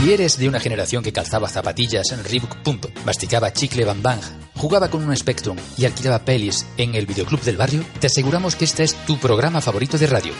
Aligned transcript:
Si 0.00 0.14
eres 0.14 0.38
de 0.38 0.48
una 0.48 0.58
generación 0.60 1.04
que 1.04 1.12
calzaba 1.12 1.46
zapatillas 1.46 2.10
en 2.12 2.24
Reebok 2.24 2.56
Punto, 2.62 2.88
masticaba 3.04 3.52
chicle 3.52 3.84
Bang 3.84 4.00
Bang, 4.00 4.20
jugaba 4.56 4.88
con 4.88 5.04
un 5.04 5.14
Spectrum 5.14 5.58
y 5.76 5.84
alquilaba 5.84 6.24
pelis 6.24 6.64
en 6.78 6.94
el 6.94 7.04
videoclub 7.04 7.42
del 7.42 7.58
barrio, 7.58 7.84
te 8.00 8.06
aseguramos 8.06 8.56
que 8.56 8.64
este 8.64 8.82
es 8.82 8.94
tu 9.04 9.18
programa 9.18 9.60
favorito 9.60 9.98
de 9.98 10.06
radio. 10.06 10.32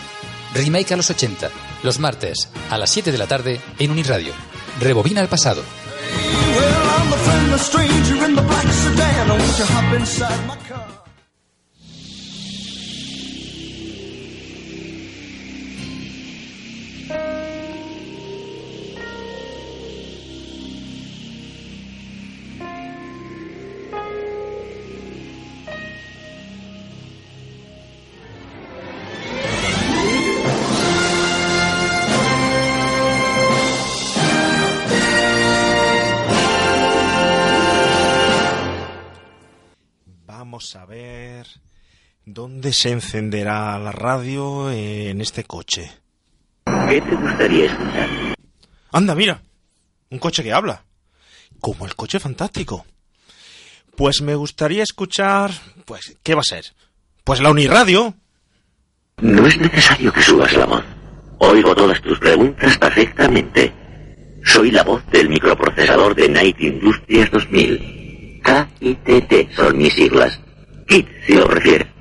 Remake 0.55 0.95
a 0.95 0.97
los 0.97 1.11
80, 1.11 1.51
los 1.83 1.99
martes 1.99 2.49
a 2.71 2.79
las 2.79 2.89
7 2.89 3.11
de 3.11 3.19
la 3.19 3.27
tarde 3.27 3.61
en 3.77 3.91
Uniradio. 3.91 4.33
Rebobina 4.79 5.21
el 5.21 5.27
pasado. 5.27 5.61
Dónde 42.61 42.73
se 42.73 42.91
encenderá 42.91 43.79
la 43.79 43.91
radio 43.91 44.69
en 44.69 45.19
este 45.19 45.45
coche. 45.45 45.91
¿Qué 46.87 47.01
te 47.01 47.15
gustaría 47.15 47.65
escuchar? 47.65 48.09
Anda, 48.91 49.15
mira, 49.15 49.41
un 50.11 50.19
coche 50.19 50.43
que 50.43 50.53
habla. 50.53 50.83
Como 51.59 51.87
el 51.87 51.95
coche 51.95 52.19
fantástico. 52.19 52.85
Pues 53.95 54.21
me 54.21 54.35
gustaría 54.35 54.83
escuchar, 54.83 55.49
pues, 55.85 56.15
¿qué 56.21 56.35
va 56.35 56.41
a 56.41 56.43
ser? 56.43 56.65
Pues 57.23 57.41
la 57.41 57.49
Uniradio. 57.49 58.13
No 59.17 59.47
es 59.47 59.57
necesario 59.57 60.13
que 60.13 60.21
subas 60.21 60.53
la 60.53 60.67
voz. 60.67 60.83
Oigo 61.39 61.73
todas 61.73 61.99
tus 62.03 62.19
preguntas 62.19 62.77
perfectamente. 62.77 63.73
Soy 64.45 64.69
la 64.69 64.83
voz 64.83 65.03
del 65.07 65.29
microprocesador 65.29 66.13
de 66.13 66.29
Night 66.29 66.61
Industries 66.61 67.31
2000. 67.31 68.41
KITT 68.43 69.51
son 69.55 69.79
mis 69.79 69.95
siglas. 69.95 70.39
KIT, 70.85 71.07
si 71.25 71.33
lo 71.33 71.47
prefieres. 71.47 72.00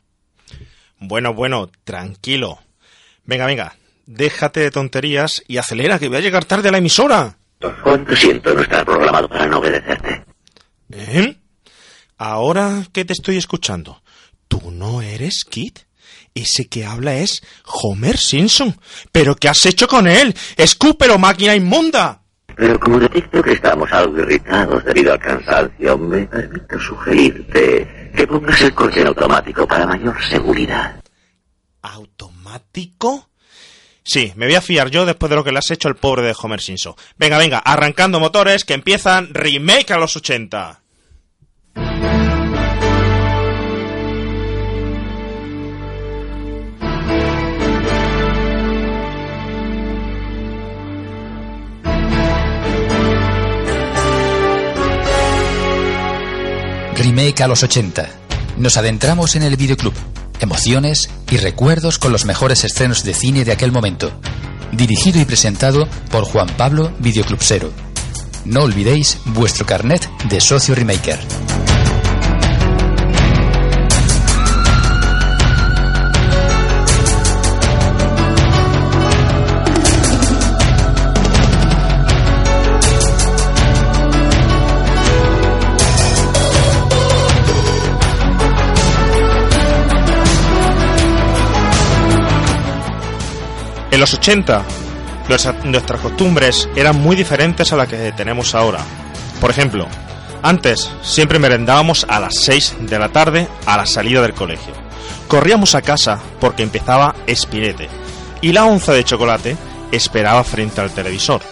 Bueno, 1.00 1.34
bueno, 1.34 1.70
tranquilo. 1.84 2.58
Venga, 3.24 3.46
venga, 3.46 3.76
déjate 4.06 4.60
de 4.60 4.70
tonterías 4.70 5.42
y 5.48 5.56
acelera, 5.56 5.98
que 5.98 6.08
voy 6.08 6.18
a 6.18 6.20
llegar 6.20 6.44
tarde 6.44 6.68
a 6.68 6.72
la 6.72 6.78
emisora. 6.78 7.36
Cuánto 7.82 8.14
siento 8.14 8.54
no 8.54 8.62
estar 8.62 8.84
programado 8.84 9.28
para 9.28 9.46
no 9.46 9.58
obedecerte. 9.58 10.24
¿Eh? 10.92 11.36
Ahora 12.18 12.84
que 12.92 13.04
te 13.04 13.12
estoy 13.12 13.36
escuchando, 13.36 14.02
¿tú 14.48 14.70
no 14.70 15.00
eres 15.00 15.44
Kit? 15.44 15.80
Ese 16.34 16.68
que 16.68 16.84
habla 16.84 17.14
es 17.16 17.42
Homer 17.64 18.16
Simpson. 18.16 18.78
¿Pero 19.10 19.36
qué 19.36 19.48
has 19.48 19.64
hecho 19.66 19.88
con 19.88 20.06
él? 20.06 20.34
¡Escúpelo, 20.56 21.18
máquina 21.18 21.56
inmunda! 21.56 22.22
Pero 22.56 22.78
como 22.78 22.98
detecto 22.98 23.42
que 23.42 23.52
estamos 23.52 23.90
algo 23.92 24.18
irritados 24.18 24.84
debido 24.84 25.12
al 25.12 25.18
cansancio, 25.18 25.96
me 25.96 26.26
permito 26.26 26.78
sugerirte 26.78 27.99
que 28.12 28.26
pongas 28.26 28.60
el 28.62 28.74
coche 28.74 29.02
automático 29.06 29.66
para 29.66 29.86
mayor 29.86 30.22
seguridad. 30.22 31.02
¿Automático? 31.82 33.30
Sí, 34.02 34.32
me 34.36 34.46
voy 34.46 34.54
a 34.54 34.60
fiar 34.60 34.90
yo 34.90 35.06
después 35.06 35.30
de 35.30 35.36
lo 35.36 35.44
que 35.44 35.52
le 35.52 35.58
has 35.58 35.70
hecho 35.70 35.88
al 35.88 35.96
pobre 35.96 36.22
de 36.22 36.34
Homer 36.40 36.60
Simpson. 36.60 36.94
Venga, 37.16 37.38
venga, 37.38 37.58
arrancando 37.58 38.18
motores 38.18 38.64
que 38.64 38.74
empiezan 38.74 39.32
remake 39.32 39.92
a 39.92 39.98
los 39.98 40.16
80. 40.16 40.80
Remake 57.02 57.42
a 57.42 57.48
los 57.48 57.62
80. 57.62 58.10
Nos 58.58 58.76
adentramos 58.76 59.34
en 59.34 59.42
el 59.42 59.56
videoclub. 59.56 59.94
Emociones 60.38 61.08
y 61.30 61.38
recuerdos 61.38 61.98
con 61.98 62.12
los 62.12 62.26
mejores 62.26 62.62
estrenos 62.62 63.04
de 63.04 63.14
cine 63.14 63.46
de 63.46 63.52
aquel 63.52 63.72
momento. 63.72 64.12
Dirigido 64.72 65.18
y 65.18 65.24
presentado 65.24 65.88
por 66.10 66.24
Juan 66.24 66.48
Pablo 66.58 66.92
Videoclubsero. 66.98 67.72
No 68.44 68.64
olvidéis 68.64 69.16
vuestro 69.24 69.64
carnet 69.64 70.06
de 70.28 70.42
socio 70.42 70.74
remaker. 70.74 71.20
En 94.00 94.04
los 94.04 94.14
80, 94.14 94.64
nuestra- 95.28 95.52
nuestras 95.64 96.00
costumbres 96.00 96.66
eran 96.74 96.98
muy 97.02 97.14
diferentes 97.16 97.70
a 97.70 97.76
las 97.76 97.86
que 97.86 98.12
tenemos 98.12 98.54
ahora. 98.54 98.78
Por 99.42 99.50
ejemplo, 99.50 99.86
antes 100.40 100.90
siempre 101.02 101.38
merendábamos 101.38 102.06
a 102.08 102.18
las 102.18 102.34
6 102.36 102.76
de 102.80 102.98
la 102.98 103.10
tarde 103.10 103.46
a 103.66 103.76
la 103.76 103.84
salida 103.84 104.22
del 104.22 104.32
colegio. 104.32 104.72
Corríamos 105.28 105.74
a 105.74 105.82
casa 105.82 106.18
porque 106.40 106.62
empezaba 106.62 107.14
Espinete 107.26 107.90
y 108.40 108.52
la 108.52 108.64
onza 108.64 108.94
de 108.94 109.04
chocolate 109.04 109.58
esperaba 109.92 110.44
frente 110.44 110.80
al 110.80 110.92
televisor. 110.92 111.42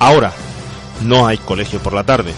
Ahora 0.00 0.32
no 1.02 1.28
hay 1.28 1.38
colegio 1.38 1.78
por 1.78 1.92
la 1.92 2.02
tarde 2.02 2.32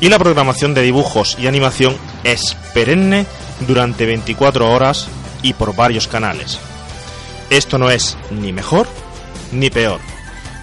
y 0.00 0.08
la 0.08 0.18
programación 0.18 0.74
de 0.74 0.82
dibujos 0.82 1.36
y 1.38 1.46
animación 1.46 1.96
es 2.24 2.56
perenne 2.74 3.24
durante 3.68 4.04
24 4.04 4.68
horas 4.68 5.06
y 5.42 5.52
por 5.52 5.76
varios 5.76 6.08
canales. 6.08 6.58
Esto 7.50 7.78
no 7.78 7.90
es 7.90 8.16
ni 8.30 8.52
mejor 8.52 8.86
ni 9.52 9.70
peor, 9.70 10.00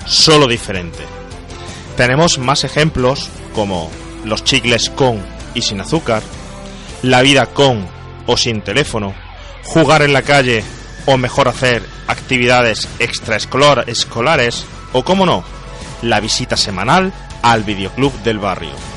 solo 0.06 0.48
diferente. 0.48 1.00
Tenemos 1.98 2.40
más 2.40 2.64
ejemplos 2.64 3.30
como 3.54 3.92
los 4.24 4.44
chicles 4.44 4.90
con 4.90 5.22
y 5.54 5.62
sin 5.62 5.82
azúcar, 5.82 6.24
la 7.02 7.22
vida 7.22 7.48
con 7.48 7.88
o 8.26 8.38
sin 8.38 8.62
teléfono, 8.62 9.14
jugar 9.64 10.02
en 10.02 10.14
la 10.14 10.22
calle 10.22 10.64
o 11.06 11.18
mejor 11.18 11.48
hacer 11.48 11.84
actividades 12.08 12.88
extraescolares 13.00 14.66
o, 14.94 15.04
como 15.04 15.26
no, 15.26 15.44
la 16.02 16.20
visita 16.20 16.56
semanal 16.56 17.12
al 17.42 17.64
videoclub 17.64 18.14
del 18.24 18.40
barrio. 18.40 18.97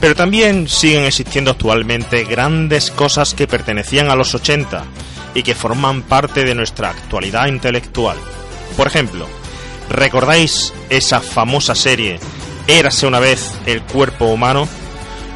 Pero 0.00 0.14
también 0.14 0.68
siguen 0.68 1.04
existiendo 1.04 1.50
actualmente 1.50 2.24
grandes 2.24 2.90
cosas 2.90 3.34
que 3.34 3.48
pertenecían 3.48 4.10
a 4.10 4.14
los 4.14 4.34
80 4.34 4.84
y 5.34 5.42
que 5.42 5.54
forman 5.54 6.02
parte 6.02 6.44
de 6.44 6.54
nuestra 6.54 6.90
actualidad 6.90 7.48
intelectual. 7.48 8.16
Por 8.76 8.86
ejemplo, 8.86 9.26
¿recordáis 9.90 10.72
esa 10.88 11.20
famosa 11.20 11.74
serie 11.74 12.20
Érase 12.68 13.06
una 13.06 13.18
vez 13.18 13.54
el 13.64 13.80
cuerpo 13.82 14.26
humano? 14.26 14.68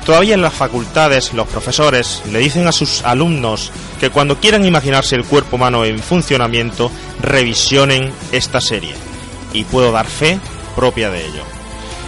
Todavía 0.04 0.34
en 0.34 0.42
las 0.42 0.52
facultades 0.52 1.32
los 1.32 1.48
profesores 1.48 2.22
le 2.30 2.40
dicen 2.40 2.66
a 2.66 2.72
sus 2.72 3.02
alumnos 3.04 3.70
que 3.98 4.10
cuando 4.10 4.38
quieran 4.38 4.66
imaginarse 4.66 5.16
el 5.16 5.24
cuerpo 5.24 5.56
humano 5.56 5.86
en 5.86 5.98
funcionamiento, 5.98 6.90
revisionen 7.22 8.12
esta 8.32 8.60
serie. 8.60 8.94
Y 9.54 9.64
puedo 9.64 9.92
dar 9.92 10.06
fe 10.06 10.38
propia 10.76 11.08
de 11.10 11.24
ello. 11.24 11.42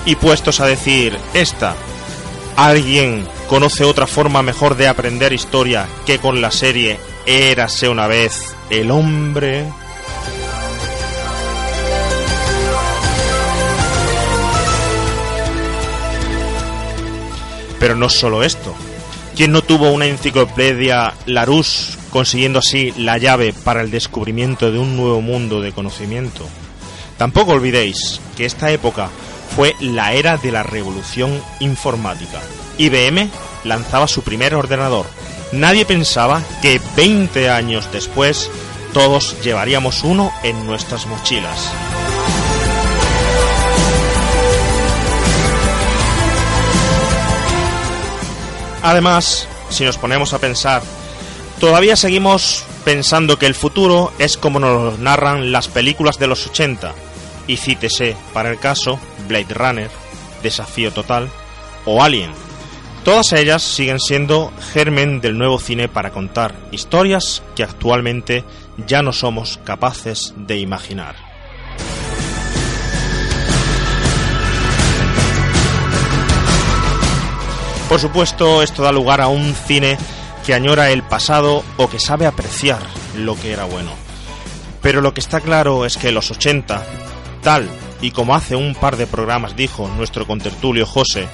Y 0.04 0.16
puestos 0.16 0.60
a 0.60 0.66
decir 0.66 1.16
esta, 1.32 1.74
¿Alguien 2.56 3.26
conoce 3.48 3.84
otra 3.84 4.06
forma 4.06 4.42
mejor 4.42 4.76
de 4.76 4.86
aprender 4.86 5.32
historia 5.32 5.88
que 6.06 6.18
con 6.18 6.40
la 6.40 6.52
serie 6.52 6.98
Érase 7.26 7.88
una 7.88 8.06
vez 8.06 8.54
el 8.70 8.92
hombre? 8.92 9.66
Pero 17.80 17.96
no 17.96 18.08
solo 18.08 18.44
esto. 18.44 18.72
¿Quién 19.34 19.50
no 19.50 19.62
tuvo 19.62 19.90
una 19.90 20.06
enciclopedia 20.06 21.12
Larousse 21.26 21.98
consiguiendo 22.10 22.60
así 22.60 22.92
la 22.96 23.18
llave 23.18 23.52
para 23.52 23.80
el 23.80 23.90
descubrimiento 23.90 24.70
de 24.70 24.78
un 24.78 24.96
nuevo 24.96 25.20
mundo 25.20 25.60
de 25.60 25.72
conocimiento? 25.72 26.46
Tampoco 27.18 27.52
olvidéis 27.52 28.20
que 28.36 28.44
esta 28.44 28.70
época 28.70 29.10
fue 29.54 29.76
la 29.80 30.12
era 30.12 30.36
de 30.36 30.50
la 30.50 30.62
revolución 30.62 31.40
informática. 31.60 32.40
IBM 32.78 33.30
lanzaba 33.64 34.08
su 34.08 34.22
primer 34.22 34.54
ordenador, 34.54 35.06
nadie 35.52 35.84
pensaba 35.84 36.42
que 36.60 36.80
20 36.96 37.50
años 37.50 37.88
después 37.92 38.50
todos 38.92 39.36
llevaríamos 39.42 40.02
uno 40.02 40.32
en 40.42 40.66
nuestras 40.66 41.06
mochilas. 41.06 41.72
Además, 48.82 49.48
si 49.70 49.84
nos 49.84 49.96
ponemos 49.96 50.34
a 50.34 50.38
pensar, 50.38 50.82
todavía 51.58 51.96
seguimos 51.96 52.64
pensando 52.84 53.38
que 53.38 53.46
el 53.46 53.54
futuro 53.54 54.12
es 54.18 54.36
como 54.36 54.58
nos 54.60 54.98
narran 54.98 55.52
las 55.52 55.68
películas 55.68 56.18
de 56.18 56.26
los 56.26 56.46
80, 56.46 56.92
y 57.46 57.56
cítese, 57.56 58.16
para 58.32 58.50
el 58.50 58.58
caso, 58.58 58.98
Blade 59.28 59.54
Runner, 59.54 59.90
Desafío 60.42 60.92
Total 60.92 61.28
o 61.84 62.02
Alien. 62.02 62.32
Todas 63.04 63.32
ellas 63.32 63.62
siguen 63.62 64.00
siendo 64.00 64.50
germen 64.72 65.20
del 65.20 65.36
nuevo 65.36 65.58
cine 65.58 65.88
para 65.88 66.10
contar 66.10 66.54
historias 66.72 67.42
que 67.54 67.62
actualmente 67.62 68.44
ya 68.86 69.02
no 69.02 69.12
somos 69.12 69.60
capaces 69.62 70.32
de 70.36 70.58
imaginar. 70.58 71.14
Por 77.88 78.00
supuesto, 78.00 78.62
esto 78.62 78.82
da 78.82 78.90
lugar 78.90 79.20
a 79.20 79.28
un 79.28 79.54
cine 79.54 79.98
que 80.46 80.54
añora 80.54 80.90
el 80.90 81.02
pasado 81.02 81.62
o 81.76 81.88
que 81.88 82.00
sabe 82.00 82.26
apreciar 82.26 82.80
lo 83.16 83.38
que 83.38 83.52
era 83.52 83.64
bueno. 83.64 83.90
Pero 84.80 85.00
lo 85.00 85.12
que 85.12 85.20
está 85.20 85.40
claro 85.40 85.84
es 85.84 85.96
que 85.98 86.10
los 86.10 86.30
80, 86.30 86.82
tal 87.42 87.68
y 88.04 88.10
como 88.10 88.34
hace 88.34 88.54
un 88.54 88.74
par 88.74 88.98
de 88.98 89.06
programas 89.06 89.56
dijo 89.56 89.88
nuestro 89.96 90.26
contertulio 90.26 90.84
José, 90.84 91.26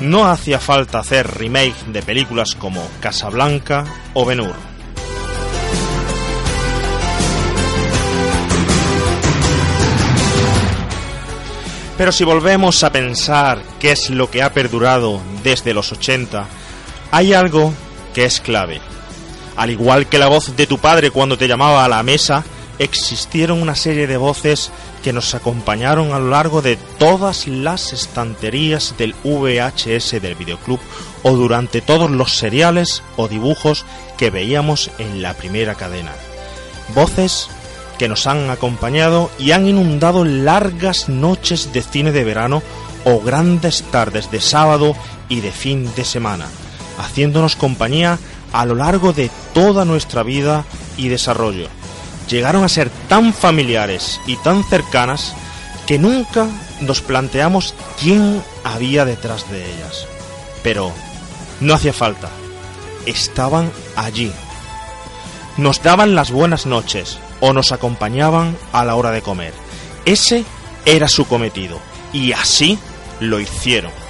no 0.00 0.24
hacía 0.24 0.58
falta 0.58 0.98
hacer 0.98 1.36
remake 1.36 1.84
de 1.88 2.00
películas 2.00 2.54
como 2.54 2.82
Casablanca 3.00 3.84
o 4.14 4.24
Benur. 4.24 4.54
Pero 11.98 12.10
si 12.10 12.24
volvemos 12.24 12.82
a 12.84 12.90
pensar 12.90 13.62
qué 13.78 13.92
es 13.92 14.08
lo 14.08 14.30
que 14.30 14.42
ha 14.42 14.54
perdurado 14.54 15.20
desde 15.42 15.74
los 15.74 15.92
80, 15.92 16.46
hay 17.10 17.34
algo 17.34 17.74
que 18.14 18.24
es 18.24 18.40
clave. 18.40 18.80
Al 19.56 19.68
igual 19.68 20.06
que 20.06 20.16
la 20.16 20.28
voz 20.28 20.56
de 20.56 20.66
tu 20.66 20.78
padre 20.78 21.10
cuando 21.10 21.36
te 21.36 21.48
llamaba 21.48 21.84
a 21.84 21.88
la 21.90 22.02
mesa, 22.02 22.44
existieron 22.78 23.60
una 23.60 23.74
serie 23.74 24.06
de 24.06 24.16
voces 24.16 24.72
que 25.02 25.12
nos 25.12 25.34
acompañaron 25.34 26.12
a 26.12 26.18
lo 26.18 26.30
largo 26.30 26.62
de 26.62 26.76
todas 26.98 27.48
las 27.48 27.92
estanterías 27.92 28.94
del 28.96 29.14
VHS 29.24 30.22
del 30.22 30.36
videoclub 30.36 30.80
o 31.22 31.32
durante 31.32 31.80
todos 31.80 32.10
los 32.10 32.36
seriales 32.36 33.02
o 33.16 33.28
dibujos 33.28 33.84
que 34.16 34.30
veíamos 34.30 34.90
en 34.98 35.20
la 35.20 35.34
primera 35.34 35.74
cadena. 35.74 36.12
Voces 36.94 37.48
que 37.98 38.08
nos 38.08 38.26
han 38.26 38.50
acompañado 38.50 39.30
y 39.38 39.52
han 39.52 39.66
inundado 39.66 40.24
largas 40.24 41.08
noches 41.08 41.72
de 41.72 41.82
cine 41.82 42.12
de 42.12 42.24
verano 42.24 42.62
o 43.04 43.20
grandes 43.20 43.82
tardes 43.90 44.30
de 44.30 44.40
sábado 44.40 44.94
y 45.28 45.40
de 45.40 45.52
fin 45.52 45.92
de 45.94 46.04
semana, 46.04 46.46
haciéndonos 46.98 47.56
compañía 47.56 48.18
a 48.52 48.64
lo 48.64 48.74
largo 48.74 49.12
de 49.12 49.30
toda 49.54 49.84
nuestra 49.84 50.22
vida 50.22 50.64
y 50.96 51.08
desarrollo 51.08 51.68
llegaron 52.32 52.64
a 52.64 52.68
ser 52.68 52.90
tan 53.08 53.34
familiares 53.34 54.20
y 54.26 54.36
tan 54.36 54.64
cercanas 54.64 55.34
que 55.86 55.98
nunca 55.98 56.48
nos 56.80 57.02
planteamos 57.02 57.74
quién 58.00 58.42
había 58.64 59.04
detrás 59.04 59.50
de 59.50 59.64
ellas. 59.64 60.06
Pero 60.62 60.92
no 61.60 61.74
hacía 61.74 61.92
falta. 61.92 62.30
Estaban 63.04 63.70
allí. 63.96 64.32
Nos 65.58 65.82
daban 65.82 66.14
las 66.14 66.30
buenas 66.30 66.64
noches 66.64 67.18
o 67.40 67.52
nos 67.52 67.70
acompañaban 67.70 68.56
a 68.72 68.84
la 68.84 68.94
hora 68.94 69.10
de 69.10 69.20
comer. 69.20 69.52
Ese 70.06 70.44
era 70.86 71.08
su 71.08 71.26
cometido 71.26 71.78
y 72.14 72.32
así 72.32 72.78
lo 73.20 73.40
hicieron. 73.40 74.01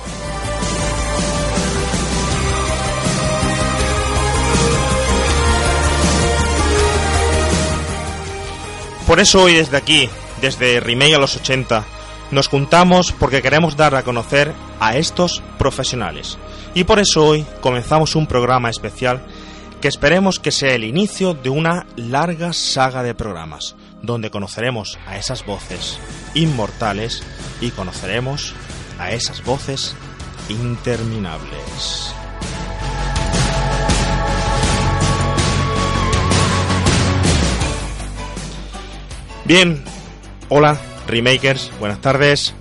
Por 9.06 9.20
eso 9.20 9.42
hoy 9.42 9.54
desde 9.54 9.76
aquí, 9.76 10.08
desde 10.40 10.80
Remake 10.80 11.14
a 11.14 11.18
los 11.18 11.36
80, 11.36 11.84
nos 12.30 12.48
juntamos 12.48 13.12
porque 13.12 13.42
queremos 13.42 13.76
dar 13.76 13.94
a 13.94 14.04
conocer 14.04 14.52
a 14.80 14.96
estos 14.96 15.42
profesionales. 15.58 16.38
Y 16.74 16.84
por 16.84 16.98
eso 16.98 17.26
hoy 17.26 17.44
comenzamos 17.60 18.16
un 18.16 18.26
programa 18.26 18.70
especial 18.70 19.22
que 19.80 19.88
esperemos 19.88 20.38
que 20.38 20.52
sea 20.52 20.74
el 20.74 20.84
inicio 20.84 21.34
de 21.34 21.50
una 21.50 21.86
larga 21.96 22.52
saga 22.52 23.02
de 23.02 23.14
programas, 23.14 23.74
donde 24.00 24.30
conoceremos 24.30 24.98
a 25.06 25.18
esas 25.18 25.44
voces 25.44 25.98
inmortales 26.34 27.22
y 27.60 27.70
conoceremos 27.70 28.54
a 28.98 29.10
esas 29.10 29.44
voces 29.44 29.96
interminables. 30.48 32.14
Bien, 39.44 39.82
hola, 40.48 40.80
Remakers, 41.08 41.70
buenas 41.80 42.00
tardes. 42.00 42.54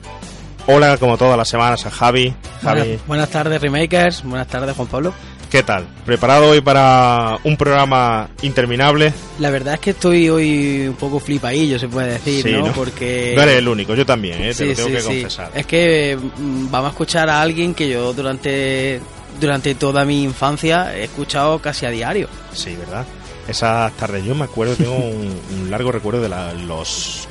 Hola, 0.65 0.97
como 0.97 1.17
todas 1.17 1.37
las 1.37 1.47
semanas, 1.47 1.85
a 1.85 1.91
Javi. 1.91 2.33
Javi. 2.63 2.99
Buenas, 3.07 3.29
tardes, 3.29 3.61
Remakers. 3.61 4.23
Buenas 4.23 4.47
tardes, 4.47 4.75
Juan 4.75 4.87
Pablo. 4.87 5.13
¿Qué 5.51 5.63
tal? 5.63 5.85
¿Preparado 6.05 6.49
hoy 6.49 6.61
para 6.61 7.37
un 7.43 7.57
programa 7.57 8.29
interminable? 8.41 9.13
La 9.39 9.49
verdad 9.49 9.75
es 9.75 9.79
que 9.81 9.89
estoy 9.91 10.29
hoy 10.29 10.87
un 10.87 10.95
poco 10.95 11.19
flipadillo, 11.19 11.77
se 11.77 11.87
puede 11.87 12.13
decir, 12.13 12.57
¿no? 12.57 12.71
Porque... 12.71 13.33
No 13.35 13.43
eres 13.43 13.57
el 13.57 13.67
único, 13.67 13.93
yo 13.93 14.05
también, 14.05 14.41
¿eh? 14.41 14.53
te 14.53 14.65
lo 14.65 14.73
tengo 14.73 14.89
que 14.89 15.03
confesar. 15.03 15.51
Es 15.53 15.65
que 15.65 16.17
mm, 16.17 16.71
vamos 16.71 16.87
a 16.87 16.91
escuchar 16.91 17.29
a 17.29 17.41
alguien 17.41 17.75
que 17.75 17.89
yo 17.89 18.13
durante, 18.13 19.01
durante 19.39 19.75
toda 19.75 20.05
mi 20.05 20.23
infancia 20.23 20.95
he 20.95 21.03
escuchado 21.03 21.59
casi 21.59 21.85
a 21.85 21.89
diario. 21.89 22.29
Sí, 22.53 22.75
¿verdad? 22.75 23.05
Esas 23.47 23.91
tardes. 23.93 24.23
Yo 24.23 24.35
me 24.35 24.45
acuerdo, 24.45 24.75
tengo 24.75 24.95
un, 24.95 25.69
largo 25.69 25.91
recuerdo 25.91 26.21
de 26.21 26.29
los, 26.65 27.27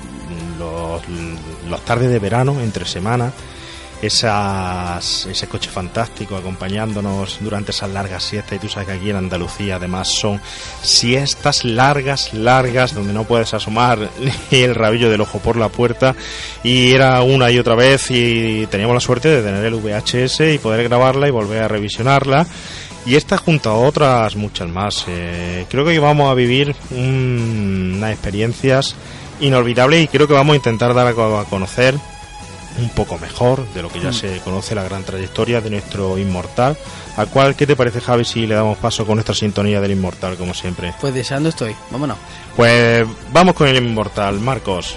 los, 0.58 1.84
tardes 1.84 2.10
de 2.10 2.18
verano, 2.18 2.60
entre 2.60 2.84
semanas, 2.86 3.32
esas, 4.02 5.26
ese 5.26 5.46
coche 5.46 5.70
fantástico 5.70 6.36
acompañándonos 6.36 7.38
durante 7.40 7.70
esas 7.70 7.90
largas 7.90 8.22
siestas. 8.22 8.56
Y 8.56 8.58
tú 8.58 8.68
sabes 8.68 8.88
que 8.88 8.94
aquí 8.94 9.10
en 9.10 9.16
Andalucía 9.16 9.76
además 9.76 10.08
son 10.08 10.40
siestas 10.82 11.64
largas, 11.64 12.32
largas, 12.32 12.94
donde 12.94 13.12
no 13.12 13.24
puedes 13.24 13.52
asomar 13.52 13.98
ni 14.50 14.58
el 14.58 14.74
rabillo 14.74 15.10
del 15.10 15.20
ojo 15.20 15.38
por 15.38 15.56
la 15.56 15.68
puerta. 15.68 16.14
Y 16.62 16.92
era 16.92 17.22
una 17.22 17.50
y 17.50 17.58
otra 17.58 17.74
vez 17.74 18.10
y 18.10 18.66
teníamos 18.66 18.94
la 18.94 19.00
suerte 19.00 19.28
de 19.28 19.42
tener 19.42 19.64
el 19.64 19.74
VHS 19.74 20.40
y 20.54 20.58
poder 20.58 20.84
grabarla 20.84 21.28
y 21.28 21.30
volver 21.30 21.62
a 21.62 21.68
revisionarla 21.68 22.46
y 23.06 23.16
esta 23.16 23.38
junto 23.38 23.70
a 23.70 23.74
otras 23.74 24.36
muchas 24.36 24.68
más. 24.68 25.04
Eh, 25.08 25.66
creo 25.68 25.84
que 25.84 25.98
vamos 25.98 26.30
a 26.30 26.34
vivir 26.34 26.74
unas 26.90 28.12
experiencias 28.12 28.94
inolvidables 29.40 30.04
y 30.04 30.08
creo 30.08 30.28
que 30.28 30.34
vamos 30.34 30.54
a 30.54 30.56
intentar 30.56 30.94
dar 30.94 31.06
a 31.06 31.44
conocer 31.44 31.94
un 32.78 32.88
poco 32.90 33.18
mejor 33.18 33.66
de 33.74 33.82
lo 33.82 33.88
que 33.88 34.00
ya 34.00 34.10
mm. 34.10 34.14
se 34.14 34.38
conoce 34.40 34.74
la 34.74 34.84
gran 34.84 35.02
trayectoria 35.02 35.60
de 35.60 35.70
nuestro 35.70 36.18
inmortal. 36.18 36.76
¿A 37.16 37.26
cuál 37.26 37.56
qué 37.56 37.66
te 37.66 37.76
parece, 37.76 38.00
Javi, 38.00 38.24
si 38.24 38.46
le 38.46 38.54
damos 38.54 38.78
paso 38.78 39.04
con 39.04 39.16
nuestra 39.16 39.34
sintonía 39.34 39.80
del 39.80 39.92
inmortal, 39.92 40.36
como 40.36 40.54
siempre? 40.54 40.94
Pues 41.00 41.12
deseando 41.12 41.48
estoy, 41.48 41.74
vámonos. 41.90 42.16
Pues 42.56 43.06
vamos 43.32 43.54
con 43.54 43.68
el 43.68 43.76
inmortal, 43.76 44.38
Marcos. 44.40 44.96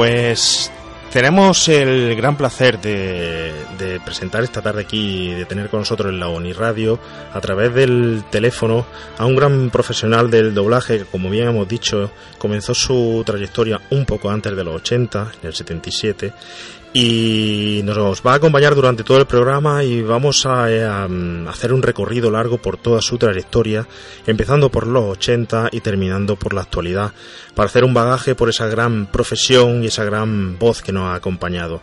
Pues 0.00 0.72
tenemos 1.12 1.68
el 1.68 2.16
gran 2.16 2.34
placer 2.34 2.80
de, 2.80 4.00
presentar 4.02 4.42
esta 4.42 4.62
tarde 4.62 4.80
aquí, 4.80 5.34
de 5.34 5.44
tener 5.44 5.68
con 5.68 5.80
nosotros 5.80 6.10
en 6.10 6.18
la 6.18 6.28
ONI 6.28 6.54
Radio, 6.54 6.98
a 7.34 7.40
través 7.42 7.74
del 7.74 8.24
teléfono, 8.30 8.86
a 9.18 9.26
un 9.26 9.36
gran 9.36 9.68
profesional 9.68 10.30
del 10.30 10.54
doblaje 10.54 11.00
que, 11.00 11.04
como 11.04 11.28
bien 11.28 11.48
hemos 11.48 11.68
dicho, 11.68 12.10
comenzó 12.38 12.72
su 12.72 13.22
trayectoria 13.26 13.78
un 13.90 14.06
poco 14.06 14.30
antes 14.30 14.56
de 14.56 14.64
los 14.64 14.76
80, 14.76 15.32
en 15.42 15.46
el 15.48 15.54
77, 15.54 16.32
y 16.92 17.82
nos 17.84 18.22
va 18.22 18.32
a 18.32 18.36
acompañar 18.36 18.74
durante 18.74 19.04
todo 19.04 19.18
el 19.18 19.26
programa 19.26 19.84
y 19.84 20.02
vamos 20.02 20.44
a, 20.46 20.70
eh, 20.70 20.84
hacer 21.48 21.72
un 21.72 21.82
recorrido 21.82 22.30
largo 22.30 22.58
por 22.58 22.76
toda 22.78 23.00
su 23.00 23.16
trayectoria, 23.16 23.86
empezando 24.26 24.70
por 24.70 24.86
los 24.86 25.04
80 25.04 25.68
y 25.70 25.80
terminando 25.80 26.36
por 26.36 26.52
la 26.52 26.62
actualidad, 26.62 27.12
para 27.54 27.68
hacer 27.68 27.84
un 27.84 27.94
bagaje 27.94 28.34
por 28.34 28.48
esa 28.48 28.66
gran 28.66 29.06
profesión 29.06 29.84
y 29.84 29.86
esa 29.86 30.04
gran 30.04 30.58
voz 30.58 30.82
que 30.82 30.92
nos 30.92 31.04
ha 31.04 31.14
acompañado. 31.14 31.80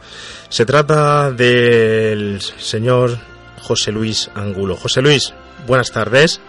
Se 0.50 0.66
trata 0.66 1.32
del 1.32 2.42
señor 2.42 3.18
José 3.62 3.92
Luis 3.92 4.30
Angulo. 4.36 4.76
José 4.76 5.02
Luis, 5.02 5.34
buenas 5.66 5.92
tardes. 5.92 6.42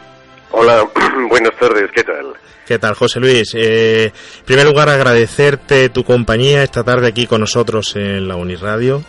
Hola, 0.50 0.88
buenas 1.28 1.56
tardes, 1.58 1.90
¿qué 1.94 2.02
tal? 2.02 2.34
¿Qué 2.68 2.78
tal, 2.78 2.92
José 2.92 3.18
Luis? 3.18 3.54
Eh, 3.54 4.12
en 4.12 4.44
primer 4.44 4.66
lugar, 4.66 4.90
agradecerte 4.90 5.88
tu 5.88 6.04
compañía 6.04 6.62
esta 6.62 6.84
tarde 6.84 7.06
aquí 7.06 7.26
con 7.26 7.40
nosotros 7.40 7.96
en 7.96 8.28
la 8.28 8.37
Uniradio. 8.37 9.02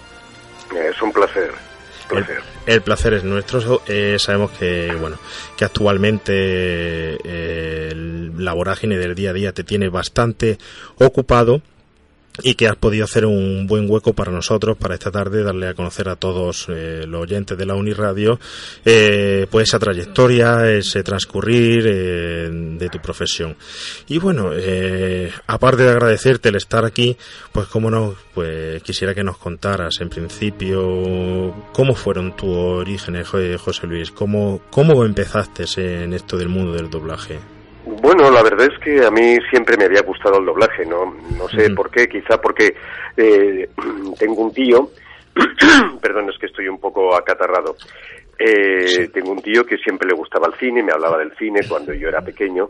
Es 0.74 1.02
un 1.02 1.12
placer. 1.12 1.52
El, 2.66 2.82
placer 2.82 3.16
es 3.16 3.26
nuestro. 3.26 3.82
Eh, 3.86 4.16
sabemos 4.18 4.52
que, 4.52 4.96
bueno, 4.98 5.18
que 5.58 5.66
actualmente 5.66 6.32
eh, 7.22 7.92
la 8.38 8.54
vorágine 8.54 8.98
del 8.98 9.14
día 9.14 9.32
a 9.32 9.34
día 9.34 9.52
te 9.52 9.66
tiene 9.66 9.90
bastante 9.90 10.58
ocupado 10.98 11.62
y 12.44 12.56
que 12.56 12.68
has 12.68 12.76
podido 12.76 13.06
hacer 13.06 13.26
un 13.26 13.68
buen 13.68 13.90
hueco 13.90 14.14
para 14.14 14.32
nosotros 14.32 14.78
para 14.78 14.96
esta 14.96 15.12
tarde 15.12 15.44
darle 15.44 15.68
a 15.68 15.74
conocer 15.74 16.10
a 16.10 16.16
todos 16.16 16.68
eh, 16.70 17.06
los 17.08 17.22
oyentes 17.22 17.58
de 17.58 17.66
la 17.66 17.76
Uniradio 17.76 18.40
eh, 18.86 19.48
pues 19.50 19.70
esa 19.70 19.80
trayectoria 19.80 20.70
ese 20.70 21.04
transcurrir 21.04 21.86
eh, 21.88 22.50
de 22.52 22.90
tu 22.90 23.00
profesión. 23.00 23.56
Y 24.08 24.18
bueno 24.18 24.52
eh, 24.54 25.32
aparte 25.48 25.84
de 25.84 25.90
agradecerte 25.90 26.50
el 26.50 26.56
estar 26.56 26.86
aquí 26.86 27.18
pues 27.52 27.68
como 27.68 27.90
no 27.90 28.16
pues 28.34 28.82
quisiera 28.84 29.14
que 29.14 29.24
nos 29.24 29.38
contaras 29.38 30.00
en 30.02 30.10
principio 30.10 31.54
cómo 31.74 31.96
fueron 31.96 32.36
tus 32.36 32.50
orígenes 32.50 33.28
José 33.28 33.88
Luis 33.88 34.12
cómo 34.12 34.62
cómo 34.70 35.04
empezaste 35.04 35.66
en 36.04 36.14
esto 36.14 36.38
del 36.38 36.50
mundo 36.50 36.74
del 36.74 36.90
doblaje 36.90 37.59
bueno, 38.02 38.30
la 38.30 38.44
verdad 38.44 38.68
es 38.72 38.80
que 38.80 39.06
a 39.06 39.12
mí 39.12 39.38
siempre 39.50 39.78
me 39.78 39.86
había 39.86 40.02
gustado 40.02 40.40
el 40.40 40.46
doblaje, 40.46 40.86
no, 40.86 41.16
no 41.38 41.48
sé 41.50 41.70
por 41.72 41.90
qué, 41.90 42.08
quizá 42.08 42.40
porque 42.42 42.76
eh, 43.18 43.70
tengo 44.20 44.42
un 44.42 44.54
tío, 44.54 44.90
perdón, 46.02 46.30
es 46.30 46.38
que 46.38 46.48
estoy 46.48 46.68
un 46.68 46.80
poco 46.80 47.16
acatarrado, 47.16 47.76
eh, 48.40 49.10
Tengo 49.14 49.32
un 49.32 49.42
tío 49.42 49.66
que 49.66 49.78
siempre 49.78 50.08
le 50.08 50.16
gustaba 50.16 50.48
el 50.48 50.54
cine, 50.56 50.82
me 50.82 50.94
hablaba 50.94 51.18
del 51.18 51.36
cine 51.36 51.60
cuando 51.68 51.94
yo 51.94 52.08
era 52.08 52.22
pequeño. 52.22 52.70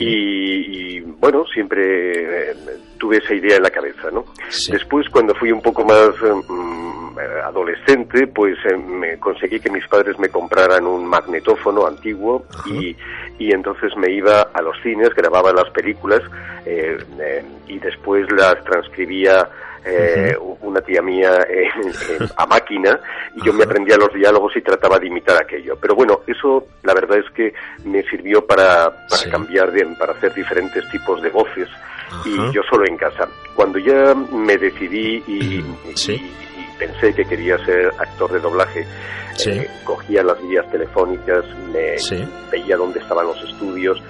Y, 0.00 1.00
bueno, 1.00 1.46
siempre 1.46 2.50
eh, 2.50 2.54
tuve 2.98 3.16
esa 3.16 3.34
idea 3.34 3.56
en 3.56 3.62
la 3.62 3.70
cabeza, 3.70 4.10
¿no? 4.12 4.26
Después, 4.70 5.08
cuando 5.10 5.34
fui 5.34 5.50
un 5.50 5.62
poco 5.62 5.82
más 5.84 6.10
mm, 6.20 7.18
adolescente, 7.44 8.26
pues 8.26 8.58
eh, 8.66 8.76
me 8.76 9.18
conseguí 9.18 9.58
que 9.60 9.70
mis 9.70 9.86
padres 9.88 10.18
me 10.18 10.28
compraran 10.28 10.86
un 10.86 11.06
magnetófono 11.06 11.86
antiguo 11.86 12.44
y, 12.66 12.94
y, 13.38 13.52
entonces 13.52 13.96
me 13.96 14.12
iba 14.12 14.42
a 14.52 14.62
los 14.62 14.76
cines, 14.82 15.14
grababa 15.14 15.52
las 15.52 15.70
películas 15.70 16.20
eh, 16.66 16.98
y 17.66 17.78
después 17.78 18.30
las 18.32 18.62
transcribía 18.64 19.48
eh, 19.88 20.36
una 20.62 20.80
tía 20.80 21.00
mía 21.00 21.30
a 22.36 22.46
máquina 22.46 23.00
y 23.34 23.44
yo 23.44 23.52
me 23.52 23.64
aprendía 23.64 23.96
los 23.96 24.12
diálogos 24.12 24.56
y 24.56 24.60
trataba 24.60 24.98
de 24.98 25.06
imitar 25.06 25.42
aquello. 25.42 25.76
Pero 25.80 25.94
bueno, 25.94 26.20
eso 26.26 26.66
la 26.82 26.94
verdad 26.94 27.18
es 27.18 27.30
que 27.32 27.54
me 27.84 28.02
sirvió 28.04 28.46
para, 28.46 28.90
para 29.08 29.30
cambiar, 29.30 29.72
de, 29.72 29.86
para 29.98 30.12
hacer 30.12 30.34
diferentes 30.34 30.88
tipos 30.90 31.22
de 31.22 31.30
voces 31.30 31.68
y 32.24 32.36
yo 32.52 32.62
solo 32.70 32.86
en 32.86 32.96
casa. 32.96 33.28
Cuando 33.54 33.78
ya 33.78 34.14
me 34.14 34.56
decidí 34.56 35.22
y, 35.26 35.64
pensé 36.78 37.12
que 37.12 37.24
quería 37.24 37.58
ser 37.64 37.90
actor 37.98 38.32
de 38.32 38.40
doblaje, 38.40 38.86
eh, 39.46 39.68
cogía 39.84 40.22
las 40.22 40.40
guías 40.42 40.70
telefónicas, 40.70 41.44
me 41.72 41.96
veía 42.50 42.76
dónde 42.76 43.00
estaban 43.00 43.26
los 43.26 43.42
estudios, 43.42 44.00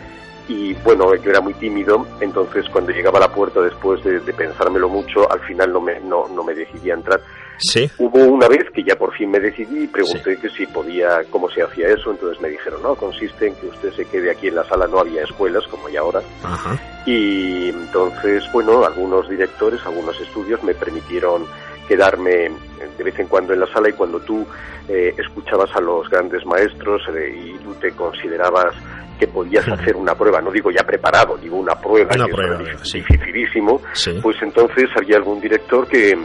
y 0.49 0.73
bueno, 0.83 1.15
yo 1.15 1.31
era 1.31 1.41
muy 1.41 1.55
tímido, 1.55 2.07
entonces 2.21 2.67
cuando 2.73 2.91
llegaba 2.91 3.19
a 3.19 3.23
la 3.23 3.33
puerta 3.33 3.61
después 3.61 4.03
de, 4.03 4.21
pensármelo 4.33 4.89
mucho, 4.89 5.31
al 5.31 5.41
final 5.41 5.73
no 5.73 5.81
me, 5.81 6.01
no, 6.01 6.27
no 6.29 6.43
me 6.43 6.55
decidí 6.55 6.91
a 6.91 6.95
entrar. 6.95 7.21
Sí. 7.59 7.91
Hubo 7.99 8.21
una 8.21 8.49
vez 8.49 8.71
que 8.73 8.83
ya 8.85 8.97
por 8.97 9.13
fin 9.15 9.31
me 9.31 9.41
decidí 9.41 9.85
y 9.85 9.87
pregunté 9.89 10.37
que 10.39 10.49
si 10.49 10.67
podía, 10.67 11.25
cómo 11.31 11.51
se 11.51 11.63
hacía 11.63 11.89
eso, 11.89 12.13
entonces 12.13 12.41
me 12.41 12.49
dijeron, 12.49 12.83
no, 12.83 12.95
consiste 12.95 13.49
en 13.49 13.55
que 13.57 13.67
usted 13.67 13.93
se 13.93 14.05
quede 14.07 14.31
aquí 14.31 14.49
en 14.49 14.55
la 14.55 14.65
sala, 14.65 14.87
no 14.87 15.01
había 15.01 15.25
escuelas 15.25 15.67
como 15.67 15.89
hay 15.89 15.97
ahora. 15.97 16.23
Ajá. 16.43 16.79
Y 17.05 17.71
entonces, 17.71 18.45
bueno, 18.53 18.85
algunos 18.85 19.29
directores, 19.29 19.81
algunos 19.85 20.19
estudios 20.21 20.63
me 20.63 20.75
permitieron 20.75 21.47
quedarme 21.89 22.51
de 22.97 23.05
vez 23.05 23.19
en 23.19 23.27
cuando 23.27 23.55
en 23.55 23.61
la 23.61 23.67
sala 23.67 23.89
y 23.89 23.93
cuando 23.93 24.21
tú 24.21 24.47
eh, 24.89 25.15
escuchabas 25.19 25.75
a 25.75 25.81
los 25.81 26.09
grandes 26.09 26.45
maestros 26.47 27.03
eh, 27.15 27.55
y 27.55 27.59
tú 27.65 27.75
te 27.75 27.91
considerabas 27.93 28.75
que 29.19 29.27
podías 29.27 29.67
hacer 29.69 29.97
una 29.97 30.15
prueba, 30.15 30.41
no 30.41 30.51
digo 30.51 30.71
ya 30.71 30.85
preparado, 30.85 31.37
digo 31.37 31.57
una 31.57 31.75
prueba, 31.75 32.11
que 32.11 32.71
es 32.73 32.93
dificilísimo, 32.93 33.81
pues 34.23 34.37
entonces 34.43 34.85
había 34.97 35.17
algún 35.17 35.41
director 35.41 35.87
que, 35.89 36.17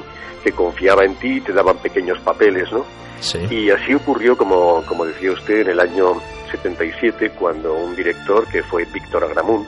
que 0.44 0.52
confiaba 0.52 1.04
en 1.04 1.16
ti 1.16 1.38
y 1.38 1.42
te 1.42 1.54
daban 1.54 1.78
pequeños 1.78 2.20
papeles, 2.20 2.72
¿no? 2.72 2.86
Y 3.50 3.70
así 3.70 3.94
ocurrió, 3.94 4.38
como, 4.38 4.84
como 4.86 5.06
decía 5.06 5.32
usted, 5.32 5.62
en 5.62 5.70
el 5.70 5.80
año 5.80 6.22
77, 6.52 7.32
cuando 7.32 7.74
un 7.74 7.96
director, 7.96 8.46
que 8.48 8.62
fue 8.64 8.86
Víctor 8.86 9.24
Agramun, 9.24 9.66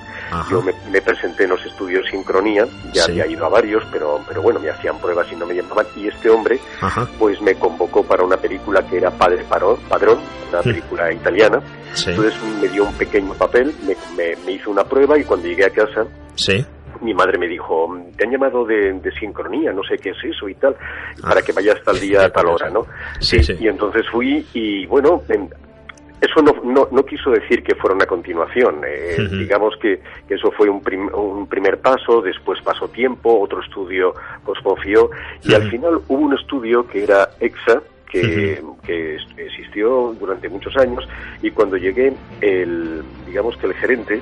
yo 0.49 0.61
me, 0.61 1.01
presenté 1.01 1.43
en 1.43 1.51
los 1.51 1.65
estudios 1.65 2.05
Sincronía, 2.09 2.67
ya 2.91 3.05
había 3.05 3.27
ido 3.27 3.45
a 3.45 3.49
varios, 3.49 3.83
pero, 3.91 4.19
pero 4.27 4.41
bueno, 4.41 4.59
me 4.59 4.69
hacían 4.69 4.99
pruebas 4.99 5.27
y 5.31 5.35
no 5.35 5.45
me 5.45 5.55
llamaban, 5.55 5.85
y 5.95 6.07
este 6.07 6.29
hombre, 6.29 6.59
pues 7.17 7.41
me 7.41 7.55
convocó 7.55 8.03
para 8.03 8.23
una 8.23 8.37
película 8.37 8.85
que 8.87 8.97
era 8.97 9.11
Padre 9.11 9.45
Padrón, 9.49 10.19
una 10.49 10.61
película 10.61 11.11
italiana, 11.11 11.61
entonces 12.05 12.33
me 12.61 12.67
dio 12.67 12.83
un 12.83 12.93
pequeño 12.93 13.33
papel, 13.33 13.73
me, 13.85 14.35
me, 14.45 14.51
hizo 14.51 14.69
una 14.69 14.83
prueba 14.83 15.17
y 15.17 15.23
cuando 15.23 15.47
llegué 15.47 15.65
a 15.65 15.69
casa, 15.69 16.05
mi 17.05 17.13
madre 17.13 17.37
me 17.37 17.47
dijo, 17.47 17.95
te 18.17 18.25
han 18.25 18.31
llamado 18.31 18.65
de, 18.65 18.99
sincronía, 19.19 19.71
no 19.71 19.83
sé 19.83 19.97
qué 19.97 20.09
es 20.09 20.17
eso 20.23 20.49
y 20.49 20.55
tal, 20.55 20.75
para 21.21 21.41
que 21.41 21.53
vayas 21.53 21.81
tal 21.83 21.99
día 21.99 22.25
a 22.25 22.29
tal 22.29 22.47
hora, 22.47 22.69
¿no? 22.69 22.85
Sí, 23.19 23.41
sí. 23.43 23.55
Y 23.59 23.67
entonces 23.67 24.05
fui 24.11 24.45
y 24.53 24.85
bueno, 24.87 25.21
eso 26.21 26.41
no, 26.41 26.53
no, 26.63 26.87
no, 26.91 27.05
quiso 27.05 27.29
decir 27.29 27.63
que 27.63 27.75
fuera 27.75 27.95
una 27.95 28.05
continuación. 28.05 28.81
Eh, 28.85 29.17
digamos 29.31 29.75
que, 29.81 30.01
eso 30.27 30.51
fue 30.51 30.69
un, 30.69 30.81
un, 31.13 31.47
primer 31.47 31.79
paso, 31.79 32.21
después 32.21 32.59
pasó 32.63 32.87
tiempo, 32.87 33.39
otro 33.39 33.61
estudio 33.61 34.13
pues 34.43 34.59
confió 34.61 35.09
y 35.43 35.53
al 35.53 35.69
final 35.69 36.01
hubo 36.07 36.21
un 36.21 36.33
estudio 36.33 36.87
que 36.87 37.03
era 37.03 37.29
EXA, 37.39 37.81
que, 38.09 38.61
que, 38.85 39.17
existió 39.37 40.15
durante 40.19 40.47
muchos 40.49 40.75
años 40.77 41.07
y 41.41 41.51
cuando 41.51 41.75
llegué 41.77 42.13
el 42.41 43.03
digamos 43.35 43.57
que 43.57 43.67
el 43.67 43.73
gerente 43.73 44.21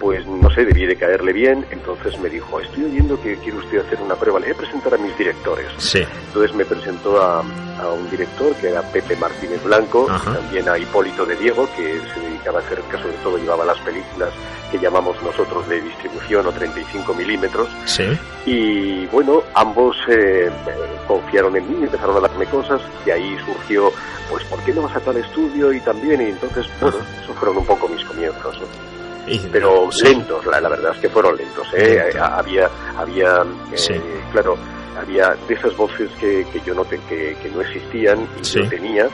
pues 0.00 0.26
no 0.26 0.50
sé 0.50 0.64
debí 0.64 0.84
de 0.84 0.96
caerle 0.96 1.32
bien 1.32 1.64
entonces 1.70 2.18
me 2.18 2.28
dijo 2.28 2.58
estoy 2.58 2.86
oyendo 2.86 3.20
que 3.22 3.36
quiere 3.36 3.56
usted 3.56 3.86
hacer 3.86 4.00
una 4.00 4.16
prueba 4.16 4.40
le 4.40 4.46
voy 4.46 4.54
a 4.56 4.58
presentar 4.58 4.94
a 4.94 4.98
mis 4.98 5.16
directores 5.16 5.68
entonces 5.94 6.56
me 6.56 6.64
presentó 6.64 7.22
a, 7.22 7.38
a, 7.38 7.92
un 7.92 8.10
director 8.10 8.52
que 8.56 8.70
era 8.70 8.82
Pepe 8.82 9.14
Martínez 9.14 9.62
Blanco 9.62 10.08
también 10.24 10.68
a 10.68 10.76
Hipólito 10.76 11.24
de 11.24 11.36
Diego 11.36 11.68
que 11.76 12.00
se 12.12 12.20
dedicaba 12.20 12.58
a 12.58 12.62
hacer 12.62 12.80
que 12.90 12.96
sobre 12.96 13.16
todo 13.22 13.38
llevaba 13.38 13.64
las 13.64 13.78
películas 13.78 14.32
que 14.70 14.78
llamamos 14.78 15.20
nosotros 15.22 15.68
de 15.68 15.80
distribución 15.80 16.46
o 16.46 16.52
35 16.52 17.14
milímetros. 17.14 17.68
Sí. 17.86 18.04
Y 18.46 19.06
bueno, 19.06 19.42
ambos 19.54 19.96
eh, 20.08 20.50
confiaron 21.06 21.56
en 21.56 21.68
mí, 21.68 21.84
empezaron 21.84 22.16
a 22.16 22.20
darme 22.20 22.46
cosas 22.46 22.80
y 23.06 23.10
ahí 23.10 23.36
surgió, 23.44 23.90
pues, 24.30 24.44
¿por 24.44 24.62
qué 24.64 24.72
no 24.72 24.82
vas 24.82 24.96
a 24.96 25.00
tal 25.00 25.16
estudio? 25.16 25.72
Y 25.72 25.80
también, 25.80 26.20
y 26.20 26.26
entonces, 26.26 26.66
bueno, 26.80 26.98
esos 27.22 27.36
fueron 27.36 27.58
un 27.58 27.66
poco 27.66 27.88
mis 27.88 28.04
comienzos. 28.04 28.47
Pero 29.52 29.88
lentos, 30.02 30.46
la, 30.46 30.60
verdad 30.68 30.92
es 30.94 31.00
que 31.00 31.08
fueron 31.08 31.36
lentos. 31.36 31.66
¿eh? 31.74 32.00
Había, 32.18 32.70
había 32.96 33.44
eh, 33.72 34.00
claro, 34.32 34.56
había 34.98 35.36
de 35.46 35.54
esas 35.54 35.76
voces 35.76 36.10
que, 36.18 36.46
que 36.50 36.60
yo 36.64 36.74
noté 36.74 36.98
que, 37.08 37.36
que 37.42 37.50
no 37.50 37.60
existían 37.60 38.26
y 38.40 38.42
yo 38.42 38.68
tenía 38.68 39.08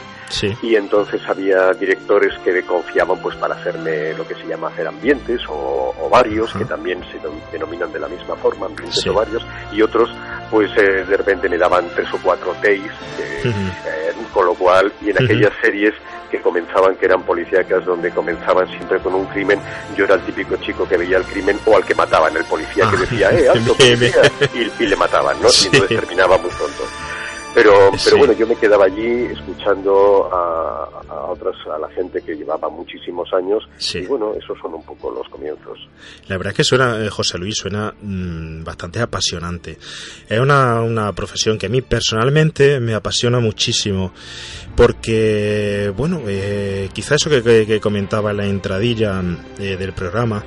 y 0.63 0.75
entonces 0.75 1.21
había 1.29 1.73
directores 1.73 2.37
que 2.45 2.63
confiaban 2.63 3.19
pues 3.21 3.37
para 3.37 3.55
hacerme 3.55 4.15
lo 4.15 4.27
que 4.27 4.35
se 4.35 4.47
llama 4.47 4.69
hacer 4.69 4.87
ambientes 4.87 5.41
o, 5.49 5.93
varios 6.11 6.53
que 6.55 6.65
también 6.65 7.01
se 7.11 7.19
denominan 7.51 7.93
de 7.93 7.99
la 7.99 8.07
misma 8.07 8.37
forma, 8.37 8.67
ambientes 8.67 9.05
o 9.09 9.15
varios, 9.15 9.45
y 9.73 9.83
otros 9.83 10.09
pues 10.51 10.71
eh, 10.77 11.05
de 11.05 11.17
repente 11.17 11.49
me 11.49 11.59
daban 11.59 11.89
tres 11.95 12.07
o 12.13 12.19
cuatro 12.23 12.53
takes, 12.63 12.93
eh, 13.19 14.13
con 14.33 14.47
lo 14.47 14.55
cual, 14.55 14.93
y 15.03 15.11
en 15.11 15.25
aquellas 15.25 15.53
series 15.61 15.93
que 16.35 16.43
comenzaban, 16.43 16.97
que 16.97 17.07
eran 17.07 17.23
policíacas, 17.23 17.85
donde 17.85 18.11
comenzaban 18.11 18.67
siempre 18.69 18.99
con 18.99 19.15
un 19.15 19.25
crimen, 19.27 19.61
yo 19.97 20.05
era 20.05 20.17
el 20.17 20.23
típico 20.23 20.57
chico 20.57 20.87
que 20.89 20.97
veía 20.97 21.19
el 21.19 21.25
crimen 21.25 21.59
o 21.65 21.77
al 21.77 21.85
que 21.85 21.95
mataban, 21.95 22.37
el 22.37 22.45
policía 22.45 22.91
que 22.91 22.97
ah, 22.97 23.01
decía, 23.01 23.31
eh, 23.31 23.49
alto, 23.55 23.75
policía, 23.75 24.23
y, 24.81 24.87
le 24.87 24.97
mataban, 24.97 25.41
¿no? 25.41 25.49
Y 25.49 25.67
entonces 25.67 26.01
terminaba 26.01 26.37
muy 26.39 26.51
pronto. 26.51 26.85
Pero, 27.55 27.93
pero 28.05 28.19
bueno, 28.19 28.33
yo 28.33 28.47
me 28.49 28.57
quedaba 28.57 28.87
allí 28.87 29.27
escuchando 29.27 30.29
a, 30.33 30.89
a, 31.09 31.15
otras, 31.27 31.55
a 31.73 31.79
la 31.79 31.89
gente 31.91 32.21
que 32.21 32.35
llevaba 32.35 32.69
muchísimos 32.69 33.33
años. 33.33 33.63
Y 33.95 34.07
bueno, 34.07 34.35
esos 34.35 34.59
son 34.61 34.75
un 34.75 34.83
poco 34.83 35.13
los 35.13 35.29
comienzos. 35.29 35.79
La 36.27 36.37
verdad 36.37 36.51
es 36.51 36.57
que 36.57 36.65
suena, 36.65 37.05
eh, 37.05 37.09
José 37.11 37.39
Luis, 37.39 37.55
suena 37.57 37.95
mm, 38.01 38.65
bastante 38.65 39.01
apasionante. 39.01 39.79
Es 40.29 40.41
una, 40.41 40.83
una 40.83 41.13
profesión 41.13 41.57
que 41.57 41.67
a 41.67 41.69
mí 41.69 41.81
personalmente 41.81 42.81
me 42.81 42.95
apasiona 42.95 43.39
muchísimo. 43.39 44.13
Porque, 44.75 45.93
bueno, 45.97 46.23
eh, 46.27 46.89
quizá 46.93 47.15
eso 47.15 47.31
que, 47.31 47.81
comentaba 47.81 48.33
en 48.33 48.37
la 48.37 48.47
entradilla 48.47 49.23
eh, 49.61 49.77
del 49.77 49.93
programa, 49.93 50.43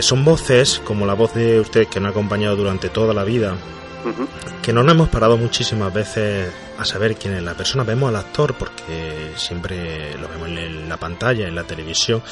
son 0.00 0.24
voces 0.24 0.80
como 0.84 1.06
la 1.06 1.14
voz 1.14 1.34
de 1.34 1.58
usted 1.58 1.88
que 1.88 1.98
nos 1.98 2.08
ha 2.08 2.10
acompañado 2.10 2.54
durante 2.54 2.88
toda 2.90 3.12
la 3.12 3.24
vida, 3.24 3.56
que 4.62 4.72
no 4.72 4.82
nos 4.82 4.94
hemos 4.94 5.08
parado 5.08 5.36
muchísimas 5.36 5.92
veces 5.92 6.52
a 6.78 6.84
saber 6.84 7.16
quién 7.16 7.34
es 7.34 7.42
la 7.42 7.54
persona. 7.54 7.84
Vemos 7.84 8.08
al 8.08 8.16
actor 8.16 8.54
porque 8.54 9.32
siempre 9.36 10.16
lo 10.18 10.28
vemos 10.28 10.48
en 10.48 10.88
la 10.88 10.96
pantalla, 10.96 11.46
en 11.46 11.54
la 11.54 11.64
televisión, 11.64 12.22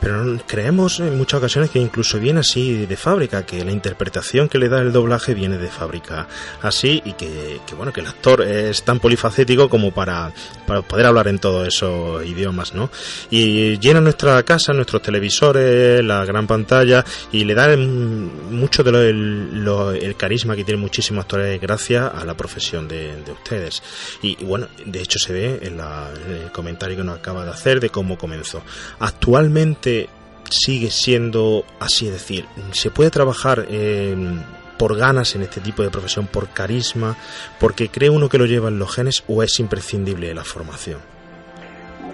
pero 0.00 0.38
creemos 0.46 1.00
en 1.00 1.16
muchas 1.16 1.38
ocasiones 1.38 1.70
que 1.70 1.78
incluso 1.78 2.18
viene 2.18 2.40
así 2.40 2.86
de 2.86 2.96
fábrica, 2.96 3.44
que 3.44 3.64
la 3.64 3.72
interpretación 3.72 4.48
que 4.48 4.58
le 4.58 4.68
da 4.68 4.80
el 4.80 4.92
doblaje 4.92 5.34
viene 5.34 5.58
de 5.58 5.68
fábrica 5.68 6.26
así 6.62 7.02
y 7.04 7.12
que, 7.12 7.60
bueno, 7.76 7.92
que 7.92 8.00
el 8.00 8.06
actor 8.06 8.42
es 8.42 8.82
tan 8.82 9.00
polifacético 9.00 9.68
como 9.68 9.92
para, 9.92 10.32
para 10.66 10.82
poder 10.82 11.06
hablar 11.06 11.28
en 11.28 11.38
todos 11.38 11.68
esos 11.68 12.24
idiomas, 12.24 12.74
¿no? 12.74 12.90
Y 13.30 13.78
llena 13.78 14.00
nuestra 14.00 14.42
casa, 14.42 14.72
nuestros 14.72 15.02
televisores, 15.02 16.02
la 16.04 16.24
gran 16.24 16.46
pantalla 16.46 17.04
y 17.30 17.44
le 17.44 17.54
da 17.54 17.76
mucho 17.76 18.82
de 18.82 18.92
el, 19.10 20.14
carisma 20.16 20.54
que 20.54 20.64
tienen 20.64 20.80
muchísimos 20.80 21.22
actores 21.22 21.60
gracias 21.60 22.12
a 22.14 22.24
la 22.24 22.34
profesión 22.34 22.86
de 22.86 23.22
ustedes. 23.32 23.81
Y, 24.22 24.44
bueno, 24.44 24.68
de 24.84 25.00
hecho 25.00 25.18
se 25.18 25.32
ve 25.32 25.60
en, 25.62 25.80
el 25.80 26.52
comentario 26.52 26.96
que 26.96 27.04
nos 27.04 27.18
acaba 27.18 27.44
de 27.44 27.50
hacer 27.50 27.80
de 27.80 27.90
cómo 27.90 28.18
comenzó. 28.18 28.62
Actualmente 28.98 30.08
sigue 30.50 30.90
siendo 30.90 31.64
así, 31.80 32.06
es 32.06 32.12
decir, 32.12 32.46
se 32.72 32.90
puede 32.90 33.10
trabajar 33.10 33.66
por 34.82 34.96
ganas 34.96 35.34
en 35.36 35.42
este 35.42 35.60
tipo 35.60 35.82
de 35.82 35.90
profesión, 35.90 36.26
por 36.26 36.48
carisma, 36.48 37.16
porque 37.60 37.88
cree 37.88 38.10
uno 38.10 38.28
que 38.28 38.36
lo 38.36 38.46
lleva 38.46 38.68
en 38.68 38.78
los 38.78 38.94
genes 38.94 39.22
o 39.28 39.42
es 39.42 39.60
imprescindible 39.60 40.34
la 40.34 40.44
formación. 40.44 40.98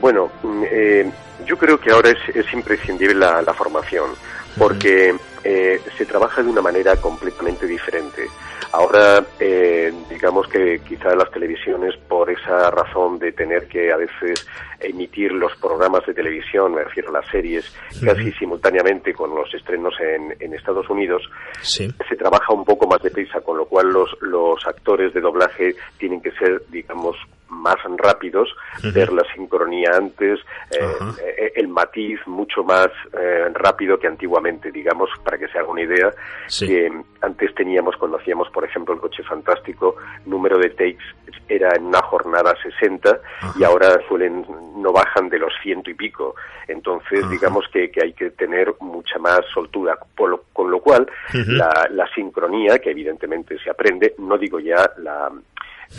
Bueno, 0.01 0.31
mm, 0.43 0.63
eh, 0.71 1.11
yo 1.47 1.57
creo 1.57 1.81
que 1.81 1.91
ahora 1.91 2.11
es, 2.11 2.53
imprescindible 2.53 3.15
la, 3.15 3.55
formación, 3.55 4.11
porque 4.59 5.15
eh, 5.45 5.81
se 5.97 6.05
trabaja 6.05 6.43
de 6.43 6.49
una 6.51 6.61
manera 6.61 6.97
completamente 6.97 7.67
diferente. 7.67 8.29
Ahora, 8.73 9.25
eh, 9.41 9.93
digamos 10.09 10.47
que 10.49 10.81
quizá 10.81 11.15
las 11.15 11.31
televisiones, 11.31 11.97
por 12.09 12.31
esa 12.31 12.71
razón 12.71 13.19
de 13.19 13.33
tener 13.33 13.67
que 13.67 13.93
a 13.93 13.97
veces 13.97 14.47
emitir 14.81 15.33
los 15.33 15.55
programas 15.57 16.05
de 16.07 16.15
televisión, 16.15 16.75
me 16.75 16.85
refiero 16.85 17.11
a 17.11 17.21
las 17.21 17.31
series, 17.31 17.75
casi 18.05 18.33
simultáneamente 18.33 19.13
con 19.13 19.35
los 19.35 19.53
estrenos 19.53 19.95
en, 20.01 20.37
en 20.41 20.55
Estados 20.55 20.89
Unidos, 20.89 21.23
se 21.63 22.17
trabaja 22.17 22.53
un 22.53 22.65
poco 22.65 22.87
más 22.87 23.03
deprisa, 23.03 23.41
con 23.41 23.57
lo 23.57 23.67
cual 23.67 23.89
los, 23.89 24.11
los 24.21 24.65
actores 24.67 25.13
de 25.15 25.21
doblaje 25.21 25.75
tienen 25.99 26.21
que 26.21 26.33
ser, 26.33 26.63
digamos, 26.71 27.17
más 27.49 27.77
rápidos, 27.97 28.49
ver 28.95 29.13
la 29.13 29.23
sincronía 29.35 29.91
antes, 29.97 30.39
eh, 30.71 30.93
eh, 31.25 31.53
el 31.57 31.69
matiz 31.69 32.21
mucho 32.27 32.63
más 32.63 32.89
eh, 33.13 33.49
rápido 33.55 33.99
que 33.99 34.07
antiguamente, 34.07 34.71
digamos, 34.71 35.09
para 35.25 35.39
que 35.39 35.49
se 35.49 35.59
haga 35.59 35.69
una 35.69 35.83
idea, 35.83 36.11
que 36.59 36.91
antes 37.21 37.55
teníamos, 37.55 37.97
cuando 37.97 38.19
hacíamos, 38.19 38.49
por 38.51 38.65
ejemplo, 38.65 38.95
el 38.95 39.01
coche 39.01 39.23
fantástico, 39.23 39.97
número 40.27 40.59
de 40.59 40.71
takes 40.71 41.05
era 41.49 41.75
en 41.77 41.87
una 41.87 42.03
jornada 42.03 42.55
60 42.63 43.21
y 43.59 43.65
ahora 43.65 43.99
suelen, 44.07 44.45
no 44.77 44.93
bajan 44.93 45.29
de 45.29 45.39
los 45.39 45.53
ciento 45.63 45.91
y 45.91 45.95
pico. 45.95 46.35
Entonces, 46.67 47.29
digamos 47.31 47.67
que, 47.73 47.91
que, 47.91 48.03
hay 48.03 48.13
que 48.13 48.31
tener 48.31 48.75
mucha 48.81 49.19
más 49.19 49.41
soltura, 49.53 49.99
con 50.15 50.71
lo 50.71 50.81
cual 50.81 51.09
la, 51.33 51.89
la 51.91 52.07
sincronía, 52.15 52.79
que 52.79 52.91
evidentemente 52.91 53.59
se 53.59 53.71
aprende, 53.71 54.15
no 54.19 54.37
digo 54.39 54.61
ya 54.61 54.91
la, 54.99 55.31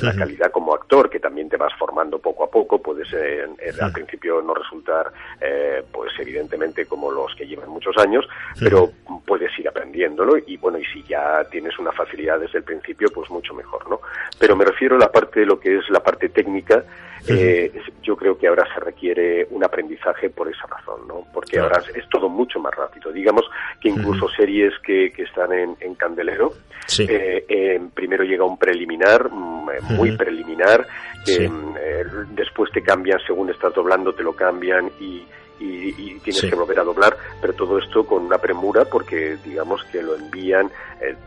la 0.01 0.15
calidad 0.15 0.51
como 0.51 0.73
actor, 0.73 1.09
que 1.09 1.19
también 1.19 1.49
te 1.49 1.57
vas 1.57 1.73
formando 1.77 2.19
poco 2.19 2.45
a 2.45 2.49
poco, 2.49 2.81
puedes 2.81 3.11
eh, 3.13 3.45
al 3.81 3.91
principio 3.91 4.41
no 4.41 4.53
resultar, 4.53 5.11
eh, 5.41 5.83
pues 5.91 6.11
evidentemente 6.19 6.85
como 6.85 7.11
los 7.11 7.35
que 7.35 7.47
llevan 7.47 7.69
muchos 7.69 7.97
años, 7.97 8.27
pero 8.59 8.91
puedes 9.25 9.57
ir 9.59 9.67
aprendiéndolo 9.67 10.37
y 10.37 10.57
bueno, 10.57 10.77
y 10.77 10.85
si 10.85 11.03
ya 11.03 11.43
tienes 11.51 11.77
una 11.79 11.91
facilidad 11.91 12.39
desde 12.39 12.59
el 12.59 12.63
principio, 12.63 13.09
pues 13.13 13.29
mucho 13.29 13.53
mejor, 13.53 13.89
¿no? 13.89 13.99
Pero 14.39 14.55
me 14.55 14.63
refiero 14.63 14.95
a 14.95 14.99
la 14.99 15.11
parte 15.11 15.41
de 15.41 15.45
lo 15.45 15.59
que 15.59 15.77
es 15.77 15.89
la 15.89 16.01
parte 16.01 16.29
técnica, 16.29 16.83
eh, 17.27 17.71
yo 18.01 18.15
creo 18.15 18.37
que 18.37 18.47
ahora 18.47 18.65
se 18.73 18.79
requiere 18.79 19.47
un 19.51 19.63
aprendizaje 19.63 20.29
por 20.29 20.49
esa 20.49 20.67
razón, 20.67 21.07
¿no? 21.07 21.25
Porque 21.33 21.59
ahora 21.59 21.81
es, 21.93 22.07
todo 22.09 22.29
mucho 22.29 22.59
más 22.59 22.73
rápido. 22.75 23.11
Digamos 23.11 23.45
que 23.81 23.89
incluso 23.89 24.27
series 24.29 24.73
que, 24.83 25.11
que 25.11 25.23
están 25.23 25.51
en, 25.53 25.75
en 25.79 25.95
Candelero, 25.95 26.53
eh, 26.97 27.79
primero 27.93 28.23
llega 28.23 28.43
un 28.43 28.57
preliminar, 28.57 29.29
mm, 29.31 29.69
eh, 29.69 29.81
muy 29.95 30.15
preliminar, 30.17 30.87
mm, 31.27 31.75
eh, 31.79 32.05
después 32.31 32.71
te 32.71 32.81
cambian, 32.81 33.19
según 33.25 33.49
estás 33.49 33.73
doblando, 33.73 34.13
te 34.13 34.23
lo 34.23 34.33
cambian 34.33 34.91
y, 34.99 35.25
y, 35.59 36.19
tienes 36.19 36.41
que 36.41 36.55
volver 36.55 36.79
a 36.79 36.83
doblar, 36.83 37.17
pero 37.41 37.53
todo 37.53 37.79
esto 37.79 38.05
con 38.05 38.25
una 38.25 38.37
premura 38.37 38.85
porque 38.85 39.37
digamos 39.43 39.83
que 39.85 40.01
lo 40.01 40.15
envían 40.15 40.69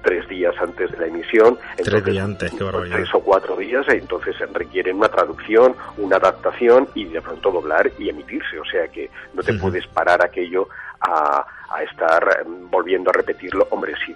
tres 0.03 0.29
días 0.29 0.55
antes 0.61 0.91
de 0.93 0.99
la 0.99 1.07
emisión. 1.07 1.59
Tres 1.77 2.05
días 2.05 2.25
antes, 2.25 2.53
qué 2.53 2.63
barbaridad. 2.65 2.97
Tres 2.97 3.15
o 3.15 3.21
cuatro 3.21 3.57
días, 3.57 3.87
entonces 3.89 4.37
requieren 4.53 4.97
una 4.97 5.09
traducción, 5.09 5.75
una 5.99 6.17
adaptación 6.17 6.89
y 6.95 7.07
de 7.07 7.21
pronto 7.21 7.51
doblar 7.51 7.91
y 7.99 8.09
emitirse, 8.09 8.59
o 8.59 8.65
sea 8.65 8.89
que 8.89 9.11
no 9.35 9.43
te 9.43 9.55
puedes 9.55 9.87
parar 9.89 10.23
aquello 10.23 10.69
a, 11.01 11.45
a 11.75 11.83
estar 11.83 12.45
volviendo 12.71 13.11
a 13.11 13.13
repetirlo. 13.13 13.67
Hombre, 13.71 13.95
si, 14.05 14.13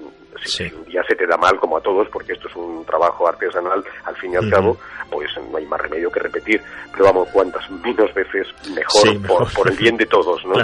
un 0.74 0.84
día 0.84 1.02
se 1.08 1.14
te 1.14 1.26
da 1.26 1.36
mal, 1.36 1.58
como 1.58 1.76
a 1.76 1.80
todos, 1.80 2.08
porque 2.08 2.32
esto 2.32 2.48
es 2.48 2.56
un 2.56 2.84
trabajo 2.84 3.26
artesanal, 3.26 3.82
al 4.04 4.16
fin 4.16 4.32
y 4.32 4.36
al 4.36 4.50
cabo, 4.50 4.76
pues 5.10 5.30
no 5.50 5.56
hay 5.56 5.66
más 5.66 5.80
remedio 5.80 6.10
que 6.10 6.20
repetir. 6.20 6.60
Pero 6.92 7.04
vamos, 7.04 7.28
cuantas 7.28 7.68
menos 7.70 8.12
veces 8.14 8.46
mejor, 8.74 9.50
Por, 9.52 9.70
el 9.70 9.76
bien 9.76 9.96
de 9.96 10.06
todos, 10.06 10.44
¿no? 10.44 10.54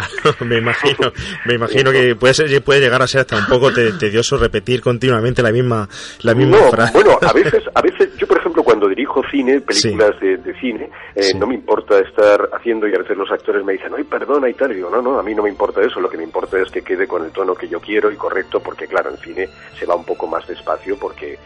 me 0.47 0.59
imagino, 0.59 1.13
me 1.47 1.55
imagino 1.55 1.91
que 1.91 2.15
puede, 2.17 2.61
puede 2.61 2.81
llegar 2.81 3.03
a 3.03 3.07
ser 3.07 3.23
hasta 3.23 3.37
un 3.37 3.47
poco 3.47 3.73
tedioso 3.73 4.37
repetir 4.37 4.81
continuamente 4.81 5.43
la 5.43 5.53
misma, 5.53 5.89
la 6.23 6.35
misma 6.35 6.59
frase. 6.71 6.93
Bueno, 6.93 7.19
a 7.21 7.33
veces, 7.35 7.65
a 7.75 7.83
veces, 7.83 8.17
yo 8.17 8.27
por 8.27 8.39
ejemplo 8.39 8.63
cuando 8.63 8.89
dirijo 8.89 9.23
cine, 9.31 9.61
películas 9.61 10.19
de, 10.21 10.55
cine, 10.61 10.91
eh, 11.15 11.35
no 11.37 11.47
me 11.47 11.55
importa 11.55 11.99
estar 11.99 12.49
haciendo 12.53 12.87
y 12.89 12.95
a 12.95 12.99
veces 12.99 13.17
los 13.17 13.31
actores 13.31 13.65
me 13.65 13.75
dicen, 13.75 13.93
ay, 13.97 14.05
perdona 14.05 14.49
y 14.49 14.55
tal, 14.55 14.73
y 14.73 14.77
digo, 14.77 14.91
no, 14.91 15.03
no, 15.03 15.19
a 15.19 15.23
mí 15.23 15.35
no 15.35 15.43
me 15.43 15.49
importa 15.49 15.81
eso, 15.83 16.01
lo 16.01 16.09
que 16.09 16.17
me 16.17 16.25
importa 16.25 16.61
es 16.61 16.71
que 16.71 16.82
quede 16.83 17.07
con 17.07 17.25
el 17.25 17.31
tono 17.33 17.55
que 17.55 17.68
yo 17.68 17.81
quiero 17.81 18.11
y 18.11 18.16
correcto, 18.16 18.61
porque 18.61 18.87
claro, 18.87 19.11
en 19.11 19.18
cine 19.18 19.49
se 19.79 19.87
va 19.87 19.95
un 19.95 20.05
poco 20.05 20.27
más 20.27 20.47
despacio 20.47 20.99
porque 20.99 21.38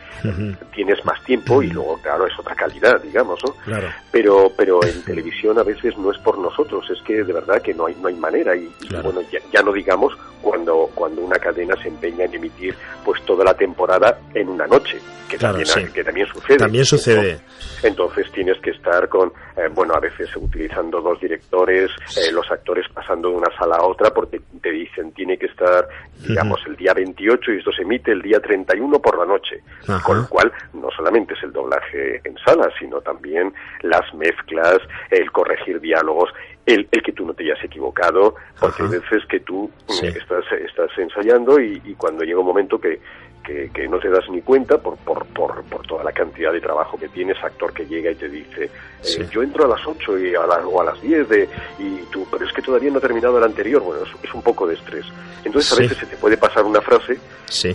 tienes 0.75 1.05
más 1.05 1.23
tiempo 1.25 1.63
y 1.63 1.69
luego, 1.69 1.99
claro, 2.03 2.27
es 2.27 2.39
otra 2.39 2.55
calidad, 2.55 3.01
digamos, 3.01 3.39
¿no? 3.45 3.55
Claro. 3.65 3.89
Pero, 4.11 4.51
pero 4.57 4.83
en 4.85 5.03
televisión 5.05 5.59
a 5.59 5.63
veces 5.63 5.97
no 5.99 6.11
es 6.11 6.19
por 6.19 6.39
nosotros, 6.39 6.89
es 6.91 7.01
que 7.03 7.23
de 7.23 7.33
verdad 7.33 7.63
que 7.63 7.75
no 7.75 7.87
hay, 7.87 7.95
no 8.01 8.09
hay 8.09 8.15
manera 8.15 8.57
y, 8.57 8.69
bueno, 9.03 9.21
ya, 9.31 9.39
ya, 9.53 9.63
no 9.63 9.73
digamos 9.73 10.17
cuando, 10.43 10.91
cuando 10.95 11.23
una 11.23 11.39
cadena 11.39 11.75
se 11.83 11.89
empeña 11.89 12.25
en 12.25 12.35
emitir 12.35 12.75
pues 13.05 13.23
toda 13.25 13.45
la 13.45 13.55
temporada 13.55 14.19
en 14.35 14.49
una 14.49 14.67
noche, 14.67 14.99
que, 15.29 15.39
también, 15.39 15.93
que 15.93 16.05
también 16.05 16.27
sucede. 16.29 16.57
También 16.57 16.85
sucede. 16.85 17.41
Entonces 17.83 18.31
tienes 18.33 18.59
que 18.61 18.71
estar 18.71 19.09
con, 19.09 19.33
eh, 19.57 19.69
bueno, 19.73 19.95
a 19.95 20.01
veces 20.01 20.29
utilizando 20.37 21.01
dos 21.01 21.21
directores, 21.21 21.91
eh, 22.17 22.33
los 22.33 22.51
actores 22.51 22.87
pasando 22.93 23.31
de 23.31 23.37
una 23.37 23.57
sala 23.59 23.77
a 23.77 23.87
otra 23.87 24.11
porque 24.11 24.41
te 24.63 24.71
dicen 24.71 25.13
tiene 25.27 25.39
que 25.39 25.47
estar, 25.47 25.89
digamos, 26.27 26.61
el 26.67 26.77
día 26.77 26.95
28 26.95 27.53
y 27.53 27.59
esto 27.59 27.73
se 27.73 27.83
emite 27.83 28.13
el 28.13 28.23
día 28.23 28.39
31 28.39 29.01
por 29.01 29.19
la 29.19 29.27
noche. 29.27 29.61
Con 30.05 30.19
lo 30.19 30.29
cual, 30.29 30.53
no 30.73 30.89
solamente 30.97 31.35
es 31.35 31.43
el 31.43 31.53
doblaje 31.53 32.21
en 32.23 32.37
sala, 32.39 32.71
sino 32.79 33.01
también 33.01 33.53
las 33.83 34.15
mezclas, 34.15 34.79
el 35.11 35.33
corregir 35.33 35.81
diálogos, 35.81 36.31
el, 36.65 36.87
el 36.93 37.03
que 37.03 37.13
tú 37.13 37.27
no 37.27 37.35
te 37.35 37.43
hayas 37.43 37.63
equivocado, 37.65 38.37
porque 38.61 38.85
hay 38.85 38.89
veces 38.89 39.27
que 39.29 39.41
tú 39.41 39.69
estás, 40.01 40.45
estás 40.65 40.91
ensayando 40.97 41.59
y, 41.59 41.83
y 41.85 41.95
cuando 41.95 42.23
llega 42.25 42.39
un 42.39 42.47
momento 42.47 42.81
que 42.81 43.01
que, 43.45 43.89
no 43.89 43.99
te 43.99 44.09
das 44.09 44.29
ni 44.29 44.43
cuenta 44.43 44.79
por, 44.79 44.97
por, 44.97 45.25
por, 45.27 45.63
por, 45.65 45.87
toda 45.87 46.03
la 46.03 46.13
cantidad 46.13 46.53
de 46.53 46.61
trabajo 46.61 46.99
que 46.99 47.09
tienes, 47.09 47.37
actor 47.43 47.73
que 47.73 47.87
llega 47.87 48.11
y 48.11 48.15
te 48.17 48.29
dice, 48.29 48.65
eh, 48.65 49.29
yo 49.31 49.43
entro 49.43 49.65
a 49.65 49.69
las 49.69 49.87
8 49.87 50.19
y 50.19 50.35
a 50.35 50.41
o 50.41 50.81
a 50.81 50.85
las 50.85 51.01
10 51.01 51.29
de, 51.29 51.49
y 51.79 51.99
tú, 52.11 52.27
pero 52.31 52.45
es 52.45 52.53
que 52.53 52.63
todavía 52.63 52.91
no 52.91 52.99
ha 52.99 53.01
terminado 53.01 53.39
el 53.39 53.45
anterior, 53.45 53.83
bueno, 53.83 54.03
es, 54.05 54.35
un 54.35 54.43
poco 54.43 54.67
de 54.67 54.75
estrés. 54.75 55.07
Entonces 55.45 55.73
a 55.73 55.81
veces 55.81 55.99
se 55.99 56.07
te 56.07 56.17
puede 56.17 56.37
pasar 56.37 56.65
una 56.65 56.81
frase 56.81 57.19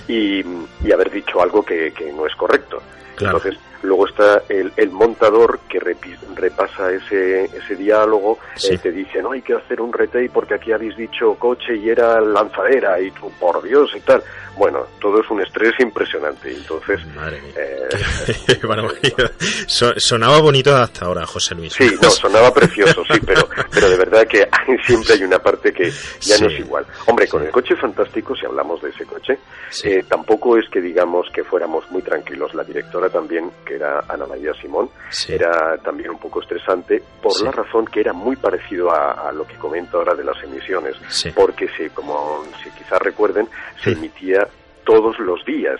y, 0.08 0.44
haber 0.92 1.10
dicho 1.10 1.42
algo 1.42 1.64
que, 1.64 1.94
no 2.16 2.26
es 2.26 2.36
correcto. 2.36 2.82
Entonces, 3.20 3.58
luego 3.84 4.08
está 4.08 4.44
el, 4.50 4.72
el 4.78 4.92
montador 4.92 5.60
que 5.70 5.80
repasa 5.80 6.92
ese, 6.92 7.46
ese 7.46 7.76
diálogo, 7.76 8.40
eh, 8.70 8.78
te 8.78 8.92
dice, 8.92 9.22
no, 9.22 9.32
hay 9.32 9.42
que 9.42 9.54
hacer 9.54 9.82
un 9.82 9.94
retake 9.94 10.32
porque 10.32 10.56
aquí 10.56 10.72
habéis 10.72 10.96
dicho 10.96 11.36
coche 11.36 11.76
y 11.76 11.90
era 11.90 12.20
lanzadera, 12.22 13.00
y 13.00 13.12
tú, 13.12 13.32
por 13.40 13.62
Dios, 13.64 13.92
y 13.96 14.02
tal. 14.02 14.24
Bueno, 14.58 14.86
todo 15.00 15.22
es 15.22 15.30
un 15.30 15.42
estrés 15.42 15.74
impresionante. 15.80 16.54
Entonces, 16.54 17.00
Madre 17.16 17.42
mía. 17.42 17.54
Eh, 17.58 17.90
sonaba 19.68 20.40
bonito 20.40 20.76
hasta 20.76 21.06
ahora, 21.06 21.26
José 21.26 21.56
Luis. 21.56 21.74
Sí, 21.74 21.90
no, 22.02 22.10
sonaba 22.10 22.54
precioso, 22.54 23.04
sí, 23.06 23.20
pero, 23.26 23.48
pero 23.72 23.90
de 23.90 23.98
verdad 23.98 24.28
que 24.28 24.48
siempre 24.86 25.14
hay 25.14 25.24
una 25.24 25.40
parte 25.40 25.72
que 25.72 25.92
ya 26.20 26.38
no 26.40 26.48
es 26.48 26.60
igual. 26.60 26.86
Hombre, 27.06 27.28
con 27.28 27.44
el 27.44 27.52
coche 27.52 27.76
fantástico, 27.76 28.36
si 28.36 28.46
hablamos 28.46 28.82
de 28.82 28.90
ese 28.90 29.06
coche, 29.06 29.40
eh, 29.84 30.04
tampoco 30.08 30.58
es 30.58 30.68
que 30.70 30.82
digamos 30.82 31.28
que 31.34 31.44
fuéramos 31.44 31.90
muy 31.90 32.02
tranquilos. 32.02 32.54
La 32.54 32.64
directora 32.64 33.10
también, 33.10 33.50
que 33.66 33.71
era 33.76 34.04
Ana 34.08 34.26
María 34.26 34.54
Simón, 34.54 34.90
era 35.28 35.78
también 35.78 36.12
un 36.12 36.20
poco 36.20 36.42
estresante 36.42 37.02
por 37.22 37.42
la 37.42 37.52
razón 37.52 37.86
que 37.86 38.00
era 38.02 38.14
muy 38.14 38.36
parecido 38.36 38.92
a, 38.92 39.32
lo 39.32 39.46
que 39.46 39.56
comento 39.56 39.98
ahora 39.98 40.16
de 40.16 40.24
las 40.24 40.42
emisiones, 40.44 40.96
porque 41.36 41.68
se, 41.70 41.90
como 41.90 42.44
si 42.64 42.70
quizás 42.72 43.02
recuerden, 43.02 43.48
se 43.82 43.92
emitía 43.92 44.48
todos 44.84 45.18
los 45.20 45.44
días. 45.46 45.80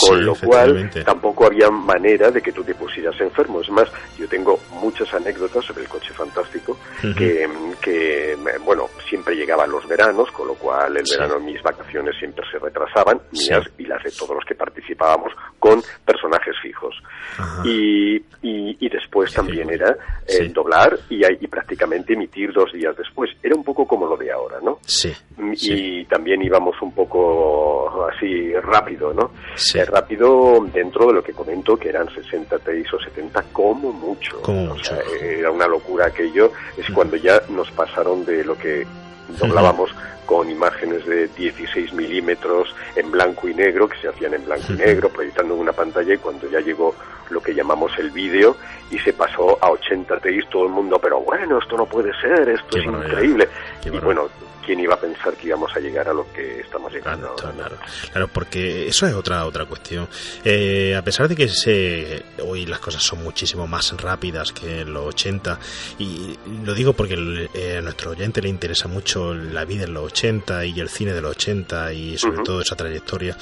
Con 0.00 0.24
lo 0.24 0.34
cual 0.34 0.90
tampoco 1.04 1.46
había 1.46 1.70
manera 1.70 2.30
de 2.30 2.42
que 2.42 2.52
tú 2.52 2.62
te 2.64 2.74
pusieras 2.74 3.18
enfermo. 3.20 3.60
Es 3.60 3.70
más, 3.70 3.88
yo 4.18 4.28
tengo 4.28 4.58
muchas 4.72 5.12
anécdotas 5.14 5.64
sobre 5.64 5.82
el 5.82 5.88
coche 5.88 6.12
fantástico 6.12 6.78
que, 7.16 7.48
que, 7.80 8.36
bueno, 8.64 8.88
siempre 9.08 9.34
llegaban 9.34 9.70
los 9.70 9.86
veranos, 9.86 10.30
con 10.32 10.48
lo 10.48 10.54
cual 10.54 10.96
el 10.96 11.04
verano 11.10 11.38
mis 11.40 11.62
vacaciones 11.62 12.14
siempre 12.18 12.44
se 12.50 12.58
retrasaban, 12.58 13.20
mías 13.32 13.64
y 13.78 13.84
las 13.86 14.02
de 14.02 14.10
todos 14.10 14.34
los 14.36 14.44
que 14.44 14.54
participábamos, 14.54 15.32
con 15.58 15.82
personajes 16.04 16.54
fijos. 16.62 16.94
Y, 17.64 18.16
y, 18.42 18.88
después 18.88 19.32
también 19.32 19.70
era 19.70 19.96
eh, 20.26 20.48
doblar 20.48 20.98
y, 21.10 21.22
y 21.26 21.46
prácticamente 21.48 22.14
emitir 22.14 22.52
dos 22.52 22.72
días 22.72 22.96
después. 22.96 23.30
Era 23.42 23.54
un 23.54 23.64
poco 23.64 23.86
como 23.86 24.06
lo 24.06 24.16
de 24.16 24.30
ahora, 24.32 24.58
¿no? 24.62 24.78
Sí. 24.86 25.12
Y 25.62 26.04
también 26.06 26.42
íbamos 26.42 26.80
un 26.80 26.92
poco 26.92 28.06
así 28.06 28.52
rápido, 28.54 29.12
¿no? 29.12 29.32
Sí. 29.54 29.75
Rápido 29.84 30.66
dentro 30.72 31.08
de 31.08 31.12
lo 31.14 31.22
que 31.22 31.32
comento, 31.32 31.76
que 31.76 31.88
eran 31.88 32.08
60 32.08 32.58
TIs 32.58 32.92
o 32.94 33.00
70 33.00 33.42
como 33.52 33.92
mucho. 33.92 34.40
Como 34.42 34.74
era 35.20 35.50
una 35.50 35.66
locura 35.66 36.06
aquello. 36.06 36.52
Es 36.76 36.90
cuando 36.90 37.16
ya 37.16 37.42
nos 37.48 37.70
pasaron 37.72 38.24
de 38.24 38.44
lo 38.44 38.56
que 38.56 38.86
doblábamos 39.38 39.90
con 40.26 40.50
imágenes 40.50 41.06
de 41.06 41.28
16 41.28 41.92
milímetros 41.92 42.74
en 42.96 43.10
blanco 43.10 43.48
y 43.48 43.54
negro, 43.54 43.88
que 43.88 43.96
se 43.98 44.08
hacían 44.08 44.34
en 44.34 44.44
blanco 44.44 44.72
y 44.72 44.76
negro, 44.76 45.08
proyectando 45.08 45.54
en 45.54 45.60
una 45.60 45.72
pantalla, 45.72 46.14
y 46.14 46.18
cuando 46.18 46.50
ya 46.50 46.60
llegó 46.60 46.94
lo 47.30 47.40
que 47.40 47.54
llamamos 47.54 47.92
el 47.98 48.10
vídeo, 48.10 48.56
y 48.90 48.98
se 48.98 49.12
pasó 49.12 49.58
a 49.62 49.70
80 49.70 50.20
TIs, 50.20 50.48
todo 50.50 50.64
el 50.64 50.72
mundo, 50.72 50.98
pero 51.00 51.20
bueno, 51.20 51.58
esto 51.58 51.76
no 51.76 51.86
puede 51.86 52.12
ser, 52.20 52.48
esto 52.48 52.78
es 52.78 52.84
increíble. 52.84 53.48
y 53.84 53.90
bueno, 53.90 54.28
quién 54.66 54.80
iba 54.80 54.94
a 54.94 55.00
pensar 55.00 55.34
que 55.34 55.46
íbamos 55.46 55.74
a 55.76 55.80
llegar 55.80 56.08
a 56.08 56.12
lo 56.12 56.30
que 56.32 56.60
estamos 56.60 56.92
llegando. 56.92 57.34
Claro, 57.36 57.76
claro, 58.10 58.28
porque 58.28 58.88
eso 58.88 59.06
es 59.06 59.14
otra 59.14 59.46
otra 59.46 59.64
cuestión. 59.64 60.08
Eh, 60.44 60.94
a 60.96 61.02
pesar 61.02 61.28
de 61.28 61.36
que 61.36 61.48
se, 61.48 62.24
hoy 62.44 62.66
las 62.66 62.80
cosas 62.80 63.02
son 63.02 63.22
muchísimo 63.22 63.66
más 63.66 63.94
rápidas 63.96 64.52
que 64.52 64.80
en 64.80 64.92
los 64.92 65.06
80, 65.06 65.58
y 66.00 66.36
lo 66.64 66.74
digo 66.74 66.92
porque 66.92 67.48
eh, 67.54 67.76
a 67.78 67.80
nuestro 67.80 68.10
oyente 68.10 68.42
le 68.42 68.48
interesa 68.48 68.88
mucho 68.88 69.32
la 69.32 69.64
vida 69.64 69.84
en 69.84 69.94
los 69.94 70.04
80 70.06 70.66
y 70.66 70.80
el 70.80 70.88
cine 70.88 71.12
de 71.12 71.20
los 71.20 71.30
80 71.30 71.92
y 71.92 72.18
sobre 72.18 72.42
todo 72.42 72.60
esa 72.60 72.74
trayectoria, 72.74 73.36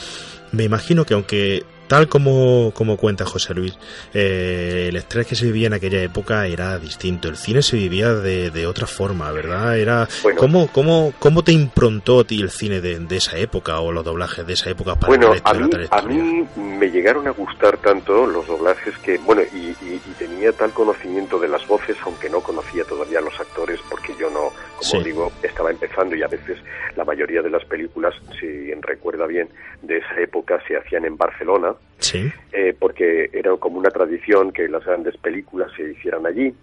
me 0.53 0.65
imagino 0.65 1.07
que 1.07 1.15
aunque 1.15 1.65
Tal 1.87 2.09
como, 2.09 2.73
como 2.75 2.97
cuenta 2.97 3.25
José 3.25 3.55
Luis, 3.55 3.79
eh, 4.13 4.87
el 4.89 4.97
estrés 4.97 5.27
que 5.27 5.35
se 5.35 5.47
vivía 5.47 5.67
en 5.67 5.75
aquella 5.75 6.03
época 6.03 6.47
era 6.47 6.79
distinto. 6.79 7.29
El 7.29 7.37
cine 7.37 7.63
se 7.63 7.77
vivía 7.77 8.15
de, 8.15 8.51
de 8.51 8.67
otra 8.67 8.87
forma, 8.87 9.31
¿verdad? 9.33 9.79
Era 9.79 10.09
¿cómo, 10.37 10.69
cómo, 10.69 11.13
¿Cómo 11.19 11.45
te 11.45 11.53
improntó 11.53 12.21
a 12.21 12.25
ti 12.25 12.41
el 12.41 12.51
cine 12.51 12.81
de, 12.81 12.99
de, 12.99 13.17
esa 13.17 13.37
época 13.37 13.81
o 13.81 13.93
los 13.93 14.05
doblajes 14.05 14.47
de 14.47 14.55
esa 14.55 14.71
época 14.71 14.95
para 14.95 15.09
bueno, 15.09 15.35
a 15.45 15.55
mí, 15.55 15.71
a 15.91 16.03
mí 16.03 16.49
me 16.57 16.91
llegaron 16.91 17.27
a 17.29 17.31
gustar 17.31 17.77
tanto 17.79 18.27
los 18.27 18.47
doblajes 18.47 18.97
que, 18.99 19.19
bueno, 19.19 19.43
y, 19.43 19.77
y, 19.85 20.01
tenía 20.19 20.53
tal 20.53 20.71
conocimiento 20.71 21.39
de 21.39 21.49
las 21.49 21.67
voces, 21.67 21.97
aunque 22.05 22.31
no 22.31 22.41
conocía 22.41 22.85
todavía 22.85 23.19
a 23.19 23.23
los 23.23 23.39
actores, 23.39 23.81
porque 23.91 24.15
yo 24.19 24.31
no, 24.31 24.53
como 24.77 25.03
digo, 25.03 25.33
estaba 25.43 25.71
empezando 25.71 26.15
y 26.17 26.23
a 26.23 26.29
veces 26.29 26.59
la 26.97 27.05
mayoría 27.05 27.43
de 27.43 27.51
las 27.51 27.65
películas, 27.65 28.15
si 28.39 28.73
recuerda 28.81 29.27
bien, 29.27 29.49
de 29.83 29.99
esa 29.99 30.21
época 30.21 30.61
se 30.67 30.77
hacían 30.77 31.05
en 31.05 31.17
Barcelona 31.17 31.75
Sí. 32.05 32.31
Eh, 32.53 32.75
porque 32.79 33.31
era 33.33 33.57
como 33.57 33.79
una 33.79 33.89
tradición 33.89 34.53
que 34.53 34.69
las 34.69 34.85
grandes 34.85 35.17
películas 35.17 35.71
se 35.77 35.91
hicieran 35.91 36.27
allí. 36.27 36.55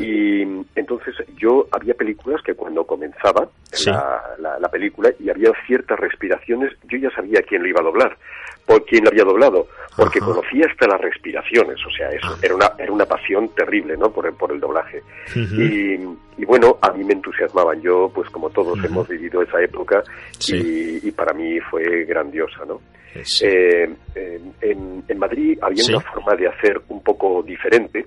Y 0.00 0.40
entonces 0.74 1.14
yo 1.36 1.68
había 1.72 1.92
películas 1.92 2.40
que 2.42 2.54
cuando 2.54 2.86
comenzaba 2.86 3.50
la, 3.84 4.58
la, 4.58 4.68
película 4.70 5.10
y 5.20 5.28
había 5.28 5.52
ciertas 5.66 6.00
respiraciones, 6.00 6.72
yo 6.88 6.96
ya 6.96 7.10
sabía 7.10 7.42
quién 7.42 7.62
lo 7.62 7.68
iba 7.68 7.80
a 7.80 7.84
doblar, 7.84 8.16
por 8.68 8.84
quién 8.84 9.02
lo 9.02 9.10
había 9.10 9.24
doblado, 9.24 9.66
porque 9.96 10.20
conocía 10.20 10.66
hasta 10.70 10.86
las 10.86 11.00
respiraciones, 11.00 11.78
o 11.86 11.90
sea, 11.90 12.10
eso 12.10 12.28
ah. 12.28 12.38
era 12.42 12.54
una, 12.54 12.70
era 12.78 12.92
una 12.92 13.06
pasión 13.06 13.48
terrible, 13.54 13.96
¿no? 13.96 14.10
Por, 14.12 14.30
por 14.36 14.52
el 14.52 14.60
doblaje. 14.60 15.02
y, 15.34 15.94
y, 15.94 16.44
bueno, 16.44 16.76
a 16.82 16.92
mí 16.92 17.02
me 17.02 17.14
entusiasmaban, 17.14 17.80
yo, 17.80 18.12
pues 18.14 18.28
como 18.28 18.50
todos 18.50 18.78
hemos 18.84 19.08
vivido 19.08 19.40
esa 19.40 19.62
época, 19.62 20.04
y, 20.48 21.08
y, 21.08 21.10
para 21.12 21.32
mí 21.32 21.58
fue 21.60 22.04
grandiosa, 22.04 22.66
¿no? 22.66 22.78
Eh, 23.40 23.88
en, 24.14 25.02
en, 25.08 25.18
Madrid 25.18 25.58
había 25.62 25.82
una 25.88 26.00
forma 26.00 26.34
de 26.36 26.46
hacer 26.46 26.80
un 26.88 27.02
poco 27.02 27.42
diferente, 27.42 28.04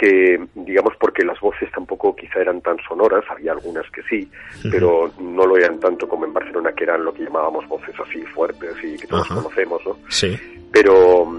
que 0.00 0.40
digamos 0.54 0.94
porque 0.98 1.22
las 1.26 1.38
voces 1.40 1.70
tampoco 1.72 2.16
quizá 2.16 2.40
eran 2.40 2.62
tan 2.62 2.78
sonoras, 2.88 3.22
había 3.28 3.52
algunas 3.52 3.84
que 3.90 4.02
sí, 4.04 4.30
pero 4.70 5.12
no 5.20 5.44
lo 5.44 5.58
eran 5.58 5.78
tanto 5.78 6.08
como 6.08 6.24
en 6.24 6.32
Barcelona, 6.32 6.72
que 6.72 6.84
eran 6.84 7.04
lo 7.04 7.12
que 7.12 7.24
llamábamos 7.24 7.68
voces 7.68 7.94
así 8.00 8.22
fuertes 8.22 8.74
y 8.82 8.96
que 8.96 9.06
todos 9.06 9.28
conocemos, 9.28 9.82
¿no? 9.84 9.98
Sí. 10.08 10.38
Pero, 10.72 11.30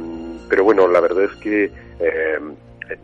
pero 0.47 0.63
bueno, 0.63 0.87
la 0.87 0.99
verdad 0.99 1.23
es 1.23 1.35
que 1.37 1.71
eh, 1.99 2.39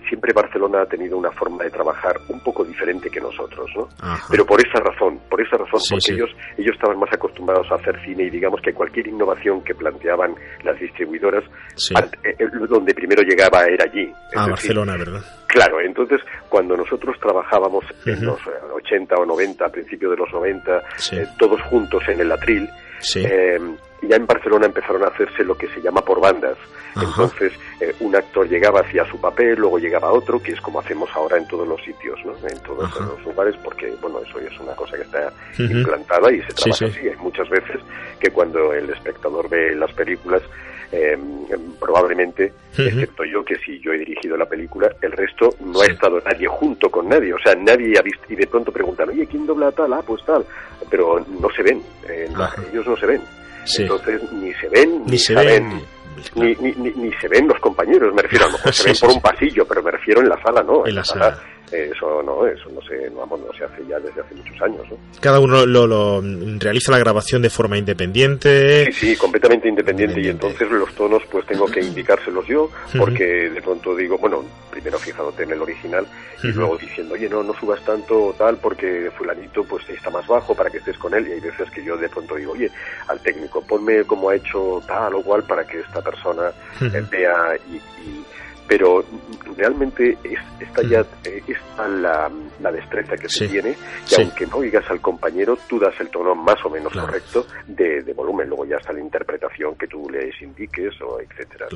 siempre 0.07 0.33
Barcelona 0.33 0.81
ha 0.81 0.85
tenido 0.85 1.17
una 1.17 1.31
forma 1.31 1.63
de 1.63 1.69
trabajar 1.69 2.15
un 2.29 2.39
poco 2.41 2.63
diferente 2.63 3.09
que 3.09 3.19
nosotros, 3.19 3.69
¿no? 3.75 3.87
Pero 4.29 4.45
por 4.45 4.59
esa 4.59 4.79
razón, 4.79 5.19
por 5.29 5.41
esa 5.41 5.57
razón, 5.57 5.79
porque 5.89 6.13
ellos 6.13 6.29
ellos 6.57 6.75
estaban 6.75 6.99
más 6.99 7.11
acostumbrados 7.13 7.67
a 7.71 7.75
hacer 7.75 7.99
cine 8.03 8.23
y 8.23 8.29
digamos 8.29 8.61
que 8.61 8.73
cualquier 8.73 9.07
innovación 9.07 9.63
que 9.63 9.75
planteaban 9.75 10.35
las 10.63 10.79
distribuidoras, 10.79 11.43
eh, 12.23 12.33
eh, 12.39 12.45
donde 12.67 12.93
primero 12.93 13.23
llegaba 13.23 13.65
era 13.65 13.85
allí. 13.89 14.11
A 14.35 14.47
Barcelona, 14.47 14.97
¿verdad? 14.97 15.21
Claro, 15.47 15.79
entonces 15.81 16.19
cuando 16.49 16.75
nosotros 16.75 17.15
trabajábamos 17.19 17.85
en 18.05 18.25
los 18.25 18.39
80 18.73 19.15
o 19.15 19.25
90, 19.25 19.65
a 19.65 19.69
principios 19.69 20.11
de 20.11 20.17
los 20.17 20.31
90, 20.31 20.81
todos 21.39 21.61
juntos 21.63 22.03
en 22.07 22.19
el 22.19 22.31
atril, 22.31 22.69
eh, 23.15 23.59
ya 24.01 24.15
en 24.15 24.25
Barcelona 24.25 24.67
empezaron 24.67 25.03
a 25.03 25.07
hacerse 25.07 25.43
lo 25.43 25.55
que 25.55 25.67
se 25.69 25.81
llama 25.81 26.01
por 26.01 26.21
bandas. 26.21 26.57
Entonces, 26.95 27.53
eh, 27.79 27.93
un 27.99 28.15
actor 28.15 28.47
llegaba 28.47 28.81
hacia 28.81 29.05
su 29.05 29.19
papel, 29.19 29.55
luego 29.59 29.77
llegaba 29.77 30.11
otro, 30.11 30.41
que 30.41 30.51
es 30.51 30.61
como 30.61 30.79
hacemos 30.79 31.09
ahora 31.13 31.37
en 31.37 31.47
todos 31.47 31.67
los 31.67 31.79
sitios, 31.83 32.17
¿no? 32.25 32.33
En 32.47 32.59
todos 32.63 32.89
los 32.99 33.23
lugares, 33.23 33.55
porque, 33.63 33.93
bueno, 34.01 34.19
eso 34.27 34.39
es 34.39 34.59
una 34.59 34.73
cosa 34.73 34.95
que 34.97 35.03
está 35.03 35.31
implantada 35.59 36.31
y 36.31 36.41
se 36.41 36.53
trabaja 36.53 36.85
así. 36.85 37.07
Hay 37.07 37.15
muchas 37.17 37.47
veces 37.49 37.79
que 38.19 38.31
cuando 38.31 38.73
el 38.73 38.89
espectador 38.89 39.47
ve 39.47 39.75
las 39.75 39.91
películas, 39.93 40.41
em, 40.91 41.45
probablemente, 41.79 42.53
excepto 42.77 43.23
yo, 43.25 43.43
que 43.43 43.55
si 43.57 43.79
yo 43.79 43.91
he 43.93 43.99
dirigido 43.99 44.37
la 44.37 44.45
película, 44.45 44.89
el 45.01 45.11
resto 45.11 45.49
no 45.59 45.81
ha 45.81 45.85
estado 45.85 46.19
nadie 46.21 46.47
junto 46.47 46.89
con 46.89 47.07
nadie. 47.07 47.33
O 47.33 47.39
sea, 47.39 47.55
nadie 47.55 47.97
ha 47.97 48.01
visto, 48.01 48.25
y 48.29 48.35
de 48.35 48.47
pronto 48.47 48.71
preguntan, 48.71 49.09
oye, 49.09 49.25
¿quién 49.27 49.45
dobla 49.45 49.71
tal? 49.71 49.93
Ah, 49.93 50.01
pues 50.05 50.23
tal. 50.25 50.45
Pero 50.89 51.25
no 51.39 51.49
se 51.55 51.63
ven, 51.63 51.81
eh, 52.07 52.29
ellos 52.71 52.87
no 52.87 52.97
se 52.97 53.05
ven. 53.05 53.21
Entonces, 53.77 54.31
ni 54.31 54.53
se 54.53 54.69
ven, 54.69 55.03
ni, 55.05 55.17
se 55.17 55.35
ven. 55.35 55.81
Ni, 56.35 56.55
ni, 56.55 56.71
ni, 56.71 57.11
se 57.13 57.27
ven 57.27 57.47
los 57.47 57.59
compañeros, 57.59 58.13
me 58.13 58.23
refiero, 58.23 58.45
a 58.45 58.47
lo 58.47 58.53
mejor 58.53 58.73
se 58.73 58.85
ven 58.85 58.95
por 59.01 59.09
un 59.11 59.21
pasillo, 59.21 59.65
pero 59.67 59.83
me 59.83 59.91
refiero 59.91 60.21
en 60.21 60.29
la 60.29 60.41
sala, 60.41 60.63
¿no? 60.63 60.87
En, 60.87 60.95
la 60.95 61.03
sala 61.03 61.37
eso 61.71 62.23
no, 62.23 62.47
eso 62.47 62.69
no 62.69 62.81
se, 62.81 63.09
vamos, 63.09 63.39
no 63.41 63.53
se 63.53 63.65
hace 63.65 63.85
ya 63.87 63.99
desde 63.99 64.21
hace 64.21 64.35
muchos 64.35 64.61
años. 64.61 64.85
¿no? 64.89 64.97
Cada 65.19 65.39
uno 65.39 65.65
lo, 65.65 66.21
realiza 66.59 66.91
la 66.91 66.99
grabación 66.99 67.41
de 67.41 67.49
forma 67.49 67.77
independiente. 67.77 68.85
Sí, 68.85 68.91
sí, 68.91 69.15
completamente 69.17 69.67
independiente, 69.67 70.21
y 70.21 70.27
entonces 70.27 70.69
los 70.69 70.93
tonos 70.95 71.23
pues 71.29 71.45
tengo 71.45 71.65
que 71.65 71.81
indicárselos 71.81 72.45
yo, 72.47 72.69
porque 72.97 73.49
de 73.49 73.61
pronto 73.61 73.95
digo, 73.95 74.17
bueno, 74.17 74.43
primero 74.71 74.97
fijándote 74.97 75.43
en 75.43 75.51
el 75.51 75.61
original 75.61 76.05
y 76.43 76.47
luego 76.47 76.77
diciendo, 76.77 77.15
oye, 77.15 77.27
no, 77.27 77.43
no 77.43 77.53
subas 77.53 77.83
tanto 77.83 78.33
tal 78.37 78.57
porque 78.57 79.11
fulanito 79.17 79.63
pues 79.63 79.89
está 79.89 80.09
más 80.09 80.27
bajo 80.27 80.55
para 80.55 80.69
que 80.69 80.77
estés 80.77 80.97
con 80.97 81.13
él 81.13 81.27
y 81.27 81.31
hay 81.33 81.39
veces 81.39 81.69
que 81.71 81.83
yo 81.83 81.97
de 81.97 82.07
pronto 82.09 82.35
digo, 82.35 82.53
oye, 82.53 82.71
al 83.07 83.19
técnico, 83.19 83.65
ponme 83.65 84.03
como 84.03 84.29
ha 84.29 84.35
hecho 84.35 84.81
tal 84.87 85.15
o 85.15 85.23
cual 85.23 85.43
para 85.43 85.65
que 85.65 85.79
esta 85.79 86.01
persona 86.01 86.51
vea 87.09 87.57
y 87.71 87.79
pero 88.67 89.03
realmente 89.55 90.17
es, 90.23 90.39
está 90.59 90.83
ya 90.83 91.05
eh, 91.23 91.41
está 91.47 91.87
la, 91.87 92.29
la 92.61 92.71
destreza 92.71 93.15
que 93.15 93.29
se 93.29 93.47
tiene, 93.47 93.75
que 94.07 94.21
aunque 94.21 94.45
no 94.45 94.57
oigas 94.57 94.89
al 94.89 94.99
compañero, 95.01 95.57
tú 95.69 95.79
das 95.79 95.93
el 95.99 96.09
tono 96.09 96.35
más 96.35 96.57
o 96.65 96.69
menos 96.69 96.91
correcto 96.93 97.45
de, 97.67 98.03
de, 98.03 98.13
volumen. 98.13 98.49
Luego 98.49 98.65
ya 98.65 98.77
está 98.77 98.93
la 98.93 98.99
interpretación 98.99 99.75
que 99.75 99.87
tú 99.87 100.09
les 100.09 100.39
indiques, 100.41 100.93
o 101.01 101.19
etcétera, 101.19 101.67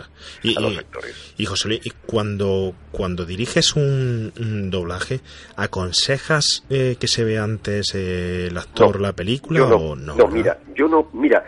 y, 0.44 0.58
a 0.58 0.62
los 0.62 0.78
actores. 0.78 1.34
Y, 1.38 1.46
José 1.46 1.70
Luis, 1.70 1.82
cuando, 2.06 2.74
cuando 2.92 3.26
diriges 3.26 3.76
un, 3.76 4.32
doblaje, 4.70 5.22
¿aconsejas 5.56 6.66
eh, 6.70 6.98
que 7.00 7.08
se 7.08 7.24
vea 7.24 7.44
antes 7.44 7.94
eh, 7.96 8.48
el 8.48 8.58
actor 8.58 9.00
la 9.00 9.14
película 9.14 9.64
o 9.66 9.96
no? 9.96 10.16
No, 10.16 10.28
mira, 10.28 10.60
yo 10.76 10.88
no, 10.88 11.10
mira, 11.14 11.44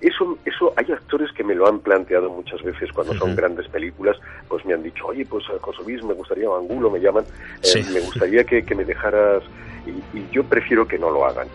eso, 0.00 0.38
eso 0.44 0.72
hay 0.76 0.92
actores 0.92 1.32
que 1.32 1.44
me 1.44 1.54
lo 1.54 1.66
han 1.66 1.80
planteado 1.80 2.30
muchas 2.30 2.62
veces 2.62 2.90
cuando 2.92 3.14
son 3.14 3.34
grandes 3.36 3.68
películas, 3.68 4.16
pues 4.48 4.64
me 4.64 4.74
han 4.74 4.82
dicho, 4.82 5.06
oye, 5.06 5.24
pues 5.24 5.44
José 5.60 5.82
Luis, 5.84 6.02
me 6.02 6.14
gustaría, 6.14 6.46
Angulo 6.46 6.90
me 6.90 7.00
llaman, 7.00 7.24
eh, 7.62 7.84
me 7.92 8.00
gustaría 8.00 8.44
que, 8.44 8.62
me 8.74 8.84
dejaras, 8.84 9.42
y, 9.86 10.24
yo 10.32 10.44
prefiero 10.44 10.86
que 10.86 10.98
no 10.98 11.10
lo 11.10 11.24
hagan. 11.24 11.48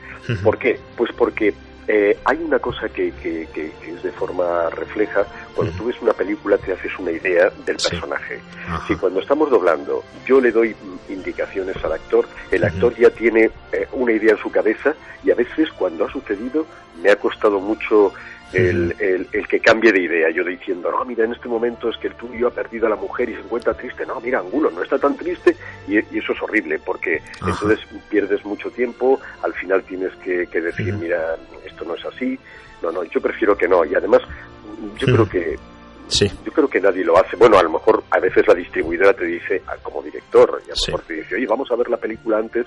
¿Por 0.44 0.58
qué? 0.58 0.80
Pues 0.96 1.12
porque 1.14 1.54
eh, 1.94 2.18
hay 2.24 2.38
una 2.38 2.58
cosa 2.58 2.88
que, 2.88 3.12
que, 3.22 3.44
es 3.86 4.02
de 4.02 4.14
forma 4.14 4.70
refleja, 4.70 5.26
cuando 5.54 5.76
tú 5.76 5.88
ves 5.88 6.02
una 6.02 6.14
película 6.14 6.58
te 6.58 6.72
haces 6.72 6.98
una 6.98 7.12
idea 7.12 7.50
del 7.66 7.76
personaje. 7.76 8.40
Si 8.88 8.96
cuando 8.96 9.20
estamos 9.20 9.50
doblando 9.50 10.02
yo 10.26 10.40
le 10.40 10.54
doy 10.54 10.74
indicaciones 11.10 11.76
al 11.84 11.92
actor, 11.92 12.30
el 12.50 12.64
actor 12.64 12.96
ya 12.96 13.10
tiene 13.10 13.52
eh, 13.74 13.90
una 13.92 14.14
idea 14.14 14.32
en 14.32 14.38
su 14.38 14.50
cabeza 14.50 14.96
y 15.22 15.32
a 15.32 15.36
veces 15.36 15.70
cuando 15.74 16.06
ha 16.06 16.12
sucedido 16.14 16.66
me 17.04 17.12
ha 17.12 17.18
costado 17.18 17.60
mucho 17.60 18.14
el, 18.54 18.96
el, 19.32 19.48
que 19.48 19.60
cambie 19.60 19.92
de 19.92 20.02
idea, 20.02 20.30
yo 20.30 20.44
diciendo, 20.44 20.92
no, 20.92 21.04
mira, 21.06 21.26
en 21.26 21.34
este 21.34 21.48
momento 21.48 21.90
es 21.90 21.98
que 21.98 22.08
el 22.08 22.16
tuyo 22.16 22.48
ha 22.48 22.52
perdido 22.52 22.88
a 22.88 22.90
la 22.90 22.96
mujer 22.96 23.30
y 23.30 23.36
se 23.36 23.42
encuentra 23.42 23.74
triste, 23.74 24.06
no, 24.06 24.20
mira, 24.20 24.40
Angulo, 24.40 24.72
no 24.72 24.84
está 24.84 24.98
tan 24.98 25.16
triste, 25.16 25.56
y, 25.88 25.98
eso 25.98 26.34
es 26.34 26.42
horrible, 26.42 26.80
porque 26.80 27.22
entonces 27.46 27.80
pierdes 28.10 28.44
mucho 28.46 28.70
tiempo, 28.72 29.20
al 29.44 29.54
final 29.54 29.84
tienes 29.84 30.14
que, 30.18 30.46
decir, 30.48 30.94
mira, 30.94 31.36
esto 31.66 31.86
no 31.86 31.96
es 31.96 32.06
así, 32.06 32.38
no, 32.82 32.92
no, 32.92 33.04
yo 33.04 33.22
prefiero 33.22 33.58
que 33.58 33.68
no, 33.68 33.86
y 33.86 33.96
además, 33.96 34.22
yo 34.98 35.08
creo 35.08 35.30
que 35.30 35.58
Sí. 36.12 36.30
Yo 36.46 36.52
creo 36.52 36.68
que 36.68 36.82
nadie 36.82 37.06
lo 37.06 37.18
hace. 37.18 37.38
Bueno, 37.38 37.58
a 37.58 37.64
lo 37.64 37.70
mejor 37.70 38.04
a 38.10 38.20
veces 38.20 38.46
la 38.46 38.54
distribuidora 38.54 39.14
te 39.14 39.24
dice, 39.24 39.62
como 39.82 40.02
director, 40.02 40.62
y 40.68 40.70
a 40.70 40.74
lo 40.76 40.82
mejor 40.88 41.02
te 41.08 41.14
dice, 41.14 41.36
oye, 41.36 41.48
vamos 41.48 41.72
a 41.72 41.76
ver 41.78 41.90
la 41.90 41.96
película 41.96 42.38
antes, 42.38 42.66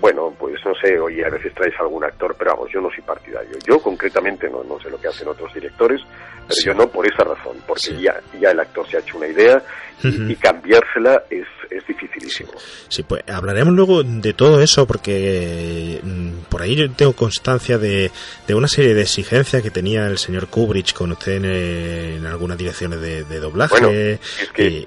bueno, 0.00 0.34
pues 0.38 0.54
no 0.64 0.74
sé, 0.74 0.98
oye, 0.98 1.24
a 1.24 1.28
veces 1.28 1.52
traes 1.54 1.74
algún 1.78 2.02
actor, 2.02 2.34
pero 2.38 2.52
vamos, 2.52 2.70
yo 2.72 2.80
no 2.80 2.90
soy 2.90 3.02
partidario. 3.02 3.56
Yo 3.66 3.78
concretamente 3.80 4.48
no, 4.48 4.64
no 4.64 4.80
sé 4.80 4.88
lo 4.88 4.98
que 4.98 5.08
hacen 5.08 5.28
otros 5.28 5.52
directores, 5.52 6.00
pero 6.48 6.60
yo 6.64 6.74
no 6.74 6.88
por 6.88 7.06
esa 7.06 7.22
razón, 7.22 7.58
porque 7.66 8.00
ya, 8.00 8.18
ya 8.40 8.50
el 8.50 8.60
actor 8.60 8.88
se 8.88 8.96
ha 8.96 9.00
hecho 9.00 9.18
una 9.18 9.28
idea 9.28 9.62
y, 10.02 10.34
cambiársela 10.36 11.24
es, 11.28 11.46
es 11.70 11.86
dificilísimo. 11.86 12.50
Sí, 12.88 13.02
pues 13.02 13.22
hablaremos 13.28 13.74
luego 13.74 14.02
de 14.02 14.32
todo 14.32 14.60
eso, 14.60 14.86
porque 14.86 16.00
mm, 16.02 16.50
por 16.50 16.62
ahí 16.62 16.76
yo 16.76 16.90
tengo 16.92 17.12
constancia 17.14 17.78
de, 17.78 18.10
de 18.46 18.54
una 18.54 18.68
serie 18.68 18.94
de 18.94 19.02
exigencias 19.02 19.62
que 19.62 19.70
tenía 19.70 20.06
el 20.06 20.18
señor 20.18 20.48
Kubrick 20.48 20.92
con 20.92 21.12
usted 21.12 21.44
en, 21.44 22.26
algunas 22.26 22.58
direcciones 22.58 23.00
de, 23.00 23.40
doblaje 23.40 24.18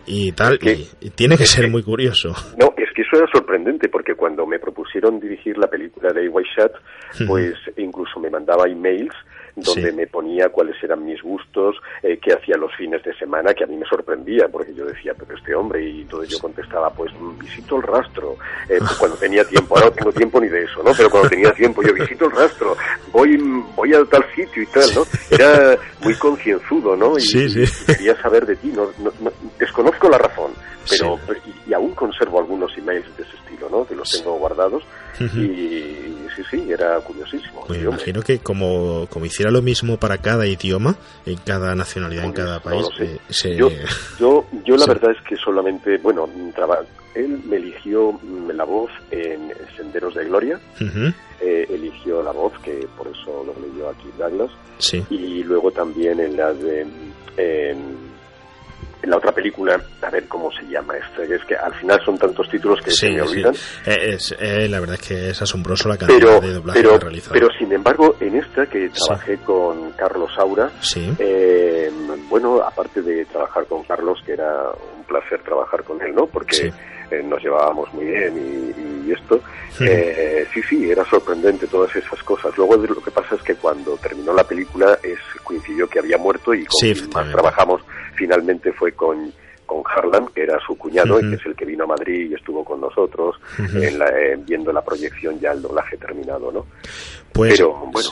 y, 0.06 0.32
tal, 0.34 0.60
y, 0.62 1.10
tiene 1.12 1.38
que 1.38 1.46
ser 1.46 1.69
muy 1.69 1.84
curioso. 1.84 2.36
No, 2.58 2.74
es 2.78 2.91
que 2.93 3.02
eso 3.02 3.17
era 3.17 3.28
sorprendente, 3.32 3.89
porque 3.89 4.15
cuando 4.15 4.46
me 4.46 4.60
propusieron 4.60 5.19
dirigir 5.19 5.58
la 5.58 5.67
película 5.67 6.12
de 6.13 6.30
White 6.30 6.50
Shot, 6.56 7.28
pues 7.28 7.56
incluso 7.78 8.19
me 8.19 8.30
mandaba 8.30 8.67
emails 8.67 9.13
donde 9.56 9.92
me 9.92 10.08
ponía 10.08 10.50
cuáles 10.50 10.82
eran 10.84 11.06
mis 11.06 11.22
gustos, 11.22 11.76
eh, 12.02 12.18
qué 12.22 12.34
hacía 12.34 12.58
los 12.58 12.74
fines 12.76 13.04
de 13.04 13.13
semana, 13.16 13.54
que 13.54 13.63
a 13.63 13.68
mí 13.68 13.76
me 13.76 13.86
sorprendía, 13.86 14.48
porque 14.48 14.74
yo 14.74 14.86
decía, 14.86 15.13
pero 15.18 15.38
este 15.38 15.54
hombre, 15.54 15.84
y 15.88 16.06
todo 16.06 16.24
yo 16.24 16.39
contestaba, 16.39 16.89
pues 16.89 17.12
mm, 17.13 17.39
visito 17.39 17.78
el 17.78 17.84
rastro, 17.84 18.36
eh, 18.70 18.78
pues, 18.80 18.96
cuando 18.96 19.18
tenía 19.18 19.44
tiempo, 19.46 19.76
ahora 19.76 19.89
no 19.89 19.94
tengo 19.94 20.12
tiempo 20.12 20.42
ni 20.42 20.48
de 20.48 20.63
eso, 20.63 20.82
¿no? 20.84 20.92
Pero 20.96 21.10
cuando 21.10 21.30
tenía 21.30 21.52
tiempo, 21.52 21.84
yo 21.84 21.94
visito 21.94 22.26
el 22.26 22.32
rastro, 22.32 22.76
voy, 23.12 23.38
voy 23.76 23.94
a 23.94 24.04
tal 24.06 24.26
sitio 24.36 24.63
y 24.63 24.68
tal, 24.68 24.89
¿no? 24.96 25.04
Era 25.30 25.78
muy 26.02 26.16
concienzudo, 26.16 26.96
¿no? 26.96 27.18
Y, 27.18 27.24
quería 27.86 28.20
saber 28.22 28.46
de 28.46 28.56
ti, 28.56 28.74
no, 28.74 28.89
desconozco 29.60 30.10
la 30.10 30.18
razón, 30.18 30.52
pero, 30.89 31.19
y, 31.67 31.74
aún 31.74 31.93
conservo 31.96 32.39
algunos 32.39 32.78
emails 32.78 33.06
de 33.17 33.24
ese 33.24 33.36
estilo, 33.38 33.69
¿no? 33.69 33.86
Que 33.86 33.96
los 33.96 34.10
tengo 34.12 34.38
guardados, 34.38 34.84
y 35.19 36.13
sí, 36.36 36.43
sí, 36.50 36.72
era 36.72 37.00
curiosísimo. 37.00 37.65
Pues 37.67 37.82
imagino 37.82 38.22
que 38.22 38.39
como, 38.39 39.08
como 39.10 39.26
hiciera 39.26 39.52
lo 39.52 39.62
mismo 39.62 39.98
para 39.98 40.17
cada 40.17 40.48
idioma, 40.48 40.96
en 41.26 41.38
cada 41.38 41.76
nacionalidad, 41.76 42.26
en 42.26 42.34
cada 42.34 42.60
país. 42.60 42.86
Eh, 43.00 43.56
yo, 43.56 43.69
yo, 44.19 44.46
yo 44.65 44.78
la 44.78 44.86
verdad 44.86 45.12
es 45.12 45.22
que 45.28 45.36
solamente, 45.38 45.98
bueno, 45.98 46.30
él 47.15 47.41
me 47.46 47.58
eligió 47.58 48.13
mm, 48.13 48.52
la 48.52 48.63
voz 48.63 48.91
en 49.12 49.54
Senderos 49.78 50.15
de 50.15 50.26
Gloria, 50.26 50.60
eh, 51.41 51.67
eligió 51.69 52.24
la 52.24 52.32
voz, 52.32 52.54
que 52.60 52.88
por 52.98 53.08
eso 53.08 53.46
lo 53.46 53.54
leyó 53.67 53.89
aquí 53.89 54.10
Douglas, 54.17 54.52
y 55.10 55.43
luego 55.43 55.72
también 55.72 56.19
en 56.19 56.38
la 56.38 56.54
de 56.54 56.86
en 57.38 58.12
la 59.08 59.18
otra 59.18 59.32
película, 59.32 59.80
a 60.02 60.10
ver 60.10 60.28
cómo 60.28 60.52
se 60.52 60.63
llama 60.68 60.96
este, 60.98 61.36
es 61.36 61.44
que 61.46 61.56
al 61.56 61.74
final 61.76 62.00
son 62.06 62.18
tantos 62.18 62.50
títulos 62.50 62.80
que 62.82 62.92
se 62.92 63.10
me 63.10 63.22
olvidan. 63.22 63.54
Eh, 63.86 64.13
es, 64.13 64.36
eh, 64.39 64.68
la 64.70 64.80
verdad 64.80 64.96
es 65.00 65.08
que 65.08 65.30
es 65.30 65.42
asombroso 65.42 65.89
la 65.89 65.98
cantidad 65.98 66.42
de 66.42 66.54
doblaje 66.54 66.80
pero, 66.80 66.98
que 66.98 67.06
realizado. 67.06 67.34
Pero 67.34 67.48
sin 67.58 67.72
embargo, 67.72 68.16
en 68.20 68.36
esta 68.36 68.66
que 68.66 68.89
trabajé 68.89 69.38
con 69.39 69.92
Carlos 69.92 70.32
Saura, 70.36 70.72
eh, 71.20 71.92
bueno, 72.30 72.62
aparte 72.62 73.02
de 73.02 73.26
trabajar 73.26 73.66
con 73.66 73.84
Carlos, 73.84 74.20
que 74.26 74.34
era 74.34 74.70
un 74.98 75.04
placer 75.04 75.42
trabajar 75.44 75.84
con 75.84 76.02
él, 76.02 76.16
¿no? 76.16 76.26
Porque 76.28 76.72
nos 77.26 77.44
llevábamos 77.44 77.94
muy 77.94 78.06
bien 78.06 78.74
y, 79.06 79.12
esto, 79.12 79.39
sí, 79.78 80.62
sí, 80.68 80.89
era 80.89 81.06
sorprendente 81.06 81.68
todas 81.68 81.96
esas 81.96 82.24
cosas. 82.24 82.58
Luego 82.58 82.78
lo 82.78 83.02
que 83.02 83.12
pasa 83.12 83.36
es 83.36 83.42
que 83.44 83.56
cuando 83.56 83.96
terminó 83.98 84.34
la 84.34 84.44
película 84.44 84.98
es 85.04 85.20
coincidió 85.44 85.88
que 85.88 86.00
había 86.00 86.18
muerto 86.18 86.54
y 86.54 86.66
con 86.66 87.10
más 87.13 87.32
trabajamos 87.32 87.82
finalmente 88.15 88.71
fue 88.71 88.91
con, 88.93 89.32
con 89.65 89.84
Harlan, 89.86 90.28
que 90.28 90.43
era 90.43 90.60
su 90.65 90.78
cuñado, 90.78 91.19
y 91.19 91.30
que 91.30 91.36
es 91.36 91.45
el 91.45 91.56
que 91.56 91.65
vino 91.65 91.84
a 91.84 91.88
Madrid 91.88 92.32
y 92.32 92.34
estuvo 92.34 92.63
con 92.63 92.82
nosotros 92.82 93.36
en 93.58 93.99
la, 93.99 94.12
viendo 94.39 94.71
la 94.71 94.84
proyección 94.84 95.39
ya 95.39 95.52
el 95.52 95.62
doblaje 95.62 95.97
terminado, 95.97 96.52
¿no? 96.52 96.65
Pues, 97.32 97.54
Pero 97.58 97.73
bueno. 97.91 98.10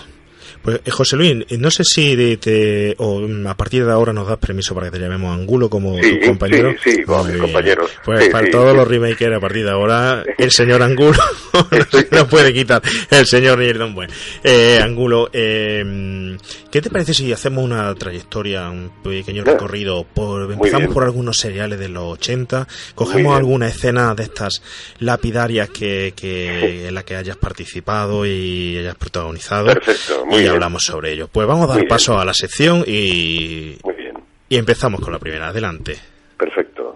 Pues 0.61 0.81
eh, 0.85 0.91
José 0.91 1.15
Luis, 1.15 1.45
eh, 1.49 1.57
no 1.57 1.71
sé 1.71 1.83
si 1.83 2.37
te, 2.37 2.95
o 2.97 3.21
mm, 3.21 3.47
a 3.47 3.57
partir 3.57 3.85
de 3.85 3.91
ahora 3.91 4.13
nos 4.13 4.27
das 4.27 4.37
permiso 4.37 4.75
para 4.75 4.87
que 4.87 4.97
te 4.97 5.03
llamemos 5.03 5.33
Angulo 5.37 5.69
como 5.69 5.99
tu 5.99 6.27
compañero. 6.27 6.73
Sí, 6.83 6.91
sí, 6.97 7.03
compañeros. 7.03 7.91
Pues 8.05 8.29
para 8.29 8.49
todos 8.49 8.75
los 8.75 8.87
remakers 8.87 9.35
a 9.35 9.39
partir 9.39 9.65
de 9.65 9.71
ahora, 9.71 10.23
el 10.37 10.51
señor 10.51 10.83
Angulo 10.83 11.19
no, 12.11 12.27
puede 12.27 12.53
quitar 12.53 12.81
el 13.09 13.25
señor 13.25 13.59
Nierdon 13.59 13.95
Buen. 13.95 14.09
Eh, 14.43 14.79
Angulo, 14.81 15.29
eh, 15.33 16.37
¿qué 16.69 16.81
te 16.81 16.89
parece 16.89 17.13
si 17.13 17.31
hacemos 17.33 17.63
una 17.63 17.93
trayectoria, 17.95 18.69
un 18.69 18.91
pequeño 19.03 19.43
recorrido? 19.43 20.03
Por, 20.03 20.51
empezamos 20.51 20.93
por 20.93 21.03
algunos 21.03 21.37
seriales 21.37 21.79
de 21.79 21.89
los 21.89 22.03
80, 22.13 22.67
cogemos 22.95 23.35
alguna 23.35 23.67
escena 23.67 24.13
de 24.13 24.23
estas 24.23 24.61
lapidarias 24.99 25.69
que, 25.69 26.13
que 26.15 26.87
en 26.87 26.95
la 26.95 27.03
que 27.03 27.15
hayas 27.15 27.37
participado 27.37 28.25
y 28.25 28.77
hayas 28.77 28.95
protagonizado. 28.95 29.67
Perfecto, 29.67 30.25
muy 30.25 30.50
hablamos 30.51 30.83
sobre 30.83 31.13
ello. 31.13 31.27
Pues 31.27 31.47
vamos 31.47 31.69
a 31.69 31.75
dar 31.75 31.87
paso 31.87 32.17
a 32.17 32.25
la 32.25 32.33
sección 32.33 32.83
y, 32.85 33.77
y 34.49 34.57
empezamos 34.57 35.01
con 35.01 35.11
la 35.11 35.19
primera. 35.19 35.47
Adelante. 35.47 35.97
Perfecto. 36.37 36.95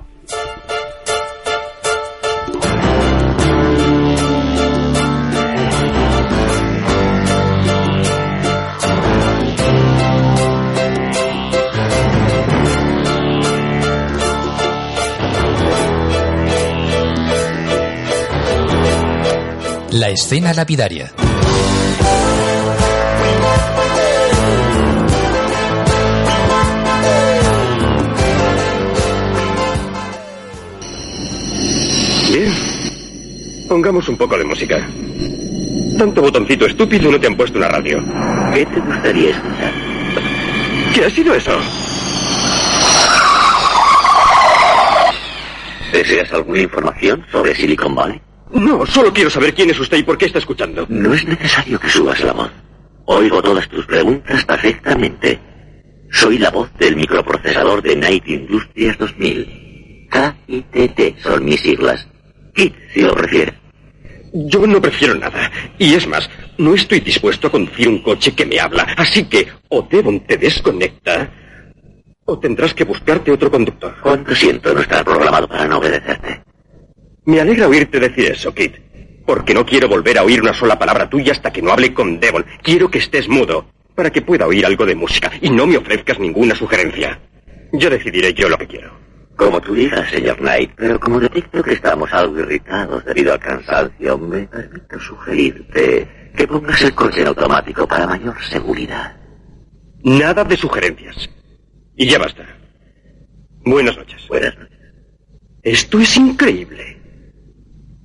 La 19.91 20.09
escena 20.09 20.53
lapidaria. 20.53 21.13
Pongamos 33.67 34.07
un 34.09 34.17
poco 34.17 34.37
de 34.37 34.43
música. 34.43 34.87
Tanto 35.97 36.21
botoncito 36.21 36.65
estúpido 36.65 37.11
no 37.11 37.19
te 37.19 37.27
han 37.27 37.37
puesto 37.37 37.57
una 37.57 37.69
radio. 37.69 38.03
¿Qué 38.53 38.65
te 38.65 38.79
gustaría 38.79 39.29
escuchar? 39.29 39.73
¿Qué 40.93 41.05
ha 41.05 41.09
sido 41.09 41.33
eso? 41.33 41.57
¿Deseas 45.93 46.31
alguna 46.33 46.59
información 46.59 47.25
sobre 47.31 47.55
Silicon 47.55 47.95
Valley? 47.95 48.21
No, 48.51 48.85
solo 48.85 49.13
quiero 49.13 49.29
saber 49.29 49.53
quién 49.53 49.69
es 49.69 49.79
usted 49.79 49.97
y 49.97 50.03
por 50.03 50.17
qué 50.17 50.25
está 50.25 50.39
escuchando. 50.39 50.85
No 50.89 51.13
es 51.13 51.25
necesario 51.25 51.79
que 51.79 51.89
subas 51.89 52.21
la 52.21 52.33
voz. 52.33 52.51
Oigo 53.05 53.41
todas 53.41 53.67
tus 53.69 53.85
preguntas 53.85 54.43
perfectamente. 54.45 55.39
Soy 56.11 56.37
la 56.37 56.49
voz 56.49 56.69
del 56.77 56.95
microprocesador 56.95 57.81
de 57.81 57.95
Night 57.95 58.27
Industries 58.27 58.97
2000. 58.97 60.09
KITT 60.11 61.19
son 61.19 61.45
mis 61.45 61.61
siglas. 61.61 62.07
KIT, 62.55 62.73
si 62.93 63.01
lo 63.01 63.13
prefiere. 63.13 63.53
Yo 64.33 64.65
no 64.67 64.81
prefiero 64.81 65.15
nada. 65.15 65.51
Y 65.77 65.93
es 65.93 66.07
más, 66.07 66.29
no 66.57 66.73
estoy 66.73 66.99
dispuesto 66.99 67.47
a 67.47 67.51
conducir 67.51 67.87
un 67.87 68.01
coche 68.01 68.33
que 68.33 68.45
me 68.45 68.59
habla. 68.59 68.83
Así 68.97 69.25
que 69.25 69.47
o 69.69 69.83
Devon 69.83 70.21
te 70.21 70.37
desconecta 70.37 71.29
o 72.25 72.39
tendrás 72.39 72.73
que 72.73 72.83
buscarte 72.83 73.31
otro 73.31 73.49
conductor. 73.51 73.95
Cuánto 74.01 74.35
siento 74.35 74.73
no 74.73 74.81
estar 74.81 75.05
programado 75.05 75.47
para 75.47 75.67
no 75.67 75.77
obedecerte. 75.77 76.41
Me 77.25 77.39
alegra 77.39 77.67
oírte 77.67 77.99
decir 77.99 78.31
eso, 78.31 78.53
Kit. 78.53 78.75
Porque 79.25 79.53
no 79.53 79.65
quiero 79.65 79.87
volver 79.87 80.17
a 80.17 80.23
oír 80.23 80.41
una 80.41 80.53
sola 80.53 80.77
palabra 80.77 81.09
tuya 81.09 81.31
hasta 81.31 81.51
que 81.51 81.61
no 81.61 81.71
hable 81.71 81.93
con 81.93 82.19
Devon. 82.19 82.45
Quiero 82.61 82.89
que 82.89 82.99
estés 82.99 83.29
mudo 83.29 83.67
para 83.95 84.11
que 84.11 84.21
pueda 84.21 84.47
oír 84.47 84.65
algo 84.65 84.85
de 84.85 84.95
música 84.95 85.31
y 85.41 85.49
no 85.49 85.65
me 85.65 85.77
ofrezcas 85.77 86.19
ninguna 86.19 86.55
sugerencia. 86.55 87.19
Yo 87.71 87.89
decidiré 87.89 88.33
yo 88.33 88.49
lo 88.49 88.57
que 88.57 88.67
quiero. 88.67 89.04
Como 89.35 89.59
tú 89.59 89.73
digas, 89.73 90.09
señor 90.09 90.37
Knight, 90.37 90.71
pero 90.75 90.99
como 90.99 91.19
detecto 91.19 91.61
que 91.61 91.73
estamos 91.73 92.11
algo 92.13 92.39
irritados 92.39 93.03
debido 93.03 93.33
al 93.33 93.39
cansancio, 93.39 94.17
me 94.17 94.47
permito 94.47 94.99
sugerirte 94.99 96.31
que 96.35 96.47
pongas 96.47 96.81
el 96.81 96.93
coche 96.93 97.21
en 97.21 97.27
automático 97.27 97.87
para 97.87 98.07
mayor 98.07 98.35
seguridad. 98.43 99.15
Nada 100.03 100.43
de 100.43 100.55
sugerencias. 100.55 101.29
Y 101.95 102.07
ya 102.07 102.19
basta. 102.19 102.45
Buenas 103.65 103.97
noches. 103.97 104.27
Buenas 104.27 104.57
noches. 104.57 104.77
Esto 105.63 105.99
es 105.99 106.15
increíble. 106.17 107.01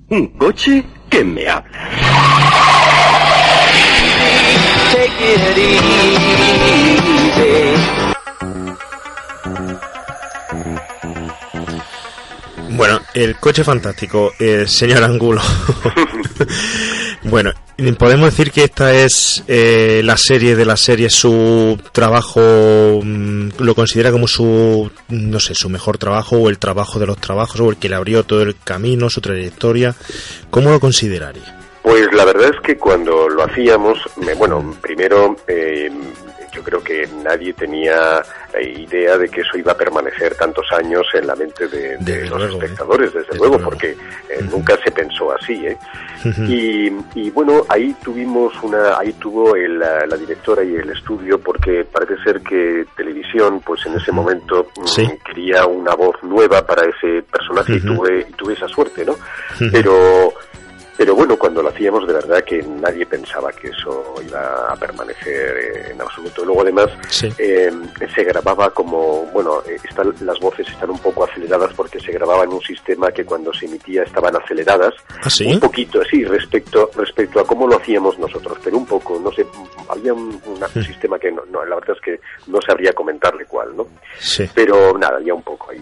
Un 0.08 0.28
coche 0.38 0.84
que 1.08 1.22
me 1.22 1.48
habla. 1.48 1.90
Bueno, 12.72 13.00
el 13.14 13.37
coche 13.37 13.64
fantástico, 13.64 14.33
eh, 14.38 14.64
señor 14.68 15.02
Angulo. 15.02 15.42
bueno, 17.24 17.52
podemos 17.98 18.26
decir 18.26 18.52
que 18.52 18.62
esta 18.62 18.94
es 18.94 19.42
eh, 19.48 20.02
la 20.04 20.16
serie 20.16 20.54
de 20.54 20.64
la 20.64 20.76
serie, 20.76 21.11
su 21.11 21.80
trabajo, 21.90 23.00
mm, 23.02 23.50
lo 23.59 23.74
considera 23.74 24.12
como 24.12 24.28
su, 24.28 24.88
no 25.09 25.40
sé, 25.40 25.56
su 25.56 25.68
mejor 25.68 25.98
trabajo 25.98 26.37
o 26.37 26.48
el 26.48 26.59
trabajo 26.59 27.00
de 27.00 27.06
los 27.06 27.18
trabajos 27.18 27.61
o 27.61 27.70
el 27.70 27.76
que 27.76 27.88
le 27.88 27.96
abrió 27.96 28.22
todo 28.22 28.42
el 28.42 28.54
camino, 28.62 29.11
su 29.11 29.20
trayectoria. 29.20 29.96
¿Cómo 30.50 30.70
lo 30.70 30.78
consideraría? 30.78 31.59
Pues 31.83 32.06
la 32.12 32.24
verdad 32.24 32.50
es 32.54 32.61
que 32.62 32.76
cuando 32.76 33.28
lo 33.28 33.42
hacíamos, 33.42 33.98
bueno, 34.38 34.76
primero 34.80 35.35
eh, 35.48 35.90
yo 36.60 36.64
creo 36.64 36.84
que 36.84 37.08
nadie 37.24 37.54
tenía 37.54 38.22
idea 38.60 39.16
de 39.16 39.28
que 39.28 39.40
eso 39.40 39.56
iba 39.56 39.72
a 39.72 39.76
permanecer 39.76 40.34
tantos 40.34 40.66
años 40.72 41.06
en 41.14 41.26
la 41.26 41.34
mente 41.34 41.66
de, 41.68 42.28
los 42.28 42.42
¿eh? 42.42 42.46
espectadores, 42.52 43.14
desde, 43.14 43.38
luego, 43.38 43.58
porque 43.58 43.92
eh, 43.92 44.42
nunca 44.50 44.76
se 44.84 44.90
pensó 44.90 45.32
así. 45.32 45.66
¿eh? 45.66 45.78
y, 47.14 47.30
bueno, 47.30 47.64
ahí 47.68 47.96
tuvimos 48.04 48.52
una, 48.62 48.98
ahí 48.98 49.12
tuvo 49.14 49.56
la, 49.56 50.04
directora 50.18 50.62
y 50.62 50.74
el 50.74 50.90
estudio, 50.90 51.40
porque 51.40 51.86
parece 51.90 52.22
ser 52.22 52.42
que 52.42 52.84
televisión, 52.94 53.60
pues 53.64 53.86
en 53.86 53.94
ese 53.94 54.12
momento 54.12 54.66
mm, 54.76 55.24
quería 55.24 55.64
una 55.64 55.94
voz 55.94 56.16
nueva 56.22 56.66
para 56.66 56.82
ese 56.82 57.22
personaje 57.22 57.76
y 57.76 57.80
tuve, 57.80 58.26
y 58.28 58.32
tuve 58.34 58.52
esa 58.52 58.68
suerte, 58.68 59.06
¿no? 59.06 59.16
Pero 59.72 60.34
pero 61.00 61.14
bueno, 61.14 61.38
cuando 61.38 61.62
lo 61.62 61.70
hacíamos 61.70 62.06
de 62.06 62.12
verdad 62.12 62.44
que 62.44 62.62
nadie 62.62 63.06
pensaba 63.06 63.50
que 63.52 63.68
eso 63.68 64.16
iba 64.22 64.70
a 64.70 64.76
permanecer 64.76 65.56
eh, 65.56 65.92
en 65.92 66.00
absoluto. 66.02 66.44
Luego 66.44 66.60
además 66.60 66.90
eh, 67.38 67.72
se 68.14 68.22
grababa 68.22 68.68
como, 68.68 69.24
bueno, 69.32 69.62
eh, 69.66 69.78
están, 69.82 70.12
las 70.20 70.38
voces 70.40 70.68
están 70.68 70.90
un 70.90 70.98
poco 70.98 71.24
aceleradas 71.24 71.72
porque 71.72 71.98
se 72.00 72.12
grababa 72.12 72.44
en 72.44 72.50
un 72.50 72.60
sistema 72.60 73.10
que 73.12 73.24
cuando 73.24 73.50
se 73.54 73.64
emitía 73.64 74.02
estaban 74.02 74.36
aceleradas. 74.36 74.92
¿Ah, 75.22 75.30
un 75.46 75.60
poquito, 75.60 76.02
sí, 76.04 76.22
respecto, 76.22 76.90
respecto 76.94 77.40
a 77.40 77.46
cómo 77.46 77.66
lo 77.66 77.78
hacíamos 77.78 78.18
nosotros, 78.18 78.58
pero 78.62 78.76
un 78.76 78.84
poco, 78.84 79.18
no 79.18 79.32
sé, 79.32 79.46
había 79.88 80.12
un, 80.12 80.38
sistema 80.86 81.18
que 81.18 81.32
no, 81.32 81.64
la 81.64 81.76
verdad 81.76 81.96
es 81.96 82.02
que 82.02 82.20
no 82.48 82.60
sabría 82.60 82.92
comentarle 82.92 83.46
cuál, 83.46 83.74
¿no? 83.74 83.86
Sí. 84.18 84.44
Pero 84.54 84.98
nada, 84.98 85.18
ya 85.22 85.32
un 85.32 85.42
poco 85.42 85.70
ahí. 85.70 85.80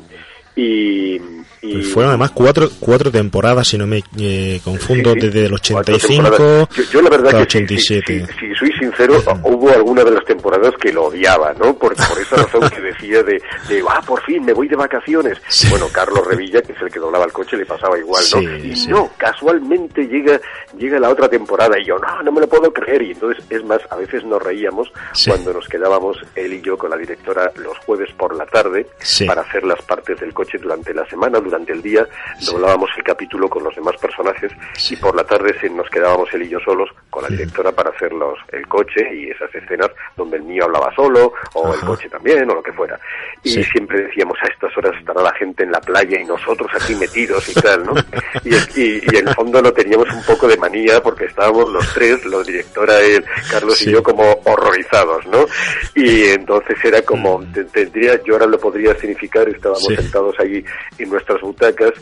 Y, 0.60 1.20
pues 1.60 1.92
fueron 1.92 2.10
además 2.10 2.32
cuatro, 2.32 2.68
cuatro 2.80 3.12
temporadas, 3.12 3.68
si 3.68 3.78
no 3.78 3.86
me 3.86 4.02
eh, 4.18 4.60
confundo, 4.64 5.14
desde 5.14 5.46
el 5.46 5.54
85 5.54 6.68
yo, 6.92 7.00
la 7.00 7.10
verdad 7.10 7.40
87. 7.42 8.26
Si, 8.40 8.54
soy 8.54 8.72
sincero, 8.72 9.22
hubo 9.44 9.70
alguna 9.70 10.02
de 10.02 10.10
las 10.12 10.24
temporadas 10.24 10.74
que 10.80 10.92
lo 10.92 11.06
odiaba, 11.06 11.52
¿no? 11.54 11.74
Por, 11.74 11.94
por 11.94 12.18
esa 12.18 12.36
razón 12.36 12.68
que 12.70 12.80
decía 12.80 13.22
de, 13.22 13.40
de, 13.68 13.84
ah, 13.88 14.00
por 14.04 14.20
fin, 14.22 14.44
me 14.44 14.52
voy 14.52 14.66
de 14.66 14.74
vacaciones. 14.74 15.38
Bueno, 15.70 15.86
Carlos 15.92 16.26
Revilla, 16.26 16.60
que 16.62 16.72
es 16.72 16.82
el 16.82 16.90
que 16.90 16.98
doblaba 16.98 17.24
el 17.24 17.32
coche, 17.32 17.56
le 17.56 17.66
pasaba 17.66 17.96
igual, 17.96 18.24
¿no? 18.34 18.42
y 18.42 18.86
no, 18.88 19.10
casualmente 19.16 20.06
llega, 20.06 20.40
llega 20.76 20.98
la 20.98 21.10
otra 21.10 21.28
temporada 21.28 21.78
y 21.78 21.84
yo, 21.84 21.98
no, 21.98 22.22
no 22.22 22.32
me 22.32 22.40
lo 22.40 22.48
puedo 22.48 22.72
creer. 22.72 23.02
Y 23.02 23.10
entonces, 23.12 23.44
es 23.48 23.62
más, 23.64 23.80
a 23.90 23.96
veces 23.96 24.24
nos 24.24 24.42
reíamos 24.42 24.90
cuando 25.24 25.52
nos 25.52 25.68
quedábamos 25.68 26.16
él 26.34 26.54
y 26.54 26.60
yo 26.62 26.76
con 26.76 26.90
la 26.90 26.96
directora 26.96 27.52
los 27.56 27.78
jueves 27.78 28.08
por 28.16 28.34
la 28.34 28.46
tarde 28.46 28.86
para 29.26 29.42
hacer 29.42 29.64
las 29.64 29.80
partes 29.82 30.18
del 30.20 30.32
coche 30.32 30.47
durante 30.56 30.94
la 30.94 31.04
semana, 31.06 31.40
durante 31.40 31.72
el 31.72 31.82
día, 31.82 32.06
doblábamos 32.46 32.88
el 32.96 33.02
capítulo 33.02 33.48
con 33.48 33.64
los 33.64 33.74
demás 33.74 33.96
personajes 34.00 34.52
y 34.90 34.96
por 34.96 35.14
la 35.14 35.24
tarde 35.24 35.48
nos 35.70 35.88
quedábamos 35.90 36.32
él 36.32 36.42
y 36.42 36.48
yo 36.48 36.60
solos 36.60 36.88
con 37.10 37.22
la 37.22 37.28
directora 37.28 37.72
para 37.72 37.90
hacer 37.90 38.12
los, 38.12 38.38
el 38.52 38.66
coche 38.68 39.02
y 39.14 39.30
esas 39.30 39.52
escenas 39.54 39.90
donde 40.16 40.36
el 40.36 40.46
niño 40.46 40.64
hablaba 40.64 40.94
solo 40.94 41.32
o 41.54 41.74
el 41.74 41.80
coche 41.80 42.08
también 42.08 42.48
o 42.50 42.54
lo 42.54 42.62
que 42.62 42.72
fuera. 42.72 42.98
Y 43.42 43.62
siempre 43.64 44.02
decíamos 44.02 44.38
a 44.42 44.52
estas 44.52 44.76
horas 44.76 44.94
estará 44.98 45.22
la 45.22 45.34
gente 45.34 45.64
en 45.64 45.72
la 45.72 45.80
playa 45.80 46.20
y 46.20 46.24
nosotros 46.24 46.70
aquí 46.74 46.94
metidos 46.94 47.48
y 47.48 47.54
tal, 47.54 47.84
¿no? 47.84 47.94
y, 48.44 48.54
y, 48.80 49.16
en 49.16 49.28
el 49.28 49.34
fondo 49.34 49.60
lo 49.60 49.72
teníamos 49.72 50.08
un 50.12 50.22
poco 50.24 50.46
de 50.46 50.56
manía 50.56 51.02
porque 51.02 51.24
estábamos 51.26 51.70
los 51.70 51.92
tres, 51.94 52.24
la 52.26 52.42
directora, 52.42 53.00
él, 53.00 53.24
Carlos 53.50 53.80
y 53.82 53.90
yo 53.90 54.02
como 54.02 54.40
horrorizados, 54.44 55.26
¿no? 55.26 55.46
Y 55.94 56.24
entonces 56.24 56.76
era 56.84 57.02
como, 57.02 57.38
mm. 57.38 57.52
tendría, 57.72 58.22
yo 58.22 58.34
ahora 58.34 58.46
lo 58.46 58.58
podría 58.58 58.94
significar, 58.96 59.48
estábamos 59.48 59.84
sentados 59.84 60.37
ahí 60.38 60.64
en 60.98 61.10
nuestras 61.10 61.40
butacas, 61.40 61.92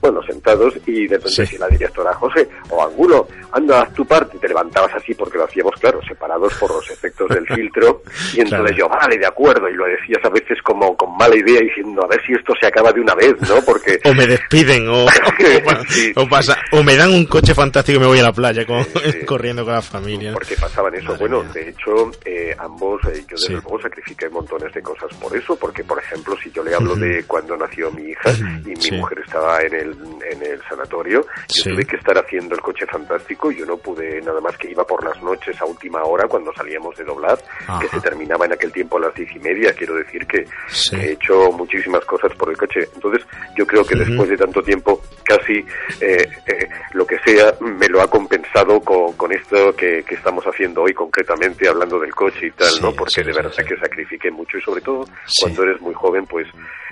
bueno, 0.00 0.22
sentados, 0.22 0.74
y 0.86 1.06
de 1.06 1.16
repente 1.16 1.46
si 1.46 1.58
la 1.58 1.68
directora, 1.68 2.12
José, 2.14 2.48
o 2.70 2.84
Angulo, 2.84 3.26
anda, 3.52 3.82
haz 3.82 3.94
tu 3.94 4.04
parte, 4.04 4.38
te 4.38 4.48
levantabas 4.48 4.94
así 4.94 5.14
porque 5.14 5.38
lo 5.38 5.44
hacíamos, 5.44 5.74
claro, 5.80 6.00
separados 6.06 6.52
por 6.54 6.70
los 6.70 6.90
efectos 6.90 7.28
del 7.30 7.46
filtro, 7.54 8.02
y 8.34 8.40
entonces 8.40 8.76
yo, 8.76 8.88
vale, 8.88 9.16
de 9.16 9.26
acuerdo, 9.26 9.68
y 9.68 9.74
lo 9.74 9.86
decías 9.86 10.22
a 10.24 10.28
veces 10.28 10.60
como 10.62 10.96
con 10.96 11.16
mala 11.16 11.36
idea, 11.36 11.60
diciendo, 11.60 12.04
a 12.04 12.08
ver 12.08 12.20
si 12.26 12.32
esto 12.32 12.52
se 12.60 12.66
acaba 12.66 12.92
de 12.92 13.00
una 13.00 13.14
vez, 13.14 13.34
¿no? 13.48 13.62
Porque... 13.64 13.98
o 14.04 14.12
me 14.12 14.26
despiden, 14.26 14.88
o, 14.88 15.06
o, 16.16 16.28
pasa, 16.28 16.58
o 16.72 16.82
me 16.82 16.96
dan 16.96 17.10
un 17.10 17.26
coche 17.26 17.54
fantástico 17.54 17.96
y 17.96 18.00
me 18.00 18.06
voy 18.06 18.18
a 18.18 18.24
la 18.24 18.32
playa 18.32 18.66
corriendo 19.26 19.64
con 19.64 19.74
la 19.74 19.82
familia. 19.82 20.32
Porque 20.32 20.56
pasaban 20.56 20.94
eso. 20.94 21.16
bueno, 21.18 21.42
de 21.44 21.70
hecho, 21.70 22.10
eh, 22.24 22.54
ambos, 22.58 23.00
eh, 23.04 23.24
yo 23.28 23.36
desde 23.36 23.52
luego 23.54 23.80
sacrifiqué 23.80 24.28
montones 24.28 24.72
de 24.72 24.82
cosas 24.82 25.12
por 25.20 25.36
eso, 25.36 25.56
porque, 25.56 25.84
por 25.84 25.98
ejemplo, 25.98 26.36
si 26.42 26.50
yo 26.50 26.62
le 26.62 26.74
hablo 26.74 26.94
de 26.94 27.24
cuando 27.24 27.56
nació 27.56 27.83
mi 27.90 28.10
hija 28.10 28.30
y 28.64 28.90
mi 28.90 28.98
mujer 28.98 29.18
estaba 29.24 29.60
en 29.60 29.74
el, 29.74 29.96
en 30.30 30.42
el 30.42 30.62
sanatorio, 30.68 31.26
yo 31.48 31.62
tuve 31.64 31.84
que 31.84 31.96
estar 31.96 32.16
haciendo 32.18 32.54
el 32.54 32.60
coche 32.60 32.86
fantástico, 32.86 33.50
yo 33.50 33.66
no 33.66 33.76
pude 33.76 34.20
nada 34.22 34.40
más 34.40 34.56
que 34.56 34.70
iba 34.70 34.86
por 34.86 35.04
las 35.04 35.20
noches 35.22 35.60
a 35.60 35.64
última 35.64 36.02
hora 36.04 36.26
cuando 36.28 36.52
salíamos 36.54 36.96
de 36.96 37.04
doblar, 37.04 37.38
que 37.80 37.88
se 37.88 38.00
terminaba 38.00 38.46
en 38.46 38.52
aquel 38.52 38.72
tiempo 38.72 38.98
a 38.98 39.00
las 39.00 39.14
diez 39.14 39.30
y 39.34 39.38
media, 39.38 39.72
quiero 39.74 39.94
decir 39.94 40.26
que, 40.26 40.44
he 40.92 41.12
hecho 41.12 41.50
muchísimas 41.52 42.04
cosas 42.04 42.32
por 42.36 42.50
el 42.50 42.56
coche. 42.56 42.80
Entonces, 42.94 43.26
yo 43.56 43.66
creo 43.66 43.84
que 43.84 43.96
después 43.96 44.28
de 44.28 44.36
tanto 44.36 44.62
tiempo, 44.62 45.00
casi 45.24 45.64
eh, 46.00 46.26
eh, 46.46 46.68
lo 46.92 47.06
que 47.06 47.18
sea 47.24 47.54
me 47.60 47.88
lo 47.88 48.00
ha 48.00 48.08
compensado 48.08 48.80
con, 48.80 49.12
con 49.14 49.32
esto 49.32 49.74
que, 49.74 50.02
que, 50.04 50.14
estamos 50.14 50.44
haciendo 50.44 50.82
hoy 50.82 50.92
concretamente, 50.92 51.68
hablando 51.68 51.98
del 51.98 52.14
coche 52.14 52.46
y 52.46 52.50
tal, 52.52 52.72
¿no? 52.80 52.92
Porque 52.92 53.22
de 53.22 53.32
verdad 53.32 53.52
que 53.66 53.76
sacrifique 53.76 54.30
mucho 54.30 54.58
y 54.58 54.62
sobre 54.62 54.80
todo 54.80 55.04
cuando 55.40 55.62
eres 55.62 55.80
muy 55.80 55.94
joven, 55.94 56.26
pues 56.26 56.46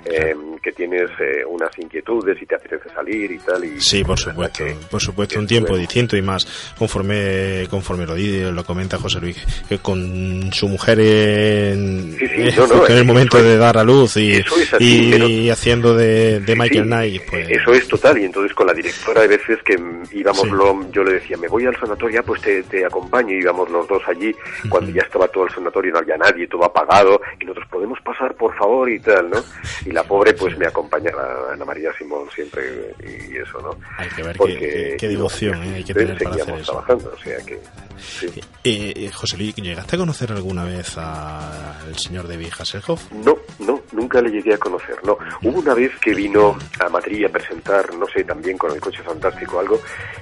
eh, 0.05 0.35
que 0.61 0.71
tienes 0.73 1.09
eh, 1.19 1.43
unas 1.47 1.77
inquietudes 1.77 2.41
y 2.41 2.45
te 2.45 2.55
apetece 2.55 2.89
salir 2.89 3.31
y 3.31 3.39
tal. 3.39 3.63
Y 3.63 3.79
sí, 3.79 4.03
por 4.03 4.19
supuesto, 4.19 4.63
por 4.89 5.01
supuesto, 5.01 5.39
un 5.39 5.47
tiempo 5.47 5.77
distinto 5.77 6.17
y 6.17 6.21
más 6.21 6.73
conforme 6.77 7.67
conforme 7.69 8.05
lo, 8.05 8.51
lo 8.51 8.63
comenta 8.63 8.97
José 8.97 9.19
Luis, 9.19 9.37
que 9.67 9.79
con 9.79 10.51
su 10.51 10.67
mujer 10.67 10.99
en, 10.99 12.17
el 12.89 13.05
momento 13.05 13.41
de 13.41 13.57
dar 13.57 13.77
a 13.77 13.83
luz 13.83 14.17
y, 14.17 14.43
y, 14.79 15.49
haciendo 15.49 15.95
de, 15.95 16.41
Michael 16.57 16.85
Knight. 16.85 17.21
Pues... 17.29 17.49
Eso 17.49 17.73
es 17.73 17.87
total, 17.87 18.17
y 18.19 18.25
entonces 18.25 18.53
con 18.53 18.67
la 18.67 18.73
directora 18.73 19.21
hay 19.21 19.27
veces 19.27 19.59
que 19.63 19.79
íbamos, 20.11 20.47
yo 20.91 21.03
le 21.03 21.13
decía, 21.13 21.37
me 21.37 21.47
voy 21.47 21.65
al 21.65 21.77
sanatorio, 21.79 22.23
pues 22.23 22.41
te, 22.41 22.63
te 22.63 22.85
acompaño, 22.85 23.33
y 23.33 23.39
íbamos 23.39 23.69
los 23.69 23.87
dos 23.87 24.01
allí, 24.07 24.33
cuando 24.69 24.91
ya 24.91 25.01
estaba 25.01 25.27
todo 25.27 25.45
el 25.45 25.53
sanatorio, 25.53 25.93
no 25.93 25.99
había 25.99 26.17
nadie, 26.17 26.47
todo 26.47 26.65
apagado, 26.65 27.21
y 27.39 27.45
nosotros 27.45 27.67
podemos 27.69 27.99
pasar, 28.01 28.35
por 28.35 28.55
favor, 28.55 28.89
y 28.89 28.99
tal, 28.99 29.29
¿no? 29.29 29.43
Y 29.85 29.91
la 29.91 30.03
pobre 30.03 30.33
pues 30.33 30.57
me 30.63 30.69
acompañaba 30.69 31.51
Ana 31.51 31.65
María 31.65 31.91
Simón 31.97 32.29
siempre 32.33 32.95
y 33.03 33.33
y 33.33 33.37
eso, 33.37 33.59
¿no? 33.61 33.77
Hay 33.97 34.09
que 34.09 34.23
ver 34.23 34.37
qué, 34.37 34.95
qué, 34.99 35.07
devoción 35.07 35.63
¿eh? 35.63 35.75
hay 35.75 35.83
que 35.83 35.93
tener 35.93 36.17
para 36.21 36.35
hacer 36.35 36.55
eso. 36.55 36.71
trabajando, 36.71 37.13
o 37.13 37.23
sea 37.23 37.37
que... 37.39 37.59
Sí. 37.99 38.27
Eh, 38.63 38.93
eh, 38.95 39.11
José 39.11 39.37
Luis, 39.37 39.55
¿llegaste 39.55 39.95
a 39.95 39.99
conocer 39.99 40.31
alguna 40.31 40.63
vez 40.63 40.97
al 40.97 41.97
señor 41.97 42.27
David 42.27 42.49
Hasselhoff? 42.57 43.11
No, 43.11 43.37
no, 43.59 43.81
nunca 43.93 44.21
le 44.21 44.29
llegué 44.29 44.53
a 44.53 44.57
conocer, 44.57 44.97
no. 45.03 45.17
Hubo 45.43 45.59
una 45.59 45.73
vez 45.73 45.91
que 45.99 46.13
vino 46.13 46.57
a 46.79 46.89
Madrid 46.89 47.25
a 47.25 47.29
presentar, 47.29 47.93
no 47.95 48.05
sé, 48.07 48.23
también 48.23 48.57
con 48.57 48.71
el 48.71 48.79
coche 48.79 49.01
fantástico 49.03 49.59
algo, 49.59 49.79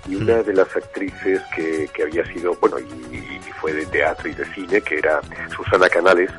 y 0.08 0.16
una 0.16 0.38
mm. 0.38 0.44
de 0.44 0.54
las 0.54 0.76
actrices 0.76 1.42
que, 1.56 1.90
que 1.94 2.04
había 2.04 2.26
sido, 2.34 2.56
bueno, 2.60 2.80
y, 2.80 3.40
fue 3.60 3.74
de 3.74 3.86
teatro 3.86 4.28
y 4.28 4.34
de 4.34 4.46
cine, 4.56 4.82
que 4.82 4.98
era 4.98 5.22
Susana 5.56 5.88
Canales, 5.88 6.32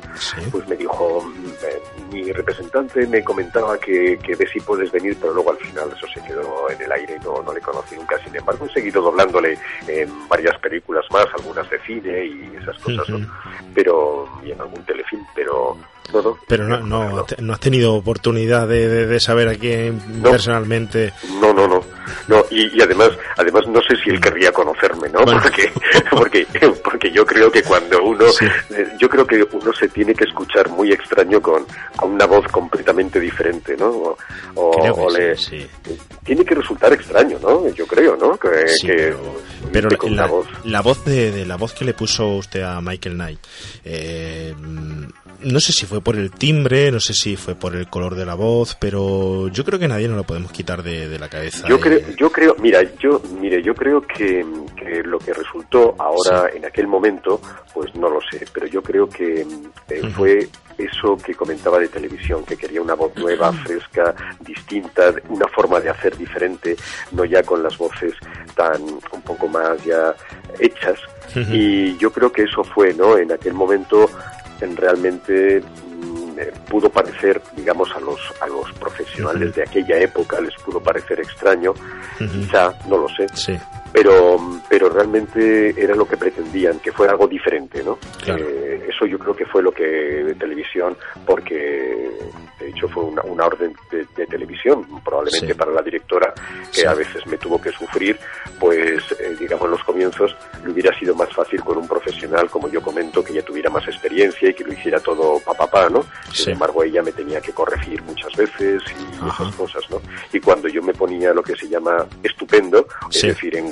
pues 0.51 0.67
me 0.67 0.75
dijo, 0.75 1.23
mm, 1.23 2.13
mi 2.13 2.31
representante 2.31 3.07
me 3.07 3.23
comentaba 3.23 3.77
que, 3.77 4.19
que 4.21 4.35
ve 4.35 4.45
si 4.47 4.59
puedes 4.59 4.91
venir, 4.91 5.17
pero 5.21 5.33
luego 5.33 5.51
al 5.51 5.57
final 5.57 5.89
eso 5.95 6.05
se 6.13 6.21
quedó 6.21 6.69
en 6.69 6.81
el 6.81 6.91
aire 6.91 7.17
y 7.19 7.25
no, 7.25 7.41
no 7.41 7.53
le 7.53 7.61
conocí 7.61 7.95
nunca. 7.95 8.17
Sin 8.23 8.35
embargo, 8.35 8.65
he 8.65 8.73
seguido 8.73 9.01
doblándole 9.01 9.57
en 9.87 10.27
varias 10.27 10.57
películas 10.59 11.05
más, 11.11 11.27
algunas 11.37 11.69
de 11.69 11.79
cine 11.79 12.25
y 12.25 12.57
esas 12.61 12.77
cosas, 12.79 13.07
¿no? 13.09 13.25
Pero, 13.73 14.27
y 14.43 14.51
en 14.51 14.61
algún 14.61 14.83
telefilm, 14.85 15.25
pero 15.33 15.77
Pero 16.47 16.67
no, 16.67 16.79
no, 16.79 17.25
no 17.39 17.53
has 17.53 17.59
tenido 17.59 17.93
oportunidad 17.93 18.67
de, 18.67 19.07
de, 19.07 19.19
saber 19.19 19.47
a 19.47 19.55
quién 19.55 19.99
personalmente. 20.21 21.13
No, 21.39 21.53
no, 21.53 21.67
no. 21.67 21.81
No, 22.27 22.43
y, 22.49 22.81
además, 22.81 23.11
además 23.37 23.67
no 23.67 23.81
sé 23.81 23.95
si 24.03 24.09
él 24.09 24.19
querría 24.19 24.51
conocerme, 24.51 25.09
¿no? 25.09 25.19
Porque, 25.19 25.71
porque, 26.11 26.47
porque 26.83 27.11
yo 27.11 27.25
creo 27.25 27.51
que 27.51 27.63
cuando 27.63 28.03
uno, 28.03 28.25
eh, 28.69 28.87
yo 28.99 29.09
creo 29.09 29.25
que 29.25 29.45
uno 29.51 29.73
se 29.73 29.87
tiene 29.89 30.13
que 30.13 30.25
escuchar 30.25 30.69
muy 30.69 30.91
extraño 30.91 31.41
con, 31.41 31.65
con 31.95 32.11
una 32.11 32.25
voz 32.25 32.45
completamente 32.49 33.19
diferente, 33.19 33.75
¿no? 33.77 34.15
O, 34.55 35.09
le, 35.09 35.35
tiene 36.23 36.45
que 36.45 36.55
resultar 36.55 36.93
extraño, 36.93 37.39
¿no? 37.39 37.67
Yo 37.69 37.85
creo, 37.87 38.15
¿no? 38.15 38.37
Que, 38.37 39.15
pero, 39.71 39.89
la, 40.09 40.27
voz. 40.27 40.47
la, 40.65 40.81
voz 40.81 41.03
de, 41.05 41.31
de, 41.31 41.45
la 41.45 41.55
voz 41.55 41.73
que 41.73 41.85
le 41.85 41.93
puso 41.93 42.27
usted 42.27 42.61
a 42.61 42.79
Michael 42.81 43.15
Knight, 43.15 43.39
eh, 43.83 44.53
no 45.41 45.59
sé 45.59 45.73
si 45.73 45.85
fue 45.85 46.01
por 46.01 46.15
el 46.15 46.31
timbre, 46.31 46.91
no 46.91 46.99
sé 46.99 47.13
si 47.13 47.35
fue 47.35 47.55
por 47.55 47.75
el 47.75 47.87
color 47.87 48.15
de 48.15 48.25
la 48.25 48.35
voz, 48.35 48.75
pero 48.75 49.47
yo 49.49 49.63
creo 49.65 49.79
que 49.79 49.87
nadie 49.87 50.07
nos 50.07 50.17
lo 50.17 50.23
podemos 50.23 50.51
quitar 50.51 50.83
de, 50.83 51.17
la 51.19 51.29
cabeza. 51.29 51.67
Yo 51.67 51.79
creo, 51.79 51.99
yo 52.17 52.31
creo, 52.31 52.55
mira, 52.59 52.81
yo, 52.99 53.21
mire, 53.39 53.61
yo 53.61 53.75
creo 53.75 54.01
que, 54.01 54.45
lo 55.05 55.17
que 55.17 55.33
resultó 55.33 55.95
ahora 55.97 56.49
en 56.53 56.65
aquel 56.65 56.87
momento, 56.87 57.41
pues 57.73 57.93
no 57.95 58.09
lo 58.09 58.19
sé, 58.21 58.45
pero 58.53 58.67
yo 58.67 58.81
creo 58.81 59.07
que 59.07 59.45
eh, 59.89 60.01
fue 60.13 60.49
eso 60.77 61.17
que 61.17 61.33
comentaba 61.33 61.79
de 61.79 61.87
televisión, 61.87 62.43
que 62.45 62.57
quería 62.57 62.81
una 62.81 62.93
voz 62.93 63.15
nueva, 63.15 63.51
fresca, 63.53 64.13
distinta, 64.41 65.13
una 65.29 65.47
forma 65.47 65.79
de 65.79 65.89
hacer 65.89 66.17
diferente, 66.17 66.75
no 67.11 67.25
ya 67.25 67.43
con 67.43 67.63
las 67.63 67.77
voces 67.77 68.13
tan 68.55 68.81
un 68.81 69.21
poco 69.21 69.47
más 69.47 69.83
ya 69.83 70.13
hechas. 70.59 70.99
Y 71.35 71.97
yo 71.97 72.11
creo 72.11 72.31
que 72.31 72.43
eso 72.43 72.63
fue, 72.63 72.93
¿no? 72.93 73.17
En 73.17 73.31
aquel 73.31 73.53
momento 73.53 74.09
realmente 74.75 75.61
mm, 75.61 76.39
eh, 76.39 76.53
pudo 76.69 76.89
parecer, 76.89 77.41
digamos, 77.55 77.89
a 77.95 77.99
los, 77.99 78.19
a 78.41 78.47
los 78.47 78.71
profesionales 78.73 79.55
de 79.55 79.63
aquella 79.63 79.99
época 79.99 80.39
les 80.41 80.55
pudo 80.63 80.79
parecer 80.81 81.19
extraño, 81.19 81.73
quizá, 82.17 82.73
no 82.87 82.97
lo 82.97 83.07
sé, 83.09 83.27
pero, 83.93 84.39
pero 84.67 84.89
realmente 84.89 85.75
era 85.77 85.95
lo 85.95 86.07
que 86.07 86.17
pretendían, 86.17 86.79
que 86.79 86.91
fuera 86.91 87.13
algo 87.13 87.27
diferente, 87.27 87.83
¿no? 87.83 87.99
Eh, 88.25 88.87
eso 88.89 89.05
yo 89.05 89.19
creo 89.19 89.35
que 89.35 89.45
fue 89.45 89.61
lo 89.61 89.71
que 89.71 89.83
de 89.83 90.33
televisión, 90.33 90.97
porque 91.25 92.09
de 92.59 92.69
hecho 92.69 92.87
fue 92.89 93.03
una, 93.03 93.21
una 93.21 93.45
orden 93.45 93.75
de, 93.91 94.03
televisión, 94.25 94.87
probablemente 95.03 95.53
para 95.53 95.71
la 95.71 95.81
directora, 95.81 96.33
que 96.71 96.87
a 96.87 96.93
veces 96.95 97.27
me 97.27 97.37
tuvo 97.37 97.61
que 97.61 97.71
sufrir, 97.71 98.17
pues 98.59 99.03
eh, 99.19 99.35
digamos 99.39 99.65
en 99.65 99.71
los 99.71 99.83
comienzos 99.83 100.35
le 100.63 100.71
hubiera 100.71 100.97
sido 100.97 101.13
más 101.13 101.31
fácil 101.33 101.61
con 101.61 101.77
un 101.77 101.87
profesional, 101.87 102.49
como 102.49 102.69
yo 102.69 102.81
comento, 102.81 103.23
que 103.23 103.33
ya 103.33 103.43
tuviera 103.43 103.69
más 103.69 103.87
experiencia 103.87 104.49
y 104.49 104.53
que 104.53 104.63
lo 104.63 104.73
hiciera 104.73 104.99
todo 104.99 105.39
papá, 105.39 105.67
pa, 105.67 105.89
¿no? 105.89 106.05
Sin 106.31 106.53
embargo, 106.53 106.83
ella 106.83 107.03
me 107.03 107.11
tenía 107.11 107.41
que 107.41 107.51
corregir 107.51 108.01
muchas 108.03 108.33
veces 108.35 108.81
y 108.97 109.27
esas 109.27 109.53
cosas, 109.55 109.83
¿no? 109.91 110.01
Y 110.31 110.39
cuando 110.39 110.67
yo 110.67 110.81
me 110.81 110.93
ponía 110.93 111.33
lo 111.33 111.43
que 111.43 111.55
se 111.55 111.67
llama 111.67 112.05
estupendo, 112.23 112.87
es 113.11 113.21
decir, 113.21 113.55
en 113.55 113.69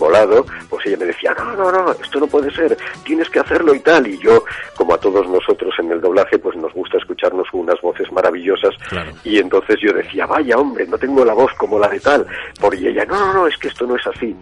pues 0.69 0.85
ella 0.85 0.97
me 0.97 1.05
decía, 1.05 1.33
no, 1.37 1.55
no, 1.55 1.71
no, 1.71 1.91
esto 1.91 2.19
no 2.19 2.27
puede 2.27 2.51
ser, 2.51 2.77
tienes 3.03 3.29
que 3.29 3.39
hacerlo 3.39 3.73
y 3.73 3.79
tal. 3.79 4.07
Y 4.07 4.17
yo, 4.19 4.43
como 4.75 4.93
a 4.93 4.97
todos 4.97 5.27
nosotros 5.27 5.73
en 5.79 5.91
el 5.91 6.01
doblaje, 6.01 6.39
pues 6.39 6.57
nos 6.57 6.73
gusta 6.73 6.97
escucharnos 6.97 7.47
unas 7.53 7.79
voces 7.81 8.11
maravillosas. 8.11 8.75
Y 9.23 9.39
entonces 9.39 9.77
yo 9.81 9.93
decía, 9.93 10.25
vaya 10.25 10.57
hombre, 10.57 10.85
no 10.87 10.97
tengo 10.97 11.23
la 11.23 11.33
voz 11.33 11.53
como 11.57 11.79
la 11.79 11.87
de 11.87 11.99
tal. 11.99 12.25
Por 12.59 12.75
y 12.75 12.87
ella, 12.87 13.05
no, 13.05 13.19
no, 13.19 13.33
no, 13.33 13.47
es 13.47 13.57
que 13.57 13.67
esto 13.67 13.85
no 13.85 13.95
es 13.95 14.07
así. 14.07 14.35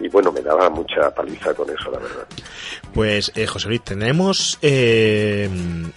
Y, 0.00 0.08
bueno, 0.08 0.32
me 0.32 0.40
daba 0.40 0.68
mucha 0.68 1.10
paliza 1.14 1.54
con 1.54 1.70
eso, 1.70 1.90
la 1.90 1.98
verdad. 1.98 2.26
Pues, 2.92 3.32
eh, 3.34 3.46
José 3.46 3.68
Luis, 3.68 3.82
tenemos 3.82 4.58
eh, 4.60 5.48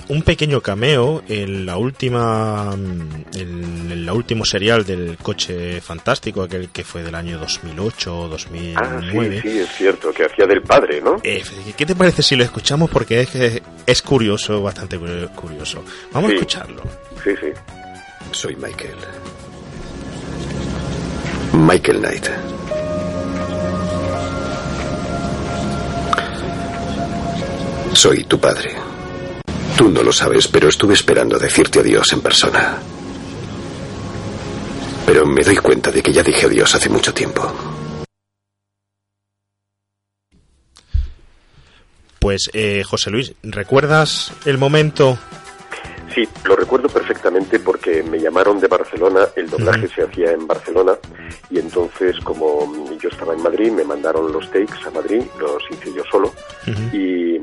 un 0.07 0.21
pequeño 0.21 0.61
cameo 0.61 1.23
en 1.27 1.65
la 1.65 1.77
última, 1.77 2.73
en, 2.73 3.91
el 3.91 4.09
último 4.09 4.45
serial 4.45 4.85
del 4.85 5.17
coche 5.17 5.81
fantástico, 5.81 6.43
aquel 6.43 6.69
que 6.69 6.83
fue 6.83 7.03
del 7.03 7.15
año 7.15 7.37
2008 7.39 8.19
o 8.19 8.27
2009. 8.55 8.75
Ah, 8.77 9.41
sí, 9.41 9.49
sí, 9.49 9.59
es 9.59 9.69
cierto, 9.75 10.11
que 10.13 10.25
hacía 10.25 10.45
del 10.45 10.61
padre, 10.61 11.01
¿no? 11.01 11.17
Eh, 11.23 11.43
¿Qué 11.75 11.85
te 11.85 11.95
parece 11.95 12.23
si 12.23 12.35
lo 12.35 12.43
escuchamos? 12.43 12.89
Porque 12.89 13.21
es 13.21 13.29
que 13.29 13.63
es 13.85 14.01
curioso, 14.01 14.61
bastante 14.61 14.97
curioso. 14.97 15.83
Vamos 16.11 16.31
a 16.31 16.33
escucharlo. 16.33 16.81
Sí, 17.23 17.31
sí. 17.39 17.47
Soy 18.31 18.55
Michael. 18.55 18.95
Michael 21.53 21.99
Knight. 21.99 22.27
Soy 27.93 28.25
tu 28.25 28.39
padre. 28.39 28.71
Tú 29.77 29.89
no 29.89 30.03
lo 30.03 30.11
sabes, 30.11 30.47
pero 30.47 30.67
estuve 30.69 30.93
esperando 30.93 31.39
decirte 31.39 31.79
adiós 31.79 32.11
en 32.13 32.21
persona. 32.21 32.77
Pero 35.05 35.25
me 35.25 35.43
doy 35.43 35.55
cuenta 35.57 35.91
de 35.91 36.01
que 36.01 36.11
ya 36.11 36.23
dije 36.23 36.45
adiós 36.45 36.75
hace 36.75 36.89
mucho 36.89 37.13
tiempo. 37.13 37.74
Pues 42.25 42.49
eh, 42.53 42.81
José 42.83 43.11
Luis, 43.11 43.35
¿recuerdas 43.43 44.33
el 44.47 44.57
momento? 44.57 45.15
Sí, 46.11 46.27
lo 46.43 46.55
recuerdo 46.55 46.89
perfectamente 46.89 47.59
porque 47.59 48.01
me 48.01 48.19
llamaron 48.19 48.59
de 48.59 48.65
Barcelona, 48.67 49.27
el 49.35 49.47
doblaje 49.47 49.87
se 49.89 50.01
hacía 50.01 50.31
en 50.31 50.47
Barcelona 50.47 50.93
y 51.51 51.59
entonces 51.59 52.19
como 52.21 52.67
yo 52.99 53.09
estaba 53.09 53.35
en 53.35 53.43
Madrid 53.43 53.71
me 53.71 53.83
mandaron 53.83 54.31
los 54.31 54.49
takes 54.49 54.73
a 54.87 54.89
Madrid, 54.89 55.21
los 55.39 55.61
hice 55.69 55.93
yo 55.93 56.03
solo 56.09 56.33
y, 56.91 57.37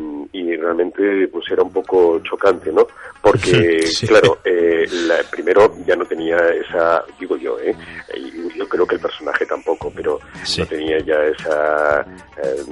realmente 0.63 1.29
pues 1.29 1.45
era 1.51 1.63
un 1.63 1.73
poco 1.73 2.21
chocante, 2.21 2.73
¿no? 2.73 2.87
Porque 3.21 3.85
claro, 4.07 4.39
eh, 4.45 4.87
primero 5.31 5.75
ya 5.87 5.97
no 5.97 6.05
tenía 6.05 6.37
esa, 6.49 7.05
digo 7.19 7.37
yo, 7.37 7.59
¿eh? 7.61 7.75
yo 8.57 8.69
creo 8.69 8.87
que 8.87 8.97
el 8.97 9.01
personaje 9.01 9.47
tampoco, 9.47 9.93
pero 9.95 10.19
no 10.59 10.67
tenía 10.67 10.99
ya 11.01 11.23
esa, 11.25 12.01
eh, 12.03 12.65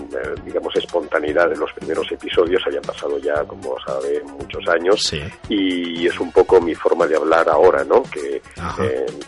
digamos, 0.45 0.74
espontaneidad 0.76 1.49
de 1.49 1.57
los 1.57 1.72
primeros 1.72 2.11
episodios, 2.11 2.62
habían 2.66 2.82
pasado 2.82 3.18
ya, 3.18 3.45
como 3.45 3.76
sabe, 3.86 4.22
muchos 4.24 4.66
años, 4.68 5.12
y 5.49 6.07
es 6.07 6.18
un 6.20 6.32
poco 6.32 6.61
mi 6.61 6.74
forma 6.74 7.07
de 7.07 7.16
hablar 7.16 7.49
ahora, 7.49 7.84
¿no? 7.84 8.03
Que 8.03 8.43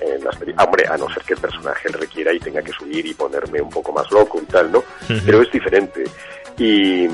en, 0.00 0.24
las 0.24 0.36
hombre, 0.58 0.86
a 0.88 0.96
no 0.96 1.08
ser 1.08 1.22
que 1.22 1.34
el 1.34 1.40
personaje 1.40 1.88
requiera 1.88 2.32
y 2.32 2.38
tenga 2.38 2.62
que 2.62 2.72
subir 2.72 3.04
y 3.06 3.14
ponerme 3.14 3.60
un 3.60 3.70
poco 3.70 3.92
más 3.92 4.10
loco 4.10 4.40
y 4.40 4.46
tal, 4.46 4.72
¿no? 4.72 4.82
Pero 5.24 5.42
es 5.42 5.50
diferente. 5.50 6.04
Y, 6.58 7.08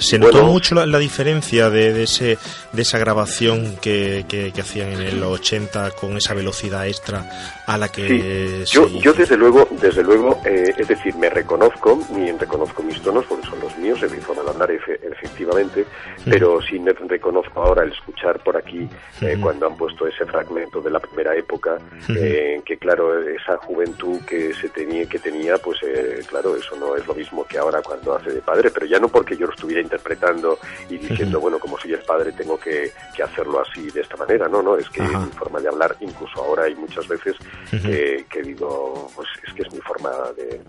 se 0.00 0.18
notó 0.18 0.44
mucho 0.44 0.74
la, 0.74 0.98
diferencia 0.98 1.70
de, 1.70 2.02
ese 2.02 2.38
de 2.72 2.82
esa 2.82 2.98
grabación 2.98 3.76
que, 3.80 4.24
que, 4.28 4.52
hacían 4.60 4.92
en 4.92 5.20
los 5.20 5.40
80 5.40 5.92
con 5.92 6.16
esa 6.16 6.34
velocidad 6.34 6.86
extra 6.86 7.24
a 7.66 7.78
la 7.78 7.88
que 7.88 8.64
yo, 8.66 8.88
yo 8.88 9.12
desde 9.12 9.36
luego 9.36 9.68
desde 9.80 10.02
luego 10.02 10.40
eh, 10.44 10.74
es 10.76 10.88
decir 10.88 11.14
me 11.16 11.30
reconozco 11.30 11.98
y 12.16 12.30
reconozco 12.32 12.82
mis 12.82 13.00
tonos 13.02 13.24
porque 13.26 13.46
son 13.46 13.60
los 13.60 13.76
míos 13.78 14.02
en 14.02 14.12
mi 14.12 14.18
forma 14.18 14.42
de 14.42 14.50
hablar 14.50 14.70
efectivamente 14.70 15.84
pero 16.24 16.60
sí 16.62 16.78
me 16.78 16.92
reconozco 16.92 17.62
ahora 17.62 17.84
el 17.84 17.92
escuchar 17.92 18.42
por 18.42 18.56
aquí 18.56 18.88
eh, 19.20 19.36
cuando 19.40 19.66
han 19.66 19.76
puesto 19.76 20.06
ese 20.06 20.24
fragmento 20.26 20.80
de 20.80 20.90
la 20.90 21.00
primera 21.00 21.34
época 21.36 21.78
eh, 22.08 22.60
que 22.64 22.76
claro 22.78 23.22
esa 23.28 23.56
juventud 23.58 24.20
que 24.26 24.52
se 24.54 24.68
tenía 24.70 25.06
que 25.06 25.18
tenía 25.18 25.58
pues 25.58 25.78
claro 26.26 26.56
eso 26.56 26.76
no 26.76 26.96
es 26.96 27.06
lo 27.06 27.14
mismo 27.14 27.44
que 27.46 27.58
ahora 27.58 27.82
cuando 27.82 28.14
hace 28.14 28.30
de 28.30 28.40
padre 28.40 28.70
pero 28.70 28.86
ya 28.86 28.98
no 28.98 29.08
porque 29.08 29.36
yo 29.36 29.46
lo 29.46 29.52
estuviera 29.52 29.77
interpretando 29.80 30.58
y 30.88 30.98
diciendo, 30.98 31.40
bueno, 31.40 31.58
como 31.58 31.78
soy 31.78 31.92
el 31.92 32.00
padre, 32.00 32.32
tengo 32.32 32.58
que, 32.58 32.90
hacerlo 33.22 33.60
así, 33.60 33.90
de 33.90 34.00
esta 34.00 34.16
manera. 34.16 34.48
No, 34.48 34.62
no, 34.62 34.76
es 34.76 34.88
que 34.90 35.02
mi 35.02 35.08
forma 35.36 35.60
de 35.60 35.68
hablar, 35.68 35.96
incluso 36.00 36.42
ahora 36.42 36.64
hay 36.64 36.74
muchas 36.74 37.06
veces 37.08 37.36
que 37.70 38.42
digo, 38.42 39.10
pues 39.14 39.28
es 39.46 39.54
que 39.54 39.62
es 39.62 39.72
mi 39.72 39.80
forma 39.80 40.10
de, 40.36 40.60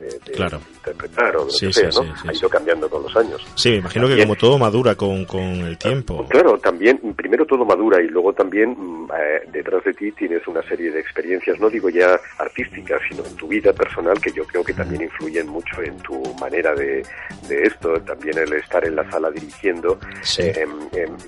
interpretar 0.73 1.35
o 1.37 1.45
lo 1.45 1.47
que 1.47 1.71
sea, 1.73 1.89
¿no? 1.89 2.13
ha 2.27 2.33
ido 2.33 2.49
cambiando 2.49 2.89
con 2.89 3.03
los 3.03 3.15
años. 3.15 3.45
Sí, 3.55 3.69
me 3.71 3.75
imagino 3.77 4.07
que 4.07 4.17
como 4.17 4.35
todo 4.35 4.57
madura 4.57 4.95
con, 4.95 5.25
con 5.25 5.41
el 5.41 5.77
tiempo. 5.77 6.25
Claro, 6.27 6.57
también, 6.57 6.97
primero 7.15 7.45
todo 7.45 7.65
madura 7.65 8.01
y 8.01 8.07
luego 8.07 8.33
también 8.33 8.75
mm, 8.77 9.09
eh, 9.11 9.49
detrás 9.51 9.83
de 9.83 9.93
ti 9.93 10.11
tienes 10.11 10.47
una 10.47 10.61
serie 10.63 10.91
de 10.91 10.99
experiencias, 10.99 11.59
no 11.59 11.69
digo 11.69 11.89
ya 11.89 12.19
artísticas, 12.37 13.01
sino 13.09 13.25
en 13.25 13.35
tu 13.35 13.47
vida 13.47 13.73
personal, 13.73 14.19
que 14.19 14.31
yo 14.31 14.45
creo 14.45 14.63
que 14.63 14.73
también 14.73 15.03
influyen 15.03 15.47
mucho 15.47 15.81
en 15.81 15.97
tu 15.99 16.21
manera 16.39 16.73
de, 16.75 17.03
de 17.47 17.63
esto. 17.63 17.99
También 18.01 18.37
el 18.37 18.53
estar 18.53 18.85
en 18.85 18.95
la 19.03 19.11
sala 19.11 19.29
dirigiendo, 19.31 19.99
eh, 20.37 20.65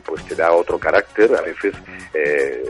pues 0.05 0.25
te 0.25 0.35
da 0.35 0.51
otro 0.51 0.77
carácter. 0.77 1.35
A 1.35 1.41
veces 1.41 1.73
eh, 2.13 2.63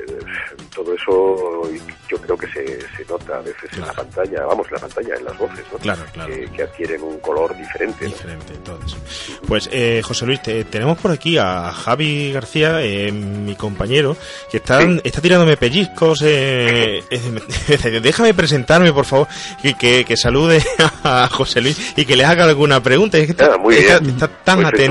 todo 0.73 0.93
eso 0.93 1.69
yo 2.09 2.17
creo 2.17 2.37
que 2.37 2.47
se, 2.47 2.81
se 2.97 3.05
nota 3.09 3.37
a 3.37 3.41
veces 3.41 3.71
en 3.73 3.81
la 3.81 3.93
pantalla, 3.93 4.45
vamos, 4.45 4.67
en 4.67 4.73
la 4.73 4.79
pantalla, 4.79 5.15
en 5.15 5.25
las 5.25 5.37
voces, 5.37 5.65
¿no? 5.71 5.77
Claro, 5.79 6.01
claro. 6.13 6.33
Que, 6.55 6.63
adquieren 6.63 7.01
un 7.01 7.19
color 7.19 7.55
diferente. 7.57 8.05
Diferente, 8.05 8.53
entonces. 8.53 8.99
Pues 9.47 9.69
José 10.03 10.25
Luis, 10.25 10.41
tenemos 10.41 10.97
por 10.97 11.11
aquí 11.11 11.37
a 11.37 11.71
Javi 11.71 12.31
García, 12.31 12.79
mi 13.11 13.55
compañero, 13.55 14.15
que 14.49 14.57
está, 14.57 14.81
está 15.03 15.21
tirándome 15.21 15.57
pellizcos. 15.57 16.21
Eh, 16.23 17.03
déjame 18.01 18.33
presentarme, 18.33 18.93
por 18.93 19.05
favor, 19.05 19.27
y 19.63 19.73
que, 19.73 20.05
que, 20.05 20.17
salude 20.17 20.63
a 21.03 21.27
José 21.29 21.61
Luis 21.61 21.93
y 21.95 22.05
que 22.05 22.15
le 22.15 22.25
haga 22.25 22.45
alguna 22.45 22.81
pregunta. 22.81 23.17
Es 23.17 23.25
que 23.25 23.31
está, 23.31 23.55
ah, 23.55 24.29
tan 24.43 24.65
atento, 24.65 24.90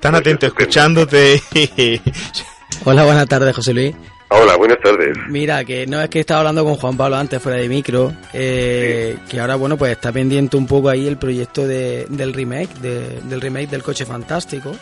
tan 0.00 0.14
atento 0.14 0.46
escuchándote. 0.46 1.40
Hola, 2.84 3.04
buenas 3.04 3.26
tardes, 3.26 3.54
José 3.54 3.74
Luis. 3.74 3.94
Hola, 4.28 4.56
buenas 4.56 4.78
tardes. 4.80 5.16
Mira, 5.28 5.64
que 5.64 5.86
no 5.86 6.00
es 6.00 6.08
que 6.08 6.20
estaba 6.20 6.40
hablando 6.40 6.64
con 6.64 6.76
Juan 6.76 6.96
Pablo 6.96 7.16
antes 7.16 7.40
fuera 7.40 7.58
de 7.58 7.68
micro, 7.68 8.12
eh, 8.32 9.16
que 9.28 9.38
ahora, 9.38 9.54
bueno, 9.54 9.76
pues 9.76 9.92
está 9.92 10.10
pendiente 10.10 10.56
un 10.56 10.66
poco 10.66 10.88
ahí 10.88 11.06
el 11.06 11.18
proyecto 11.18 11.66
de, 11.66 12.06
del 12.08 12.32
remake, 12.32 12.74
del 12.80 13.40
remake 13.40 13.70
del 13.70 13.82
Coche 13.82 14.04
Fantástico 14.04 14.74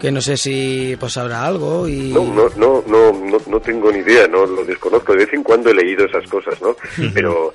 que 0.00 0.12
no 0.12 0.20
sé 0.20 0.36
si 0.36 0.96
pues 0.98 1.16
habrá 1.16 1.46
algo 1.46 1.88
y... 1.88 2.12
No, 2.12 2.24
no, 2.24 2.48
no, 2.56 2.84
no, 2.86 3.38
no, 3.46 3.60
tengo 3.60 3.90
ni 3.90 3.98
idea, 3.98 4.28
no 4.28 4.44
lo 4.44 4.64
desconozco. 4.64 5.12
De 5.12 5.24
vez 5.24 5.32
en 5.32 5.42
cuando 5.42 5.70
he 5.70 5.74
leído 5.74 6.04
esas 6.04 6.28
cosas, 6.28 6.60
¿no? 6.60 6.76
Pero 7.14 7.52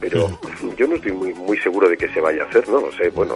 pero 0.00 0.40
yo 0.76 0.86
no 0.86 0.96
estoy 0.96 1.12
muy 1.12 1.34
muy 1.34 1.58
seguro 1.58 1.88
de 1.88 1.96
que 1.96 2.08
se 2.08 2.20
vaya 2.20 2.44
a 2.44 2.46
hacer, 2.46 2.68
¿no? 2.68 2.80
No 2.80 2.92
sé, 2.92 3.10
bueno, 3.10 3.34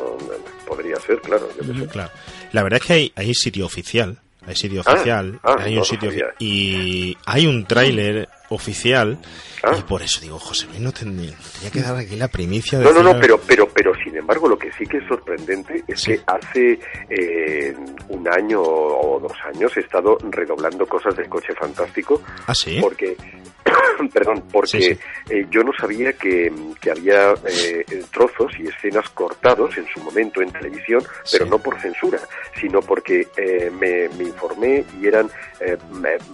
podría 0.67 0.97
ser, 0.97 1.21
claro. 1.21 1.49
claro. 1.91 2.11
La 2.53 2.63
verdad 2.63 2.81
es 2.81 2.87
que 2.87 2.93
hay, 2.93 3.13
hay 3.17 3.35
sitio 3.35 3.67
oficial, 3.67 4.19
hay 4.47 4.57
sitio 4.57 4.83
ah, 4.85 4.93
oficial, 4.93 5.41
ah, 5.43 5.57
hay 5.59 5.77
un 5.77 5.85
sitio 5.85 6.11
y 6.39 7.17
hay 7.27 7.47
un 7.47 7.65
tráiler 7.67 8.29
oficial 8.53 9.19
Ah. 9.63 9.77
Y 9.79 9.83
por 9.83 10.03
eso 10.03 10.21
digo, 10.21 10.41
José 10.41 10.67
Luis, 10.67 10.81
no 10.81 10.91
tendría, 10.91 11.37
que 11.73 11.81
dar 11.81 11.97
aquí 11.97 12.17
la 12.17 12.27
primicia 12.27 12.81
de. 12.81 12.85
No, 12.85 12.93
no, 12.93 13.03
no, 13.03 13.21
pero, 13.21 13.39
pero, 13.39 13.69
pero 13.69 13.95
sin 13.95 14.17
embargo, 14.17 14.49
lo 14.49 14.59
que 14.59 14.73
sí 14.73 14.85
que 14.85 14.97
es 14.97 15.07
sorprendente 15.07 15.85
es 15.87 16.05
que 16.05 16.21
hace 16.27 16.81
eh, 17.09 17.73
un 18.09 18.29
año 18.29 18.61
o 18.61 19.21
dos 19.21 19.37
años 19.55 19.77
he 19.77 19.81
estado 19.81 20.19
redoblando 20.31 20.85
cosas 20.87 21.15
del 21.17 21.29
coche 21.29 21.55
fantástico. 21.55 22.21
Ah, 22.49 22.55
sí. 22.57 22.81
Porque, 22.81 23.17
perdón, 24.13 24.43
porque 24.51 24.99
eh, 25.31 25.47
yo 25.49 25.63
no 25.63 25.73
sabía 25.79 26.13
que, 26.15 26.53
que 26.81 26.91
había 26.91 27.33
eh, 27.47 27.85
trozos 28.11 28.51
y 28.59 28.67
escenas 28.67 29.09
cortados 29.11 29.77
en 29.79 29.87
su 29.95 30.01
momento 30.01 30.43
en 30.43 30.51
televisión, 30.51 31.05
pero 31.31 31.47
no 31.47 31.61
por 31.61 31.81
censura, 31.81 32.19
sino 32.61 32.81
porque 32.81 33.29
me, 33.79 34.09
me, 34.17 34.25
informé 34.25 34.85
y 35.01 35.07
eran, 35.07 35.31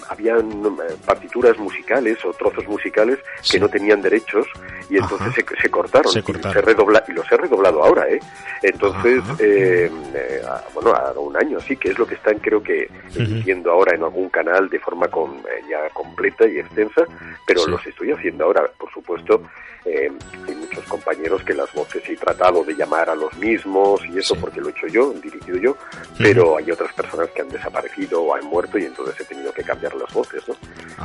habían 0.09 0.77
partituras 1.05 1.59
musicales 1.59 2.25
o 2.25 2.33
trozos 2.33 2.67
musicales 2.67 3.19
que 3.51 3.61
no 3.61 3.69
tenían 3.69 4.03
derechos 4.03 4.47
y 4.91 4.97
entonces 4.97 5.45
se, 5.61 5.71
cortaron, 5.71 6.11
se 6.11 6.21
Y, 6.21 6.61
redobla, 6.61 7.05
y 7.07 7.13
los 7.13 7.31
he 7.31 7.37
redoblado 7.37 7.85
ahora, 7.85 8.09
¿eh? 8.09 8.19
Entonces, 8.63 9.23
eh, 9.39 9.91
eh, 10.15 10.43
bueno, 10.75 10.95
a 10.95 11.13
un 11.19 11.37
año, 11.37 11.61
sí, 11.61 11.77
que 11.77 11.91
es 11.91 11.99
lo 11.99 12.07
que 12.07 12.15
están 12.15 12.39
creo 12.39 12.63
que 12.63 12.89
emitiendo 13.15 13.71
ahora 13.71 13.95
en 13.95 14.03
algún 14.03 14.31
canal 14.31 14.69
de 14.69 14.79
forma 14.79 15.09
con, 15.09 15.37
eh, 15.39 15.63
ya 15.69 15.89
completa 15.91 16.47
y 16.47 16.59
extensa, 16.59 17.03
pero 17.47 17.67
los 17.67 17.87
estoy 17.87 18.13
haciendo 18.13 18.45
ahora, 18.45 18.63
por 18.79 18.91
supuesto, 18.93 19.43
eh, 19.85 20.11
hay 20.47 20.55
muchos 20.55 20.85
compañeros 20.85 21.43
que 21.43 21.55
las 21.55 21.73
voces 21.73 22.03
he 22.09 22.17
tratado 22.17 22.65
de 22.65 22.75
llamar 22.75 23.09
a 23.11 23.15
los 23.15 23.33
mismos 23.39 24.01
y 24.13 24.19
eso 24.19 24.35
porque 24.37 24.61
lo 24.61 24.69
he 24.69 24.71
hecho 24.73 24.87
yo, 24.89 25.13
dirigido 25.13 25.59
yo, 25.59 25.77
pero 26.19 26.59
hay 26.59 26.71
otras 26.71 26.93
personas 26.93 27.29
que 27.31 27.43
han 27.43 27.49
desaparecido 27.49 28.23
o 28.23 28.35
han 28.35 28.45
muerto 28.45 28.79
y 28.79 28.85
entonces 28.85 29.15
he 29.21 29.25
tenido 29.25 29.53
que 29.53 29.63
cambiar 29.63 29.95
las 29.95 30.13
voces, 30.13 30.43
¿no? 30.49 30.57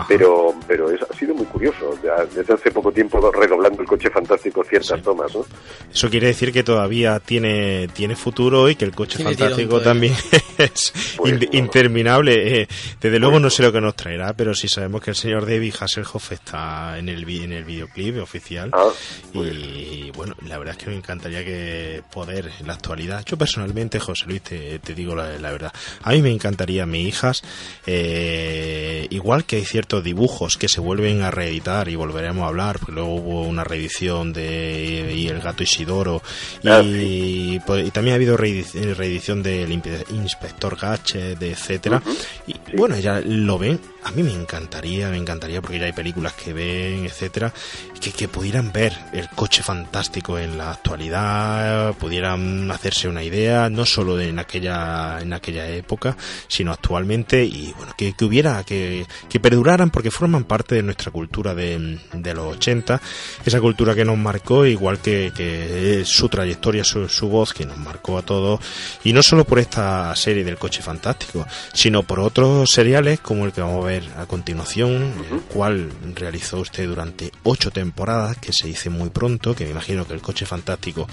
Pero, 0.08 0.54
pero 0.68 0.90
es, 0.90 1.02
ha 1.02 1.14
sido 1.16 1.36
muy 1.36 1.46
curioso, 1.46 1.98
desde 2.34 2.54
hace 2.54 2.72
poco 2.72 2.92
tiempo 2.92 3.32
redoblando 3.32 3.82
el 3.82 3.88
coche 3.88 4.10
fantástico 4.10 4.64
ciertas 4.64 5.02
tomas, 5.02 5.34
¿no? 5.34 5.46
Eso 5.92 6.10
quiere 6.10 6.28
decir 6.28 6.52
que 6.52 6.64
todavía 6.64 7.20
tiene, 7.20 7.88
tiene 7.90 8.16
futuro 8.16 8.70
y 8.70 8.76
que 8.76 8.86
el 8.86 8.94
coche 8.94 9.24
fantástico 9.24 9.82
también 9.82 10.14
es 10.58 10.94
pues 11.16 11.40
interminable. 11.52 12.62
Eh, 12.62 12.68
desde 13.00 13.20
luego 13.20 13.40
no 13.40 13.50
sé 13.50 13.64
lo 13.64 13.72
que 13.72 13.82
nos 13.82 13.96
traerá, 13.96 14.34
pero 14.34 14.54
sí 14.54 14.68
sabemos 14.68 15.02
que 15.02 15.12
el 15.12 15.16
señor 15.16 15.46
David 15.46 15.76
Hasselhoff 15.80 16.32
está 16.32 16.98
en 16.98 17.10
el, 17.10 17.30
en 17.30 17.54
el 17.54 17.64
videoclip 17.64 18.22
oficial 18.22 18.73
Ah, 18.76 18.90
y 19.36 20.10
bueno, 20.12 20.36
la 20.48 20.58
verdad 20.58 20.76
es 20.76 20.84
que 20.84 20.90
me 20.90 20.96
encantaría 20.96 21.46
que 21.46 22.02
poder 22.12 22.52
en 22.60 22.66
la 22.66 22.74
actualidad, 22.74 23.24
yo 23.24 23.38
personalmente, 23.38 24.00
José 24.00 24.26
Luis, 24.26 24.42
te, 24.42 24.80
digo 24.96 25.16
la, 25.16 25.52
verdad, 25.52 25.72
a 26.02 26.12
mí 26.12 26.24
me 26.24 26.32
encantaría 26.32 26.86
mis 26.88 27.08
hijas, 27.08 27.44
eh, 27.86 29.06
igual 29.12 29.46
que 29.46 29.58
hay 29.58 29.66
ciertos 29.66 30.04
dibujos 30.04 30.58
que 30.58 30.68
se 30.68 30.80
vuelven 30.80 31.22
a 31.22 31.30
reeditar 31.30 31.88
y 31.88 31.96
volveremos 31.96 32.44
a 32.44 32.48
hablar, 32.48 32.80
porque 32.80 32.94
luego 32.94 33.16
hubo 33.16 33.42
una 33.44 33.64
reedición 33.64 34.34
de 34.34 35.14
y 35.16 35.28
el 35.28 35.40
gato 35.40 35.62
Isidoro 35.62 36.24
ah, 36.66 36.82
y, 36.84 37.60
pues, 37.60 37.88
y, 37.88 37.92
también 37.92 38.14
ha 38.14 38.16
habido 38.16 38.38
reedición 38.38 39.44
del 39.44 39.72
inspector 39.72 40.78
Gache, 40.80 41.36
de 41.36 41.52
etcétera, 41.52 42.02
y 42.48 42.56
bueno, 42.76 42.98
ya 42.98 43.20
lo 43.20 43.60
ven, 43.60 43.80
a 44.04 44.12
mí 44.12 44.24
me 44.24 44.34
encantaría, 44.34 45.10
me 45.10 45.18
encantaría 45.18 45.62
porque 45.62 45.80
ya 45.80 45.86
hay 45.86 45.94
películas 45.94 46.34
que 46.34 46.54
ven, 46.54 47.06
etcétera, 47.06 47.54
que, 48.00 48.12
que 48.12 48.28
pudieran 48.54 48.72
ver 48.72 48.94
el 49.14 49.30
coche 49.30 49.64
fantástico 49.64 50.38
en 50.38 50.60
la 50.60 50.70
actualidad, 50.70 51.96
pudieran 51.96 52.70
hacerse 52.70 53.08
una 53.08 53.24
idea, 53.24 53.68
no 53.68 53.84
solo 53.84 54.22
en 54.22 54.38
aquella, 54.38 55.20
en 55.22 55.34
aquella 55.34 55.68
época, 55.70 56.16
sino 56.48 56.72
actualmente, 56.72 57.44
y 57.44 57.74
bueno, 57.76 57.94
que, 57.98 58.14
que 58.14 58.26
hubiera, 58.26 58.64
que, 58.64 59.08
que 59.28 59.40
perduraran 59.40 59.90
porque 59.90 60.12
forman 60.12 60.44
parte 60.44 60.76
de 60.76 60.84
nuestra 60.84 61.12
cultura 61.12 61.56
de, 61.56 61.98
de 62.14 62.34
los 62.36 62.58
80, 62.58 63.02
esa 63.44 63.60
cultura 63.60 63.96
que 63.96 64.06
nos 64.06 64.20
marcó, 64.20 64.68
igual 64.68 65.00
que, 65.00 65.32
que 65.36 66.04
su 66.06 66.30
trayectoria, 66.30 66.84
su, 66.84 67.10
su 67.10 67.30
voz, 67.30 67.56
que 67.56 67.66
nos 67.66 67.80
marcó 67.80 68.20
a 68.20 68.22
todos, 68.22 68.60
y 69.04 69.14
no 69.14 69.24
solo 69.24 69.46
por 69.46 69.58
esta 69.58 70.16
serie 70.16 70.44
del 70.44 70.60
coche 70.60 70.84
fantástico, 70.84 71.48
sino 71.74 72.04
por 72.04 72.20
otros 72.20 72.70
seriales 72.70 73.20
como 73.20 73.46
el 73.46 73.52
que 73.52 73.62
vamos 73.62 73.84
a 73.84 73.88
ver 73.88 74.04
a 74.16 74.28
continuación, 74.28 75.12
el 75.32 75.42
cual 75.42 75.90
realizó 76.14 76.60
usted 76.60 76.88
durante 76.88 77.32
ocho 77.42 77.72
temporadas, 77.72 78.38
que 78.44 78.52
se 78.54 78.68
dice 78.68 78.90
muy 78.90 79.10
pronto, 79.10 79.56
que 79.56 79.64
me 79.64 79.72
imagino 79.72 80.06
que 80.06 80.14
el 80.14 80.22
coche 80.22 80.46
fantástico 80.46 81.08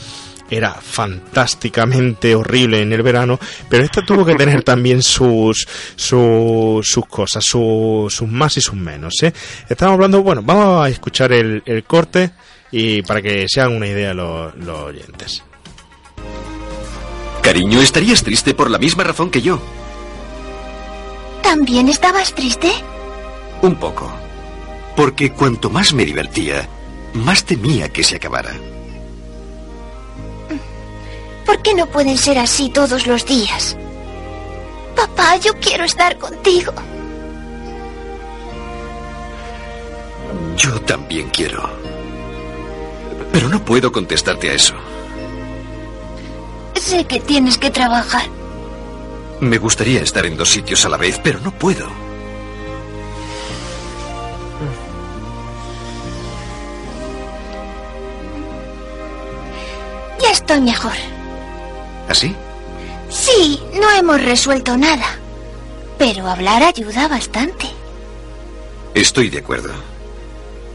era 0.51 0.73
fantásticamente 0.75 2.35
horrible 2.35 2.81
en 2.81 2.93
el 2.93 3.03
verano, 3.03 3.39
pero 3.69 3.85
esta 3.85 4.03
tuvo 4.03 4.25
que 4.25 4.35
tener 4.35 4.63
también 4.63 5.03
sus, 5.03 5.67
sus, 5.95 6.87
sus 6.89 7.07
cosas, 7.07 7.45
sus 7.45 8.23
más 8.23 8.57
y 8.57 8.61
sus 8.61 8.75
menos. 8.75 9.15
¿eh? 9.23 9.33
Estamos 9.69 9.95
hablando, 9.95 10.23
bueno, 10.23 10.43
vamos 10.43 10.85
a 10.85 10.89
escuchar 10.89 11.33
el, 11.33 11.63
el 11.65 11.85
corte 11.85 12.33
y 12.73 13.03
para 13.03 13.23
que 13.23 13.47
se 13.49 13.61
hagan 13.61 13.77
una 13.77 13.87
idea 13.87 14.13
los, 14.13 14.55
los 14.57 14.81
oyentes. 14.81 15.43
Cariño, 17.43 17.81
estarías 17.81 18.23
triste 18.23 18.55
por 18.55 18.71
la 18.71 18.79
misma 18.79 19.05
razón 19.05 19.31
que 19.31 19.41
yo. 19.41 19.61
¿También 21.43 21.89
estabas 21.89 22.35
triste? 22.35 22.71
Un 23.63 23.77
poco. 23.77 24.11
Porque 24.97 25.33
cuanto 25.33 25.71
más 25.71 25.93
me 25.93 26.05
divertía, 26.05 26.69
más 27.15 27.45
temía 27.45 27.89
que 27.89 28.05
se 28.05 28.17
acabara. 28.17 28.53
¿Por 31.47 31.63
qué 31.63 31.75
no 31.75 31.87
pueden 31.87 32.17
ser 32.17 32.39
así 32.39 32.71
todos 32.71 33.07
los 33.07 33.27
días? 33.27 33.77
Papá, 34.95 35.37
yo 35.37 35.53
quiero 35.61 35.85
estar 35.85 36.17
contigo. 36.19 36.73
Yo 40.57 40.81
también 40.83 41.29
quiero. 41.31 41.69
Pero 43.33 43.49
no 43.49 43.65
puedo 43.65 43.91
contestarte 43.91 44.51
a 44.51 44.55
eso. 44.55 44.75
Sé 46.75 47.05
que 47.05 47.21
tienes 47.21 47.59
que 47.59 47.71
trabajar. 47.71 48.29
Me 49.41 49.59
gustaría 49.59 50.03
estar 50.03 50.27
en 50.27 50.37
dos 50.37 50.51
sitios 50.51 50.85
a 50.85 50.89
la 50.89 50.97
vez, 50.97 51.19
pero 51.23 51.41
no 51.41 51.51
puedo. 51.51 51.89
Estoy 60.51 60.65
mejor. 60.65 60.93
¿Así? 62.09 62.35
Sí, 63.09 63.61
no 63.75 63.89
hemos 63.93 64.21
resuelto 64.21 64.77
nada. 64.77 65.07
Pero 65.97 66.27
hablar 66.29 66.65
ayuda 66.65 67.07
bastante. 67.07 67.67
Estoy 68.95 69.31
de 69.31 69.39
acuerdo. 69.39 69.73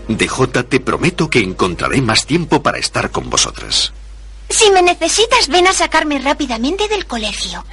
DJ, 0.07 0.63
te 0.63 0.79
prometo 0.79 1.29
que 1.29 1.39
encontraré 1.39 1.99
más 2.01 2.25
tiempo 2.25 2.63
para 2.63 2.77
estar 2.77 3.11
con 3.11 3.29
vosotras. 3.29 3.91
Si 4.49 4.69
me 4.69 4.81
necesitas, 4.81 5.49
ven 5.49 5.67
a 5.67 5.73
sacarme 5.73 6.19
rápidamente 6.19 6.87
del 6.87 7.05
colegio. 7.05 7.65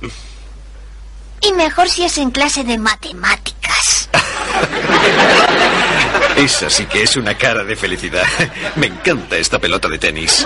y 1.40 1.52
mejor 1.54 1.88
si 1.88 2.04
es 2.04 2.18
en 2.18 2.30
clase 2.30 2.64
de 2.64 2.76
matemáticas. 2.76 4.10
Esa 6.36 6.68
sí 6.68 6.86
que 6.86 7.02
es 7.02 7.16
una 7.16 7.36
cara 7.36 7.62
de 7.64 7.76
felicidad. 7.76 8.26
Me 8.76 8.86
encanta 8.86 9.36
esta 9.36 9.58
pelota 9.58 9.88
de 9.88 9.98
tenis. 9.98 10.44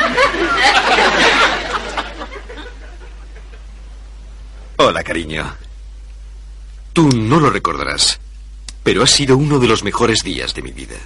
Hola, 4.77 5.03
cariño. 5.03 5.57
Tú 6.93 7.09
no 7.09 7.41
lo 7.41 7.51
recordarás, 7.51 8.21
pero 8.83 9.03
ha 9.03 9.07
sido 9.07 9.37
uno 9.37 9.59
de 9.59 9.67
los 9.67 9.83
mejores 9.83 10.23
días 10.23 10.55
de 10.55 10.63
mi 10.63 10.73
vida. 10.73 10.97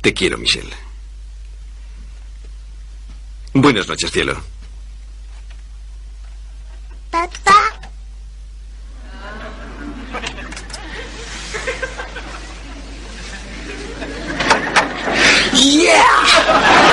Te 0.00 0.14
quiero, 0.14 0.38
Michelle. 0.38 0.74
Buenas 3.52 3.88
noches, 3.88 4.10
cielo. 4.10 4.36
Papá. 7.10 7.77
Yeah! 15.60 16.87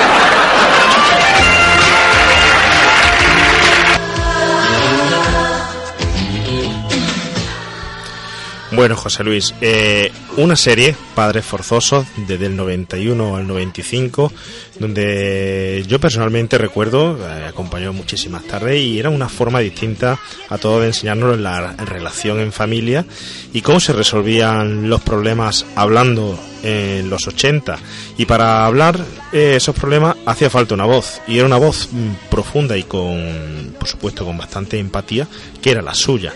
Bueno, 8.76 8.94
José 8.94 9.24
Luis, 9.24 9.54
eh, 9.62 10.12
una 10.36 10.54
serie, 10.54 10.94
Padres 11.14 11.46
Forzosos, 11.46 12.06
desde 12.28 12.44
el 12.44 12.56
91 12.56 13.36
al 13.36 13.46
95, 13.46 14.30
donde 14.78 15.82
yo 15.88 15.98
personalmente 15.98 16.58
recuerdo, 16.58 17.18
eh, 17.18 17.46
acompañó 17.48 17.94
muchísimas 17.94 18.44
tardes 18.44 18.78
y 18.78 18.98
era 18.98 19.08
una 19.08 19.30
forma 19.30 19.60
distinta 19.60 20.20
a 20.50 20.58
todo 20.58 20.80
de 20.82 20.88
enseñarnos 20.88 21.38
la 21.38 21.72
relación 21.72 22.38
en 22.38 22.52
familia 22.52 23.06
y 23.54 23.62
cómo 23.62 23.80
se 23.80 23.94
resolvían 23.94 24.90
los 24.90 25.00
problemas 25.00 25.64
hablando 25.74 26.38
en 26.62 27.08
los 27.08 27.26
80. 27.26 27.78
Y 28.18 28.26
para 28.26 28.66
hablar 28.66 29.02
eh, 29.32 29.54
esos 29.56 29.74
problemas 29.74 30.18
hacía 30.26 30.50
falta 30.50 30.74
una 30.74 30.84
voz, 30.84 31.22
y 31.26 31.38
era 31.38 31.46
una 31.46 31.56
voz 31.56 31.88
mm, 31.90 32.28
profunda 32.28 32.76
y 32.76 32.82
con, 32.82 33.74
por 33.78 33.88
supuesto, 33.88 34.26
con 34.26 34.36
bastante 34.36 34.78
empatía, 34.78 35.26
que 35.62 35.70
era 35.70 35.80
la 35.80 35.94
suya. 35.94 36.34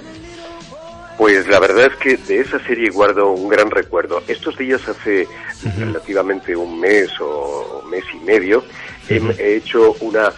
Pues 1.20 1.46
la 1.48 1.60
verdad 1.60 1.92
es 1.92 1.96
que 1.96 2.16
de 2.16 2.40
esa 2.40 2.58
serie 2.64 2.88
guardo 2.88 3.30
un 3.32 3.50
gran 3.50 3.70
recuerdo. 3.70 4.22
Estos 4.26 4.56
días, 4.56 4.80
hace 4.88 5.28
relativamente 5.76 6.56
un 6.56 6.80
mes 6.80 7.10
o 7.20 7.82
mes 7.90 8.04
y 8.14 8.24
medio, 8.24 8.64
he, 9.06 9.20
he 9.38 9.56
hecho 9.56 9.94
una 10.00 10.32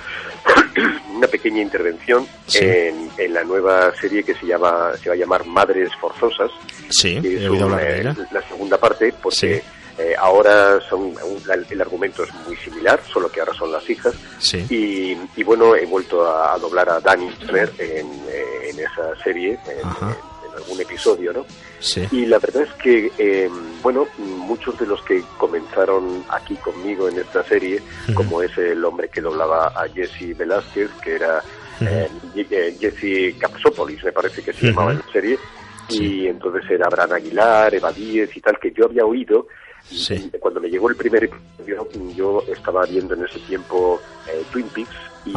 una 1.15 1.29
pequeña 1.29 1.63
intervención 1.63 2.27
Sí. 2.49 2.59
en, 2.65 3.09
en 3.17 3.33
la 3.33 3.45
nueva 3.45 3.95
serie 4.01 4.25
que 4.25 4.35
se 4.35 4.45
llama 4.45 4.91
se 5.01 5.09
va 5.09 5.15
a 5.15 5.19
llamar 5.19 5.47
Madres 5.47 5.91
Forzosas. 6.01 6.51
Sí, 6.91 7.21
que 7.23 7.29
he 7.29 7.45
es 7.45 7.49
oído 7.49 7.67
un, 7.69 7.75
hablar 7.75 7.87
de 7.87 8.01
ella. 8.01 8.17
la 8.33 8.43
segunda 8.49 8.77
parte, 8.77 9.15
porque 9.23 9.37
Sí. 9.37 10.03
eh, 10.03 10.17
ahora 10.19 10.81
son 10.91 11.01
un- 11.03 11.43
el 11.71 11.81
argumento 11.81 12.25
es 12.25 12.35
muy 12.45 12.57
similar, 12.57 13.01
solo 13.13 13.31
que 13.31 13.39
ahora 13.39 13.55
son 13.55 13.71
las 13.71 13.89
hijas. 13.89 14.15
Sí. 14.41 14.67
Y, 14.69 15.17
y 15.41 15.45
bueno, 15.45 15.77
he 15.77 15.87
vuelto 15.87 16.27
a, 16.27 16.55
a 16.55 16.59
doblar 16.59 16.89
a 16.91 16.99
Danny 16.99 17.31
Turner 17.35 17.71
en, 17.79 18.09
eh, 18.29 18.71
en 18.71 18.81
esa 18.81 19.15
serie, 19.23 19.53
en. 19.69 20.32
En- 20.57 20.63
algún 20.63 20.81
episodio, 20.81 21.33
¿no? 21.33 21.47
Sí. 21.81 22.07
Y 22.13 22.27
la 22.27 22.39
verdad 22.39 22.63
es 22.63 22.73
que, 22.75 23.11
eh, 23.19 23.51
bueno, 23.83 24.07
muchos 24.19 24.79
de 24.79 24.87
los 24.87 25.03
que 25.03 25.23
comenzaron 25.39 26.25
aquí 26.31 26.55
conmigo 26.57 27.09
en 27.09 27.19
esta 27.19 27.43
serie, 27.45 27.81
como 28.15 28.43
es 28.43 28.57
el 28.59 28.85
hombre 28.85 29.09
que 29.09 29.21
doblaba 29.21 29.69
a 29.69 29.89
Jesse 29.89 30.37
Velázquez, 30.37 30.91
que 31.03 31.15
era 31.17 31.43
eh, 31.81 32.09
eh, 32.51 32.77
Jesse 32.79 33.37
Capsópolis, 33.39 34.05
me 34.05 34.13
parece 34.13 34.43
que 34.43 34.53
se 34.53 34.67
llamaba 34.69 34.93
en 34.93 34.99
la 34.99 35.13
serie, 35.13 35.39
y 35.89 36.27
entonces 36.29 36.63
era 36.71 36.87
Abraham 36.87 37.13
Aguilar, 37.13 37.75
Eva 37.75 37.93
Díez 37.93 38.37
y 38.37 38.41
tal, 38.41 38.59
que 38.61 38.71
yo 38.73 38.85
había 38.87 39.05
oído. 39.05 39.47
Sí. 39.91 40.31
Cuando 40.39 40.61
me 40.61 40.69
llegó 40.71 40.89
el 40.89 40.95
primer 40.97 41.25
episodio, 41.25 41.89
yo 42.15 42.45
estaba 42.53 42.87
viendo 42.87 43.15
en 43.15 43.25
ese 43.25 43.41
tiempo 43.41 44.01
eh, 44.29 44.43
Twin 44.53 44.69
Peaks 44.69 44.95
y 45.27 45.33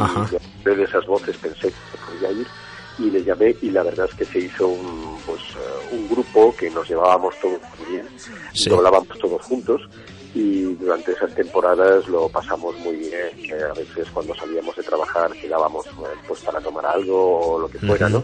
de 0.64 0.82
esas 0.84 1.04
voces 1.06 1.36
pensé 1.36 1.68
que 1.68 1.98
podía 2.06 2.30
ir 2.30 2.46
y 2.98 3.10
le 3.10 3.22
llamé 3.24 3.54
y 3.62 3.70
la 3.70 3.82
verdad 3.82 4.08
es 4.10 4.14
que 4.16 4.24
se 4.24 4.38
hizo 4.40 4.68
un, 4.68 5.18
pues, 5.26 5.40
eh, 5.40 5.94
un 5.94 6.08
grupo 6.08 6.54
que 6.56 6.70
nos 6.70 6.88
llevábamos 6.88 7.34
todos 7.40 7.60
muy 7.78 7.92
bien, 7.94 8.06
Sí. 8.52 8.70
doblábamos 8.70 9.18
todos 9.18 9.42
juntos 9.42 9.82
y 10.34 10.62
durante 10.74 11.12
esas 11.12 11.34
temporadas 11.34 12.06
lo 12.08 12.28
pasamos 12.28 12.76
muy 12.78 12.96
bien, 12.96 13.62
a 13.70 13.72
veces 13.74 14.08
cuando 14.12 14.34
salíamos 14.34 14.74
de 14.76 14.82
trabajar 14.82 15.32
quedábamos 15.32 15.86
eh, 15.86 15.90
pues 16.28 16.40
para 16.40 16.60
tomar 16.60 16.84
algo 16.86 17.40
o 17.54 17.58
lo 17.60 17.68
que 17.68 17.78
fuera. 17.78 18.08
¿no? 18.08 18.22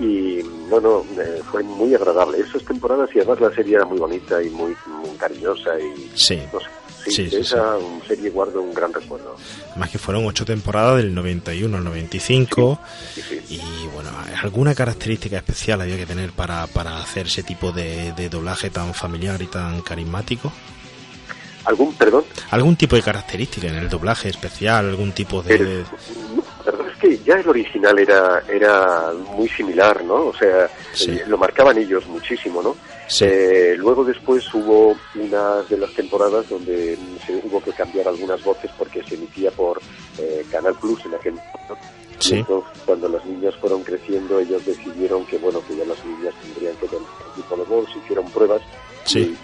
Y 0.00 0.40
no, 0.68 0.80
no, 0.80 1.04
eh, 1.20 1.40
fue 1.52 1.62
muy 1.62 1.94
agradable. 1.94 2.40
Esas 2.40 2.64
temporadas 2.64 3.08
y 3.14 3.20
además 3.20 3.40
la 3.40 3.54
serie 3.54 3.76
era 3.76 3.84
muy 3.84 3.98
bonita 3.98 4.42
y 4.42 4.50
muy, 4.50 4.74
muy 4.88 5.10
cariñosa 5.16 5.78
y 5.78 6.10
Sí. 6.16 6.42
no 6.52 6.58
sé, 6.58 6.66
sí, 7.04 7.10
Sí, 7.10 7.24
de 7.36 7.40
esa 7.40 7.76
serie 8.06 8.30
guardo 8.30 8.60
un 8.62 8.72
gran 8.74 8.92
recuerdo. 8.92 9.36
Más 9.76 9.90
que 9.90 9.98
fueron 9.98 10.26
ocho 10.26 10.44
temporadas 10.44 10.96
del 10.98 11.14
91 11.14 11.76
al 11.76 11.84
95. 11.84 12.78
Sí, 13.14 13.22
sí. 13.28 13.40
Y 13.50 13.86
bueno, 13.94 14.10
¿alguna 14.42 14.74
característica 14.74 15.36
especial 15.36 15.80
había 15.80 15.96
que 15.96 16.06
tener 16.06 16.30
para, 16.32 16.66
para 16.68 16.98
hacer 17.02 17.26
ese 17.26 17.42
tipo 17.42 17.72
de, 17.72 18.12
de 18.12 18.28
doblaje 18.28 18.70
tan 18.70 18.94
familiar 18.94 19.40
y 19.42 19.46
tan 19.46 19.80
carismático? 19.82 20.52
¿Algún, 21.64 21.94
perdón? 21.94 22.24
¿Algún 22.50 22.76
tipo 22.76 22.94
de 22.94 23.02
característica 23.02 23.66
en 23.68 23.76
el 23.76 23.88
doblaje 23.88 24.28
especial? 24.28 24.86
¿Algún 24.90 25.12
tipo 25.12 25.42
de...? 25.42 25.54
El- 25.54 25.84
que 27.08 27.18
ya 27.18 27.34
el 27.34 27.46
original 27.48 27.98
era, 27.98 28.42
era 28.48 29.12
muy 29.36 29.48
similar, 29.48 30.02
¿no? 30.04 30.26
O 30.28 30.34
sea, 30.34 30.68
Sí. 30.94 31.10
eh, 31.10 31.24
lo 31.26 31.36
marcaban 31.36 31.76
ellos 31.76 32.06
muchísimo, 32.06 32.62
¿no? 32.62 32.76
Sí. 33.08 33.26
Eh, 33.28 33.74
luego 33.76 34.04
después 34.04 34.42
hubo 34.54 34.96
una 35.14 35.60
de 35.68 35.76
las 35.76 35.92
temporadas 35.92 36.48
donde 36.48 36.96
se 37.26 37.34
hubo 37.44 37.60
que 37.62 37.72
cambiar 37.72 38.08
algunas 38.08 38.42
voces 38.42 38.70
porque 38.78 39.02
se 39.02 39.16
emitía 39.16 39.50
por 39.50 39.80
eh, 40.18 40.44
Canal 40.50 40.74
Plus 40.80 41.04
en 41.04 41.14
aquel 41.14 41.34
momento. 41.34 41.76
Sí. 42.18 42.36
Entonces, 42.36 42.70
cuando 42.86 43.08
las 43.08 43.24
niñas 43.26 43.54
fueron 43.60 43.82
creciendo, 43.82 44.38
ellos 44.38 44.64
decidieron 44.64 45.26
que, 45.26 45.36
bueno, 45.36 45.60
que 45.68 45.76
ya 45.76 45.84
las 45.84 46.02
niñas 46.06 46.32
tendrían 46.42 46.74
que 46.76 46.86
tener 46.86 47.02
un 47.02 47.42
tipo 47.42 47.56
de 47.56 47.64
voz, 47.64 47.88
hicieron 48.02 48.30
pruebas 48.30 48.62
Sí. 49.04 49.36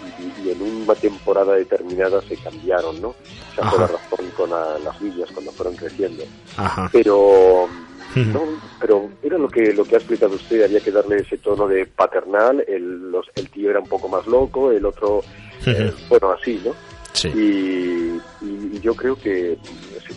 y, 0.43 0.49
en 0.49 0.61
una 0.61 0.95
temporada 0.95 1.53
determinada 1.55 2.21
se 2.23 2.35
cambiaron, 2.37 3.01
¿no? 3.01 3.15
Esa 3.53 3.69
fue 3.69 3.79
la 3.79 3.87
razón 3.87 4.29
con 4.35 4.49
la- 4.49 4.79
las 4.79 5.01
niñas 5.01 5.29
cuando 5.33 5.51
fueron 5.51 5.75
creciendo. 5.75 6.23
Ajá. 6.57 6.89
Pero 6.91 7.67
no, 8.15 8.41
pero 8.79 9.09
era 9.23 9.37
lo 9.37 9.47
que 9.47 9.71
lo 9.73 9.85
que 9.85 9.95
ha 9.95 9.99
explicado 9.99 10.35
usted, 10.35 10.63
había 10.63 10.79
que 10.81 10.91
darle 10.91 11.17
ese 11.17 11.37
tono 11.37 11.67
de 11.67 11.85
paternal, 11.85 12.63
el, 12.67 13.09
los, 13.11 13.27
el 13.35 13.49
tío 13.49 13.69
era 13.69 13.79
un 13.79 13.87
poco 13.87 14.07
más 14.09 14.25
loco, 14.27 14.71
el 14.71 14.85
otro, 14.85 15.21
eh, 15.65 15.93
bueno, 16.09 16.31
así, 16.31 16.61
¿no? 16.65 16.73
Sí. 17.13 17.27
Y, 17.29 18.19
y 18.45 18.79
yo 18.81 18.93
creo 18.95 19.15
que 19.15 19.57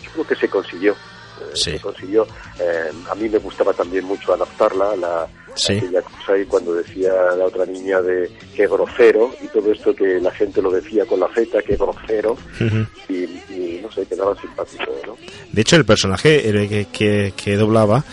yo 0.03 0.11
creo 0.13 0.27
que 0.27 0.35
se 0.35 0.49
consiguió. 0.49 0.95
Eh, 1.41 1.51
Sí. 1.53 1.79
Consiguió. 1.79 2.25
Eh, 2.59 2.91
a 3.09 3.15
mí 3.15 3.29
me 3.29 3.37
gustaba 3.39 3.73
también 3.73 4.05
mucho 4.05 4.33
adaptarla, 4.33 4.95
la, 4.95 5.27
Sí. 5.55 5.73
aquella 5.77 6.01
cosa 6.01 6.33
ahí 6.33 6.45
cuando 6.45 6.73
decía 6.73 7.13
la 7.37 7.45
otra 7.45 7.65
niña 7.65 8.01
de 8.01 8.29
qué 8.55 8.67
grosero 8.67 9.33
y 9.41 9.47
todo 9.47 9.71
esto 9.71 9.95
que 9.95 10.19
la 10.19 10.31
gente 10.31 10.61
lo 10.61 10.69
decía 10.69 11.05
con 11.05 11.19
la 11.21 11.29
Z, 11.33 11.61
qué 11.61 11.77
grosero 11.77 12.33
Ujú. 12.33 12.85
y, 13.07 13.13
y 13.53 13.79
no 13.81 13.89
sé, 13.91 14.05
quedaba 14.05 14.35
simpático, 14.39 14.83
¿no? 15.07 15.15
De 15.51 15.61
hecho, 15.61 15.77
el 15.77 15.85
personaje 15.85 16.49
el 16.49 16.67
que, 16.67 16.87
que, 16.91 17.33
que 17.41 17.55
doblaba 17.55 18.03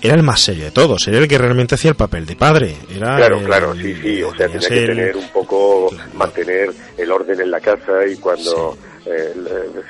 era 0.00 0.14
el 0.14 0.22
más 0.22 0.40
serio 0.40 0.64
de 0.64 0.70
todos, 0.70 1.06
era 1.08 1.18
el 1.18 1.26
que 1.28 1.38
realmente 1.38 1.74
hacía 1.76 1.90
el 1.90 1.96
papel 1.96 2.24
de 2.26 2.36
padre. 2.36 2.76
Era 2.88 3.16
Claro, 3.16 3.38
el- 3.38 3.44
claro, 3.46 3.74
sí, 3.74 3.94
sí, 4.00 4.22
o 4.22 4.34
sea, 4.36 4.46
tenía 4.48 4.68
que 4.68 4.86
tener 4.86 5.16
un 5.16 5.28
poco, 5.30 5.90
mantener 6.14 6.70
el 6.98 7.10
orden 7.10 7.40
en 7.40 7.50
la 7.50 7.60
casa 7.60 8.04
y 8.06 8.16
cuando, 8.16 8.76
eh, 9.06 9.34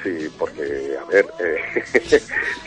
sí, 0.03 0.29
porque, 0.39 0.97
a 1.01 1.05
ver, 1.11 1.27
eh, 1.39 1.85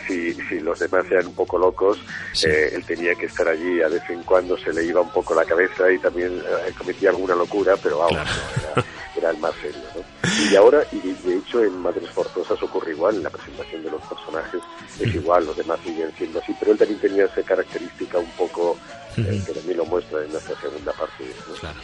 si, 0.08 0.34
si 0.34 0.60
los 0.60 0.78
demás 0.80 1.06
eran 1.10 1.28
un 1.28 1.36
poco 1.36 1.58
locos, 1.58 1.98
Sí. 2.34 2.48
eh, 2.48 2.72
él 2.74 2.84
tenía 2.86 3.16
que 3.16 3.26
estar 3.26 3.48
allí, 3.48 3.82
a 3.82 3.88
vez 3.88 4.04
en 4.10 4.24
cuando 4.24 4.58
se 4.58 4.72
le 4.74 4.84
iba 4.86 5.02
un 5.02 5.12
poco 5.12 5.34
la 5.36 5.46
cabeza 5.46 5.90
y 5.92 5.98
también 6.00 6.38
eh, 6.40 6.72
cometía 6.78 7.10
alguna 7.10 7.36
locura, 7.36 7.76
pero 7.82 8.00
vamos, 8.00 8.14
Claro. 8.14 8.30
no, 8.76 8.82
era, 8.82 8.88
era 9.18 9.30
el 9.32 9.38
más 9.38 9.54
serio, 9.62 9.82
¿no? 9.96 10.06
Y 10.52 10.56
ahora, 10.56 10.84
y 10.92 11.00
de 11.00 11.38
hecho 11.38 11.64
en 11.64 11.78
Madres 11.80 12.10
Forzosas 12.10 12.62
ocurre 12.62 12.92
igual, 12.92 13.16
en 13.16 13.24
la 13.24 13.30
presentación 13.30 13.84
de 13.84 13.92
los 13.92 14.02
personajes 14.04 14.62
es 15.00 15.16
igual, 15.16 15.46
los 15.46 15.56
demás 15.56 15.80
siguen 15.84 16.12
siendo 16.18 16.40
así, 16.40 16.54
pero 16.60 16.74
él 16.74 16.78
también 16.78 17.00
tenía 17.00 17.26
esa 17.26 17.42
característica 17.44 18.18
un 18.20 18.30
poco 18.32 18.78
eh, 19.18 19.42
que 19.46 19.54
también 19.54 19.78
lo 19.78 19.86
muestra 19.86 20.20
en 20.24 20.36
esta 20.36 20.60
segunda 20.60 20.92
parte. 20.92 21.24
¿no? 21.48 21.54
Claro. 21.56 21.80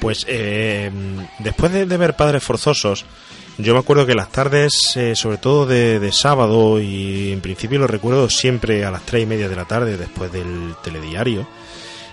Pues 0.00 0.24
eh, 0.28 0.90
después 1.40 1.72
de, 1.72 1.84
de 1.86 1.96
ver 1.96 2.14
Padres 2.16 2.42
Forzosos 2.42 3.04
Yo 3.58 3.72
me 3.72 3.80
acuerdo 3.80 4.04
que 4.04 4.14
las 4.14 4.30
tardes, 4.32 4.96
eh, 4.96 5.14
sobre 5.14 5.38
todo 5.38 5.64
de, 5.64 6.00
de, 6.00 6.12
sábado, 6.12 6.80
y 6.80 7.32
en 7.32 7.40
principio 7.40 7.78
lo 7.78 7.86
recuerdo 7.86 8.28
siempre 8.28 8.84
a 8.84 8.90
las 8.90 9.06
tres 9.06 9.22
y 9.22 9.26
media 9.26 9.48
de 9.48 9.56
la 9.56 9.64
tarde, 9.64 9.96
después 9.96 10.32
del 10.32 10.74
telediario, 10.82 11.46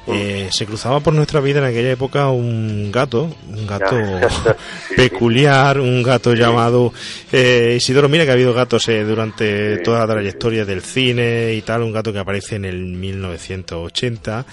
eh, 0.08 0.50
se 0.52 0.66
cruzaba 0.66 1.00
por 1.00 1.14
nuestra 1.14 1.40
vida 1.42 1.60
en 1.60 1.66
aquella 1.66 1.92
época 1.92 2.30
un 2.30 2.92
gato, 2.92 3.30
un 3.48 3.68
gato 3.68 3.96
peculiar, 4.96 5.80
un 5.80 6.02
gato 6.02 6.34
llamado 6.34 6.92
eh, 7.32 7.76
Isidoro. 7.78 8.10
Mira 8.10 8.26
que 8.26 8.32
ha 8.32 8.34
habido 8.34 8.54
gatos 8.54 8.88
eh, 8.90 9.04
durante 9.04 9.78
toda 9.78 10.00
la 10.00 10.14
trayectoria 10.14 10.66
del 10.66 10.82
cine 10.82 11.54
y 11.54 11.62
tal, 11.62 11.84
un 11.84 11.92
gato 11.92 12.12
que 12.12 12.20
aparece 12.20 12.56
en 12.56 12.66
el 12.66 12.84
1980. 12.84 14.46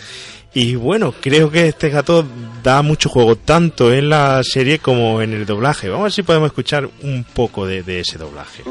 Y 0.54 0.74
bueno, 0.76 1.14
creo 1.20 1.50
que 1.50 1.68
este 1.68 1.90
gato 1.90 2.24
da 2.62 2.82
mucho 2.82 3.08
juego, 3.08 3.36
tanto 3.36 3.92
en 3.92 4.08
la 4.08 4.42
serie 4.42 4.78
como 4.78 5.20
en 5.22 5.32
el 5.32 5.46
doblaje. 5.46 5.88
Vamos 5.88 6.00
a 6.00 6.04
ver 6.04 6.12
si 6.12 6.22
podemos 6.22 6.46
escuchar 6.48 6.88
un 7.02 7.24
poco 7.24 7.66
de, 7.66 7.82
de 7.82 8.00
ese 8.00 8.18
doblaje. 8.18 8.64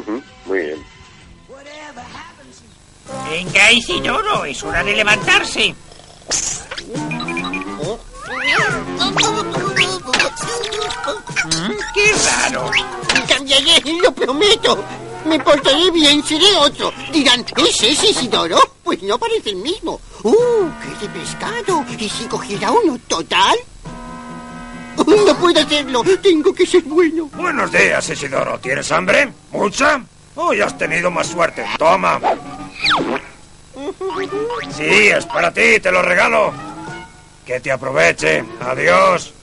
Muy 0.45 0.59
bien. 0.59 0.77
Venga, 3.29 3.71
Isidoro, 3.71 4.45
es 4.45 4.63
hora 4.63 4.83
de 4.83 4.95
levantarse. 4.95 5.75
¡Qué 11.93 12.11
raro! 12.25 12.71
Cambiaré, 13.27 13.81
lo 14.01 14.11
prometo. 14.13 14.83
Me 15.25 15.39
portaré 15.39 15.91
bien, 15.91 16.23
seré 16.23 16.55
otro. 16.57 16.91
Dirán, 17.11 17.45
¿ese 17.57 17.91
es 17.91 18.03
Isidoro? 18.03 18.57
Pues 18.83 19.01
no 19.03 19.17
parece 19.17 19.49
el 19.49 19.57
mismo. 19.57 19.99
¡Uh, 20.23 20.69
qué 20.81 21.07
de 21.07 21.19
pescado! 21.19 21.85
¿Y 21.97 22.09
si 22.09 22.25
cogiera 22.25 22.71
uno 22.71 22.97
total? 23.07 23.57
No 24.97 25.37
puedo 25.37 25.61
hacerlo, 25.61 26.03
tengo 26.21 26.53
que 26.53 26.65
ser 26.65 26.81
bueno. 26.83 27.29
Buenos 27.33 27.71
días, 27.71 28.09
Isidoro. 28.09 28.59
¿Tienes 28.59 28.91
hambre? 28.91 29.31
¿Mucha? 29.51 30.01
Hoy 30.35 30.61
has 30.61 30.77
tenido 30.77 31.11
más 31.11 31.27
suerte. 31.27 31.65
Toma. 31.77 32.19
Sí, 34.75 35.07
es 35.07 35.25
para 35.27 35.51
ti, 35.51 35.79
te 35.79 35.91
lo 35.91 36.01
regalo. 36.01 36.51
Que 37.45 37.59
te 37.59 37.71
aproveche. 37.71 38.43
Adiós. 38.59 39.33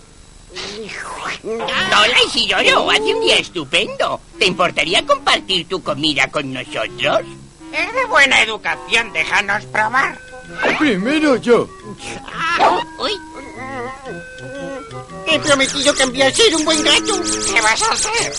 Hola, 1.45 2.17
Isidoro. 2.27 2.91
Hace 2.91 3.15
un 3.15 3.21
día 3.21 3.37
estupendo. 3.37 4.21
¿Te 4.39 4.47
importaría 4.47 5.07
compartir 5.07 5.69
tu 5.69 5.83
comida 5.83 6.29
con 6.31 6.53
nosotros? 6.53 7.21
Es 7.73 7.95
de 7.95 8.05
buena 8.07 8.43
educación. 8.43 9.13
Déjanos 9.13 9.65
probar. 9.67 10.19
Primero 10.79 11.37
yo. 11.37 11.69
Uy. 12.99 13.13
He 15.27 15.39
prometido 15.39 15.95
cambiar 15.95 16.33
ser 16.33 16.55
un 16.55 16.65
buen 16.65 16.83
gato. 16.83 17.21
¿Qué 17.53 17.61
vas 17.61 17.83
a 17.83 17.93
hacer? 17.93 18.33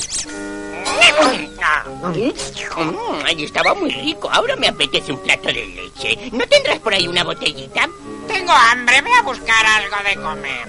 Mm, 2.78 3.26
ahí 3.26 3.44
estaba 3.44 3.74
muy 3.74 3.92
rico. 3.92 4.30
Ahora 4.32 4.56
me 4.56 4.68
apetece 4.68 5.12
un 5.12 5.20
plato 5.20 5.48
de 5.48 5.66
leche. 5.66 6.30
¿No 6.32 6.46
tendrás 6.48 6.80
por 6.80 6.94
ahí 6.94 7.08
una 7.08 7.24
botellita? 7.24 7.90
Tengo 8.28 8.52
hambre. 8.52 9.02
Voy 9.02 9.12
a 9.12 9.22
buscar 9.24 9.66
algo 9.66 9.96
de 10.08 10.16
comer. 10.22 10.68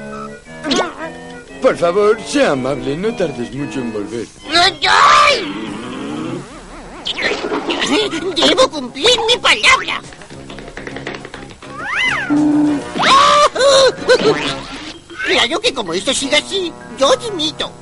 Por 1.60 1.76
favor, 1.76 2.20
sea 2.22 2.52
amable. 2.52 2.96
No 2.96 3.14
tardes 3.14 3.52
mucho 3.52 3.80
en 3.80 3.92
volver. 3.92 4.26
Debo 8.36 8.70
cumplir 8.70 9.20
mi 9.26 9.36
palabra. 9.36 10.00
Claro 15.26 15.60
que 15.60 15.74
como 15.74 15.92
esto 15.92 16.14
siga 16.14 16.38
así, 16.38 16.72
yo 16.96 17.12
dimito. 17.16 17.72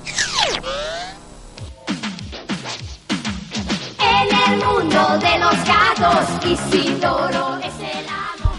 En 4.00 4.52
el 4.52 4.56
mundo 4.64 5.18
de 5.18 5.38
los 5.38 5.54
gatos, 5.66 6.26
Isidoro 6.46 7.58
es 7.58 7.74
el 7.80 8.08
amo. 8.08 8.52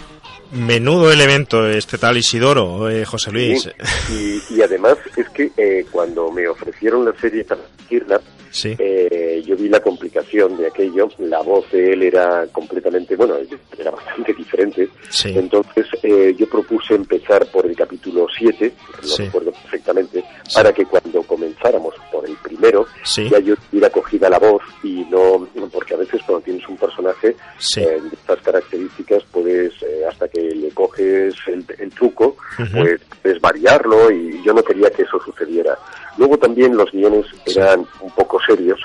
Menudo 0.52 1.10
elemento 1.10 1.66
este 1.68 1.98
tal 1.98 2.16
Isidoro, 2.16 2.88
eh, 2.88 3.04
José 3.04 3.32
Luis. 3.32 3.68
Sí, 4.06 4.40
y, 4.48 4.54
y, 4.54 4.62
además 4.62 4.98
es 5.16 5.28
que 5.30 5.50
eh, 5.56 5.84
cuando 5.90 6.30
me 6.30 6.46
ofrecieron 6.46 7.04
la 7.04 7.12
serie 7.20 7.42
para 7.44 7.62
dirigirla, 7.78 8.20
Sí. 8.50 8.74
eh, 8.78 9.42
yo 9.46 9.56
vi 9.56 9.68
la 9.68 9.80
complicación 9.80 10.56
de 10.56 10.66
aquello. 10.68 11.08
La 11.18 11.40
voz 11.42 11.70
de 11.70 11.92
él 11.92 12.02
era 12.02 12.46
completamente, 12.52 13.16
bueno, 13.16 13.34
era 13.78 13.90
bastante 13.90 14.32
diferente. 14.34 14.88
Sí. 15.10 15.32
Entonces 15.36 15.86
eh, 16.02 16.34
yo 16.38 16.48
propuse 16.48 16.94
empezar 16.94 17.46
por 17.46 17.66
el 17.66 17.76
capítulo 17.76 18.26
7, 18.36 18.72
lo 19.02 19.08
Sí. 19.08 19.24
recuerdo 19.24 19.52
perfectamente, 19.52 20.24
para 20.54 20.72
que 20.72 20.84
cuando 20.86 21.22
comenzáramos 21.22 21.94
por 22.10 22.26
el 22.28 22.36
primero, 22.36 22.86
ya 23.28 23.38
yo 23.38 23.54
tuviera 23.56 23.90
cogida 23.90 24.28
la 24.30 24.38
voz 24.38 24.62
y 24.82 25.04
no, 25.10 25.46
porque 25.72 25.94
a 25.94 25.98
veces 25.98 26.20
cuando 26.26 26.44
tienes 26.44 26.66
un 26.68 26.76
personaje 26.76 27.28
eh, 27.28 28.00
de 28.00 28.08
estas 28.12 28.40
características, 28.42 29.22
puedes, 29.30 29.72
eh, 29.82 30.04
hasta 30.08 30.28
que 30.28 30.40
le 30.40 30.70
coges 30.70 31.34
el, 31.46 31.64
el 31.78 31.90
truco, 31.90 32.36
pues 32.72 33.00
puedes 33.22 33.40
variarlo 33.40 34.10
y 34.10 34.42
yo 34.44 34.52
no 34.52 34.62
quería 34.62 34.90
que 34.90 35.02
eso 35.02 35.18
sucediera. 35.24 35.76
Luego 36.18 36.38
también 36.38 36.76
los 36.76 36.90
guiones 36.92 37.26
eran 37.46 37.86
un 38.00 38.10
poco 38.12 38.38
serios 38.46 38.80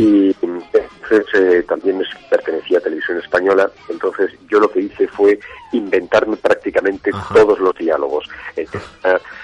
y 0.00 0.36
entonces 0.40 1.26
eh, 1.34 1.64
también 1.66 2.00
pertenecía 2.30 2.78
a 2.78 2.82
Televisión 2.82 3.18
Española, 3.18 3.68
entonces 3.88 4.30
yo 4.48 4.60
lo 4.60 4.70
que 4.70 4.80
hice 4.80 5.08
fue 5.08 5.38
inventarme 5.72 6.36
prácticamente 6.36 7.10
todos 7.34 7.58
los 7.58 7.74
diálogos. 7.74 8.24
Eh, 8.56 8.66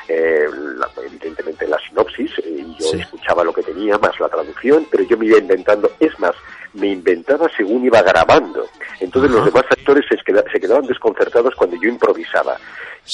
eh, 0.09 0.47
la- 0.77 0.89
evidentemente 1.05 1.67
la 1.67 1.79
sinopsis, 1.81 2.31
eh, 2.39 2.65
y 2.65 2.77
yo 2.81 2.99
escuchaba 3.01 3.43
lo 3.43 3.53
que 3.53 3.63
tenía, 3.65 3.99
más 3.99 4.19
la 4.21 4.29
traducción, 4.29 4.87
pero 4.91 5.03
yo 5.05 5.19
me 5.19 5.27
iba 5.27 5.39
inventando, 5.39 5.91
es 5.99 6.19
más, 6.21 6.35
me 6.75 6.89
inventaba 6.89 7.49
según 7.57 7.85
iba 7.85 8.03
grabando. 8.03 8.67
Entonces 9.01 9.31
los 9.31 9.45
demás 9.45 9.65
actores 9.71 10.05
se, 10.09 10.17
queda- 10.19 10.45
se 10.53 10.61
quedaban 10.61 10.87
desconcertados 10.87 11.55
cuando 11.55 11.77
yo 11.81 11.89
improvisaba. 11.89 12.57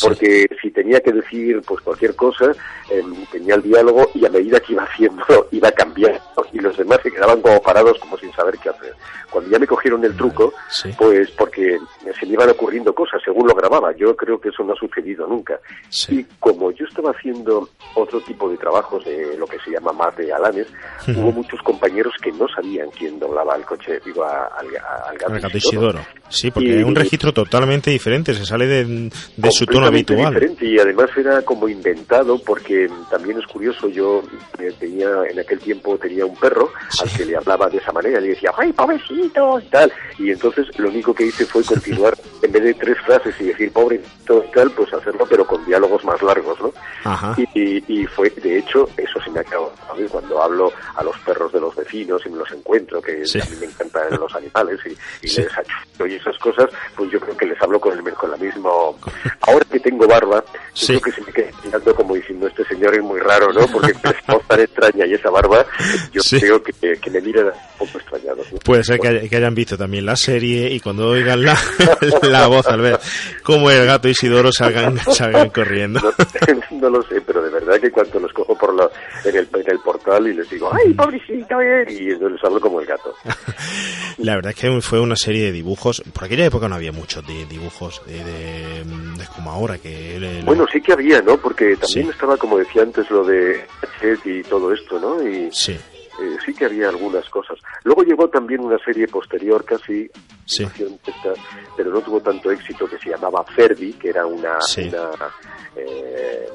Porque 0.03 0.49
si 0.61 0.73
tenía 0.73 0.99
que 1.01 1.13
decir 1.13 1.63
pues 1.65 1.81
cualquier 1.83 2.17
cosa, 2.17 2.47
em, 2.91 3.15
tenía 3.31 3.55
el 3.55 3.63
diálogo 3.63 4.11
y 4.15 4.27
a 4.27 4.29
medida 4.31 4.59
que 4.59 4.73
iba 4.73 4.83
haciendo 4.83 5.25
iba 5.53 5.71
cambiando 5.71 6.21
y 6.53 6.59
los 6.59 6.77
demás 6.77 6.99
se 7.03 7.13
quedaban 7.13 7.41
como 7.41 7.61
parados 7.63 7.99
como 8.01 8.17
sin 8.19 8.33
saber 8.33 8.59
qué 8.59 8.71
hacer. 8.71 8.93
Cuando 9.31 9.51
ya 9.51 9.59
me 9.59 9.67
cogieron 9.69 10.05
el 10.05 10.17
truco, 10.17 10.53
pues 10.99 11.31
porque 11.33 11.79
se 12.19 12.27
me 12.27 12.33
iban 12.33 12.51
ocurriendo 12.51 12.93
cosas 12.95 13.21
según 13.25 13.47
lo 13.47 13.55
grababa. 13.55 13.93
Yo 13.97 14.17
creo 14.17 14.41
que 14.41 14.49
eso 14.49 14.65
no 14.65 14.73
ha 14.73 14.77
sucedido 14.77 15.27
nunca. 15.29 15.61
Y 16.09 16.25
como 16.41 16.71
yo 16.73 16.87
estaba 16.87 17.11
haciendo 17.11 17.69
otro 17.95 18.21
tipo 18.23 18.49
de 18.51 18.57
trabajos 18.57 19.05
de 19.05 19.37
lo 19.37 19.47
que 19.47 19.59
se 19.61 19.71
llama 19.71 19.93
más 19.93 20.17
de 20.17 20.27
galanes, 20.27 20.67
Ujú. 21.09 21.21
hubo 21.21 21.33
muchos 21.33 21.61
compañeros 21.63 22.15
que 22.23 22.33
no 22.33 22.49
sabían 22.49 22.91
quién 22.91 23.19
doblaba 23.21 23.54
al 23.55 23.65
coche, 23.65 24.01
digo, 24.05 24.25
a- 24.25 24.47
al, 24.59 24.67
al 25.27 25.39
gato 25.41 25.57
Isidoro. 25.57 26.01
Sí, 26.29 26.51
porque 26.51 26.69
Y- 26.69 26.79
es 26.81 26.85
un 26.85 26.95
registro 26.95 27.33
totalmente 27.33 27.91
diferente, 27.91 28.35
se 28.35 28.45
sale 28.45 28.67
de, 28.67 29.11
de 29.37 29.51
su 29.53 29.67
tono 29.67 29.87
habitual. 29.87 30.35
diferente 30.35 30.67
y 30.67 30.79
además 30.79 31.09
era 31.17 31.43
como 31.43 31.69
inventado 31.69 32.39
porque 32.45 32.89
también 33.11 33.39
es 33.39 33.47
curioso 33.47 33.89
yo 33.89 34.23
eh, 34.59 34.73
tenía 34.79 35.09
en 35.31 35.39
aquel 35.39 35.59
tiempo 35.61 35.97
tenía 35.99 36.27
un 36.27 36.37
perro 36.37 36.71
al 37.03 37.11
que 37.11 37.25
le 37.25 37.37
hablaba 37.37 37.69
de 37.69 37.79
esa 37.79 37.93
manera 37.93 38.21
le 38.21 38.29
decía 38.29 38.51
ay 38.57 38.73
pobrecito 38.73 39.61
y 39.61 39.65
tal 39.69 39.93
y 40.19 40.31
entonces 40.31 40.67
lo 40.79 40.89
único 40.89 41.15
que 41.15 41.27
hice 41.27 41.45
fue 41.47 41.63
continuar 41.65 42.17
en 42.43 42.53
vez 42.53 42.63
de 42.63 42.75
tres 42.75 42.97
frases 43.07 43.35
y 43.41 43.45
decir 43.45 43.71
pobrecito 43.73 44.45
y 44.49 44.53
tal 44.53 44.71
pues 44.73 44.93
hacerlo 44.93 45.27
pero 45.29 45.47
con 45.47 45.65
diálogos 45.65 46.05
más 46.05 46.21
largos 46.23 46.59
no 46.61 46.73
Ajá. 47.05 47.35
y, 47.37 47.61
y- 47.61 47.85
y 48.03 48.07
fue 48.07 48.31
de 48.31 48.59
hecho 48.59 48.89
eso 48.97 49.21
se 49.23 49.31
me 49.31 49.41
ha 49.41 49.45
quedado 49.45 49.73
a 49.91 49.95
mí 49.95 50.05
cuando 50.11 50.43
hablo 50.43 50.73
a 50.97 51.05
los 51.05 51.17
perros 51.21 51.53
de 51.53 51.61
los 51.61 51.75
vecinos 51.77 52.23
y 52.27 52.31
me 52.31 52.39
los 52.39 52.51
encuentro 52.53 53.01
que 53.03 53.25
Sí. 53.35 53.47
a 53.49 53.51
mí 53.51 53.57
me 53.61 53.66
encantan 53.66 54.18
los 54.18 54.35
animales 54.35 54.78
y, 54.87 55.26
y 55.26 55.28
Sí. 55.28 55.43
les 55.43 56.11
y 56.11 56.14
esas 56.16 56.37
cosas 56.39 56.68
pues 56.97 57.11
yo 57.11 57.20
creo 57.20 57.37
que 57.37 57.47
les 57.47 57.61
hablo 57.62 57.78
con 57.80 57.97
el 57.97 58.14
con 58.14 58.30
la 58.30 58.37
misma 58.37 58.70
ahora 59.43 59.64
que 59.70 59.80
tengo 59.80 60.07
barba 60.07 60.45
yo 60.74 60.87
creo 60.89 61.01
que 61.01 61.12
se 61.12 61.20
me 61.22 61.32
queda 61.32 61.51
mirando 61.64 61.95
como 61.95 62.14
diciendo 62.14 62.47
este 62.49 62.64
señor 62.64 62.95
es 62.95 63.03
muy 63.03 63.20
raro 63.20 63.53
no 63.53 63.66
porque 63.68 63.93
es 64.05 64.47
tan 64.49 64.61
extraña 64.61 65.07
y 65.07 65.14
esa 65.14 65.30
barba 65.30 65.64
yo 66.12 66.20
creo 66.39 66.62
que, 66.62 66.72
que 66.99 67.11
me 67.11 67.20
miran 67.20 67.47
un 67.47 67.87
poco 67.87 67.99
extrañados 67.99 68.53
¿no? 68.53 68.59
Puede 68.59 68.85
ser 68.85 68.99
que, 69.01 69.09
hay- 69.09 69.28
que 69.28 69.37
hayan 69.37 69.55
visto 69.55 69.76
también 69.78 70.05
la 70.07 70.16
serie 70.16 70.70
y 70.70 70.80
cuando 70.80 71.09
oigan 71.09 71.43
la, 71.45 71.57
la 72.22 72.47
voz 72.49 72.66
al 72.66 72.80
ver 72.80 72.99
cómo 73.43 73.70
el 73.70 73.87
gato 73.87 74.09
Isidoro 74.09 74.53
salgan, 74.53 74.99
salgan 74.99 75.51
corriendo. 75.51 76.01
no 76.70 76.91
lo 76.91 77.03
sé, 77.03 77.20
pero 77.20 77.43
de 77.43 77.51
verdad 77.51 77.80
que 77.80 77.91
cuando 77.91 78.20
los 78.20 78.32
cojo 78.32 78.57
por 78.59 78.74
la, 78.74 78.89
en, 79.24 79.37
el, 79.37 79.49
en 79.55 79.70
el 79.70 79.78
portal 79.80 80.26
y 80.28 80.35
les 80.35 80.49
digo, 80.51 80.70
¡ay, 80.72 80.93
pobrecito! 80.95 81.61
eh", 81.61 81.85
Y 81.89 82.11
entonces 82.11 82.32
les 82.32 82.45
hablo 82.45 82.61
como 82.61 82.80
el 82.80 82.87
gato. 82.87 83.14
La 84.18 84.37
verdad 84.37 84.53
es 84.53 84.59
que 84.61 84.81
fue 84.81 85.01
una 85.01 85.16
serie 85.16 85.45
de 85.47 85.53
dibujos. 85.53 86.03
Por 86.12 86.25
aquella 86.25 86.47
época 86.47 86.68
no 86.68 86.75
había 86.77 86.93
muchos 86.93 87.27
de 87.27 87.47
dibujos 87.47 88.03
de, 88.07 88.22
de- 88.25 88.85
de 88.85 89.27
como 89.35 89.51
ahora 89.51 89.79
que 89.79 90.43
Bueno, 90.45 90.66
sí 90.72 90.81
que 90.81 90.93
había, 90.93 91.20
¿no? 91.22 91.37
Porque 91.39 91.77
también 91.77 92.07
Sí. 92.07 92.11
estaba, 92.11 92.37
como 92.37 92.59
decía 92.59 92.83
antes, 92.83 93.11
lo 93.11 93.25
de 93.25 93.64
Hachette 93.83 94.27
y 94.27 94.43
todo 94.45 94.72
esto, 94.72 94.99
¿no? 95.01 95.22
Y 95.27 95.49
Sí. 95.53 95.72
eh, 95.72 96.37
sí 96.47 96.55
que 96.55 96.66
había 96.66 96.89
algunas 96.91 97.29
cosas. 97.29 97.59
Luego 97.83 98.03
llegó 98.03 98.29
también 98.29 98.61
una 98.61 98.79
serie 98.85 99.09
posterior, 99.09 99.64
casi, 99.64 100.09
Sí. 100.47 100.66
pero 101.77 101.91
no 101.91 102.01
tuvo 102.03 102.20
tanto 102.20 102.51
éxito, 102.51 102.87
que 102.87 102.99
se 102.99 103.11
llamaba 103.11 103.45
Ferdi, 103.57 103.95
que 103.95 104.11
era 104.11 104.25
una, 104.27 104.61
Sí. 104.61 104.83
una, 104.89 105.11
eh, 105.77 106.47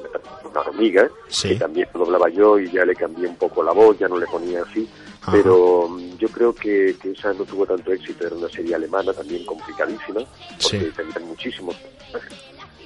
una 0.50 0.60
hormiga, 0.60 1.08
Sí. 1.28 1.50
que 1.50 1.54
también 1.56 1.88
lo 1.94 2.00
doblaba 2.04 2.28
yo 2.30 2.58
y 2.58 2.70
ya 2.70 2.84
le 2.84 2.94
cambié 2.94 3.26
un 3.28 3.36
poco 3.36 3.62
la 3.62 3.72
voz, 3.72 3.98
ya 3.98 4.08
no 4.08 4.18
le 4.18 4.26
ponía 4.26 4.62
así. 4.62 4.88
Ajá. 5.22 5.32
Pero 5.32 5.88
mm, 5.88 6.16
yo 6.18 6.28
creo 6.28 6.54
que, 6.54 6.96
que 7.00 7.10
esa 7.12 7.32
no 7.34 7.44
tuvo 7.44 7.66
tanto 7.66 7.92
éxito, 7.92 8.26
era 8.26 8.36
una 8.36 8.48
serie 8.48 8.74
alemana 8.74 9.12
también 9.12 9.44
complicadísima, 9.44 10.20
porque 10.62 10.80
Sí. 10.80 10.92
tenían 10.96 11.24
muchísimos. 11.28 11.76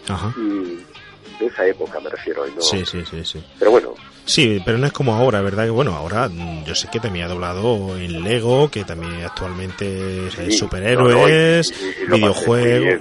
Ajá. 0.09 0.35
y 0.37 0.85
de 1.41 1.47
esa 1.47 1.67
época 1.67 1.99
me 1.99 2.11
refiero, 2.11 2.47
no- 2.47 2.61
Sí, 2.61 2.85
sí, 2.85 3.03
sí, 3.11 3.25
sí. 3.25 3.43
pero 3.59 3.71
bueno, 3.71 3.95
Sí, 4.27 4.61
pero 4.65 4.79
no 4.79 4.87
es 4.87 4.93
como 4.93 5.15
ahora, 5.15 5.41
¿verdad? 5.43 5.65
Que 5.65 5.71
bueno, 5.71 5.95
ahora 5.95 6.29
mm, 6.29 6.65
yo 6.65 6.75
sé 6.75 6.89
que 6.89 6.99
también 7.01 7.25
ha 7.27 7.29
doblado 7.29 7.97
en 7.99 8.23
Lego, 8.23 8.71
que 8.71 8.85
también 8.85 9.23
actualmente 9.25 10.27
es 10.29 10.35
Sí, 10.35 10.53
superhéroes, 10.53 11.71
no, 11.73 11.77
no, 11.79 11.83
y- 11.85 11.89
y- 11.89 12.03
y 12.05 12.07
lo 12.07 12.17
videojuegos, 12.17 13.01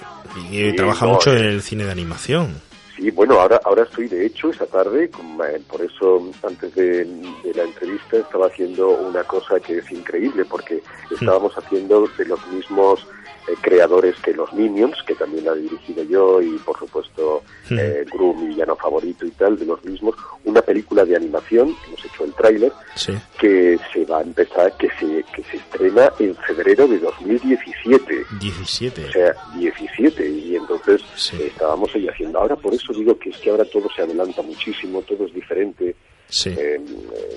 y. 0.52 0.70
Sí, 0.70 0.76
trabaja 0.76 1.06
mucho 1.06 1.34
eh. 1.34 1.40
en 1.40 1.46
el 1.46 1.62
cine 1.62 1.86
de 1.86 1.92
animación. 1.92 2.62
Sí, 2.96 3.10
bueno, 3.10 3.40
ahora 3.40 3.60
ahora 3.64 3.84
estoy 3.84 4.08
de 4.08 4.26
hecho 4.26 4.52
esta 4.52 4.68
tarde, 4.68 5.06
eh, 5.06 5.62
por 5.68 5.82
eso 5.82 6.30
antes 6.44 6.76
de, 6.76 7.06
de 7.06 7.54
la 7.56 7.64
entrevista 7.64 8.18
estaba 8.18 8.48
haciendo 8.48 8.90
una 8.90 9.24
cosa 9.24 9.60
que 9.60 9.80
es 9.80 9.92
increíble, 9.92 10.46
porque 10.46 10.82
estábamos 11.10 11.58
haciendo 11.58 12.08
de 12.18 12.26
los 12.26 12.48
mismos 12.48 13.08
eh, 13.48 13.54
creadores 13.62 14.16
que 14.24 14.34
los 14.34 14.52
Minions, 14.54 14.96
que 15.06 15.16
también 15.16 15.46
la 15.46 15.54
he 15.54 15.60
dirigido 15.60 16.04
yo, 16.04 16.42
y 16.42 16.58
por 16.60 16.78
supuesto 16.80 17.44
Hmm. 17.70 17.80
eh, 17.80 18.06
Gru, 18.12 18.34
mi 18.34 18.48
villano 18.48 18.76
favorito 18.76 19.26
y 19.26 19.32
tal, 19.32 19.58
de 19.58 19.66
los 19.66 19.84
mismos, 19.86 20.16
una 20.44 20.62
película 20.62 21.06
de 21.06 21.16
animación, 21.16 21.74
hemos 21.88 22.04
hecho 22.06 22.26
el 22.26 22.34
tráiler, 22.34 22.74
Sí. 22.96 23.14
que 23.40 23.80
se 23.94 24.04
va 24.06 24.20
a 24.20 24.22
empezar, 24.22 24.76
que 24.78 24.90
se, 25.00 25.24
que 25.34 25.44
se 25.50 25.58
estrena 25.58 26.12
en 26.20 26.36
febrero 26.36 26.88
de 26.88 27.00
2017. 27.00 28.26
17. 28.40 29.06
O 29.06 29.12
sea, 29.12 29.34
17, 29.56 30.30
y 30.30 30.56
entonces 30.56 31.02
eh, 31.34 31.48
estábamos 31.48 31.94
ahí 31.96 32.08
haciendo. 32.08 32.40
Ahora, 32.40 32.56
por 32.56 32.74
eso 32.74 32.92
digo 32.94 33.18
que 33.18 33.30
es 33.30 33.38
que 33.38 33.50
ahora 33.50 33.66
todo 33.66 33.88
se 33.96 34.02
adelanta 34.02 34.42
muchísimo, 34.42 35.02
todo 35.04 35.26
es 35.26 35.34
diferente. 35.34 35.96
Sí. 36.30 36.50
Eh, 36.58 36.80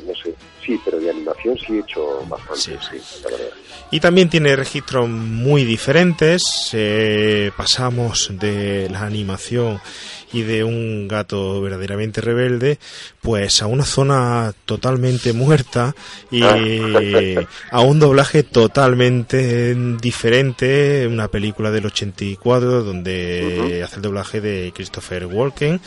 no 0.06 0.14
sé, 0.14 0.34
sí, 0.64 0.80
pero 0.84 0.98
de 0.98 1.10
animación 1.10 1.56
sí 1.58 1.74
he 1.74 1.80
hecho 1.80 2.24
bastante, 2.26 2.78
sí, 2.90 3.20
la 3.22 3.30
verdad. 3.30 3.46
Y 3.90 4.00
también 4.00 4.28
tiene 4.28 4.56
registros 4.56 5.08
muy 5.08 5.64
diferentes. 5.64 6.42
eh, 6.72 7.50
pasamos 7.56 8.30
de 8.32 8.88
la 8.90 9.02
animación 9.02 9.80
y 10.32 10.42
de 10.42 10.64
un 10.64 11.08
gato 11.08 11.60
verdaderamente 11.60 12.20
rebelde, 12.20 12.78
pues 13.20 13.62
a 13.62 13.66
una 13.66 13.84
zona 13.84 14.52
totalmente 14.64 15.32
muerta 15.32 15.94
y 16.30 16.42
a 16.42 17.80
un 17.80 17.98
doblaje 17.98 18.42
totalmente 18.42 19.74
diferente. 20.00 21.06
Una 21.06 21.28
película 21.28 21.70
del 21.70 21.86
84 21.86 22.82
donde 22.82 23.82
hace 23.84 23.96
el 23.96 24.02
doblaje 24.02 24.40
de 24.40 24.72
Christopher 24.74 25.26
Walken, 25.26 25.80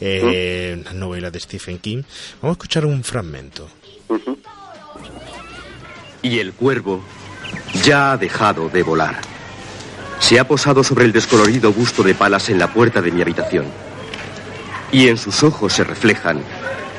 eh, 0.00 0.76
una 0.80 0.92
novela 0.92 1.30
de 1.30 1.40
Stephen 1.40 1.78
King. 1.78 2.02
Vamos 2.42 2.56
a 2.56 2.58
escuchar 2.58 2.86
un 2.86 3.02
fragmento. 3.02 3.68
Y 6.22 6.38
el 6.38 6.52
cuervo 6.52 7.02
ya 7.84 8.12
ha 8.12 8.16
dejado 8.16 8.68
de 8.68 8.82
volar. 8.82 9.35
Se 10.20 10.40
ha 10.40 10.48
posado 10.48 10.82
sobre 10.82 11.04
el 11.04 11.12
descolorido 11.12 11.72
busto 11.72 12.02
de 12.02 12.14
Palas 12.14 12.48
en 12.48 12.58
la 12.58 12.72
puerta 12.72 13.00
de 13.00 13.12
mi 13.12 13.22
habitación. 13.22 13.66
Y 14.92 15.08
en 15.08 15.16
sus 15.16 15.42
ojos 15.42 15.72
se 15.72 15.84
reflejan 15.84 16.42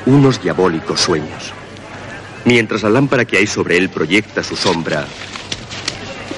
unos 0.06 0.42
diabólicos 0.42 1.00
sueños. 1.00 1.52
Mientras 2.44 2.82
la 2.82 2.90
lámpara 2.90 3.24
que 3.24 3.38
hay 3.38 3.46
sobre 3.46 3.76
él 3.76 3.90
proyecta 3.90 4.42
su 4.42 4.56
sombra 4.56 5.06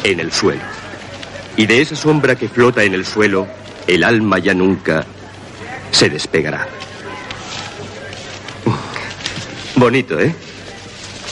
en 0.02 0.20
el 0.20 0.32
suelo. 0.32 0.62
Y 1.56 1.66
de 1.66 1.80
esa 1.80 1.96
sombra 1.96 2.36
que 2.36 2.48
flota 2.48 2.82
en 2.82 2.94
el 2.94 3.04
suelo, 3.06 3.46
el 3.86 4.02
alma 4.02 4.38
ya 4.38 4.54
nunca 4.54 5.04
se 5.90 6.08
despegará. 6.08 6.66
Bonito, 9.76 10.18
¿eh? 10.18 10.34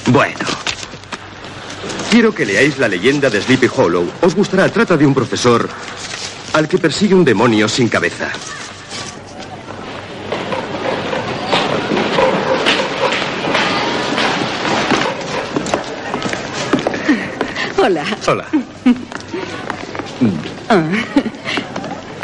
Bueno. 0.07 0.68
Quiero 2.11 2.35
que 2.35 2.47
leáis 2.47 2.79
la 2.79 2.89
leyenda 2.89 3.29
de 3.29 3.41
Sleepy 3.41 3.69
Hollow. 3.75 4.11
Os 4.23 4.35
gustará. 4.35 4.69
Trata 4.71 4.97
de 4.97 5.07
un 5.07 5.15
profesor 5.15 5.69
al 6.55 6.67
que 6.67 6.79
persigue 6.79 7.15
un 7.15 7.25
demonio 7.25 7.69
sin 7.69 7.89
cabeza. 7.89 8.31
Hola. 17.77 18.05
Hola. 18.27 18.45
Ah. 20.71 20.85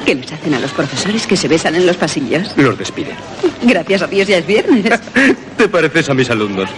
¿Qué 0.05 0.15
les 0.15 0.33
hacen 0.33 0.55
a 0.55 0.61
los 0.61 0.73
profesores 0.73 1.27
que 1.27 1.37
se 1.37 1.47
besan 1.49 1.75
en 1.75 1.87
los 1.87 1.97
pasillos? 1.97 2.57
Los 2.57 2.79
despide. 2.79 3.15
Gracias 3.63 4.03
a 4.03 4.07
Dios 4.07 4.29
ya 4.29 4.39
es 4.39 4.47
viernes. 4.47 5.01
Te 5.57 5.69
pareces 5.69 6.09
a 6.09 6.15
mis 6.15 6.29
alumnos. 6.31 6.71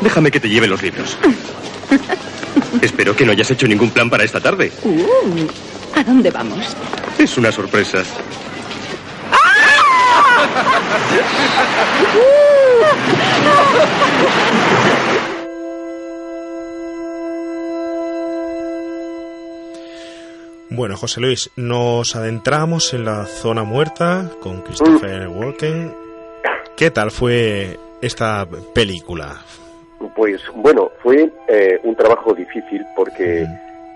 Déjame 0.00 0.30
que 0.30 0.40
te 0.40 0.48
lleve 0.48 0.66
los 0.66 0.82
libros. 0.82 1.18
Espero 2.82 3.14
que 3.14 3.24
no 3.24 3.32
hayas 3.32 3.50
hecho 3.50 3.66
ningún 3.66 3.90
plan 3.90 4.08
para 4.08 4.24
esta 4.24 4.40
tarde. 4.40 4.72
Uh, 4.82 5.98
¿A 5.98 6.04
dónde 6.04 6.30
vamos? 6.30 6.76
Es 7.18 7.36
una 7.36 7.52
sorpresa. 7.52 8.02
Bueno, 20.72 20.96
José 20.96 21.20
Luis, 21.20 21.50
nos 21.56 22.16
adentramos 22.16 22.94
en 22.94 23.04
la 23.04 23.26
zona 23.26 23.64
muerta 23.64 24.30
con 24.40 24.62
Christopher 24.62 25.28
Walken. 25.28 25.94
¿Qué 26.76 26.90
tal 26.90 27.10
fue 27.10 27.78
esta 28.00 28.48
película? 28.72 29.42
Pues 30.14 30.42
bueno, 30.54 30.90
fue 31.02 31.30
eh, 31.48 31.80
un 31.82 31.94
trabajo 31.94 32.34
difícil 32.34 32.84
porque, 32.96 33.46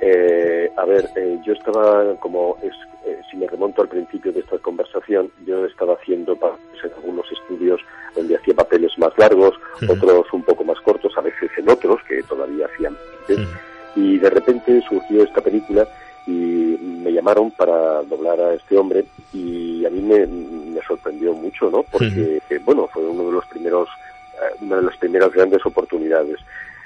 eh, 0.01 0.71
a 0.77 0.85
ver, 0.85 1.09
eh, 1.17 1.39
yo 1.45 1.55
estaba 1.55 2.15
como, 2.17 2.57
es, 2.63 2.73
eh, 3.07 3.21
si 3.31 3.37
me 3.37 3.47
remonto 3.47 3.83
al 3.83 3.89
principio 3.89 4.33
de 4.33 4.41
esta 4.41 4.59
conversación, 4.59 5.31
yo 5.47 5.65
estaba 5.67 5.95
haciendo 5.95 6.33
en 6.33 6.93
algunos 6.95 7.31
estudios 7.33 7.81
donde 8.15 8.37
hacía 8.37 8.55
papeles 8.55 8.97
más 8.99 9.13
largos, 9.17 9.55
otros 9.89 10.33
un 10.33 10.43
poco 10.43 10.65
más 10.65 10.81
cortos, 10.81 11.13
a 11.17 11.21
veces 11.21 11.51
en 11.57 11.69
otros 11.69 12.01
que 12.07 12.23
todavía 12.23 12.67
hacían. 12.67 12.97
Y 13.97 14.19
de 14.19 14.31
repente 14.31 14.83
surgió 14.89 15.25
esta 15.25 15.41
película 15.41 15.87
y 16.27 16.77
me 16.81 17.13
llamaron 17.13 17.51
para 17.51 18.03
doblar 18.03 18.41
a 18.41 18.55
este 18.55 18.77
hombre 18.77 19.05
y 19.33 19.85
a 19.85 19.91
mí 19.91 20.01
me, 20.01 20.27
me 20.27 20.81
sorprendió 20.87 21.35
mucho, 21.35 21.71
¿no? 21.71 21.83
Porque, 21.83 22.41
eh, 22.49 22.61
bueno, 22.65 22.89
fue 22.93 23.03
uno 23.03 23.27
de 23.27 23.33
los 23.33 23.47
primeros, 23.47 23.89
una 24.61 24.77
de 24.77 24.83
las 24.83 24.97
primeras 24.99 25.33
grandes 25.33 25.65
oportunidades. 25.65 26.39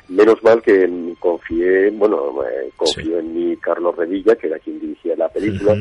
Menos 0.09 0.43
mal 0.43 0.63
que 0.63 0.89
confié, 1.19 1.91
bueno, 1.91 2.43
eh, 2.43 2.71
confió 2.77 3.19
en 3.19 3.35
mí 3.35 3.57
Carlos 3.59 3.95
Revilla, 3.95 4.37
que 4.37 4.47
era 4.47 4.59
quien 4.59 4.81
dirigía 4.81 5.15
la 5.17 5.29
película, 5.29 5.77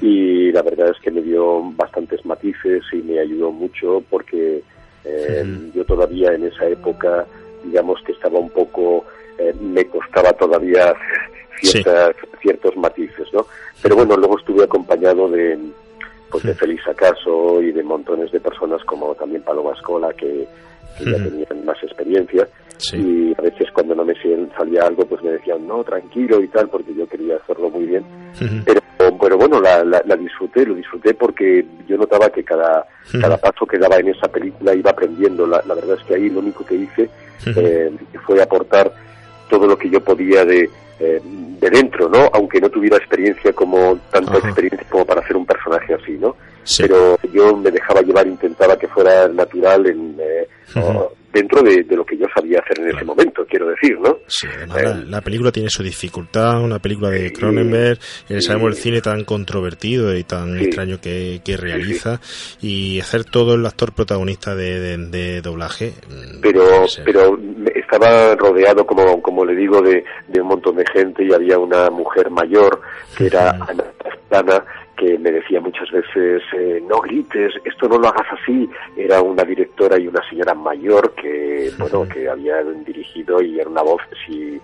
y 0.00 0.52
la 0.52 0.62
verdad 0.62 0.90
es 0.90 1.00
que 1.00 1.10
me 1.10 1.22
dio 1.22 1.62
bastantes 1.74 2.24
matices 2.26 2.82
y 2.92 2.96
me 2.96 3.18
ayudó 3.18 3.50
mucho 3.50 4.02
porque 4.10 4.62
eh, 5.04 5.70
yo 5.74 5.84
todavía 5.84 6.32
en 6.34 6.44
esa 6.44 6.66
época, 6.68 7.26
digamos 7.64 8.00
que 8.04 8.12
estaba 8.12 8.38
un 8.38 8.50
poco, 8.50 9.06
eh, 9.38 9.54
me 9.60 9.86
costaba 9.86 10.32
todavía 10.34 10.94
ciertas, 11.60 12.14
ciertos 12.42 12.76
matices, 12.76 13.26
¿no? 13.32 13.46
Pero 13.82 13.96
bueno, 13.96 14.16
luego 14.16 14.38
estuve 14.38 14.64
acompañado 14.64 15.28
de, 15.30 15.58
pues 16.30 16.44
de 16.44 16.54
Félix 16.54 16.86
Acaso 16.86 17.62
y 17.62 17.72
de 17.72 17.82
montones 17.82 18.30
de 18.30 18.40
personas 18.40 18.84
como 18.84 19.14
también 19.14 19.42
Paloma 19.42 19.72
Escola 19.72 20.12
que, 20.12 20.46
que 20.98 21.04
ya 21.04 21.16
tenían 21.16 21.64
más 21.64 21.82
experiencia 21.82 22.48
y 22.92 23.32
a 23.38 23.42
veces 23.42 23.70
cuando 23.72 23.94
no 23.94 24.04
me 24.04 24.14
salía 24.56 24.82
algo 24.82 25.04
pues 25.06 25.22
me 25.22 25.30
decían 25.30 25.66
no 25.66 25.84
tranquilo 25.84 26.42
y 26.42 26.48
tal 26.48 26.68
porque 26.68 26.94
yo 26.94 27.06
quería 27.06 27.36
hacerlo 27.36 27.70
muy 27.70 27.86
bien. 27.86 28.04
Pero 28.64 28.80
pero 29.20 29.36
bueno 29.36 29.60
la, 29.60 29.84
la, 29.84 30.02
la 30.04 30.16
disfruté 30.16 30.66
lo 30.66 30.74
disfruté 30.74 31.14
porque 31.14 31.64
yo 31.86 31.96
notaba 31.96 32.30
que 32.30 32.42
cada 32.42 32.86
cada 33.20 33.36
paso 33.36 33.66
que 33.66 33.78
daba 33.78 33.96
en 33.96 34.08
esa 34.08 34.28
película 34.28 34.74
iba 34.74 34.90
aprendiendo. 34.90 35.46
La, 35.46 35.62
la 35.66 35.74
verdad 35.74 35.96
es 36.00 36.06
que 36.06 36.14
ahí 36.14 36.28
lo 36.28 36.40
único 36.40 36.64
que 36.64 36.74
hice 36.74 37.08
eh, 37.46 37.90
fue 38.26 38.42
aportar 38.42 38.92
todo 39.48 39.66
lo 39.66 39.76
que 39.76 39.90
yo 39.90 40.02
podía 40.02 40.44
de 40.44 40.68
eh, 40.98 41.20
de 41.24 41.70
dentro, 41.70 42.08
¿no? 42.08 42.30
Aunque 42.32 42.60
no 42.60 42.68
tuviera 42.68 42.96
experiencia 42.96 43.52
como 43.52 43.98
tanta 44.10 44.38
experiencia 44.38 44.86
como 44.88 45.04
para 45.04 45.20
hacer 45.20 45.36
un 45.36 45.46
personaje 45.46 45.94
así, 45.94 46.12
¿no? 46.12 46.36
Pero 46.78 47.18
yo 47.32 47.56
me 47.56 47.70
dejaba 47.70 48.02
llevar, 48.02 48.26
intentaba 48.26 48.76
que 48.76 48.88
fuera 48.88 49.28
natural 49.28 49.86
en, 49.86 50.16
eh, 50.20 50.46
dentro 51.32 51.62
de, 51.62 51.82
de, 51.84 51.96
lo 51.96 52.04
que 52.04 52.16
yo 52.16 52.26
sabía 52.34 52.60
hacer 52.60 52.84
en 52.84 52.94
ese 52.94 53.04
momento, 53.04 53.44
quiero 53.48 53.68
decir, 53.68 53.98
¿no? 53.98 54.18
Sí, 54.26 54.46
además 54.54 54.82
la, 54.82 54.94
la 54.94 55.20
película 55.22 55.50
tiene 55.50 55.70
su 55.70 55.82
dificultad, 55.82 56.62
una 56.62 56.78
película 56.78 57.10
de 57.10 57.32
Cronenberg, 57.32 57.98
eh, 58.28 58.40
sabemos 58.42 58.68
el 58.70 58.76
cine 58.76 59.00
tan 59.00 59.24
controvertido 59.24 60.14
y 60.14 60.24
tan 60.24 60.58
extraño 60.58 61.00
que, 61.00 61.40
que 61.44 61.56
realiza, 61.56 62.20
y 62.60 63.00
hacer 63.00 63.24
todo 63.24 63.54
el 63.54 63.64
actor 63.64 63.92
protagonista 63.92 64.54
de, 64.54 64.78
de, 64.78 64.98
de 64.98 65.40
doblaje. 65.40 65.94
mm, 66.08 66.40
pero 66.42 66.84
pero 67.04 67.38
estaba 67.74 68.34
rodeado 68.36 68.86
como 68.86 69.20
como 69.22 69.44
le 69.44 69.54
digo 69.54 69.80
de, 69.80 70.04
de 70.28 70.40
un 70.40 70.48
montón 70.48 70.76
de 70.76 70.84
gente 70.92 71.24
y 71.24 71.32
había 71.32 71.58
una 71.58 71.90
mujer 71.90 72.30
mayor 72.30 72.80
que 73.16 73.26
era 73.26 73.50
Ana 73.50 73.84
Pastrana 74.02 74.64
que 74.96 75.18
me 75.18 75.30
decía 75.30 75.60
muchas 75.60 75.90
veces 75.90 76.42
eh, 76.52 76.82
no 76.86 77.00
grites 77.00 77.54
esto 77.64 77.88
no 77.88 77.98
lo 77.98 78.08
hagas 78.08 78.26
así 78.40 78.68
era 78.96 79.20
una 79.20 79.42
directora 79.42 79.98
y 79.98 80.06
una 80.06 80.26
señora 80.28 80.54
mayor 80.54 81.14
que 81.14 81.70
bueno 81.78 82.06
que 82.08 82.28
habían 82.28 82.84
dirigido 82.84 83.40
y 83.42 83.58
era 83.58 83.68
una 83.68 83.82
voz 83.82 84.02
si 84.26 84.60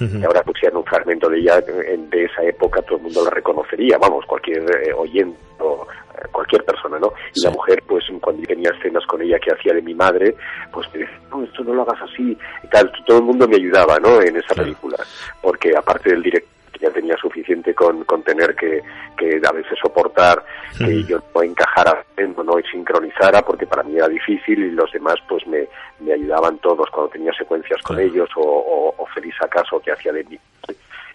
y 0.00 0.24
ahora 0.24 0.42
pusieran 0.42 0.78
un 0.78 0.84
fragmento 0.84 1.28
de 1.28 1.38
ella 1.38 1.60
de 1.60 2.24
esa 2.24 2.42
época 2.42 2.82
todo 2.82 2.96
el 2.96 3.04
mundo 3.04 3.24
la 3.24 3.30
reconocería 3.30 3.98
vamos 3.98 4.24
cualquier 4.26 4.62
eh, 4.62 4.92
oyente 4.92 5.38
o 5.58 5.86
eh, 6.14 6.26
cualquier 6.32 6.64
persona 6.64 6.98
no 6.98 7.12
y 7.34 7.44
la 7.44 7.50
mujer 7.50 7.82
pues 7.86 8.04
cuando 8.20 8.42
yo 8.42 8.48
tenía 8.48 8.70
escenas 8.70 9.04
con 9.06 9.20
ella 9.22 9.38
que 9.38 9.52
hacía 9.52 9.74
de 9.74 9.82
mi 9.82 9.94
madre 9.94 10.34
pues 10.72 10.88
me 10.92 11.00
decía 11.00 11.20
no 11.30 11.42
esto 11.44 11.62
no 11.62 11.74
lo 11.74 11.82
hagas 11.82 12.02
así 12.02 12.36
y 12.62 12.66
tal 12.68 12.90
todo 13.06 13.18
el 13.18 13.24
mundo 13.24 13.46
me 13.46 13.56
ayudaba 13.56 13.98
no 13.98 14.20
en 14.20 14.36
esa 14.36 14.54
película 14.54 14.96
porque 15.40 15.76
aparte 15.76 16.10
del 16.10 16.22
director 16.22 16.61
ya 16.80 16.90
tenía 16.90 17.16
suficiente 17.16 17.74
con, 17.74 18.04
con 18.04 18.22
tener 18.22 18.54
que, 18.54 18.82
que 19.16 19.40
a 19.46 19.52
veces 19.52 19.78
soportar 19.80 20.44
que 20.78 21.04
yo 21.04 21.22
no 21.34 21.42
encajara 21.42 22.04
no, 22.36 22.42
no 22.42 22.54
sincronizara 22.70 23.42
porque 23.42 23.66
para 23.66 23.82
mí 23.82 23.96
era 23.96 24.08
difícil 24.08 24.64
y 24.64 24.70
los 24.70 24.90
demás 24.92 25.16
pues 25.28 25.46
me, 25.46 25.68
me 26.00 26.12
ayudaban 26.12 26.58
todos 26.58 26.88
cuando 26.90 27.10
tenía 27.10 27.32
secuencias 27.32 27.80
con 27.82 27.98
ellos 28.00 28.28
o, 28.36 28.40
o, 28.42 28.94
o 28.96 29.06
Feliz 29.06 29.34
Acaso 29.40 29.80
que 29.80 29.92
hacía 29.92 30.12
de 30.12 30.24
mí 30.24 30.38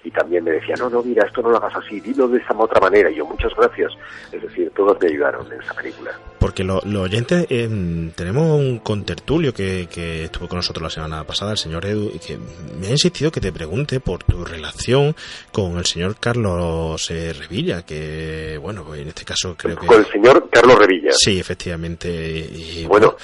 y 0.07 0.11
también 0.11 0.43
me 0.43 0.51
decía 0.51 0.75
no 0.79 0.89
no 0.89 1.03
mira 1.03 1.25
esto 1.25 1.41
no 1.41 1.49
lo 1.49 1.57
hagas 1.57 1.75
así 1.75 1.99
dilo 1.99 2.27
de 2.27 2.37
esa 2.39 2.55
otra 2.57 2.79
manera 2.79 3.11
y 3.11 3.15
yo 3.15 3.25
muchas 3.25 3.51
gracias 3.55 3.91
es 4.31 4.41
decir 4.41 4.71
todos 4.75 4.97
me 5.01 5.07
ayudaron 5.07 5.51
en 5.51 5.61
esa 5.61 5.73
película. 5.73 6.11
Porque 6.39 6.63
lo- 6.63 6.81
los 6.85 7.03
oyentes, 7.03 7.47
eh, 7.49 7.67
tenemos 8.15 8.59
un 8.59 8.79
contertulio 8.79 9.53
que, 9.53 9.87
que 9.91 10.25
estuvo 10.25 10.47
con 10.47 10.57
nosotros 10.57 10.83
la 10.83 10.89
semana 10.89 11.23
pasada, 11.23 11.51
el 11.51 11.57
señor 11.57 11.83
Edu, 11.85 12.11
y 12.13 12.19
que 12.19 12.37
me 12.79 12.87
ha 12.87 12.91
insistido 12.91 13.31
que 13.31 13.41
te 13.41 13.51
pregunte 13.51 13.99
por 13.99 14.23
tu 14.23 14.45
relación 14.45 15.15
con 15.51 15.77
el 15.77 15.85
señor 15.85 16.15
Carlos 16.19 17.09
eh, 17.09 17.33
Revilla, 17.33 17.83
que, 17.83 18.57
bueno, 18.61 18.83
pues 18.85 19.01
en 19.01 19.07
este 19.07 19.25
caso 19.25 19.55
creo 19.57 19.77
que... 19.77 19.87
con 19.87 19.99
el 19.99 20.05
señor 20.05 20.47
Carlos 20.51 20.77
Revilla. 20.77 21.09
Sí, 21.13 21.39
efectivamente. 21.39 22.07
Y, 22.09 22.85
bueno. 22.85 23.15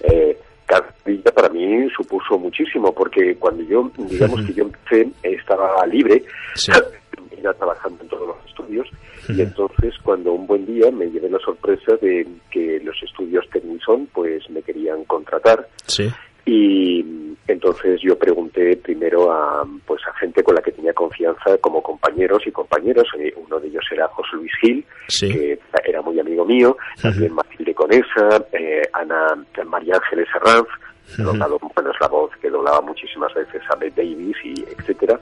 eh, 0.00 0.35
Revilla 0.68 1.30
para 1.32 1.48
mí 1.48 1.88
supuso 1.96 2.38
muchísimo 2.38 2.92
porque 2.92 3.36
cuando 3.36 3.62
yo 3.64 3.90
digamos 3.96 4.44
que 4.44 4.52
yo 4.54 4.64
empecé 4.64 5.08
estaba 5.22 5.86
libre 5.86 6.22
iba 7.38 7.54
trabajando 7.58 8.02
en 8.02 8.08
todos 8.08 8.28
los 8.28 8.36
estudios 8.46 8.88
y 9.28 9.40
entonces 9.40 9.94
cuando 10.02 10.32
un 10.32 10.46
buen 10.46 10.66
día 10.66 10.90
me 10.90 11.06
llevé 11.10 11.28
la 11.30 11.38
sorpresa 11.40 11.96
de 12.00 12.26
que 12.50 12.80
los 12.84 13.00
estudios 13.02 13.48
Tennyson 13.50 14.08
pues 14.12 14.48
me 14.50 14.62
querían 14.62 15.04
contratar 15.04 15.68
Sí. 15.86 16.08
y 16.44 17.02
entonces 17.48 18.00
yo 18.02 18.18
pregunté 18.18 18.76
primero 18.76 19.30
a 19.32 19.64
pues 19.86 20.00
a 20.06 20.12
gente 20.18 20.42
con 20.42 20.54
la 20.54 20.62
que 20.62 20.72
tenía 20.72 20.92
confianza 20.92 21.56
como 21.60 21.82
compañeros 21.82 22.42
y 22.46 22.52
compañeras. 22.52 23.04
Eh, 23.18 23.32
uno 23.36 23.60
de 23.60 23.68
ellos 23.68 23.84
era 23.90 24.08
José 24.08 24.30
Luis 24.36 24.52
Gil 24.60 24.84
Sí. 25.08 25.28
que 25.32 25.58
era 25.84 26.02
muy 26.02 26.18
amigo 26.18 26.44
mío. 26.44 26.76
También 27.00 27.32
Matilde 27.34 27.74
Conesa 27.74 28.44
eh, 28.52 28.82
Ana 28.92 29.36
María 29.66 29.94
Ángeles 29.96 30.28
Herranz 30.34 30.66
doblado, 31.18 31.56
bueno, 31.74 31.90
es 31.92 32.00
la 32.00 32.08
voz 32.08 32.32
que 32.42 32.50
doblaba 32.50 32.80
muchísimas 32.80 33.32
veces 33.32 33.62
a 33.70 33.76
Bette 33.76 34.02
Davis 34.02 34.36
y 34.44 34.54
etcétera. 34.76 35.20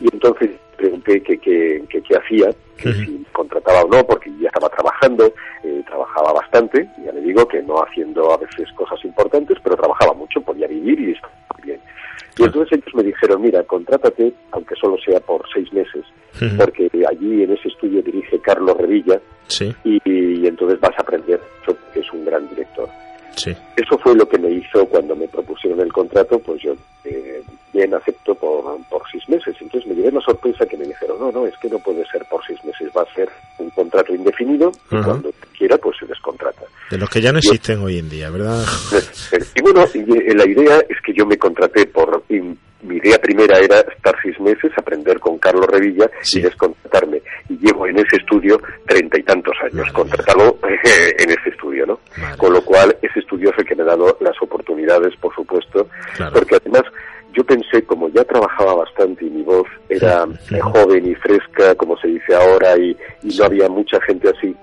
Y 0.00 0.08
entonces 0.10 0.50
pregunté 0.76 1.22
qué 1.22 1.36
qué- 1.38 1.84
qué 1.90 2.16
hacía, 2.16 2.48
que 2.78 2.92
si 2.94 3.26
contrataba 3.32 3.82
o 3.82 3.88
no, 3.88 4.06
porque 4.06 4.30
ya 4.40 4.46
estaba 4.48 4.70
trabajando, 4.70 5.30
eh, 5.64 5.82
trabajaba 5.86 6.32
bastante, 6.32 6.88
ya 7.04 7.12
le 7.12 7.20
digo 7.20 7.46
que 7.46 7.60
no 7.62 7.82
haciendo 7.82 8.32
a 8.32 8.38
veces 8.38 8.72
cosas 8.72 9.04
importantes, 9.04 9.58
pero 9.62 9.76
trabajaba 9.76 10.14
mucho, 10.14 10.40
podía 10.40 10.66
vivir 10.66 10.98
y 11.00 11.12
estaba. 11.12 11.34
Y 12.38 12.44
entonces 12.44 12.78
ellos 12.78 12.94
me 12.94 13.02
dijeron, 13.02 13.42
mira, 13.42 13.62
contrátate, 13.64 14.32
aunque 14.52 14.74
solo 14.76 14.96
sea 14.98 15.20
por 15.20 15.44
seis 15.52 15.72
meses, 15.72 16.04
porque 16.56 16.88
allí 17.08 17.42
en 17.42 17.52
ese 17.52 17.68
estudio 17.68 18.00
dirige 18.02 18.38
Carlos 18.38 18.76
Revilla 18.76 19.20
Sí, 19.48 19.74
y, 19.82 19.98
y 20.04 20.46
entonces 20.46 20.78
vas 20.78 20.92
a 20.98 21.02
aprender 21.02 21.40
porque 21.66 22.00
es 22.00 22.12
un 22.12 22.24
gran 22.24 22.48
director. 22.48 22.88
Sí. 23.38 23.56
Eso 23.76 23.98
fue 23.98 24.14
lo 24.14 24.28
que 24.28 24.38
me 24.38 24.50
hizo 24.50 24.86
cuando 24.86 25.16
me 25.16 25.28
propusieron 25.28 25.80
el 25.80 25.92
contrato, 25.92 26.38
pues 26.38 26.62
yo 26.62 26.74
eh, 27.04 27.42
bien 27.72 27.94
acepto 27.94 28.34
por, 28.34 28.64
por 28.88 29.02
seis 29.10 29.28
meses. 29.28 29.56
Entonces 29.60 29.88
me 29.88 29.94
llevé 29.94 30.12
la 30.12 30.20
sorpresa 30.20 30.66
que 30.66 30.76
me 30.76 30.84
dijeron, 30.84 31.18
no, 31.18 31.32
no, 31.32 31.46
es 31.46 31.56
que 31.58 31.68
no 31.68 31.78
puede 31.78 32.04
ser 32.06 32.24
por 32.26 32.44
seis 32.46 32.62
meses, 32.64 32.90
va 32.96 33.02
a 33.02 33.14
ser 33.14 33.28
un 33.58 33.70
contrato 33.70 34.14
indefinido 34.14 34.72
y 34.90 35.02
cuando 35.02 35.32
quiera 35.56 35.78
pues 35.78 35.96
se 35.98 36.06
descontrata. 36.06 36.62
De 36.90 36.98
los 36.98 37.08
que 37.10 37.20
ya 37.20 37.32
no 37.32 37.38
existen 37.38 37.80
hoy 37.80 37.98
en 37.98 38.08
día, 38.08 38.30
¿verdad? 38.30 38.64
Y 39.54 39.60
bueno, 39.60 39.84
eh, 39.92 40.34
la 40.34 40.46
idea 40.46 40.82
es 40.88 41.00
que 41.04 41.12
yo 41.12 41.26
me 41.26 41.36
contraté 41.36 41.86
por... 41.86 42.22
mi 42.82 42.96
idea 42.96 43.18
primera 43.18 43.58
era 43.58 43.80
estar 43.80 44.14
seis 44.22 44.38
meses, 44.40 44.70
aprender 44.76 45.18
con 45.18 45.38
Carlos 45.38 45.66
Revilla 45.66 46.08
y 46.32 46.40
descontratarme. 46.40 47.20
Y 47.48 47.58
llevo 47.58 47.86
en 47.86 47.98
ese 47.98 48.16
estudio 48.16 48.60
treinta 48.86 49.18
y 49.18 49.22
tantos 49.22 49.54
años, 49.62 49.90
contratado 49.92 50.58
eh, 50.68 51.14
en 51.18 51.30
ese 51.30 51.50
estudio, 51.50 51.86
¿no? 51.86 52.00
Con 52.36 52.52
lo 52.52 52.64
cual, 52.64 52.96
ese 53.02 53.20
estudio 53.20 53.50
es 53.50 53.58
el 53.58 53.66
que 53.66 53.74
me 53.74 53.82
ha 53.82 53.86
dado 53.86 54.16
las 54.20 54.40
oportunidades, 54.40 55.14
por 55.16 55.34
supuesto, 55.34 55.88
porque 56.32 56.56
además 56.56 56.82
yo 57.32 57.44
pensé, 57.44 57.82
como 57.84 58.08
ya 58.08 58.24
trabajaba 58.24 58.74
bastante 58.74 59.24
y 59.24 59.30
mi 59.30 59.42
voz 59.42 59.66
era 59.88 60.26
joven 60.62 61.06
y 61.06 61.14
fresca, 61.16 61.74
como 61.74 61.96
se 61.98 62.08
dice 62.08 62.34
ahora, 62.34 62.76
y, 62.78 62.96
y 63.22 63.36
no 63.36 63.44
había 63.44 63.68
mucha 63.68 64.00
gente 64.02 64.30
así, 64.30 64.56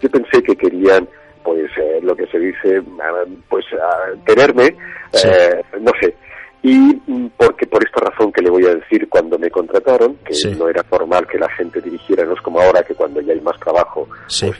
yo 0.00 0.10
pensé 0.10 0.42
que 0.42 0.56
querían 0.56 1.08
pues 1.42 1.70
eh, 1.76 2.00
lo 2.02 2.14
que 2.14 2.26
se 2.26 2.38
dice 2.38 2.82
ah, 3.02 3.24
pues 3.48 3.64
ah, 3.80 4.12
tenerme 4.24 4.76
eh, 5.24 5.62
no 5.80 5.92
sé 6.00 6.14
y 6.62 6.76
mm, 6.76 7.30
porque 7.36 7.66
por 7.66 7.84
esta 7.84 8.00
razón 8.00 8.32
que 8.32 8.42
le 8.42 8.50
voy 8.50 8.64
a 8.66 8.74
decir 8.74 9.08
cuando 9.08 9.38
me 9.38 9.50
contrataron 9.50 10.16
que 10.24 10.34
no 10.56 10.68
era 10.68 10.82
formal 10.84 11.26
que 11.26 11.38
la 11.38 11.48
gente 11.50 11.80
dirigiera 11.80 12.24
no 12.24 12.34
es 12.34 12.40
como 12.40 12.60
ahora 12.60 12.82
que 12.82 12.94
cuando 12.94 13.20
ya 13.20 13.32
hay 13.32 13.40
más 13.40 13.58
trabajo 13.58 14.08
Sí, 14.28 14.50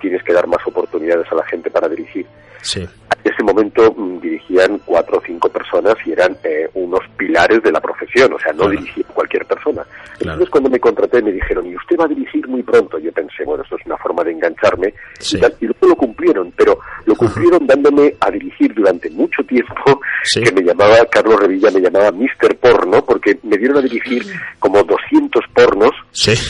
tienes 0.00 0.22
que 0.22 0.32
dar 0.32 0.46
más 0.46 0.64
oportunidades 0.66 1.30
a 1.30 1.34
la 1.34 1.44
gente 1.44 1.70
para 1.70 1.88
dirigir 1.88 2.26
sí. 2.62 2.80
en 2.80 3.32
ese 3.32 3.42
momento 3.42 3.92
mm, 3.96 4.20
dirigían 4.20 4.80
cuatro 4.84 5.18
o 5.18 5.22
cinco 5.24 5.48
personas 5.48 5.94
y 6.04 6.12
eran 6.12 6.36
eh, 6.44 6.68
unos 6.74 7.00
pilares 7.16 7.62
de 7.62 7.72
la 7.72 7.80
profesión, 7.80 8.32
o 8.32 8.38
sea, 8.38 8.52
no 8.52 8.68
dirigía 8.68 9.04
cualquier 9.14 9.44
persona. 9.46 9.82
Entonces 10.18 10.50
cuando 10.50 10.70
me 10.70 10.78
contraté 10.78 11.22
me 11.22 11.32
dijeron, 11.32 11.66
y 11.66 11.76
usted 11.76 11.96
va 11.98 12.04
a 12.04 12.08
dirigir 12.08 12.46
muy 12.48 12.62
pronto. 12.62 12.98
Yo 12.98 13.12
pensé, 13.12 13.44
bueno, 13.44 13.62
esto 13.62 13.76
es 13.76 13.86
una 13.86 13.96
forma 13.96 14.22
de 14.24 14.32
engancharme. 14.32 14.92
Y, 15.30 15.38
tal, 15.38 15.54
y 15.60 15.66
luego 15.66 15.88
lo 15.88 15.96
cumplieron, 15.96 16.52
pero 16.56 16.78
lo 17.06 17.14
cumplieron 17.14 17.66
dándome 17.66 18.14
a 18.20 18.30
dirigir 18.30 18.74
durante 18.74 19.10
mucho 19.10 19.42
tiempo, 19.44 20.00
que 20.34 20.52
me 20.52 20.62
llamaba, 20.62 20.96
Carlos 21.10 21.40
Revilla 21.40 21.70
me 21.70 21.80
llamaba 21.80 22.12
Mr. 22.12 22.56
Porno, 22.56 23.04
porque 23.04 23.38
me 23.42 23.56
dieron 23.56 23.78
a 23.78 23.82
dirigir 23.82 24.24
como 24.58 24.82
200 24.82 25.44
pornos, 25.54 25.92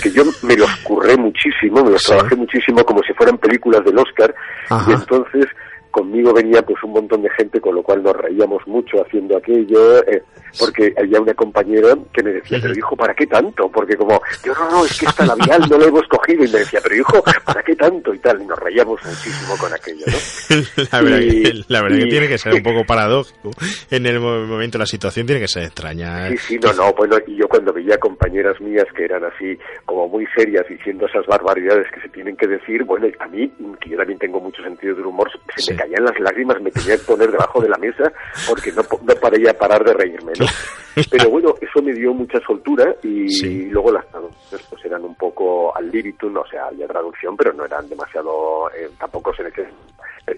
que 0.02 0.10
yo 0.10 0.24
me 0.42 0.56
los 0.56 0.74
curré 0.78 1.16
muchísimo, 1.16 1.84
me 1.84 1.90
los 1.90 2.02
trabajé 2.02 2.36
muchísimo 2.36 2.84
como 2.84 3.02
si 3.02 3.12
fueran 3.20 3.36
películas 3.36 3.84
del 3.84 3.98
Oscar, 3.98 4.34
y 4.88 4.92
entonces 4.92 5.44
conmigo 5.90 6.32
venía 6.32 6.62
pues 6.62 6.82
un 6.84 6.92
montón 6.92 7.22
de 7.22 7.30
gente 7.30 7.60
con 7.60 7.74
lo 7.74 7.82
cual 7.82 8.02
nos 8.02 8.16
reíamos 8.16 8.66
mucho 8.66 9.02
haciendo 9.04 9.36
aquello 9.36 9.98
eh, 10.06 10.22
porque 10.58 10.92
había 10.98 11.20
una 11.20 11.34
compañera 11.34 11.96
que 12.12 12.22
me 12.22 12.32
decía 12.32 12.58
pero 12.60 12.74
hijo 12.76 12.96
para 12.96 13.14
qué 13.14 13.26
tanto 13.26 13.68
porque 13.70 13.96
como 13.96 14.20
yo 14.44 14.52
no 14.54 14.70
no 14.70 14.84
es 14.84 14.98
que 14.98 15.06
esta 15.06 15.26
labial 15.26 15.62
no 15.70 15.78
la 15.78 15.86
hemos 15.86 16.06
cogido 16.08 16.44
y 16.44 16.48
me 16.52 16.58
decía 16.60 16.80
pero 16.82 16.96
hijo 16.96 17.22
para 17.44 17.62
qué 17.62 17.74
tanto 17.76 18.12
y 18.14 18.18
tal 18.18 18.40
y 18.42 18.46
nos 18.46 18.58
reíamos 18.58 19.00
muchísimo 19.04 19.56
con 19.58 19.72
aquello 19.72 20.04
¿no? 20.06 20.56
La 20.92 21.00
verdad, 21.02 21.20
Y- 21.20 21.42
que, 21.42 21.52
la 21.68 21.82
verdad 21.82 21.98
que 21.98 22.06
tiene 22.06 22.28
que 22.28 22.38
ser 22.38 22.54
un 22.54 22.62
poco 22.62 22.84
paradójico. 22.86 23.50
En 23.90 24.06
el 24.06 24.18
mo- 24.20 24.46
momento 24.46 24.78
la 24.78 24.86
situación 24.86 25.26
tiene 25.26 25.40
que 25.40 25.48
ser 25.48 25.64
extraña. 25.64 26.28
Sí, 26.30 26.36
sí, 26.38 26.58
no, 26.58 26.72
no, 26.72 26.92
bueno, 26.94 27.16
y 27.26 27.36
yo 27.36 27.46
cuando 27.48 27.72
veía 27.72 27.96
compañeras 27.98 28.60
mías 28.60 28.86
que 28.96 29.04
eran 29.04 29.24
así 29.24 29.58
como 29.84 30.08
muy 30.08 30.26
serias 30.36 30.64
diciendo 30.68 31.06
esas 31.06 31.26
barbaridades 31.26 31.86
que 31.94 32.00
se 32.00 32.08
tienen 32.08 32.36
que 32.36 32.46
decir, 32.48 32.84
bueno, 32.84 33.06
a 33.18 33.28
mí, 33.28 33.50
que 33.80 33.90
yo 33.90 33.96
también 33.96 34.18
tengo 34.18 34.40
mucho 34.40 34.62
sentido 34.62 34.94
del 34.96 35.06
humor, 35.06 35.30
se 35.56 35.72
me 35.72 35.78
caían 35.80 36.04
las 36.04 36.18
lágrimas, 36.20 36.60
me 36.60 36.70
tenía 36.70 36.96
que 36.96 37.04
poner 37.04 37.30
debajo 37.30 37.60
de 37.60 37.68
la 37.68 37.78
mesa 37.78 38.12
porque 38.48 38.70
no, 38.72 38.82
no 39.02 39.14
podía 39.14 39.52
parar 39.56 39.82
de 39.84 39.94
reírme, 39.94 40.32
¿no? 40.38 40.46
Pero 41.10 41.30
bueno, 41.30 41.54
eso 41.60 41.80
me 41.82 41.92
dio 41.92 42.12
mucha 42.12 42.38
soltura 42.40 42.94
y 43.02 43.66
luego 43.70 43.92
las 43.92 44.06
traducciones 44.08 44.66
pues 44.68 44.84
eran 44.84 45.04
un 45.04 45.14
poco 45.14 45.74
al 45.76 45.90
libitum, 45.90 46.36
o 46.36 46.46
sea, 46.48 46.66
había 46.66 46.86
traducción, 46.88 47.36
pero 47.36 47.52
no 47.52 47.64
eran 47.64 47.88
demasiado, 47.88 48.68
eh, 48.76 48.90
tampoco 48.98 49.32
se 49.34 49.44
me 49.44 49.52
que 49.52 49.64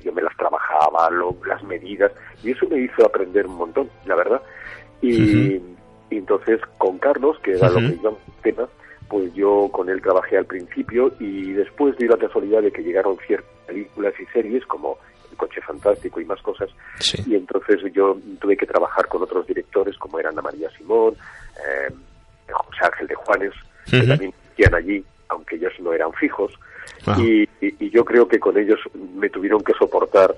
yo 0.05 0.13
me 0.13 0.23
las 0.23 0.37
trabajaba, 0.37 1.11
lo- 1.11 1.37
las 1.47 1.63
medidas, 1.65 2.13
y 2.45 2.53
eso 2.53 2.67
me 2.69 2.79
hizo 2.81 3.05
aprender 3.05 3.47
un 3.47 3.57
montón, 3.57 3.89
la 4.07 4.15
verdad. 4.15 4.41
Y, 5.01 5.55
y 6.11 6.17
entonces 6.19 6.61
con 6.79 6.99
Carlos, 6.99 7.39
que 7.43 7.53
era 7.53 7.69
lo 7.71 7.79
que 7.81 7.87
el 8.09 8.43
tema, 8.43 8.69
pues 9.09 9.33
yo 9.35 9.69
con 9.73 9.89
él 9.89 10.01
trabajé 10.01 10.37
al 10.39 10.47
principio 10.47 11.13
y 11.19 11.53
después 11.53 11.97
di 11.97 12.07
la 12.07 12.17
casualidad 12.19 12.63
de 12.63 12.71
que 12.71 12.83
llegaron 12.83 13.17
ciertas 13.27 13.51
películas 13.67 14.15
y 14.21 14.27
series 14.27 14.65
como 14.67 14.99
Coche 15.37 15.61
Fantástico 15.61 16.21
y 16.21 16.25
más 16.25 16.41
cosas. 16.43 16.71
Y 17.27 17.35
entonces 17.35 17.81
yo 17.93 18.17
tuve 18.41 18.57
que 18.57 18.67
trabajar 18.67 19.07
con 19.09 19.23
otros 19.23 19.47
directores 19.47 19.97
como 19.99 20.19
eran 20.19 20.33
Ana 20.33 20.43
María 20.43 20.71
Simón, 20.77 21.15
eh, 21.57 21.93
José 22.51 22.85
Ángel 22.85 23.07
de 23.07 23.15
Juanes, 23.15 23.53
que 23.89 24.03
también 24.03 24.33
hacían 24.53 24.75
allí, 24.75 25.05
aunque 25.29 25.57
ellos 25.57 25.73
no 25.81 25.93
eran 25.93 26.13
fijos. 26.13 26.53
Y, 27.19 27.49
y, 27.61 27.91
yo 27.91 28.05
creo 28.05 28.29
que 28.29 28.39
con 28.39 28.57
ellos 28.57 28.79
me 29.15 29.29
tuvieron 29.29 29.63
que 29.63 29.73
soportar 29.75 30.35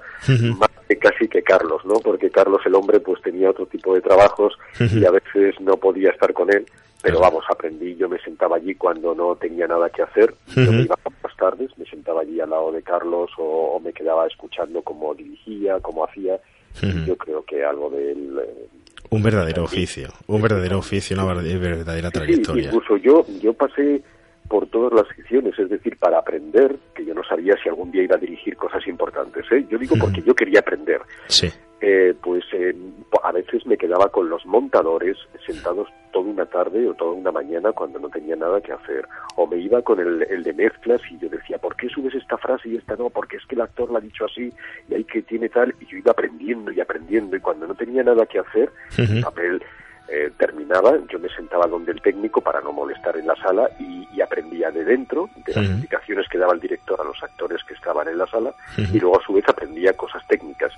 más 0.59 0.71
que 0.89 0.97
casi 0.97 1.29
que 1.29 1.43
Carlos, 1.43 1.85
¿no? 1.85 1.95
Porque 1.95 2.31
Carlos 2.31 2.61
el 2.65 2.75
hombre 2.75 3.01
pues 3.01 3.21
tenía 3.23 3.51
otro 3.51 3.67
tipo 3.67 3.95
de 3.95 4.01
trabajos 4.01 4.59
y 4.79 5.05
a 5.05 5.11
veces 5.11 5.61
no 5.61 5.77
podía 5.77 6.11
estar 6.11 6.33
con 6.33 6.51
él, 6.51 6.67
pero 7.05 7.21
vamos, 7.21 7.45
aprendí, 7.51 7.95
yo 7.97 8.09
me 8.09 8.19
sentaba 8.21 8.57
allí 8.57 8.75
cuando 8.77 9.15
no 9.15 9.37
tenía 9.37 9.67
nada 9.67 9.91
que 9.91 10.01
hacer, 10.01 10.35
yo 10.57 10.73
me 10.73 10.83
iba 10.83 10.97
más 11.05 11.37
tardes, 11.37 11.71
me 11.77 11.85
sentaba 11.85 12.23
allí 12.23 12.41
al 12.41 12.49
lado 12.49 12.73
de 12.73 12.83
Carlos 12.83 13.31
o, 13.37 13.79
me 13.79 13.93
quedaba 13.93 14.27
escuchando 14.27 14.81
cómo 14.81 15.15
dirigía, 15.15 15.79
cómo 15.81 16.07
hacía, 16.07 16.41
y 16.81 17.05
yo 17.05 17.15
creo 17.19 17.45
que 17.45 17.63
algo 17.63 17.91
de 17.91 18.13
él... 18.13 18.41
Eh, 18.43 18.69
un 19.11 19.23
verdadero 19.23 19.65
oficio, 19.65 20.09
un 20.29 20.41
verdadero 20.41 20.79
oficio, 20.79 21.15
una 21.15 21.27
verdadera 21.27 22.11
trayectoria. 22.11 22.69
incluso 22.69 22.97
yo, 22.97 23.27
yo 23.43 23.53
pasé 23.53 24.03
por 24.49 24.67
todas 24.69 24.95
las 24.95 25.07
secciones, 25.15 25.59
es 25.59 25.69
decir, 25.69 25.99
para 25.99 26.19
aprender, 26.19 26.75
que 26.95 27.05
yo 27.05 27.13
no 27.13 27.23
sabía 27.23 27.55
si 27.63 27.69
algún 27.69 27.93
día 27.93 28.03
iba 28.03 28.17
a 28.17 28.19
dirigir 28.19 28.57
cosas 28.57 28.87
importantes, 28.87 29.45
¿eh? 29.53 29.67
yo 29.69 29.77
digo 29.77 29.95
porque 30.01 30.23
yo 30.23 30.35
quería 30.35 30.61
aprender. 30.61 31.03
Sí. 31.27 31.53
Eh, 31.81 32.15
pues 32.23 32.45
eh, 32.53 32.75
a 33.23 33.33
veces 33.33 33.67
me 33.67 33.77
quedaba 33.77 34.09
con 34.09 34.31
los 34.31 34.47
montadores 34.47 35.19
sentados 35.45 35.89
toda 36.13 36.31
una 36.31 36.47
tarde 36.47 36.89
o 36.89 36.95
toda 36.95 37.13
una 37.13 37.31
mañana 37.31 37.73
cuando 37.73 37.99
no 37.99 38.09
tenía 38.09 38.37
nada 38.37 38.61
que 38.61 38.73
hacer. 38.73 39.07
O 39.37 39.47
me 39.47 39.59
iba 39.59 39.83
con 39.83 40.01
el, 40.01 40.23
el, 40.23 40.43
de 40.43 40.53
mezclas 40.55 41.03
y 41.11 41.19
yo 41.19 41.29
decía, 41.29 41.59
¿por 41.59 41.77
qué 41.77 41.89
subes 41.89 42.15
esta 42.15 42.39
frase 42.39 42.71
y 42.71 42.77
esta 42.77 42.97
no? 42.97 43.11
Porque 43.11 43.37
es 43.37 43.47
que 43.47 43.55
el 43.55 43.61
actor 43.61 43.91
la 43.91 43.99
ha 43.99 44.03
dicho 44.03 44.25
así 44.25 44.53
y 44.89 44.95
hay 44.95 45.05
que 45.05 45.23
tiene 45.23 45.49
tal. 45.49 45.75
Y 45.81 45.87
yo 45.87 45.99
iba 45.99 46.13
aprendiendo 46.13 46.73
y 46.73 46.81
aprendiendo 46.81 47.37
y 47.37 47.41
cuando 47.41 47.67
no 47.67 47.75
tenía 47.75 48.03
nada 48.03 48.25
que 48.27 48.39
hacer, 48.39 48.71
el 48.97 49.21
papel 49.21 49.61
eh, 50.07 50.31
terminaba, 50.37 50.99
yo 51.11 51.19
me 51.19 51.31
sentaba 51.31 51.67
donde 51.67 51.93
el 51.93 52.03
técnico 52.03 52.43
para 52.43 52.61
no 52.61 52.73
molestar 52.73 53.17
en 53.17 53.27
la 53.27 53.35
sala 53.37 53.71
y, 53.81 54.05
aprendía 54.21 54.71
de 54.71 54.85
dentro, 54.85 55.29
de 55.45 55.53
las 55.55 55.65
indicaciones 55.67 56.27
que 56.29 56.39
daba 56.39 56.55
el 56.55 56.61
director 56.61 56.99
a 56.99 57.05
los 57.05 57.23
actores 57.23 57.63
que 57.65 57.75
estaban 57.75 58.09
en 58.09 58.17
la 58.17 58.27
sala, 58.27 58.55
y 58.79 58.99
luego 58.99 59.21
a 59.21 59.25
su 59.25 59.35
vez 59.35 59.45
aprendía 59.47 59.93
cosas 59.93 60.27
técnicas. 60.27 60.73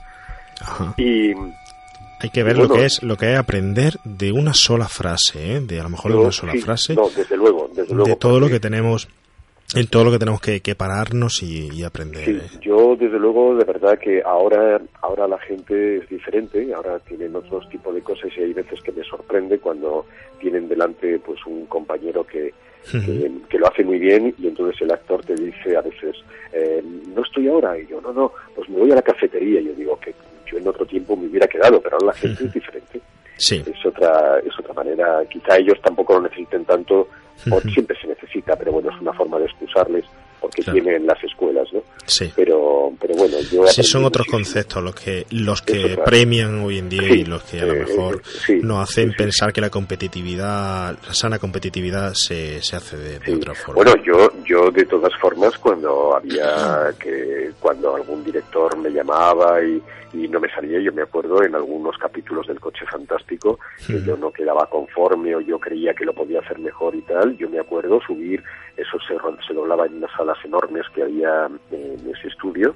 Y 0.97 1.33
hay 2.21 2.31
que 2.31 2.43
ver 2.43 2.57
lo 2.57 2.69
que 2.69 2.85
es 2.85 3.03
lo 3.03 3.17
que 3.17 3.33
es 3.33 3.39
aprender 3.39 3.95
de 4.05 4.33
una 4.33 4.55
sola 4.55 4.89
frase, 4.89 5.57
¿eh? 5.57 5.61
de 5.61 5.81
a 5.81 5.83
lo 5.83 5.91
mejor 5.91 6.13
de 6.13 6.19
una 6.19 6.33
sola 6.33 6.55
frase. 6.55 6.97
desde 7.15 7.37
luego, 7.37 7.71
desde 7.75 7.95
luego. 7.95 8.11
De 8.11 8.17
todo 8.17 8.41
lo 8.41 8.49
que 8.49 8.61
tenemos 8.61 9.09
en 9.75 9.89
todo 9.89 10.05
lo 10.05 10.13
que 10.13 10.19
tenemos 10.19 10.41
que, 10.41 10.75
pararnos 10.77 11.43
y, 11.43 11.83
aprender. 11.83 12.25
Sí, 12.25 12.31
¿eh? 12.31 12.61
yo 12.63 12.97
desde 12.97 13.19
luego 13.19 13.57
de 13.57 13.65
verdad 13.65 13.99
que 13.99 14.23
ahora 14.23 14.81
ahora 15.03 15.27
la 15.27 15.39
gente 15.39 15.99
es 15.99 16.09
diferente, 16.09 16.73
ahora 16.73 16.99
tienen 17.01 17.35
otros 17.35 17.69
tipos 17.69 17.95
de 17.95 18.01
cosas 18.01 18.31
y 18.37 18.41
hay 18.41 18.53
veces 18.53 18.81
que 18.81 18.93
me 18.93 19.03
sorprende 19.03 19.59
cuando 19.59 20.07
tienen 20.39 20.69
delante 20.69 21.19
pues 21.19 21.45
un 21.47 21.67
compañero 21.67 22.25
que, 22.25 22.55
que, 22.91 23.59
lo 23.59 23.67
hace 23.67 23.85
muy 23.85 23.99
bien 23.99 24.35
y 24.39 24.47
entonces 24.47 24.81
el 24.83 24.93
actor 24.93 25.25
te 25.25 25.35
dice 25.35 25.77
a 25.77 25.81
veces 25.81 26.17
eh, 26.53 26.83
no 27.15 27.23
estoy 27.23 27.49
ahora 27.49 27.77
y 27.79 27.87
yo 27.87 28.01
no 28.01 28.13
no 28.13 28.33
pues 28.55 28.69
me 28.69 28.79
voy 28.79 28.93
a 28.93 28.97
la 28.97 29.03
cafetería 29.03 29.61
y 29.61 29.65
yo 29.65 29.73
digo 29.75 29.99
que 29.99 30.15
yo 30.47 30.59
en 30.59 30.69
otro 30.69 30.87
tiempo 30.87 31.17
me 31.17 31.27
hubiera 31.27 31.47
quedado 31.47 31.81
pero 31.81 31.97
ahora 31.97 32.07
la 32.07 32.13
gente 32.15 32.45
es 32.45 32.53
diferente. 32.53 33.01
Sí. 33.39 33.63
es 33.67 33.87
otra 33.87 34.39
es 34.39 34.59
otra 34.59 34.73
manera. 34.73 35.23
Quizá 35.29 35.59
ellos 35.59 35.79
tampoco 35.83 36.15
lo 36.15 36.23
necesiten 36.23 36.65
tanto 36.65 37.09
o 37.51 37.61
siempre 37.61 37.97
se 38.01 38.09
necesita, 38.09 38.57
pero 38.57 38.73
bueno, 38.73 38.91
es 38.91 39.01
una 39.01 39.13
forma 39.13 39.39
de 39.39 39.45
excusarles 39.45 40.05
porque 40.41 40.63
tienen 40.63 41.07
las 41.07 41.23
escuelas, 41.25 41.67
¿no? 41.73 41.83
Sí. 42.05 42.31
Pero, 42.37 42.93
pero 43.01 43.15
bueno, 43.15 43.37
yo... 43.51 43.67
Sí, 43.67 43.83
son 43.83 44.05
otros 44.05 44.27
conceptos 44.27 44.83
los 44.83 44.95
que 44.95 45.27
los 45.31 45.63
que 45.63 45.99
premian 46.05 46.61
hoy 46.61 46.79
en 46.79 46.89
día 46.89 47.09
y 47.09 47.25
los 47.25 47.43
que 47.43 47.61
a 47.61 47.67
lo 47.67 47.75
eh, 47.75 47.85
mejor 47.87 48.23
nos 48.63 48.89
hacen 48.89 49.13
pensar 49.13 49.53
que 49.53 49.61
la 49.61 49.71
competitividad, 49.71 50.97
la 51.07 51.15
sana 51.15 51.39
competitividad 51.39 52.15
se, 52.15 52.63
se 52.63 52.77
hace 52.77 52.97
de, 52.97 53.35
otra 53.35 53.55
forma. 53.55 53.83
Bueno, 53.83 54.03
yo, 54.05 54.31
yo 54.45 54.71
de 54.71 54.85
todas 54.85 55.13
formas, 55.21 55.57
cuando 55.59 56.15
había 56.15 56.95
que, 56.99 57.51
cuando 57.59 57.97
algún 57.97 58.23
director 58.25 58.77
me 58.79 58.91
llamaba 58.91 59.63
y, 59.63 59.83
y 60.19 60.29
no 60.29 60.41
me 60.41 60.49
salía, 60.49 60.81
yo 60.81 60.93
me 60.93 61.03
acuerdo 61.03 61.43
en 61.43 61.55
algunos 61.55 61.97
capítulos 61.99 62.47
del 62.47 62.61
Coche 62.61 62.85
Fantástico, 62.91 63.59
que 63.87 64.03
yo 64.03 64.17
no 64.17 64.31
quedaba 64.31 64.69
conforme 64.69 65.35
o 65.35 65.41
yo 65.41 65.59
creía 65.59 65.95
que 65.95 66.05
lo 66.05 66.13
podía 66.13 66.41
hacer 66.41 66.59
mejor 66.59 66.95
y 66.95 67.03
tal, 67.03 67.37
yo 67.37 67.49
me 67.49 67.59
acuerdo 67.59 68.01
subir, 68.01 68.43
eso 68.77 68.99
se, 69.07 69.15
se 69.47 69.55
doblaba 69.55 69.87
en 69.87 69.97
unas 69.97 70.11
salas 70.17 70.39
enormes 70.45 70.85
que 70.95 71.03
había 71.03 71.49
en 71.71 72.11
ese 72.11 72.29
estudio, 72.29 72.75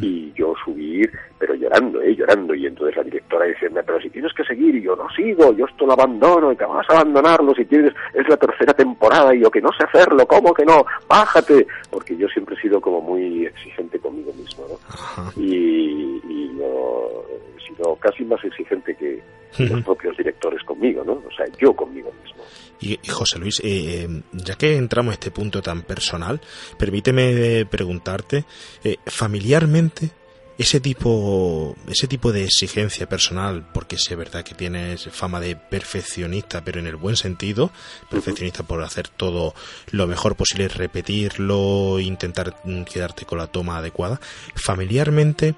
y 0.00 0.32
yo 0.34 0.54
subir, 0.64 1.10
pero 1.44 1.56
llorando, 1.56 2.00
¿eh? 2.00 2.16
llorando, 2.16 2.54
y 2.54 2.64
entonces 2.64 2.96
la 2.96 3.02
directora 3.02 3.44
decía, 3.44 3.68
pero 3.84 4.00
si 4.00 4.08
tienes 4.08 4.32
que 4.32 4.44
seguir, 4.44 4.74
y 4.76 4.82
yo 4.82 4.96
no 4.96 5.06
sigo, 5.14 5.54
yo 5.54 5.66
esto 5.66 5.84
lo 5.84 5.92
abandono, 5.92 6.50
y 6.50 6.56
te 6.56 6.64
vas 6.64 6.88
a 6.88 6.94
abandonarlo, 6.94 7.54
si 7.54 7.66
tienes, 7.66 7.92
es 8.14 8.26
la 8.26 8.38
tercera 8.38 8.72
temporada, 8.72 9.34
y 9.34 9.40
yo 9.40 9.50
que 9.50 9.60
no 9.60 9.68
sé 9.76 9.84
hacerlo, 9.84 10.26
¿cómo 10.26 10.54
que 10.54 10.64
no? 10.64 10.86
Bájate, 11.06 11.66
porque 11.90 12.16
yo 12.16 12.26
siempre 12.28 12.56
he 12.56 12.62
sido 12.62 12.80
como 12.80 13.02
muy 13.02 13.44
exigente 13.44 13.98
conmigo 13.98 14.32
mismo, 14.32 14.64
¿no? 14.66 15.32
Y, 15.36 16.18
y 16.26 16.56
yo 16.58 17.26
he 17.58 17.68
sido 17.68 17.94
casi 17.96 18.24
más 18.24 18.42
exigente 18.42 18.96
que 18.96 19.22
los 19.58 19.84
propios 19.84 20.16
directores 20.16 20.62
conmigo, 20.64 21.04
¿no? 21.04 21.12
O 21.12 21.36
sea, 21.36 21.44
yo 21.60 21.74
conmigo 21.74 22.10
mismo. 22.22 22.42
Y, 22.80 22.98
José 23.06 23.38
Luis, 23.38 23.60
eh, 23.60 24.04
eh, 24.04 24.22
ya 24.32 24.54
que 24.56 24.76
entramos 24.76 25.12
a 25.12 25.14
este 25.14 25.30
punto 25.30 25.60
tan 25.60 25.82
personal, 25.82 26.40
permíteme 26.78 27.66
preguntarte, 27.66 28.44
eh, 28.82 28.96
familiarmente, 29.04 30.10
ese 30.56 30.80
tipo, 30.80 31.76
ese 31.88 32.06
tipo 32.06 32.32
de 32.32 32.44
exigencia 32.44 33.08
personal, 33.08 33.66
porque 33.72 33.96
es 33.96 34.16
verdad 34.16 34.44
que 34.44 34.54
tienes 34.54 35.08
fama 35.10 35.40
de 35.40 35.56
perfeccionista, 35.56 36.64
pero 36.64 36.80
en 36.80 36.86
el 36.86 36.96
buen 36.96 37.16
sentido, 37.16 37.72
perfeccionista 38.10 38.62
por 38.62 38.82
hacer 38.82 39.08
todo 39.08 39.54
lo 39.90 40.06
mejor 40.06 40.36
posible, 40.36 40.68
repetirlo, 40.68 41.98
intentar 41.98 42.54
quedarte 42.90 43.24
con 43.24 43.38
la 43.38 43.48
toma 43.48 43.78
adecuada, 43.78 44.20
familiarmente, 44.54 45.54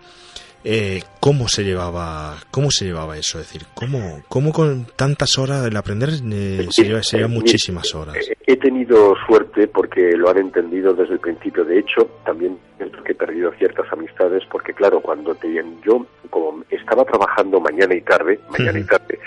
eh, 0.69 1.03
cómo 1.21 1.49
se 1.49 1.63
llevaba 1.63 2.37
cómo 2.51 2.71
se 2.71 2.87
llevaba 2.87 3.17
eso 3.17 3.39
es 3.39 3.47
decir 3.47 3.69
cómo 3.73 4.23
cómo 4.29 4.53
con 4.53 4.87
tantas 4.97 5.39
horas 5.39 5.65
el 5.65 5.77
aprender 5.77 6.09
eh, 6.11 6.67
se, 6.71 6.85
lleva, 6.85 7.29
muchísimas 7.29 7.95
horas 7.95 8.17
he 8.47 8.57
tenido 8.57 9.15
suerte 9.27 9.69
porque 9.69 10.17
lo 10.17 10.31
han 10.31 10.39
entendido 10.39 10.93
desde 10.95 11.15
el 11.15 11.21
principio. 11.21 11.65
De 11.65 11.79
hecho 11.79 12.09
también 12.25 12.59
que 13.05 13.13
he 13.13 13.15
perdido 13.15 13.53
ciertas 13.53 13.87
amistades 13.93 14.43
porque 14.51 14.73
claro 14.73 15.01
cuando 15.01 15.35
te 15.35 15.53
yo 15.85 16.07
como 16.31 16.65
estaba 16.71 17.05
trabajando 17.05 17.61
mañana 17.61 17.95
y 17.95 18.01
tarde 18.01 18.41
mañana 18.51 18.79
y 18.81 18.85
tarde 18.85 19.19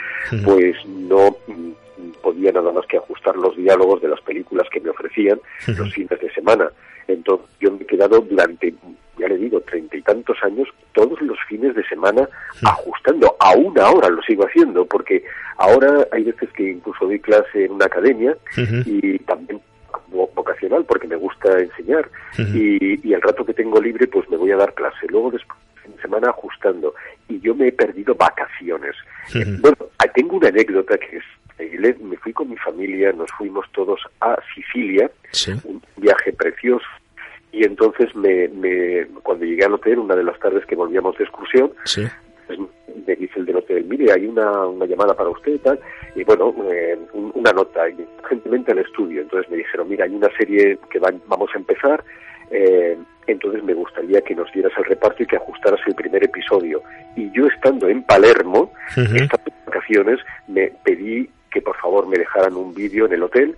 pues 0.44 0.76
no 0.86 1.38
podía 2.20 2.52
nada 2.52 2.72
más 2.72 2.86
que 2.86 2.98
ajustar 2.98 3.36
los 3.36 3.56
diálogos 3.56 4.02
de 4.02 4.10
las 4.10 4.22
películas 4.22 4.68
que 4.72 4.80
me 4.80 4.90
ofrecían 4.90 5.40
los 5.68 5.94
fines 5.94 6.20
de 6.20 6.32
semana 6.32 6.70
entonces 7.10 7.48
yo 7.60 7.72
me 7.72 7.82
he 7.84 7.86
quedado 7.86 8.22
durante 8.22 8.74
ya 9.18 9.28
le 9.28 9.38
digo, 9.38 9.60
treinta 9.62 9.98
y 9.98 10.02
tantos 10.02 10.38
años, 10.44 10.70
todos 10.94 11.22
los 11.22 11.38
fines 11.50 11.76
de 11.76 11.84
semana 11.84 12.28
ajustando. 12.64 13.36
Aún 13.40 13.78
ahora 13.78 14.08
lo 14.10 14.22
sigo 14.22 14.46
haciendo, 14.46 14.86
porque 14.86 15.26
ahora 15.58 16.08
hay 16.14 16.24
veces 16.24 16.50
que 16.54 16.72
incluso 16.72 17.06
doy 17.06 17.20
clase 17.20 17.66
en 17.66 17.74
una 17.74 17.86
academia 17.88 18.38
y 18.86 19.20
también 19.20 19.60
vocacional, 20.10 20.86
porque 20.86 21.08
me 21.08 21.18
gusta 21.18 21.60
enseñar. 21.60 22.10
y, 22.38 23.06
y 23.06 23.14
el 23.14 23.22
rato 23.22 23.46
que 23.46 23.54
tengo 23.54 23.82
libre, 23.82 24.08
pues 24.08 24.30
me 24.30 24.38
voy 24.38 24.52
a 24.52 24.58
dar 24.58 24.74
clase. 24.74 25.06
Luego 25.10 25.32
después 25.32 25.60
de 25.86 26.02
semana 26.02 26.30
ajustando. 26.30 26.94
Y 27.28 27.42
yo 27.42 27.54
me 27.56 27.68
he 27.68 27.72
perdido 27.74 28.16
vacaciones. 28.16 28.96
Bueno, 29.60 29.76
tengo 30.14 30.38
una 30.38 30.50
anécdota 30.50 30.98
que 30.98 31.18
es 31.18 31.24
me 32.02 32.18
fui 32.18 32.34
con 32.34 32.50
mi 32.50 32.58
familia, 32.58 33.12
nos 33.12 33.32
fuimos 33.38 33.66
todos 33.74 34.00
a 34.22 34.38
Sicilia, 34.56 35.10
un 35.66 35.82
viaje 35.98 36.34
precioso, 36.34 36.86
y 37.52 37.66
entonces 37.66 38.16
me, 38.16 38.48
me, 38.50 39.06
cuando 39.24 39.46
llegué 39.46 39.66
al 39.66 39.74
hotel, 39.74 40.00
una 40.00 40.16
de 40.16 40.24
las 40.24 40.40
tardes 40.40 40.66
que 40.66 40.76
volvíamos 40.76 41.18
de 41.18 41.24
excursión, 41.24 41.72
pues 42.48 42.60
me 43.08 43.16
dice 43.16 43.40
el 43.40 43.46
del 43.46 43.58
hotel, 43.58 43.86
mire, 43.86 44.12
hay 44.12 44.26
una, 44.26 44.66
una 44.68 44.86
llamada 44.86 45.16
para 45.16 45.30
usted 45.30 45.54
y 45.54 45.60
tal, 45.60 45.80
y 46.16 46.24
bueno, 46.24 46.54
eh, 46.72 46.98
una 47.14 47.52
nota, 47.52 47.90
y 47.90 48.08
urgentemente 48.24 48.72
al 48.72 48.80
estudio. 48.80 49.22
Entonces 49.22 49.50
me 49.52 49.58
dijeron, 49.58 49.90
mira, 49.90 50.06
hay 50.06 50.16
una 50.16 50.30
serie 50.38 50.78
que 50.90 51.00
vamos 51.00 51.50
a 51.54 51.58
empezar, 51.58 52.04
eh, 52.52 52.98
entonces 53.28 53.64
me 53.64 53.74
gustaría 53.74 54.22
que 54.22 54.34
nos 54.34 54.52
dieras 54.52 54.72
el 54.78 54.86
reparto 54.86 55.22
y 55.22 55.28
que 55.28 55.36
ajustaras 55.36 55.80
el 55.86 55.94
primer 55.94 56.24
episodio. 56.24 56.82
Y 57.16 57.32
yo 57.32 57.46
estando 57.46 57.88
en 57.88 58.04
Palermo, 58.04 58.72
estas 58.96 59.40
vacaciones, 59.66 60.20
me 60.48 60.72
pedí 60.84 61.30
que 61.52 61.62
por 61.62 61.76
favor 61.78 62.08
me 62.08 62.18
dejaran 62.18 62.56
un 62.56 62.74
vídeo 62.74 63.06
en 63.06 63.14
el 63.14 63.24
hotel. 63.24 63.56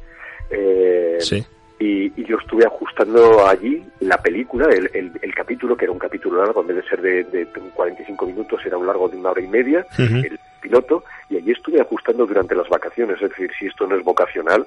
Eh, 0.50 1.18
sí. 1.20 1.46
y, 1.80 2.12
yo 2.26 2.38
estuve 2.38 2.66
ajustando 2.66 3.48
allí 3.48 3.84
la 4.00 4.18
película, 4.18 4.68
el, 4.70 4.90
el, 4.94 5.36
capítulo, 5.36 5.76
que 5.76 5.86
era 5.86 5.92
un 5.92 6.00
capítulo 6.00 6.44
largo, 6.44 6.62
en 6.62 6.68
vez 6.68 6.78
de 6.78 6.90
ser 6.90 7.02
de, 7.02 7.24
de 7.26 7.46
45 7.74 8.26
minutos, 8.26 8.62
era 8.66 8.78
un 8.78 8.88
largo 8.88 9.10
de 9.10 9.18
una 9.18 9.32
hora 9.32 9.42
y 9.42 9.48
media, 9.48 9.86
el 9.98 10.40
piloto, 10.62 11.04
y 11.30 11.38
allí 11.38 11.52
estuve 11.52 11.82
ajustando 11.82 12.26
durante 12.26 12.56
las 12.56 12.70
vacaciones, 12.70 13.22
es 13.22 13.30
decir, 13.30 13.52
si 13.58 13.66
esto 13.66 13.88
no 13.88 13.96
es 13.96 14.04
vocacional, 14.04 14.66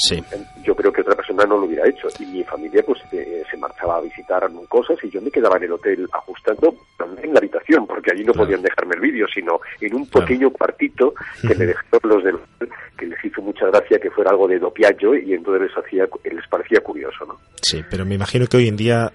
Sí. 0.00 0.22
Yo 0.64 0.74
creo 0.74 0.92
que 0.92 1.02
otra 1.02 1.14
persona 1.14 1.44
no 1.44 1.58
lo 1.58 1.66
hubiera 1.66 1.86
hecho. 1.86 2.08
Y 2.18 2.26
mi 2.26 2.44
familia 2.44 2.82
pues 2.82 3.00
eh, 3.12 3.42
se 3.50 3.56
marchaba 3.56 3.98
a 3.98 4.00
visitar 4.00 4.48
cosas 4.68 4.96
y 5.02 5.10
yo 5.10 5.20
me 5.20 5.30
quedaba 5.30 5.56
en 5.56 5.64
el 5.64 5.72
hotel 5.72 6.08
ajustando 6.12 6.74
en 7.22 7.32
la 7.34 7.38
habitación, 7.38 7.86
porque 7.86 8.12
allí 8.12 8.24
no 8.24 8.32
podían 8.32 8.62
dejarme 8.62 8.94
el 8.94 9.00
vídeo, 9.00 9.26
sino 9.32 9.60
en 9.80 9.94
un 9.94 10.06
pequeño 10.06 10.50
cuartito 10.50 11.12
que 11.42 11.54
me 11.54 11.66
dejaron 11.66 12.00
los 12.04 12.24
del 12.24 12.34
hotel, 12.36 12.68
que 12.96 13.06
les 13.06 13.24
hizo 13.24 13.42
mucha 13.42 13.66
gracia 13.66 13.98
que 13.98 14.10
fuera 14.10 14.30
algo 14.30 14.48
de 14.48 14.58
dopiaggio 14.58 15.14
y 15.14 15.34
entonces 15.34 15.68
les, 15.68 15.84
hacía, 15.84 16.08
les 16.24 16.48
parecía 16.48 16.80
curioso, 16.80 17.26
¿no? 17.26 17.38
Sí, 17.60 17.82
pero 17.90 18.06
me 18.06 18.14
imagino 18.14 18.46
que 18.46 18.56
hoy 18.56 18.68
en 18.68 18.76
día 18.76 19.12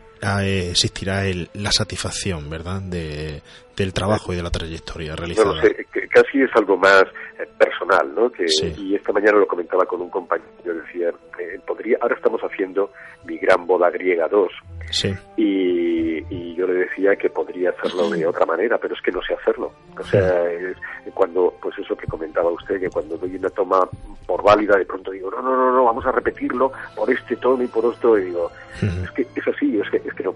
existirá 0.47 1.25
el, 1.25 1.49
la 1.53 1.71
satisfacción, 1.71 2.49
¿verdad?, 2.49 2.81
de, 2.81 3.41
del 3.75 3.93
trabajo 3.93 4.33
y 4.33 4.35
de 4.37 4.43
la 4.43 4.49
trayectoria 4.51 5.15
realizada. 5.15 5.55
No 5.55 5.61
sé, 5.61 5.85
casi 6.09 6.41
es 6.41 6.49
algo 6.55 6.77
más 6.77 7.03
eh, 7.39 7.45
personal, 7.57 8.13
¿no? 8.15 8.31
Que, 8.31 8.45
Y 8.77 8.95
esta 8.95 9.11
mañana 9.11 9.37
lo 9.37 9.47
comentaba 9.47 9.85
con 9.85 10.01
un 10.01 10.09
compañero, 10.09 10.49
yo 10.65 10.73
decía, 10.73 11.09
eh, 11.39 11.59
podría, 11.67 11.97
ahora 12.01 12.15
estamos 12.15 12.41
haciendo 12.41 12.91
mi 13.25 13.37
gran 13.37 13.65
boda 13.67 13.89
griega 13.89 14.27
2, 14.29 14.49
Sí. 14.91 15.13
y, 15.35 16.23
y 16.33 16.55
yo 16.55 16.67
le 16.67 16.73
decía 16.85 17.15
que 17.15 17.29
podría 17.29 17.71
hacerlo 17.71 18.09
de 18.09 18.25
otra 18.25 18.45
manera, 18.45 18.77
pero 18.77 18.93
es 18.95 19.01
que 19.01 19.11
no 19.11 19.19
sé 19.23 19.33
hacerlo. 19.33 19.73
O 19.99 20.03
sea, 20.03 20.49
es 20.51 20.77
cuando, 21.13 21.53
pues 21.61 21.77
eso 21.79 21.95
que 21.97 22.07
comentaba 22.07 22.49
usted, 22.51 22.79
que 22.79 22.89
cuando 22.89 23.17
doy 23.17 23.35
una 23.35 23.49
toma 23.49 23.87
por 24.25 24.43
válida, 24.43 24.77
de 24.77 24.85
pronto 24.85 25.11
digo, 25.11 25.29
no, 25.31 25.41
no, 25.41 25.55
no, 25.55 25.71
no, 25.73 25.83
vamos 25.85 26.05
a 26.05 26.11
repetirlo 26.11 26.71
por 26.95 27.09
este 27.11 27.35
tono 27.37 27.63
y 27.63 27.67
por 27.67 27.91
esto, 27.91 28.17
y 28.17 28.25
digo, 28.25 28.51
es 28.81 29.11
que 29.11 29.21
es 29.35 29.47
así, 29.47 29.79
es 29.79 29.89
que, 29.89 29.97
es 30.07 30.13
no, 30.23 30.33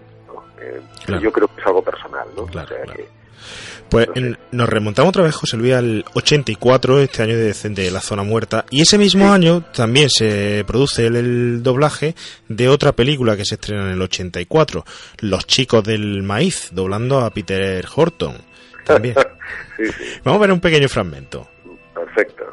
eh, 0.61 0.81
Claro. 1.05 1.21
Yo 1.21 1.31
creo 1.31 1.47
que 1.47 1.61
es 1.61 1.67
algo 1.67 1.83
personal, 1.83 2.27
¿no? 2.35 2.45
Claro, 2.45 2.65
o 2.67 2.69
sea, 2.69 2.83
claro. 2.83 2.93
que- 2.97 3.19
Pues 3.89 4.07
en- 4.13 4.37
nos 4.51 4.69
remontamos 4.69 5.09
otra 5.09 5.23
vez, 5.23 5.33
José 5.35 5.57
Luis, 5.57 5.73
al 5.73 6.05
84, 6.13 6.99
este 6.99 7.23
año 7.23 7.35
de, 7.37 7.53
de 7.53 7.89
La 7.91 8.01
Zona 8.01 8.21
Muerta. 8.23 8.65
Y 8.69 8.81
ese 8.81 8.97
mismo 8.99 9.31
año 9.31 9.61
también 9.73 10.09
se 10.11 10.63
produce 10.67 11.07
el, 11.07 11.15
el 11.15 11.63
doblaje 11.63 12.13
de 12.47 12.69
otra 12.69 12.91
película 12.91 13.35
que 13.35 13.45
se 13.45 13.55
estrena 13.55 13.85
en 13.85 13.91
el 13.93 14.01
84, 14.01 14.83
Los 15.21 15.47
Chicos 15.47 15.83
del 15.83 16.21
Maíz, 16.21 16.69
doblando 16.71 17.19
a 17.21 17.31
Peter 17.31 17.83
Horton. 17.95 18.37
También. 18.85 19.15
sí, 19.77 19.85
sí, 19.87 20.03
Vamos 20.23 20.37
a 20.37 20.41
ver 20.41 20.51
un 20.51 20.59
pequeño 20.59 20.87
fragmento. 20.89 21.47
perfecto. 21.95 22.43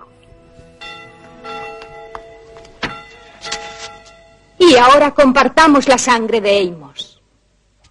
Y 4.59 4.75
ahora 4.77 5.11
compartamos 5.13 5.87
la 5.89 5.99
sangre 5.99 6.41
de 6.41 6.61
Amos. 6.61 7.16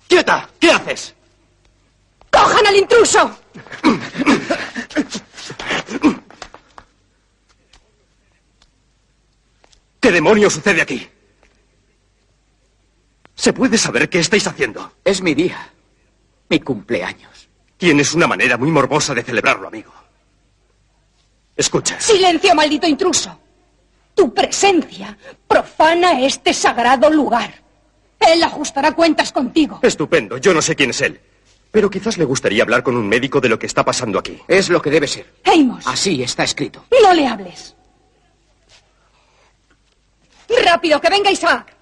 ¡Quieta! 0.08 0.50
¿Qué 0.60 0.72
haces? 0.72 1.16
¡Cojan 2.32 2.68
al 2.68 2.76
intruso! 2.76 3.38
¿Qué 10.00 10.12
demonios 10.12 10.54
sucede 10.54 10.82
aquí? 10.82 11.10
¿Se 13.34 13.54
puede 13.54 13.78
saber 13.78 14.10
qué 14.10 14.20
estáis 14.20 14.46
haciendo? 14.48 14.94
Es 15.04 15.22
mi 15.22 15.34
día. 15.34 15.72
Mi 16.50 16.60
cumpleaños. 16.60 17.50
Tienes 17.78 18.14
una 18.14 18.28
manera 18.28 18.58
muy 18.58 18.72
morbosa 18.72 19.14
de 19.14 19.24
celebrarlo, 19.24 19.68
amigo. 19.68 19.92
Escucha. 21.56 22.00
¡Silencio, 22.00 22.54
maldito 22.54 22.88
intruso! 22.88 23.40
Tu 24.14 24.34
presencia 24.34 25.18
profana 25.48 26.22
este 26.22 26.54
sagrado 26.54 27.10
lugar. 27.10 27.65
Él 28.32 28.44
ajustará 28.44 28.92
cuentas 28.94 29.32
contigo. 29.32 29.80
Estupendo. 29.82 30.38
Yo 30.38 30.54
no 30.54 30.62
sé 30.62 30.76
quién 30.76 30.90
es 30.90 31.02
él. 31.02 31.20
Pero 31.72 31.90
quizás 31.90 32.18
le 32.18 32.24
gustaría 32.26 32.64
hablar 32.64 32.84
con 32.84 32.96
un 32.96 33.08
médico 33.08 33.42
de 33.42 33.50
lo 33.50 33.60
que 33.60 33.66
está 33.66 33.84
pasando 33.84 34.18
aquí. 34.18 34.40
Es 34.48 34.70
lo 34.70 34.82
que 34.82 34.90
debe 34.90 35.08
ser. 35.08 35.34
Amos, 35.44 35.86
Así 35.86 36.24
está 36.24 36.44
escrito. 36.44 36.86
no 37.04 37.14
le 37.14 37.28
hables. 37.28 37.76
Rápido, 40.64 41.02
que 41.02 41.10
venga 41.10 41.32
Isaac. 41.32 41.76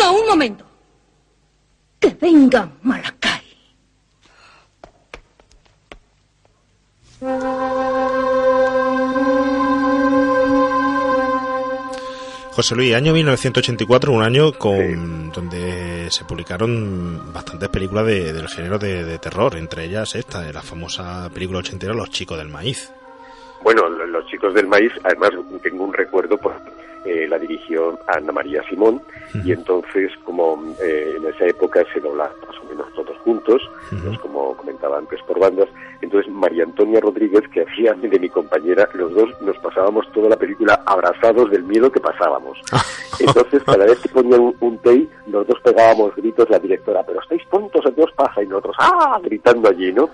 No, 0.00 0.12
un 0.14 0.26
momento. 0.26 0.64
Que 2.00 2.10
venga 2.10 2.70
Malakai. 2.82 3.38
José 12.58 12.74
Luis, 12.74 12.92
año 12.92 13.12
1984, 13.12 14.10
un 14.10 14.20
año 14.24 14.50
con 14.52 15.30
donde 15.30 16.08
se 16.10 16.24
publicaron 16.24 17.32
bastantes 17.32 17.68
películas 17.68 18.04
de- 18.06 18.32
del 18.32 18.48
género 18.48 18.80
de, 18.80 19.04
de 19.04 19.16
terror, 19.18 19.54
entre 19.54 19.84
ellas 19.84 20.16
esta, 20.16 20.40
de 20.40 20.52
la 20.52 20.60
famosa 20.60 21.30
película 21.32 21.60
ochentera 21.60 21.94
Los 21.94 22.10
Chicos 22.10 22.36
del 22.36 22.48
Maíz. 22.48 22.90
Bueno, 23.62 23.88
lo- 23.88 24.06
los 24.08 24.26
chicos 24.26 24.52
del 24.54 24.66
maíz, 24.66 24.90
además 25.04 25.30
tengo 25.62 25.84
un 25.84 25.92
recuerdo, 25.92 26.36
pues 26.36 26.56
eh, 27.08 27.26
la 27.26 27.38
dirigió 27.38 27.98
Ana 28.06 28.32
María 28.32 28.62
Simón 28.68 29.00
y 29.44 29.52
entonces 29.52 30.12
como 30.24 30.62
eh, 30.82 31.14
en 31.16 31.26
esa 31.26 31.46
época 31.46 31.84
se 31.92 32.00
doblaban 32.00 32.36
más 32.46 32.56
o 32.62 32.68
menos 32.68 32.92
todos 32.94 33.16
juntos, 33.18 33.62
pues, 33.90 34.18
como 34.18 34.56
comentaba 34.56 34.98
antes 34.98 35.20
por 35.22 35.38
bandas, 35.38 35.68
entonces 36.02 36.30
María 36.32 36.64
Antonia 36.64 37.00
Rodríguez, 37.00 37.42
que 37.48 37.62
hacía 37.62 37.94
de 37.94 38.18
mi 38.18 38.28
compañera, 38.28 38.88
los 38.94 39.12
dos 39.14 39.30
nos 39.40 39.56
pasábamos 39.58 40.10
toda 40.12 40.28
la 40.28 40.36
película 40.36 40.82
abrazados 40.86 41.50
del 41.50 41.64
miedo 41.64 41.90
que 41.90 42.00
pasábamos. 42.00 42.58
Entonces 43.20 43.62
cada 43.64 43.84
vez 43.84 43.98
que 43.98 44.08
ponían 44.10 44.40
un, 44.40 44.56
un 44.60 44.78
take, 44.78 45.08
los 45.26 45.46
dos 45.46 45.60
pegábamos 45.60 46.14
gritos, 46.14 46.48
la 46.50 46.58
directora, 46.58 47.02
pero 47.04 47.20
estáis 47.20 47.42
tontos, 47.48 47.84
¿a 47.84 47.90
qué 47.90 48.02
os 48.02 48.12
pasa? 48.12 48.42
Y 48.42 48.46
nosotros, 48.46 48.76
¡ah! 48.78 49.18
gritando 49.22 49.68
allí, 49.68 49.92
¿no? 49.92 50.08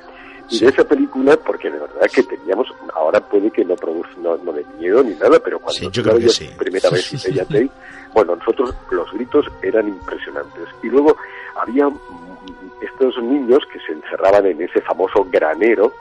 Y 0.51 0.59
de 0.61 0.69
esa 0.69 0.85
película, 0.85 1.37
porque 1.37 1.71
de 1.71 1.79
verdad 1.79 2.07
que 2.13 2.23
teníamos, 2.23 2.69
ahora 2.95 3.21
puede 3.21 3.51
que 3.51 3.65
no 3.65 3.77
produce, 3.77 4.11
no, 4.19 4.37
no 4.39 4.53
de 4.53 4.65
miedo 4.79 5.03
ni 5.03 5.15
nada, 5.15 5.39
pero 5.41 5.59
cuando 5.59 5.79
Sí, 5.81 5.89
yo 5.91 6.03
creo 6.03 6.19
que 6.19 6.29
sí. 6.29 6.51
primera 6.59 6.91
vez 6.91 7.29
y 7.29 7.39
ahí, 7.57 7.71
bueno, 8.13 8.37
nosotros 8.37 8.75
los 8.91 9.11
gritos 9.13 9.47
eran 9.63 9.89
impresionantes. 9.89 10.69
Y 10.83 10.89
luego 10.89 11.17
había 11.57 11.89
estos 12.83 13.23
niños 13.23 13.61
que 13.73 13.81
se 13.81 13.93
encerraban 13.93 14.47
en 14.47 14.61
ese 14.61 14.81
famoso 14.83 15.27
granero, 15.31 15.93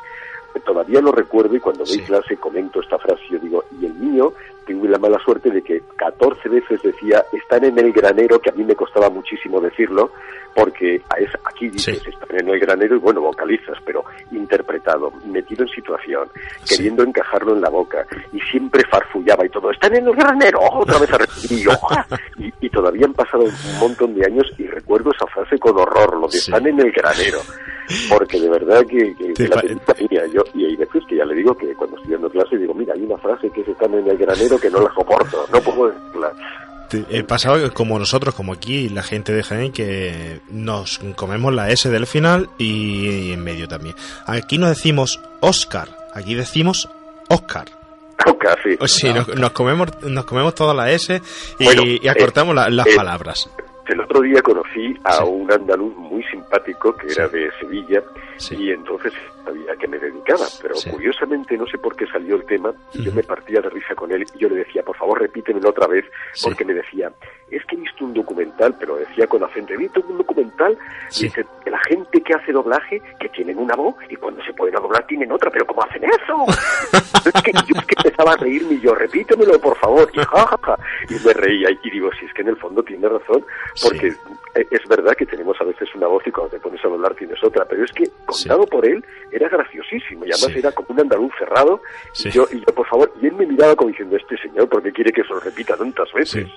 todavía 0.65 1.01
lo 1.01 1.11
recuerdo 1.11 1.55
y 1.55 1.59
cuando 1.59 1.83
doy 1.83 1.99
clase 1.99 2.37
comento 2.37 2.81
esta 2.81 2.97
frase, 2.99 3.21
yo 3.29 3.39
digo, 3.39 3.63
y 3.79 3.85
el 3.85 3.93
mío 3.93 4.33
tuve 4.65 4.87
la 4.89 4.97
mala 4.97 5.19
suerte 5.19 5.49
de 5.49 5.61
que 5.61 5.81
14 5.97 6.49
veces 6.49 6.81
decía, 6.81 7.23
están 7.33 7.63
en 7.65 7.77
el 7.79 7.91
granero, 7.91 8.39
que 8.39 8.49
a 8.49 8.53
mí 8.53 8.63
me 8.63 8.75
costaba 8.75 9.09
muchísimo 9.09 9.59
decirlo, 9.61 10.11
porque 10.55 11.01
a 11.09 11.19
es- 11.19 11.33
aquí 11.45 11.69
dices, 11.69 12.01
están 12.07 12.39
en 12.39 12.47
el 12.49 12.59
granero 12.59 12.95
y 12.95 12.99
bueno, 12.99 13.21
vocalizas, 13.21 13.77
pero 13.85 14.03
interpretado, 14.31 15.11
metido 15.25 15.63
en 15.63 15.69
situación, 15.69 16.27
queriendo 16.67 17.03
encajarlo 17.03 17.53
en 17.55 17.61
la 17.61 17.69
boca, 17.69 18.05
y 18.31 18.39
siempre 18.41 18.83
farfullaba 18.89 19.45
y 19.45 19.49
todo, 19.49 19.71
están 19.71 19.95
en 19.95 20.07
el 20.07 20.13
granero, 20.15 20.59
otra 20.73 20.99
vez 20.99 21.11
a 21.13 21.17
repetir, 21.17 21.67
y, 22.61 22.69
todavía 22.69 23.05
han 23.05 23.13
pasado 23.13 23.43
un 23.43 23.79
montón 23.79 24.15
de 24.15 24.25
años 24.25 24.47
y 24.57 24.65
recuerdo 24.65 25.11
esa 25.11 25.27
frase 25.27 25.57
con 25.59 25.77
horror, 25.77 26.17
lo 26.19 26.27
de 26.27 26.37
están 26.37 26.65
en 26.67 26.79
el 26.79 26.91
granero, 26.91 27.39
porque 28.09 28.39
de 28.39 28.49
verdad 28.49 28.81
que, 28.87 29.13
que- 29.15 29.33
que 29.33 29.47
la 29.47 29.61
película 29.61 29.95
mía, 30.09 30.21
yo, 30.33 30.41
y 30.55 30.65
hay 30.65 30.75
veces 30.75 31.03
que 31.07 31.15
ya 31.17 31.25
le 31.25 31.35
digo 31.35 31.55
que 31.55 31.73
cuando 31.75 31.97
estoy 31.97 32.13
dando 32.13 32.29
clase 32.29 32.57
digo, 32.57 32.73
mira, 32.73 32.93
hay 32.93 33.03
una 33.03 33.17
frase 33.17 33.49
que 33.51 33.61
es 33.61 33.67
están 33.67 33.93
en 33.93 34.07
el 34.09 34.17
granero 34.17 34.52
que 34.59 34.69
no 34.69 34.79
la 34.81 34.93
soporto, 34.93 35.45
no 35.51 35.61
puedo 35.61 35.91
decirla. 35.91 36.31
Te- 36.89 37.05
He 37.09 37.23
pasado 37.23 37.73
como 37.73 37.97
nosotros, 37.97 38.35
como 38.35 38.53
aquí, 38.53 38.89
la 38.89 39.01
gente 39.03 39.33
de 39.33 39.43
Jaén, 39.43 39.71
que 39.71 40.41
nos 40.49 40.99
comemos 41.15 41.53
la 41.53 41.69
S 41.69 41.89
del 41.89 42.05
final 42.07 42.49
y 42.57 43.31
en 43.33 43.43
medio 43.43 43.67
también. 43.67 43.95
Aquí 44.27 44.57
no 44.57 44.67
decimos 44.69 45.19
Oscar, 45.39 45.89
aquí 46.13 46.35
decimos 46.35 46.89
Oscar. 47.29 47.65
Oscar, 48.25 48.57
sí. 48.63 48.77
O 48.79 48.87
sí, 48.87 49.11
nos, 49.13 49.27
nos 49.35 49.51
comemos, 49.51 49.89
nos 50.03 50.25
comemos 50.25 50.53
toda 50.55 50.73
la 50.73 50.91
S 50.91 51.21
y, 51.59 51.63
Bueno, 51.65 51.83
y 51.83 52.07
acortamos 52.07 52.53
la- 52.55 52.69
las 52.69 52.87
eh, 52.87 52.95
palabras. 52.95 53.49
El 53.87 53.99
otro 53.99 54.21
día 54.21 54.41
conocí 54.41 54.95
a 55.03 55.25
un 55.25 55.51
andaluz 55.51 55.93
muy 55.97 56.23
simpático 56.31 56.95
que 56.95 57.11
era 57.11 57.27
de 57.27 57.49
Sevilla 57.59 58.01
y 58.51 58.71
entonces 58.71 59.13
sabía 59.43 59.73
a 59.73 59.75
qué 59.75 59.87
me 59.87 59.99
dedicaba, 59.99 60.45
pero 60.61 60.75
curiosamente 60.89 61.57
no 61.57 61.65
sé 61.67 61.77
por 61.77 61.95
qué 61.95 62.05
salió 62.07 62.35
el 62.35 62.45
tema 62.45 62.73
y 62.93 63.03
yo 63.03 63.11
me 63.11 63.23
partía 63.23 63.61
de 63.61 63.69
risa 63.69 63.95
con 63.95 64.11
él 64.11 64.25
y 64.35 64.39
yo 64.39 64.49
le 64.49 64.55
decía, 64.55 64.83
por 64.83 64.95
favor 64.97 65.21
repítemelo 65.21 65.69
otra 65.69 65.87
vez, 65.87 66.05
porque 66.41 66.65
me 66.65 66.73
decía, 66.73 67.11
es 67.51 67.63
que 67.65 67.75
he 67.75 67.79
visto 67.79 68.05
un 68.05 68.13
documental, 68.13 68.75
pero 68.79 68.95
decía 68.95 69.27
con 69.27 69.43
acento, 69.43 69.73
he 69.73 69.77
visto 69.77 70.03
un 70.07 70.17
documental, 70.17 70.77
dice, 71.09 71.45
de 71.65 71.71
la 71.71 71.79
gente 71.87 72.21
que 72.21 72.33
hace 72.33 72.51
doblaje, 72.51 73.01
que 73.19 73.29
tienen 73.29 73.57
una 73.57 73.75
voz 73.75 73.95
y 74.09 74.15
cuando 74.15 74.43
se 74.43 74.53
pueden 74.53 74.75
a 74.77 74.79
doblar 74.79 75.05
tienen 75.07 75.31
otra, 75.31 75.51
pero 75.51 75.65
¿cómo 75.65 75.83
hacen 75.83 76.03
eso? 76.03 76.45
es 77.25 77.41
que 77.43 77.51
yo 77.51 77.79
es 77.79 77.85
que 77.85 77.95
empezaba 77.97 78.33
a 78.33 78.37
reírme 78.37 78.73
y 78.75 78.81
yo, 78.81 78.95
repítemelo 78.95 79.59
por 79.59 79.77
favor, 79.77 80.09
y 80.13 80.17
ja, 80.17 80.47
ja, 80.47 80.59
ja, 80.61 80.79
y 81.09 81.25
me 81.25 81.33
reía 81.33 81.69
y 81.71 81.89
digo, 81.89 82.09
si 82.19 82.25
es 82.25 82.33
que 82.33 82.41
en 82.41 82.49
el 82.49 82.57
fondo 82.57 82.83
tiene 82.83 83.07
razón, 83.07 83.45
porque 83.81 84.13
eh, 84.55 84.67
es 84.69 84.87
verdad 84.87 85.13
que 85.15 85.25
tenemos 85.25 85.59
a 85.59 85.63
veces 85.63 85.93
una 85.95 86.07
voz 86.07 86.25
y 86.25 86.31
cuando 86.31 86.51
te 86.51 86.59
pones 86.59 86.83
a 86.83 86.87
doblar 86.87 87.13
tienes 87.15 87.43
otra, 87.43 87.65
pero 87.65 87.83
es 87.83 87.91
que 87.91 88.09
contado 88.25 88.65
por 88.67 88.85
él 88.85 89.03
era 89.31 89.49
graciosísimo 89.49 90.25
y 90.25 90.31
además 90.31 90.51
Sí. 90.53 90.59
era 90.59 90.71
como 90.71 90.87
un 90.89 90.99
andaluz 91.01 91.31
cerrado 91.39 91.81
Sí. 92.13 92.29
y, 92.29 92.31
yo, 92.31 92.47
y 92.51 92.59
yo, 92.59 92.65
por 92.75 92.87
favor, 92.87 93.11
y 93.21 93.25
él 93.27 93.33
me 93.33 93.45
miraba 93.47 93.75
como 93.75 93.89
diciendo, 93.89 94.15
este 94.15 94.37
señor, 94.37 94.69
¿por 94.69 94.83
qué 94.83 94.91
quiere 94.91 95.11
que 95.11 95.23
se 95.23 95.29
lo 95.29 95.39
repita 95.39 95.75
tantas 95.75 96.11
veces? 96.13 96.47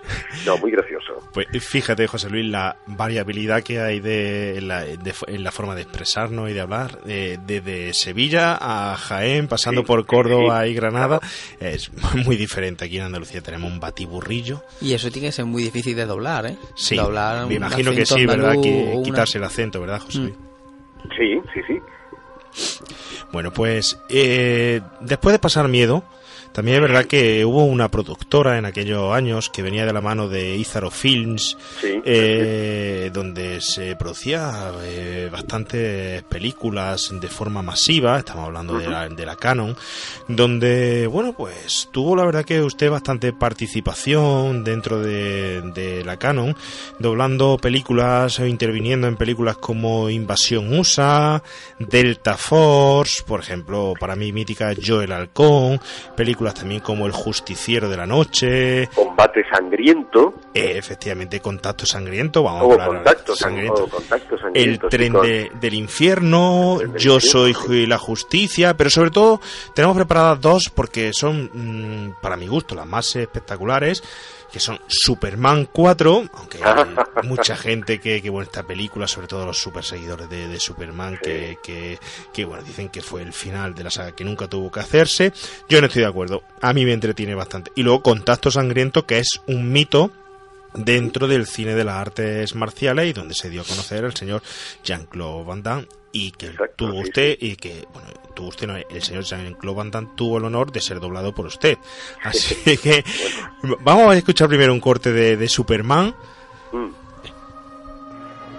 No, 0.44 0.59
muy 0.59 0.70
gracioso. 0.72 1.14
Pues 1.32 1.47
fíjate, 1.64 2.06
José 2.06 2.28
Luis, 2.30 2.44
la 2.51 2.76
variabilidad 2.86 3.62
que 3.62 3.80
hay 3.80 4.01
de, 4.01 4.59
en, 4.59 4.68
la, 4.68 4.82
de- 4.84 5.14
en 5.28 5.43
la 5.44 5.52
forma 5.52 5.74
de 5.74 5.82
expresarnos 5.82 6.51
y 6.51 6.52
de 6.52 6.60
hablar, 6.60 6.98
eh, 7.06 7.38
desde 7.47 7.94
Sevilla 7.94 8.59
a 8.60 8.97
Jaén, 8.97 9.48
pasando 9.48 9.84
por 9.84 10.05
Córdoba 10.06 10.66
y 10.66 10.74
Granada, 10.74 11.20
es 11.60 11.90
muy 12.26 12.36
diferente. 12.36 12.84
Aquí 12.84 12.98
en 12.98 13.05
Andalucía 13.05 13.40
tenemos 13.40 13.70
un 13.72 13.80
batiburrillo. 13.80 14.62
Y 14.82 14.93
eso 14.93 15.10
tiene 15.10 15.28
que 15.28 15.32
ser 15.32 15.47
muy 15.47 15.62
difícil 15.62 15.97
de 15.97 16.05
doblar, 16.05 16.47
¿eh? 16.47 16.56
Sí, 16.76 16.97
Doblar 16.97 17.47
me 17.47 17.55
imagino 17.55 17.93
que 17.93 18.05
sí, 18.06 18.26
¿verdad? 18.26 18.51
andaluz 18.51 18.66
una- 18.66 19.02
quitarse 19.02 19.38
el 19.38 19.44
acento, 19.44 19.80
¿verdad, 19.80 20.01
José 20.01 20.18
Mm. 20.20 20.45
Sí, 21.16 21.40
sí, 21.54 21.60
sí. 21.66 21.80
Bueno, 23.32 23.52
pues 23.52 24.00
eh, 24.08 24.80
después 25.00 25.32
de 25.32 25.38
pasar 25.38 25.68
miedo, 25.68 26.04
también 26.56 26.76
es 26.76 26.80
verdad 26.80 27.04
que 27.04 27.44
hubo 27.44 27.66
una 27.66 27.90
productora 27.90 28.56
en 28.56 28.64
aquellos 28.64 29.12
años 29.12 29.50
que 29.50 29.60
venía 29.60 29.84
de 29.84 29.92
la 29.92 30.00
mano 30.00 30.26
de 30.26 30.56
Izaro 30.56 30.90
Films, 30.90 31.58
Sí, 31.82 32.00
eh, 32.02 33.10
donde 33.12 33.60
se 33.60 33.94
producía 33.94 34.72
eh, 34.82 35.28
bastantes 35.30 36.22
películas 36.22 37.12
de 37.12 37.28
forma 37.28 37.60
masiva, 37.60 38.18
estamos 38.18 38.46
hablando 38.46 38.78
de, 38.78 38.88
la, 38.88 39.06
de 39.06 39.26
la 39.26 39.36
Canon, 39.36 39.76
donde, 40.28 41.06
bueno, 41.06 41.34
pues 41.34 41.90
tuvo 41.92 42.16
la 42.16 42.24
verdad 42.24 42.46
que 42.46 42.62
usted 42.62 42.90
bastante 42.90 43.34
participación 43.34 44.64
dentro 44.64 45.02
de, 45.02 45.60
de 45.74 46.06
la 46.06 46.16
Canon, 46.16 46.56
doblando 46.98 47.58
películas 47.58 48.40
o 48.40 48.46
interviniendo 48.46 49.08
en 49.08 49.16
películas 49.16 49.58
como 49.58 50.08
Invasión 50.08 50.72
USA, 50.72 51.42
Delta 51.78 52.38
Force, 52.38 53.22
por 53.26 53.40
ejemplo, 53.40 53.92
para 54.00 54.16
mí 54.16 54.32
mítica 54.32 54.72
Joel 54.82 55.12
Halcón, 55.12 55.78
películas 56.16 56.45
también 56.55 56.81
como 56.81 57.06
El 57.06 57.12
Justiciero 57.12 57.89
de 57.89 57.97
la 57.97 58.06
Noche, 58.06 58.89
Combate 58.94 59.43
sangriento. 59.51 60.35
eh, 60.55 60.73
efectivamente 60.77 61.40
Contacto 61.40 61.86
Sangriento, 61.86 62.43
vamos 62.43 62.62
O 62.64 62.70
a 62.70 62.73
hablar 62.74 62.89
contacto, 62.89 63.32
sang- 63.35 63.36
sangriento. 63.36 63.89
contacto 63.89 64.35
El 64.35 64.40
sangriento. 64.40 64.89
tren 64.89 65.12
de- 65.12 65.51
del 65.60 65.74
infierno, 65.74 66.78
Yo 66.97 67.20
soy 67.20 67.55
la 67.86 67.98
justicia, 67.98 68.77
pero 68.77 68.90
sobre 68.90 69.10
todo 69.10 69.40
tenemos 69.74 69.97
preparadas 69.97 70.40
dos 70.40 70.70
porque 70.70 71.12
son, 71.12 71.51
mm, 71.52 72.20
para 72.20 72.36
mi 72.36 72.47
gusto, 72.47 72.74
las 72.74 72.86
más 72.86 73.14
espectaculares, 73.16 74.02
que 74.52 74.60
son 74.60 74.78
Superman 74.86 75.68
4, 75.73 76.24
aunque 76.32 76.59
hay 76.62 76.85
mucha 77.24 77.56
gente 77.56 78.01
que, 78.01 78.23
que, 78.23 78.31
bueno, 78.31 78.44
esta 78.44 78.62
película, 78.62 79.06
sobre 79.06 79.27
todo 79.27 79.47
los 79.47 79.59
super 79.59 79.85
seguidores 79.85 80.28
de, 80.28 80.48
de 80.48 80.60
Superman, 80.60 81.18
que, 81.23 81.59
que, 81.62 81.98
que, 82.32 82.44
bueno, 82.44 82.62
dicen 82.62 82.89
que 82.89 83.02
fue 83.02 83.23
el 83.23 83.32
final 83.32 83.74
de 83.74 83.85
la 83.85 83.90
saga 83.90 84.12
que 84.12 84.24
nunca 84.24 84.48
tuvo 84.48 84.70
que 84.70 84.81
hacerse. 84.81 85.32
Yo 85.68 85.81
no 85.81 85.86
estoy 85.86 86.02
de 86.02 86.09
acuerdo, 86.09 86.43
a 86.60 86.73
mí 86.73 86.85
me 86.85 86.93
entretiene 86.93 87.35
bastante. 87.35 87.73
Y 87.74 87.82
luego 87.82 88.02
Contacto 88.02 88.51
Sangriento, 88.51 89.06
que 89.06 89.18
es 89.18 89.40
un 89.47 89.73
mito 89.73 90.10
dentro 90.74 91.27
del 91.27 91.47
cine 91.47 91.74
de 91.74 91.85
las 91.85 91.97
artes 91.97 92.55
marciales 92.55 93.06
y 93.06 93.12
donde 93.12 93.35
se 93.35 93.51
dio 93.51 93.62
a 93.62 93.64
conocer 93.64 94.05
el 94.05 94.14
señor 94.14 94.43
Jean-Claude 94.85 95.44
Van 95.44 95.62
Damme 95.62 95.89
y 96.12 96.32
que 96.32 96.51
tuvo 96.77 97.01
usted 97.01 97.36
y 97.40 97.56
que 97.56 97.86
bueno 97.93 98.09
tuvo 98.36 98.48
usted 98.48 98.66
no, 98.68 98.76
el 98.76 99.02
señor 99.02 99.24
Jean-Claude 99.24 99.76
Van 99.76 99.90
Damme 99.90 100.08
tuvo 100.14 100.38
el 100.38 100.44
honor 100.44 100.70
de 100.70 100.80
ser 100.80 101.00
doblado 101.00 101.34
por 101.34 101.46
usted 101.46 101.78
así 102.22 102.76
que 102.76 103.02
vamos 103.80 104.12
a 104.12 104.16
escuchar 104.16 104.46
primero 104.48 104.72
un 104.72 104.80
corte 104.80 105.10
de, 105.12 105.36
de 105.36 105.48
Superman 105.48 106.14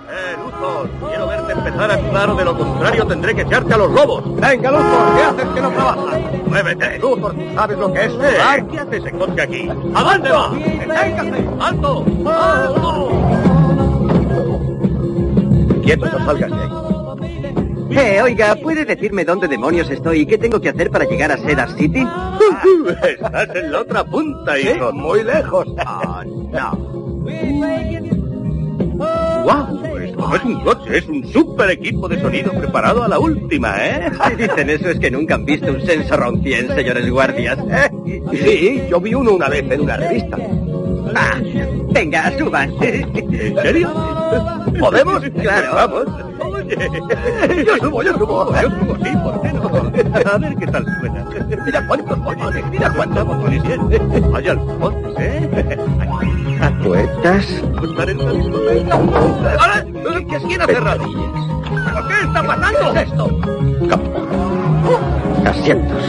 Eh, 0.10 0.36
Luthor, 0.42 0.90
quiero 1.10 1.28
verte 1.28 1.52
empezar 1.52 1.92
a 1.92 1.98
sudar 2.00 2.30
o 2.30 2.36
de 2.36 2.46
lo 2.46 2.58
contrario 2.58 3.06
tendré 3.06 3.36
que 3.36 3.42
echarte 3.42 3.74
a 3.74 3.78
los 3.78 3.92
lobos. 3.92 4.24
Venga, 4.40 4.72
Luthor, 4.72 5.16
¿qué 5.16 5.22
haces 5.24 5.48
que 5.54 5.62
no 5.62 5.70
trabajas? 5.72 6.22
Muévete. 6.48 7.00
Luthor, 7.00 7.34
¿tú 7.36 7.54
sabes 7.54 7.78
lo 7.78 7.94
que 7.94 8.06
es? 8.06 8.14
¿Qué 8.72 8.80
hace 8.80 8.98
ese 8.98 9.12
coche 9.12 9.42
aquí? 9.42 9.70
¿A 9.94 10.04
dónde 10.04 10.30
va? 10.32 10.50
¡Deténgase! 10.54 11.50
¡Alto! 11.60 12.06
¡Alto! 12.26 13.10
Quieto, 15.84 16.06
no 16.06 16.26
salgas 16.26 16.52
de 16.52 16.56
ahí. 16.56 17.67
Eh, 17.90 18.22
oiga, 18.22 18.56
¿puede 18.56 18.86
decirme 18.86 19.24
dónde 19.24 19.48
demonios 19.48 19.90
estoy 19.90 20.22
y 20.22 20.26
qué 20.26 20.38
tengo 20.38 20.60
que 20.60 20.70
hacer 20.70 20.92
para 20.92 21.06
llegar 21.06 21.32
a 21.32 21.38
Cedar 21.38 21.72
City? 21.78 22.06
Estás 23.08 23.56
en 23.56 23.72
la 23.72 23.82
otra 23.82 24.04
punta, 24.04 24.60
hijo. 24.60 24.92
Muy 24.92 25.24
lejos. 25.24 25.68
Ah, 25.78 26.24
no. 26.26 26.98
¡Wow! 28.98 29.98
Esto 29.98 30.28
no 30.28 30.36
es 30.36 30.44
un 30.44 30.62
coche, 30.62 30.98
es 30.98 31.08
un 31.08 31.26
super 31.32 31.70
equipo 31.70 32.08
de 32.08 32.20
sonido 32.20 32.52
preparado 32.52 33.04
a 33.04 33.08
la 33.08 33.20
última, 33.20 33.76
¿eh? 33.86 34.12
Si 34.30 34.36
dicen 34.36 34.70
eso 34.70 34.90
es 34.90 35.00
que 35.00 35.12
nunca 35.12 35.36
han 35.36 35.46
visto 35.46 35.72
un 35.72 35.82
Sensoron 35.86 36.42
100, 36.42 36.76
señores 36.76 37.10
guardias. 37.10 37.58
Sí, 38.32 38.84
yo 38.90 39.00
vi 39.00 39.14
uno 39.14 39.32
una 39.34 39.50
vez 39.50 39.70
en 39.70 39.82
una 39.82 39.98
revista. 39.98 40.38
Ah, 41.16 41.40
venga, 41.92 42.38
suban. 42.38 42.74
¿En 42.82 43.56
serio? 43.62 43.90
¿Podemos? 44.80 45.22
Claro. 45.42 45.76
Vamos. 45.76 46.06
Oye, 46.40 46.78
yo 47.66 47.78
subo, 47.78 48.04
yo 48.04 48.14
subo, 48.18 48.54
yo 48.62 48.70
subo, 48.70 48.96
sí, 49.04 49.12
¿por 49.24 49.42
qué 49.42 49.54
no? 49.54 50.32
A 50.32 50.38
ver 50.38 50.56
qué 50.56 50.68
tal 50.68 50.86
suena. 51.00 51.26
Mira 51.66 51.88
cuántos 51.88 52.20
botones, 52.20 52.64
mira 52.70 52.94
cuántos 52.94 53.26
botones 53.26 53.64
tiene. 53.64 54.20
Vaya 54.30 54.56
montes, 54.56 55.16
¿eh? 55.20 55.78
¿Apuestas? 56.62 57.64
Estar 58.88 59.02
en 59.02 59.54
¡Ahora! 59.60 59.86
¡Que 60.30 60.38
quién 60.48 60.62
hace 60.62 60.80
radillas! 60.80 61.32
¿Pero 61.86 62.08
qué 62.08 62.14
está 62.24 62.44
pasando? 62.44 62.94
¿Qué 62.94 63.00
es 63.00 63.08
esto? 63.08 63.40
Asientos. 65.46 66.04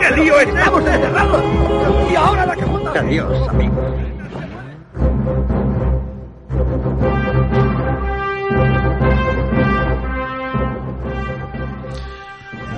¡Qué 0.00 0.16
lío! 0.16 0.40
¡Estamos 0.40 0.86
encerrados! 0.86 1.42
¡Y 2.10 2.16
ahora 2.16 2.46
la 2.46 2.56
que 2.56 2.66
monta! 2.66 3.00
Adiós, 3.00 3.48
amigo. 3.48 3.74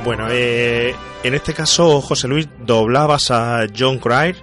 bueno 0.04 0.28
eh, 0.30 0.94
en 1.24 1.34
este 1.34 1.52
caso 1.52 2.00
José 2.00 2.28
Luis 2.28 2.48
doblabas 2.64 3.32
a 3.32 3.66
John 3.76 3.98
Cryer 3.98 4.36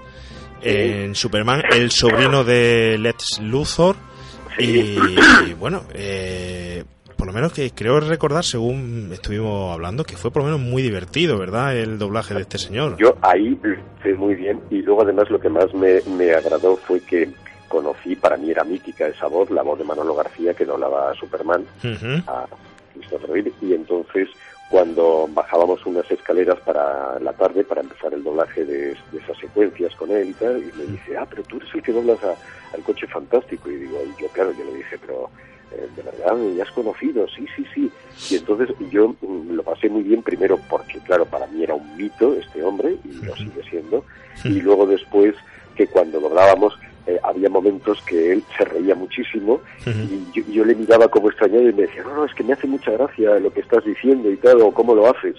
en 0.61 1.15
Superman 1.15 1.61
el 1.71 1.89
sobrino 1.89 2.43
de 2.43 2.97
Lex 2.99 3.39
Luthor 3.39 3.95
y, 4.59 4.97
y, 5.49 5.53
bueno 5.59 5.83
eh, 5.93 6.83
por 7.17 7.27
lo 7.27 7.33
menos 7.33 7.53
que 7.53 7.71
creo 7.71 7.99
recordar, 8.01 8.43
según 8.43 9.09
estuvimos 9.13 9.71
hablando, 9.73 10.03
que 10.03 10.17
fue 10.17 10.29
por 10.31 10.41
lo 10.41 10.47
menos 10.49 10.59
muy 10.61 10.81
divertido, 10.81 11.37
¿verdad? 11.37 11.75
El 11.77 11.97
doblaje 11.97 12.33
de 12.33 12.41
este 12.41 12.57
señor. 12.57 12.97
Yo 12.97 13.15
ahí 13.21 13.57
hice 13.99 14.13
muy 14.15 14.35
bien 14.35 14.59
y 14.69 14.81
luego 14.81 15.03
además 15.03 15.29
lo 15.29 15.39
que 15.39 15.47
más 15.49 15.73
me, 15.73 16.01
me 16.17 16.31
agradó 16.33 16.75
fue 16.75 16.99
que 16.99 17.29
conocí, 17.69 18.15
para 18.17 18.35
mí 18.35 18.51
era 18.51 18.63
mítica 18.65 19.07
esa 19.07 19.27
voz, 19.27 19.49
la 19.51 19.61
voz 19.63 19.79
de 19.79 19.85
Manolo 19.85 20.15
García 20.15 20.53
que 20.53 20.65
doblaba 20.65 21.11
a 21.11 21.15
Superman, 21.15 21.63
a 22.27 22.45
Christopher 22.93 23.29
Reeve, 23.29 23.51
y 23.61 23.73
entonces 23.73 24.27
cuando 24.69 25.27
bajábamos 25.33 25.85
unas 25.85 26.09
escaleras 26.11 26.59
para 26.61 27.19
la 27.19 27.31
tarde 27.33 27.63
para 27.63 27.81
empezar 27.81 28.13
el 28.13 28.23
doblaje 28.23 28.65
de, 28.65 28.87
de 29.11 29.17
esas 29.23 29.37
secuencias 29.37 29.95
con 29.95 30.11
él 30.11 30.29
y 30.29 30.33
tal, 30.33 30.57
y 30.61 30.77
me 30.77 30.85
dice, 30.91 31.15
ah, 31.17 31.25
pero 31.29 31.43
tú 31.43 31.57
eres 31.57 31.69
el 31.73 31.81
que 31.81 31.91
doblas 31.93 32.17
a- 32.23 32.35
al 32.73 32.81
coche 32.83 33.07
fantástico, 33.07 33.69
y 33.69 33.75
digo, 33.75 33.99
yo 34.19 34.27
claro, 34.29 34.51
yo 34.57 34.63
le 34.65 34.75
dije, 34.75 34.97
pero 34.99 35.29
eh, 35.71 35.87
de 35.95 36.03
verdad, 36.03 36.35
me 36.35 36.61
has 36.61 36.71
conocido, 36.71 37.27
sí, 37.29 37.45
sí, 37.55 37.65
sí. 37.73 37.91
Y 38.31 38.37
entonces 38.37 38.69
yo 38.91 39.15
mm, 39.21 39.53
lo 39.53 39.63
pasé 39.63 39.89
muy 39.89 40.03
bien 40.03 40.21
primero 40.21 40.59
porque, 40.69 40.99
claro, 40.99 41.25
para 41.25 41.47
mí 41.47 41.63
era 41.63 41.73
un 41.73 41.97
mito 41.97 42.35
este 42.35 42.63
hombre 42.63 42.97
y 43.03 43.25
lo 43.25 43.35
sigue 43.35 43.63
siendo. 43.69 44.05
Y 44.43 44.61
luego 44.61 44.85
después 44.85 45.35
que 45.75 45.87
cuando 45.87 46.19
doblábamos 46.19 46.77
eh, 47.07 47.19
había 47.23 47.49
momentos 47.49 48.01
que 48.03 48.33
él 48.33 48.43
se 48.57 48.65
reía 48.65 48.95
muchísimo 48.95 49.61
y 49.85 50.25
yo, 50.33 50.43
yo 50.49 50.65
le 50.65 50.75
miraba 50.75 51.07
como 51.07 51.29
extrañado 51.29 51.67
y 51.67 51.73
me 51.73 51.83
decía, 51.83 52.03
no, 52.03 52.15
no, 52.15 52.25
es 52.25 52.33
que 52.33 52.43
me 52.43 52.53
hace 52.53 52.67
mucha 52.67 52.91
gracia 52.91 53.39
lo 53.39 53.51
que 53.51 53.61
estás 53.61 53.83
diciendo 53.83 54.31
y 54.31 54.37
tal, 54.37 54.61
o 54.61 54.71
cómo 54.71 54.95
lo 54.95 55.09
haces. 55.09 55.35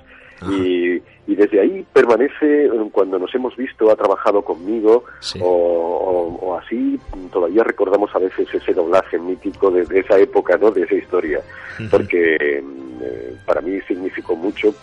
Y, 0.50 1.00
y 1.26 1.34
desde 1.36 1.60
ahí 1.60 1.86
permanece, 1.92 2.66
eh, 2.66 2.70
cuando 2.92 3.18
nos 3.18 3.34
hemos 3.34 3.56
visto, 3.56 3.90
ha 3.90 3.96
trabajado 3.96 4.42
conmigo 4.42 5.04
o, 5.40 5.48
o- 5.48 6.38
o 6.46 6.58
así, 6.58 6.98
todavía 7.32 7.64
recordamos 7.64 8.14
a 8.14 8.18
veces 8.18 8.46
ese 8.52 8.72
doblaje 8.74 9.18
mítico 9.18 9.70
de, 9.70 9.84
de 9.86 10.00
esa 10.00 10.18
época, 10.18 10.56
¿no? 10.58 10.70
De 10.70 10.82
esa 10.82 10.94
historia, 10.94 11.40
porque 11.90 12.36
eh, 12.38 13.36
para 13.46 13.60
mí 13.60 13.80
significó 13.88 14.36
mucho, 14.36 14.74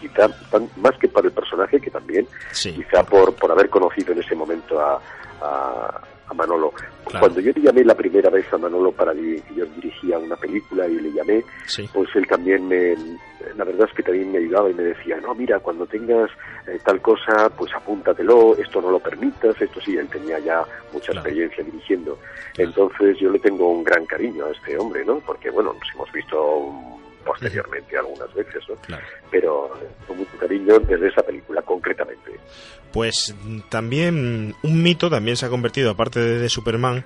quizá 0.00 0.28
tan- 0.50 0.68
más 0.80 0.96
que 0.98 1.08
para 1.08 1.26
el 1.28 1.32
personaje, 1.34 1.80
que 1.80 1.90
también, 1.90 2.26
quizá 2.72 3.02
por, 3.04 3.34
por 3.34 3.50
haber 3.52 3.68
conocido 3.68 4.12
en 4.12 4.20
ese 4.20 4.34
momento 4.34 4.80
a, 4.80 5.00
a, 5.42 6.00
a 6.28 6.34
Manolo. 6.34 6.72
Cuando 7.20 7.40
yo 7.40 7.52
le 7.54 7.60
llamé 7.62 7.84
la 7.84 7.94
primera 7.94 8.30
vez 8.30 8.50
a 8.52 8.58
Manolo 8.58 8.92
para 8.92 9.12
que 9.12 9.42
yo 9.56 9.66
dirigía 9.66 10.18
una 10.18 10.36
película 10.36 10.86
y 10.86 10.94
le 11.00 11.12
llamé, 11.12 11.44
pues 11.92 12.08
él 12.14 12.26
también 12.26 12.66
me, 12.68 12.94
la 13.56 13.64
verdad 13.64 13.88
es 13.88 13.94
que 13.94 14.02
también 14.02 14.32
me 14.32 14.38
ayudaba 14.38 14.70
y 14.70 14.74
me 14.74 14.82
decía, 14.82 15.18
no, 15.20 15.34
mira, 15.34 15.58
cuando 15.58 15.86
tengas 15.86 16.30
eh, 16.66 16.78
tal 16.84 17.00
cosa, 17.00 17.50
pues 17.50 17.72
apúntatelo, 17.74 18.56
esto 18.56 18.80
no 18.80 18.90
lo 18.90 19.00
permitas, 19.00 19.60
esto 19.60 19.80
sí, 19.80 19.96
él 19.96 20.08
tenía 20.08 20.38
ya 20.38 20.64
mucha 20.92 21.12
experiencia 21.12 21.64
dirigiendo. 21.64 22.18
Entonces 22.56 23.18
yo 23.18 23.30
le 23.30 23.38
tengo 23.38 23.70
un 23.70 23.84
gran 23.84 24.06
cariño 24.06 24.46
a 24.46 24.50
este 24.50 24.76
hombre, 24.78 25.04
¿no? 25.04 25.20
Porque, 25.20 25.50
bueno, 25.50 25.72
nos 25.72 25.94
hemos 25.94 26.12
visto 26.12 26.99
posteriormente 27.24 27.96
algunas 27.96 28.32
veces, 28.34 28.62
¿no? 28.68 28.76
Pero 29.30 29.70
con 30.06 30.18
mucho 30.18 30.36
cariño 30.38 30.78
desde 30.80 31.08
esa 31.08 31.22
película 31.22 31.62
concretamente. 31.62 32.30
Pues 32.92 33.34
mm, 33.44 33.60
también 33.68 34.54
un 34.62 34.82
mito 34.82 35.10
también 35.10 35.36
se 35.36 35.46
ha 35.46 35.48
convertido, 35.48 35.90
aparte 35.90 36.20
de, 36.20 36.48
Superman, 36.48 37.04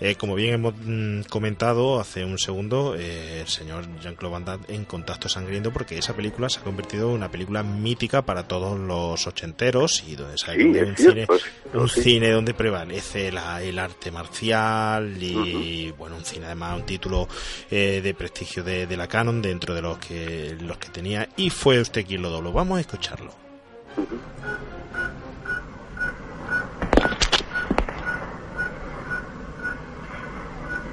eh, 0.00 0.14
como 0.14 0.34
bien 0.34 0.54
hemos 0.54 0.74
mm, 0.76 1.22
comentado 1.22 2.00
hace 2.00 2.24
un 2.24 2.38
segundo, 2.38 2.94
eh, 2.96 3.40
el 3.40 3.48
señor 3.48 3.84
Jean-Claude 4.00 4.32
Van 4.32 4.44
Damme 4.44 4.64
en 4.68 4.84
Contacto 4.84 5.28
Sangriento, 5.28 5.72
porque 5.72 5.98
esa 5.98 6.14
película 6.14 6.48
se 6.48 6.60
ha 6.60 6.62
convertido 6.62 7.08
en 7.08 7.16
una 7.16 7.30
película 7.30 7.62
mítica 7.62 8.22
para 8.22 8.46
todos 8.46 8.78
los 8.78 9.26
ochenteros 9.26 10.04
y 10.06 10.14
donde 10.14 10.38
se 10.38 10.50
ha 10.50 10.54
un, 10.54 10.96
cine, 10.96 11.26
un 11.72 11.88
cine 11.88 12.30
donde 12.30 12.54
prevalece 12.54 13.28
el 13.28 13.78
arte 13.78 14.10
marcial 14.10 15.16
y, 15.20 15.90
bueno, 15.92 16.16
un 16.16 16.24
cine 16.24 16.46
además, 16.46 16.76
un 16.76 16.86
título 16.86 17.28
eh, 17.70 18.00
de 18.02 18.14
prestigio 18.14 18.62
de, 18.62 18.94
la 18.94 19.08
canon 19.08 19.42
dentro 19.54 19.72
de 19.72 19.82
los 19.82 19.98
que, 19.98 20.56
los 20.60 20.76
que 20.78 20.88
tenía 20.88 21.28
y 21.36 21.48
fue 21.48 21.80
usted 21.80 22.04
quien 22.04 22.22
lo 22.22 22.28
dobló. 22.28 22.52
Vamos 22.52 22.78
a 22.78 22.80
escucharlo. 22.80 23.32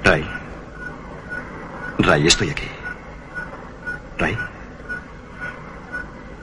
Ray. 0.04 0.24
Ray, 1.98 2.26
estoy 2.28 2.50
aquí. 2.50 2.68
Ray. 4.18 4.38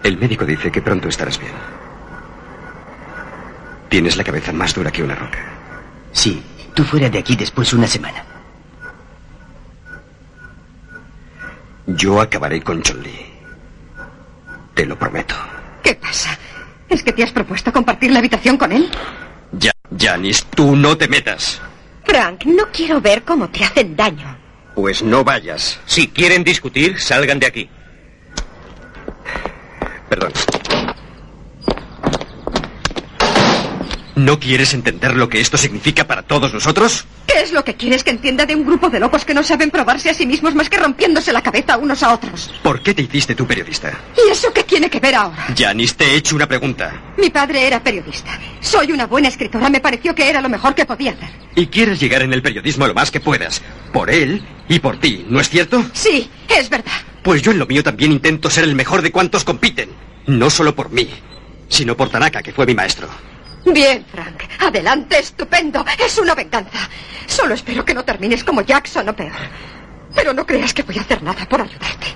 El 0.04 0.18
médico 0.18 0.46
dice 0.46 0.70
que 0.70 0.82
pronto 0.82 1.08
estarás 1.08 1.40
bien. 1.40 1.54
Tienes 3.88 4.18
la 4.18 4.26
cabeza 4.26 4.52
más 4.52 4.74
dura 4.74 4.92
que 4.92 5.04
una 5.04 5.16
roca. 5.16 5.40
Sí, 6.12 6.44
tú 6.74 6.84
fuera 6.84 7.10
de 7.10 7.20
aquí 7.20 7.38
después 7.38 7.72
de 7.72 7.78
una 7.78 7.88
semana. 7.88 8.29
Yo 11.96 12.22
acabaré 12.22 12.62
con 12.62 12.82
Lee. 12.82 13.26
Te 14.76 14.86
lo 14.86 14.98
prometo. 14.98 15.36
¿Qué 15.82 15.96
pasa? 15.96 16.38
¿Es 16.88 17.02
que 17.04 17.12
te 17.12 17.24
has 17.24 17.32
propuesto 17.32 17.74
compartir 17.74 18.12
la 18.12 18.20
habitación 18.20 18.58
con 18.58 18.72
él? 18.72 18.90
Ya, 19.52 19.72
Janice, 19.98 20.44
tú 20.56 20.76
no 20.76 20.98
te 20.98 21.08
metas. 21.08 21.60
Frank, 22.06 22.46
no 22.46 22.66
quiero 22.72 23.02
ver 23.02 23.24
cómo 23.24 23.50
te 23.50 23.64
hacen 23.64 23.96
daño. 23.96 24.38
Pues 24.76 25.02
no 25.02 25.24
vayas. 25.24 25.80
Si 25.86 26.08
quieren 26.08 26.44
discutir, 26.44 27.00
salgan 27.00 27.40
de 27.40 27.48
aquí. 27.48 27.70
Perdón. 30.10 30.32
¿No 34.20 34.38
quieres 34.38 34.74
entender 34.74 35.16
lo 35.16 35.30
que 35.30 35.40
esto 35.40 35.56
significa 35.56 36.06
para 36.06 36.24
todos 36.24 36.54
nosotros? 36.54 37.06
¿Qué 37.26 37.40
es 37.40 37.54
lo 37.54 37.64
que 37.64 37.76
quieres 37.76 38.04
que 38.04 38.10
entienda 38.10 38.46
de 38.46 38.54
un 38.54 38.66
grupo 38.66 38.90
de 38.90 39.00
locos 39.00 39.24
que 39.24 39.34
no 39.34 39.44
saben 39.44 39.72
probarse 39.72 40.10
a 40.10 40.14
sí 40.14 40.26
mismos 40.26 40.54
más 40.56 40.70
que 40.70 40.78
rompiéndose 40.78 41.32
la 41.32 41.42
cabeza 41.42 41.78
unos 41.78 42.04
a 42.04 42.14
otros? 42.14 42.54
¿Por 42.62 42.84
qué 42.84 42.94
te 42.94 43.04
hiciste 43.04 43.34
tú 43.34 43.48
periodista? 43.48 43.98
¿Y 44.18 44.30
eso 44.30 44.52
qué 44.52 44.66
tiene 44.66 44.90
que 44.90 45.00
ver 45.00 45.16
ahora? 45.16 45.48
Janis, 45.58 45.96
te 45.96 46.04
he 46.04 46.16
hecho 46.16 46.36
una 46.36 46.50
pregunta. 46.50 47.14
Mi 47.16 47.30
padre 47.30 47.66
era 47.66 47.82
periodista. 47.82 48.38
Soy 48.60 48.92
una 48.92 49.08
buena 49.08 49.30
escritora. 49.30 49.70
Me 49.70 49.80
pareció 49.80 50.14
que 50.14 50.30
era 50.30 50.42
lo 50.42 50.50
mejor 50.50 50.76
que 50.76 50.86
podía 50.86 51.12
hacer. 51.12 51.30
Y 51.56 51.68
quieres 51.68 52.02
llegar 52.02 52.22
en 52.22 52.34
el 52.34 52.42
periodismo 52.42 52.88
lo 52.88 52.94
más 52.94 53.12
que 53.12 53.22
puedas. 53.22 53.62
Por 53.94 54.10
él 54.10 54.44
y 54.68 54.80
por 54.80 55.00
ti, 55.00 55.26
¿no 55.30 55.40
es 55.40 55.48
cierto? 55.48 55.86
Sí, 55.94 56.30
es 56.50 56.70
verdad. 56.70 56.92
Pues 57.24 57.42
yo 57.42 57.54
en 57.54 57.60
lo 57.60 57.68
mío 57.68 57.84
también 57.84 58.12
intento 58.12 58.50
ser 58.50 58.66
el 58.66 58.76
mejor 58.76 59.02
de 59.02 59.14
cuantos 59.14 59.46
compiten. 59.46 59.92
No 60.28 60.50
solo 60.50 60.76
por 60.76 60.90
mí, 60.90 61.10
sino 61.70 61.96
por 61.96 62.10
Tanaka, 62.10 62.42
que 62.44 62.52
fue 62.52 62.66
mi 62.66 62.76
maestro. 62.76 63.08
Bien, 63.66 64.06
Frank. 64.12 64.44
Adelante, 64.60 65.20
estupendo. 65.20 65.84
Es 66.04 66.18
una 66.18 66.36
venganza. 66.36 66.90
Solo 67.28 67.54
espero 67.54 67.86
que 67.86 67.94
no 67.94 68.04
termines 68.04 68.44
como 68.44 68.62
Jackson 68.62 69.10
o 69.10 69.16
peor. 69.16 69.32
Pero 70.16 70.34
no 70.34 70.46
creas 70.46 70.74
que 70.74 70.84
voy 70.84 70.98
a 70.98 71.02
hacer 71.02 71.22
nada 71.22 71.46
por 71.48 71.62
ayudarte. 71.62 72.08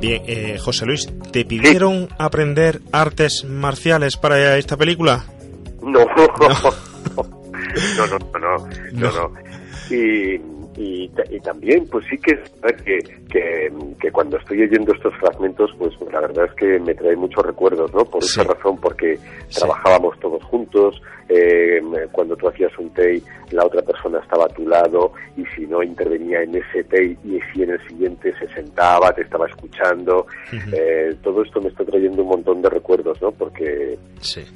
Bien, 0.00 0.22
eh, 0.26 0.58
José 0.60 0.84
Luis, 0.84 1.08
¿te 1.30 1.44
pidieron 1.44 2.08
aprender 2.18 2.80
artes 2.92 3.44
marciales 3.44 4.16
para 4.16 4.58
esta 4.58 4.76
película? 4.76 5.24
No, 5.80 6.00
no, 6.04 6.26
no, 6.40 6.48
no, 8.06 8.18
no, 8.38 8.68
no, 8.92 9.12
no. 9.12 9.34
Y 9.94 10.51
y, 10.76 11.08
también 11.40 11.86
pues 11.90 12.04
sí 12.08 12.16
que 12.18 12.32
es 12.32 12.82
que, 12.82 12.98
que, 14.00 14.12
cuando 14.12 14.38
estoy 14.38 14.62
oyendo 14.62 14.92
estos 14.94 15.14
fragmentos 15.16 15.70
pues 15.78 15.92
la 16.12 16.20
verdad 16.20 16.46
es 16.46 16.54
que 16.54 16.78
me 16.78 16.94
trae 16.94 17.16
muchos 17.16 17.44
recuerdos 17.44 17.92
no 17.92 18.04
por 18.04 18.22
esa 18.22 18.44
razón 18.44 18.78
porque 18.80 19.18
trabajábamos 19.54 20.18
todos 20.20 20.42
juntos 20.44 21.00
eh, 21.28 21.80
cuando 22.10 22.36
tú 22.36 22.48
hacías 22.48 22.76
un 22.78 22.90
take 22.90 23.22
la 23.52 23.66
otra 23.66 23.82
persona 23.82 24.18
estaba 24.18 24.46
a 24.46 24.48
tu 24.48 24.66
lado 24.66 25.12
y 25.36 25.44
si 25.54 25.66
no 25.66 25.82
intervenía 25.82 26.42
en 26.42 26.56
ese 26.56 26.84
take 26.84 27.16
y 27.24 27.38
si 27.52 27.62
en 27.62 27.70
el 27.70 27.88
siguiente 27.88 28.34
se 28.38 28.48
sentaba 28.54 29.12
te 29.14 29.22
estaba 29.22 29.46
escuchando. 29.46 30.26
Eh, 30.72 31.14
todo 31.22 31.42
esto 31.42 31.60
me 31.60 31.68
está 31.68 31.84
trayendo 31.84 32.22
un 32.22 32.28
montón 32.28 32.62
de 32.62 32.70
recuerdos 32.70 33.20
no 33.20 33.30
porque 33.32 33.98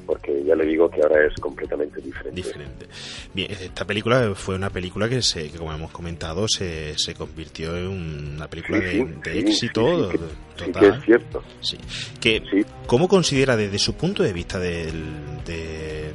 porque 0.07 0.45
ya 0.45 0.55
le 0.55 0.65
digo 0.65 0.89
que 0.89 1.03
ahora 1.03 1.27
es 1.27 1.35
completamente 1.41 2.01
diferente. 2.01 2.37
Diferente. 2.37 2.87
Bien 3.35 3.51
esta 3.51 3.85
película 3.85 4.33
fue 4.35 4.55
una 4.55 4.71
película 4.71 5.09
que 5.09 5.23
se 5.23 5.51
que 5.51 5.59
como 5.59 5.73
hemos 5.73 5.91
comentado 5.91 6.49
se, 6.49 6.97
se 6.99 7.15
convirtió 7.15 7.77
en 7.77 8.35
una 8.37 8.49
película 8.49 8.79
de, 8.79 9.07
éxito 9.39 10.11
total. 10.57 10.81
que 10.81 10.89
es 10.99 11.05
cierto. 11.05 11.43
Sí. 11.61 11.79
Que, 12.21 12.65
¿Cómo 12.87 13.09
considera 13.09 13.57
desde 13.57 13.79
su 13.79 13.95
punto 13.95 14.23
de 14.23 14.33
vista 14.33 14.59
del, 14.59 15.05
de, 15.45 16.13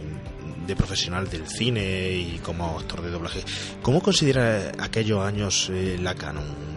profesional 0.75 1.29
del 1.29 1.47
cine 1.47 2.11
y 2.11 2.39
como 2.43 2.77
actor 2.79 3.01
de 3.01 3.11
doblaje, 3.11 3.41
cómo 3.81 4.01
considera 4.01 4.71
aquellos 4.79 5.23
años 5.25 5.69
eh, 5.73 5.97
la 6.01 6.15
Canon? 6.15 6.71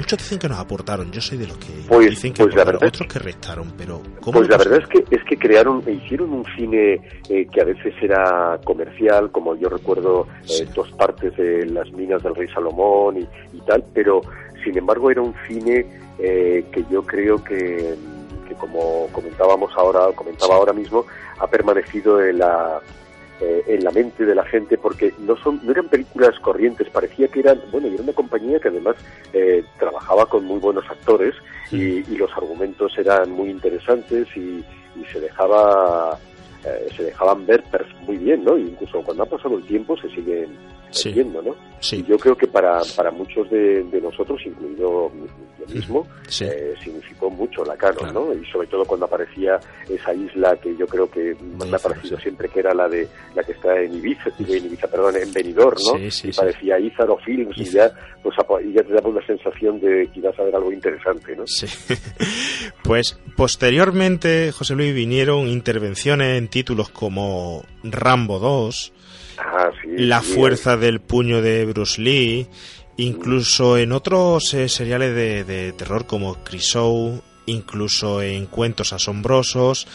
muchos 0.00 0.18
dicen 0.18 0.38
que 0.38 0.48
nos 0.48 0.58
aportaron, 0.58 1.12
yo 1.12 1.20
soy 1.20 1.36
de 1.36 1.46
los 1.46 1.58
que 1.58 1.72
pues, 1.86 2.08
dicen 2.08 2.32
que 2.32 2.46
pues 2.46 2.56
otros 2.56 3.06
que 3.06 3.18
restaron, 3.18 3.70
pero 3.76 4.00
Pues 4.32 4.48
la 4.48 4.56
verdad 4.56 4.80
es 4.80 4.88
que 4.88 5.04
es 5.14 5.22
que 5.24 5.36
crearon, 5.36 5.82
hicieron 5.86 6.32
un 6.32 6.44
cine 6.56 7.00
eh, 7.28 7.46
que 7.52 7.60
a 7.60 7.64
veces 7.64 7.92
era 8.00 8.58
comercial, 8.64 9.30
como 9.30 9.54
yo 9.56 9.68
recuerdo 9.68 10.26
eh, 10.48 10.66
dos 10.74 10.90
partes 10.92 11.36
de 11.36 11.66
las 11.66 11.92
minas 11.92 12.22
del 12.22 12.34
rey 12.34 12.48
Salomón 12.48 13.18
y, 13.18 13.60
tal, 13.66 13.84
pero 13.92 14.22
sin 14.64 14.78
embargo 14.78 15.10
era 15.10 15.20
un 15.20 15.34
cine 15.46 15.86
que 16.18 16.84
yo 16.90 17.02
creo 17.02 17.42
que, 17.42 17.94
que 18.48 18.54
como 18.54 19.06
comentábamos 19.12 19.70
ahora, 19.76 20.12
comentaba 20.14 20.54
ahora 20.54 20.72
mismo, 20.72 21.04
ha 21.38 21.46
permanecido 21.46 22.22
en 22.22 22.38
la 22.38 22.80
eh, 23.40 23.64
en 23.68 23.84
la 23.84 23.90
mente 23.90 24.26
de 24.26 24.34
la 24.34 24.44
gente 24.44 24.76
porque 24.76 25.14
no 25.18 25.34
son 25.36 25.60
no 25.62 25.72
eran 25.72 25.88
películas 25.88 26.38
corrientes 26.40 26.90
parecía 26.90 27.26
que 27.28 27.40
eran 27.40 27.58
bueno 27.72 27.88
y 27.88 27.94
era 27.94 28.02
una 28.02 28.12
compañía 28.12 28.60
que 28.60 28.68
además 28.68 28.96
eh, 29.32 29.64
trabajaba 29.78 30.26
con 30.26 30.44
muy 30.44 30.58
buenos 30.58 30.84
actores 30.90 31.34
y, 31.72 32.02
los 32.16 32.30
argumentos 32.32 32.98
eran 32.98 33.30
muy 33.30 33.48
interesantes 33.48 34.28
y, 34.36 34.62
se 35.10 35.20
dejaba 35.20 36.18
eh, 36.66 36.88
se 36.94 37.04
dejaban 37.04 37.46
ver 37.46 37.64
muy 38.06 38.18
bien 38.18 38.44
no 38.44 38.58
incluso 38.58 39.00
cuando 39.02 39.22
ha 39.22 39.26
pasado 39.26 39.56
el 39.56 39.64
tiempo 39.64 39.96
se 39.96 40.10
siguen 40.10 40.50
viendo 41.04 41.42
no 41.42 41.70
y 41.92 42.04
yo 42.04 42.18
creo 42.18 42.36
que 42.36 42.46
para, 42.46 42.80
para 42.94 43.10
muchos 43.10 43.48
de, 43.50 43.84
nosotros 44.02 44.40
incluido 44.44 45.10
yo 45.58 45.74
mismo 45.74 46.06
eh, 46.40 46.74
significó 46.82 47.30
mucho 47.30 47.64
la 47.64 47.76
canon, 47.76 48.12
¿no? 48.12 48.34
Y 48.34 48.44
sobre 48.50 48.66
todo 48.66 48.84
cuando 48.84 49.06
aparecía 49.06 49.58
esa 49.88 50.12
isla 50.12 50.56
que 50.56 50.76
yo 50.76 50.86
creo 50.86 51.10
que 51.10 51.34
me 51.40 51.74
ha 51.74 51.78
parecido 51.78 52.18
siempre 52.18 52.48
que 52.48 52.60
era 52.60 52.74
la 52.74 52.88
de 52.88 53.08
la 53.34 53.42
que 53.42 53.52
está 53.52 53.80
en 53.80 53.94
Ibiza, 53.94 54.30
en 54.38 54.66
Ibiza, 54.66 54.88
perdón, 54.88 55.16
en 55.16 55.32
Benidorm, 55.32 55.78
¿no? 55.92 55.98
y 55.98 56.32
parecía 56.32 56.78
Izar 56.78 57.10
o 57.10 57.16
Films 57.18 57.56
y 57.56 57.64
ya, 57.64 57.90
pues, 58.22 58.36
y 58.64 58.72
ya 58.72 58.82
te 58.82 58.92
daba 58.92 59.08
una 59.08 59.26
sensación 59.26 59.80
de 59.80 60.08
que 60.12 60.18
ibas 60.18 60.38
a 60.38 60.44
ver 60.44 60.54
algo 60.54 60.72
interesante, 60.72 61.34
¿no? 61.34 61.46
Sí. 61.46 61.66
pues 62.84 63.18
posteriormente, 63.36 64.52
José 64.52 64.74
Luis, 64.74 64.94
vinieron 64.94 65.46
intervenciones 65.48 66.36
en 66.36 66.48
títulos 66.48 66.90
como 66.90 67.64
Rambo 67.82 68.38
2, 68.38 68.92
ah, 69.38 69.70
La 70.00 70.22
fuerza 70.22 70.78
del 70.78 71.00
puño 71.00 71.42
de 71.42 71.66
Bruce 71.66 72.00
Lee, 72.00 72.48
Incluso 72.96 73.78
en 73.78 73.92
otros 73.92 74.52
eh, 74.52 74.68
seriales 74.68 75.14
de, 75.14 75.72
terror 75.72 76.06
como 76.06 76.44
Crisou, 76.44 77.22
incluso 77.46 78.20
en 78.20 78.44
Cuentos 78.44 78.92
Asombrosos 78.92 79.86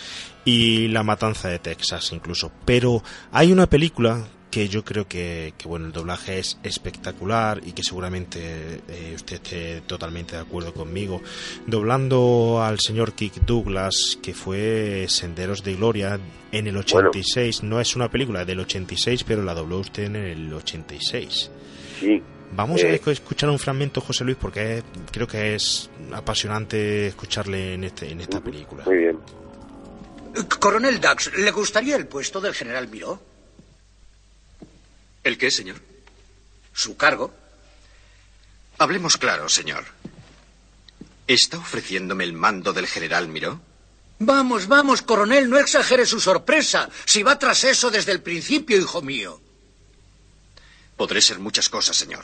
y 0.44 0.88
La 0.88 1.03
Matanza 1.03 1.49
de 1.49 1.60
Texas, 1.60 2.11
incluso. 2.14 2.52
Pero 2.65 3.03
hay 3.32 3.52
una 3.52 3.68
película 3.68 4.26
que 4.51 4.67
yo 4.67 4.84
creo 4.84 5.07
que, 5.07 5.53
bueno 5.65 5.88
el 5.88 5.91
doblaje 5.91 6.39
es 6.39 6.57
espectacular 6.63 7.61
y 7.65 7.73
que 7.73 7.84
seguramente 7.84 8.81
eh, 8.88 9.13
usted 9.15 9.35
esté 9.35 9.81
totalmente 9.81 10.35
de 10.35 10.41
acuerdo 10.41 10.73
conmigo 10.73 11.22
doblando 11.67 12.61
al 12.63 12.80
señor 12.80 13.13
Kick 13.13 13.45
Douglas 13.45 14.17
que 14.22 14.34
fue 14.34 15.05
Senderos 15.09 15.63
de 15.63 15.76
Gloria 15.76 16.19
en 16.51 16.67
el 16.67 16.77
86 16.77 17.63
no 17.63 17.81
es 17.81 17.95
una 17.95 18.09
película 18.09 18.45
del 18.45 18.59
86 18.61 19.23
pero 19.23 19.43
la 19.43 19.53
dobló 19.53 19.80
usted 19.80 20.03
en 20.03 20.15
el 20.15 20.53
86 20.53 21.51
sí 21.99 22.23
Vamos 22.55 22.81
a 22.84 22.88
eh. 22.88 23.01
escuchar 23.05 23.49
un 23.49 23.59
fragmento, 23.59 23.99
José 23.99 24.23
Luis, 24.23 24.38
porque 24.39 24.81
creo 25.11 25.27
que 25.27 25.55
es 25.55 25.89
apasionante 26.13 27.07
escucharle 27.07 27.73
en, 27.73 27.84
este, 27.84 28.09
en 28.09 28.22
esta 28.22 28.39
película. 28.39 28.84
Muy 28.85 28.97
bien. 28.97 29.19
Coronel 30.59 30.99
Dax, 30.99 31.38
¿le 31.38 31.51
gustaría 31.51 31.95
el 31.95 32.07
puesto 32.07 32.39
del 32.39 32.53
general 32.53 32.88
Miró? 32.88 33.19
¿El 35.26 35.39
qué, 35.39 35.49
señor? 35.49 35.81
Su 36.72 36.95
cargo. 36.97 37.34
Hablemos 38.77 39.18
claro, 39.18 39.49
señor. 39.49 39.84
¿Está 41.26 41.57
ofreciéndome 41.57 42.23
el 42.23 42.34
mando 42.34 42.73
del 42.73 42.85
general 42.85 43.27
Miró? 43.27 43.60
Vamos, 44.19 44.68
vamos, 44.68 45.02
coronel, 45.02 45.49
no 45.49 45.57
exagere 45.57 46.06
su 46.06 46.19
sorpresa. 46.19 46.89
Si 47.06 47.23
va 47.23 47.39
tras 47.39 47.64
eso 47.64 47.89
desde 47.89 48.11
el 48.11 48.22
principio, 48.22 48.77
hijo 48.77 49.02
mío. 49.02 49.41
Podré 50.95 51.22
ser 51.23 51.39
muchas 51.39 51.69
cosas, 51.69 51.97
señor. 51.97 52.23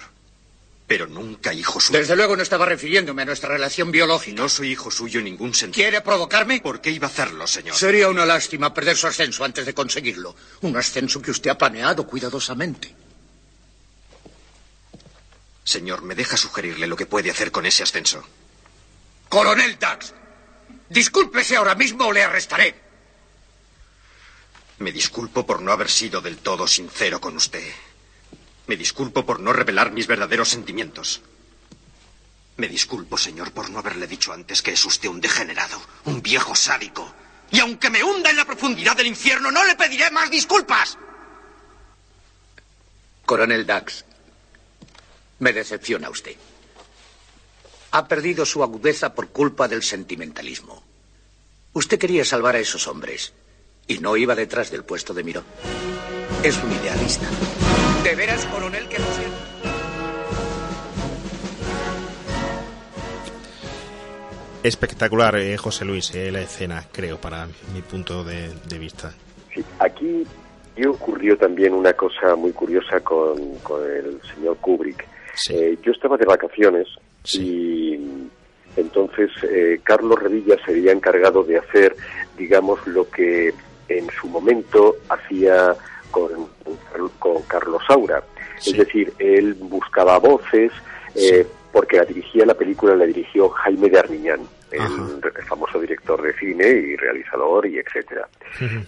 Pero 0.92 1.08
nunca 1.08 1.54
hijo 1.54 1.80
suyo. 1.80 2.00
Desde 2.00 2.18
luego 2.18 2.36
no 2.36 2.44
estaba 2.44 2.66
refiriéndome 2.66 3.22
a 3.22 3.26
nuestra 3.26 3.48
relación 3.48 3.92
biológica. 3.92 4.42
No 4.42 4.50
soy 4.50 4.74
hijo 4.74 4.92
suyo 4.92 5.20
en 5.20 5.24
ningún 5.24 5.54
sentido. 5.54 5.82
¿Quiere 5.86 6.02
provocarme? 6.02 6.60
¿Por 6.60 6.82
qué 6.82 6.92
iba 6.92 7.08
a 7.08 7.10
hacerlo, 7.10 7.48
señor? 7.48 7.78
Sería 7.78 8.10
una 8.10 8.26
lástima 8.26 8.74
perder 8.74 8.98
su 8.98 9.08
ascenso 9.08 9.46
antes 9.46 9.66
de 9.66 9.74
conseguirlo. 9.74 10.36
Un 10.60 10.76
ascenso 10.76 11.22
que 11.22 11.32
usted 11.32 11.50
ha 11.50 11.58
planeado 11.58 12.06
cuidadosamente. 12.06 12.94
Señor, 15.64 16.02
me 16.02 16.14
deja 16.14 16.36
sugerirle 16.36 16.88
lo 16.88 16.98
que 16.98 17.06
puede 17.06 17.32
hacer 17.32 17.54
con 17.54 17.66
ese 17.66 17.84
ascenso. 17.84 18.22
Coronel 19.30 19.80
Dax, 19.80 20.14
discúlpese 20.90 21.56
ahora 21.56 21.76
mismo 21.76 22.08
o 22.08 22.12
le 22.12 22.22
arrestaré. 22.22 22.76
Me 24.80 24.92
disculpo 24.92 25.46
por 25.46 25.62
no 25.62 25.72
haber 25.72 25.90
sido 25.90 26.20
del 26.20 26.40
todo 26.40 26.68
sincero 26.68 27.22
con 27.22 27.38
usted. 27.38 27.64
Me 28.68 28.76
disculpo 28.76 29.26
por 29.26 29.40
no 29.40 29.54
revelar 29.54 29.92
mis 29.92 30.08
verdaderos 30.08 30.50
sentimientos. 30.50 31.22
Me 32.58 32.68
disculpo, 32.68 33.18
señor, 33.18 33.52
por 33.54 33.70
no 33.70 33.80
haberle 33.80 34.08
dicho 34.08 34.34
antes 34.34 34.62
que 34.62 34.72
es 34.74 34.86
usted 34.86 35.10
un 35.10 35.22
degenerado, 35.22 35.82
un 36.06 36.22
viejo 36.22 36.56
sádico. 36.56 37.14
Y 37.52 37.60
aunque 37.60 37.90
me 37.90 38.04
hunda 38.04 38.30
en 38.30 38.38
la 38.38 38.46
profundidad 38.46 38.96
del 38.96 39.08
infierno, 39.08 39.52
no 39.52 39.64
le 39.66 39.76
pediré 39.76 40.12
más 40.12 40.30
disculpas. 40.30 40.98
Coronel 43.26 43.66
Dax, 43.66 44.06
me 45.40 45.54
decepciona 45.54 46.10
usted. 46.10 46.36
Ha 47.92 48.08
perdido 48.08 48.46
su 48.46 48.64
agudeza 48.64 49.14
por 49.14 49.30
culpa 49.30 49.68
del 49.68 49.84
sentimentalismo. 49.84 50.84
Usted 51.74 51.98
quería 51.98 52.24
salvar 52.24 52.56
a 52.56 52.60
esos 52.60 52.88
hombres 52.88 53.34
y 53.88 54.00
no 54.00 54.16
iba 54.16 54.36
detrás 54.36 54.72
del 54.72 54.84
puesto 54.84 55.14
de 55.14 55.24
Miró. 55.24 55.44
Es 56.44 56.58
un 56.58 56.72
idealista. 56.72 57.28
¿De 58.04 58.16
veras, 58.16 58.46
coronel, 58.48 58.88
que 58.88 58.98
lo 59.00 59.06
siento? 59.06 59.38
Espectacular, 64.64 65.36
eh, 65.38 65.58
José 65.58 65.86
Luis, 65.86 66.14
eh, 66.14 66.32
la 66.32 66.42
escena, 66.42 66.86
creo, 66.92 67.18
para 67.18 67.48
mi 67.74 67.82
punto 67.82 68.24
de, 68.24 68.50
de 68.68 68.78
vista. 68.80 69.14
Sí, 69.54 69.64
aquí 69.80 70.26
y 70.76 70.86
ocurrió 70.86 71.38
también 71.38 71.74
una 71.74 71.94
cosa 71.94 72.36
muy 72.36 72.52
curiosa 72.52 73.00
con, 73.02 73.56
con 73.58 73.84
el 73.84 74.20
señor 74.34 74.58
Kubrick. 74.58 75.06
Eh, 75.50 75.78
yo 75.84 75.92
estaba 75.92 76.18
de 76.18 76.26
vacaciones 76.26 76.88
y 77.34 78.00
entonces 78.76 79.30
eh, 79.44 79.80
Carlos 79.84 80.20
Revilla 80.20 80.58
se 80.66 80.72
había 80.72 80.92
encargado 80.92 81.44
de 81.44 81.58
hacer, 81.58 81.96
digamos, 82.38 82.86
lo 82.88 83.10
que 83.10 83.54
en 83.90 84.08
su 84.10 84.28
momento 84.28 84.96
hacía 85.10 85.76
con, 86.12 86.30
con 87.20 87.42
Carlos 87.44 87.82
Saura. 87.88 88.24
Es 88.66 88.78
decir, 88.78 89.12
él 89.18 89.56
buscaba 89.56 90.20
voces, 90.20 90.72
eh, 91.16 91.46
porque 91.72 91.98
la 91.98 92.06
dirigía 92.06 92.46
la 92.46 92.54
película, 92.54 92.96
la 92.96 93.06
dirigió 93.06 93.50
Jaime 93.50 93.90
de 93.90 94.00
Armiñán, 94.00 94.42
el, 94.72 94.82
el 94.82 95.46
famoso 95.46 95.80
director 95.80 96.22
de 96.22 96.34
cine 96.34 96.68
y 96.68 96.96
realizador 96.96 97.66
y 97.66 97.80
etcétera. 97.80 98.28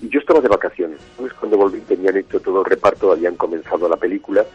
Y 0.02 0.10
yo 0.10 0.20
estaba 0.20 0.42
de 0.42 0.48
vacaciones. 0.50 1.00
Entonces, 1.12 1.38
cuando 1.40 1.58
volví, 1.58 1.80
tenían 1.82 2.18
hecho 2.18 2.40
todo 2.40 2.60
el 2.60 2.66
reparto, 2.66 3.12
habían 3.12 3.36
comenzado 3.36 3.90
la 3.90 3.98
película, 3.98 4.46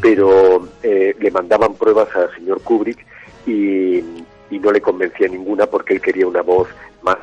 pero 0.00 0.68
eh, 0.82 1.16
le 1.18 1.30
mandaban 1.30 1.74
pruebas 1.74 2.14
al 2.14 2.34
señor 2.34 2.60
Kubrick 2.62 3.06
y, 3.46 3.98
y 4.50 4.58
no 4.60 4.70
le 4.70 4.80
convencía 4.80 5.28
ninguna 5.28 5.66
porque 5.66 5.94
él 5.94 6.00
quería 6.00 6.26
una 6.26 6.42
voz 6.42 6.68
más 7.02 7.18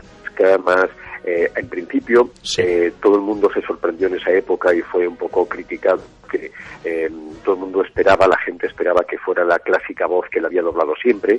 más 0.64 0.90
eh, 1.26 1.52
en 1.56 1.68
principio 1.68 2.30
eh, 2.58 2.94
todo 3.02 3.16
el 3.16 3.22
mundo 3.22 3.50
se 3.54 3.62
sorprendió 3.62 4.08
en 4.08 4.16
esa 4.16 4.32
época 4.32 4.74
y 4.74 4.82
fue 4.82 5.08
un 5.08 5.18
poco 5.18 5.48
criticado 5.48 6.02
que 6.30 6.52
eh, 6.84 7.10
todo 7.44 7.56
el 7.56 7.62
mundo 7.62 7.84
esperaba 7.84 8.28
la 8.28 8.38
gente 8.38 8.68
esperaba 8.68 9.04
que 9.04 9.18
fuera 9.18 9.44
la 9.44 9.58
clásica 9.60 10.06
voz 10.06 10.28
que 10.30 10.40
él 10.40 10.46
había 10.46 10.62
doblado 10.62 10.94
siempre 11.02 11.38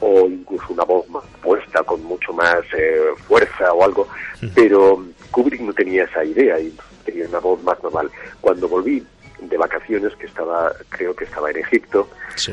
o 0.00 0.26
incluso 0.26 0.72
una 0.72 0.84
voz 0.84 1.08
más 1.08 1.24
puesta 1.42 1.82
con 1.84 2.02
mucho 2.04 2.32
más 2.32 2.62
eh, 2.76 3.00
fuerza 3.26 3.72
o 3.72 3.84
algo 3.84 4.08
pero 4.54 5.04
Kubrick 5.30 5.60
no 5.60 5.72
tenía 5.72 6.04
esa 6.04 6.24
idea 6.24 6.58
y 6.58 6.74
tenía 7.04 7.28
una 7.28 7.38
voz 7.38 7.62
más 7.62 7.82
normal. 7.82 8.10
Cuando 8.40 8.68
volví 8.68 9.02
de 9.40 9.56
vacaciones 9.56 10.14
que 10.16 10.26
estaba 10.26 10.72
creo 10.88 11.14
que 11.14 11.24
estaba 11.24 11.50
en 11.50 11.58
Egipto 11.58 12.08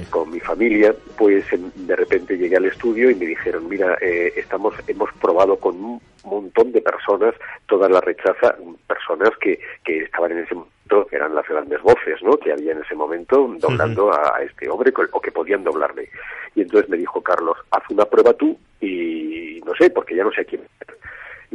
con 0.09 0.31
mi 0.31 0.39
familia 0.39 0.95
pues 1.17 1.51
em, 1.53 1.71
de 1.75 1.95
repente 1.95 2.37
llegué 2.37 2.57
al 2.57 2.65
estudio 2.65 3.09
y 3.09 3.15
me 3.15 3.25
dijeron 3.25 3.67
mira 3.67 3.97
eh, 4.01 4.33
estamos 4.35 4.75
hemos 4.87 5.11
probado 5.13 5.57
con 5.57 5.75
un 5.83 6.01
montón 6.23 6.71
de 6.71 6.81
personas 6.81 7.33
todas 7.67 7.91
las 7.91 8.03
rechaza 8.03 8.55
personas 8.87 9.29
que, 9.39 9.59
que 9.83 10.03
estaban 10.03 10.31
en 10.31 10.39
ese 10.39 10.55
momento 10.55 11.07
que 11.09 11.15
eran 11.15 11.33
las 11.35 11.47
grandes 11.47 11.81
voces 11.81 12.21
no 12.21 12.37
que 12.37 12.51
había 12.51 12.73
en 12.73 12.81
ese 12.81 12.95
momento 12.95 13.47
doblando 13.59 14.11
a, 14.13 14.37
a 14.37 14.43
este 14.43 14.69
hombre 14.69 14.93
o 15.11 15.21
que 15.21 15.31
podían 15.31 15.63
doblarle 15.63 16.09
y 16.55 16.61
entonces 16.61 16.89
me 16.89 16.97
dijo 16.97 17.21
Carlos 17.21 17.57
haz 17.71 17.83
una 17.89 18.05
prueba 18.05 18.33
tú 18.33 18.57
y 18.81 19.61
no 19.65 19.73
sé 19.75 19.89
porque 19.89 20.15
ya 20.15 20.23
no 20.23 20.31
sé 20.31 20.41
a 20.41 20.45
quién 20.45 20.61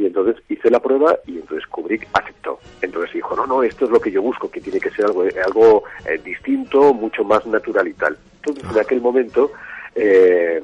y 0.01 0.07
entonces 0.07 0.41
hice 0.49 0.69
la 0.71 0.79
prueba 0.79 1.15
y 1.27 1.37
entonces 1.37 1.67
Kubrick 1.67 2.07
aceptó. 2.13 2.59
Entonces 2.81 3.13
dijo, 3.13 3.35
no, 3.35 3.45
no, 3.45 3.61
esto 3.63 3.85
es 3.85 3.91
lo 3.91 3.99
que 3.99 4.11
yo 4.11 4.21
busco, 4.21 4.49
que 4.49 4.59
tiene 4.61 4.79
que 4.79 4.89
ser 4.89 5.05
algo, 5.05 5.23
algo 5.45 5.83
eh, 6.05 6.19
distinto, 6.23 6.93
mucho 6.93 7.23
más 7.23 7.45
natural 7.45 7.87
y 7.87 7.93
tal. 7.93 8.17
Entonces 8.37 8.63
en 8.71 8.79
aquel 8.79 9.01
momento 9.01 9.51
eh, 9.95 10.61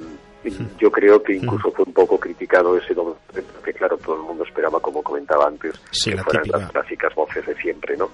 yo 0.79 0.89
creo 0.91 1.21
que 1.21 1.33
incluso 1.33 1.71
fue 1.71 1.85
un 1.85 1.93
poco 1.93 2.19
criticado 2.19 2.77
ese 2.77 2.93
doble, 2.93 3.15
porque 3.53 3.73
claro, 3.73 3.97
todo 3.97 4.15
el 4.15 4.21
mundo 4.23 4.43
esperaba, 4.43 4.79
como 4.79 5.03
comentaba 5.03 5.47
antes, 5.47 5.73
Sí, 5.91 6.09
que 6.11 6.15
la 6.15 6.23
fueran 6.23 6.43
típica. 6.43 6.57
las 6.59 6.71
clásicas 6.71 7.15
voces 7.15 7.45
de 7.45 7.55
siempre, 7.55 7.97
¿no? 7.97 8.09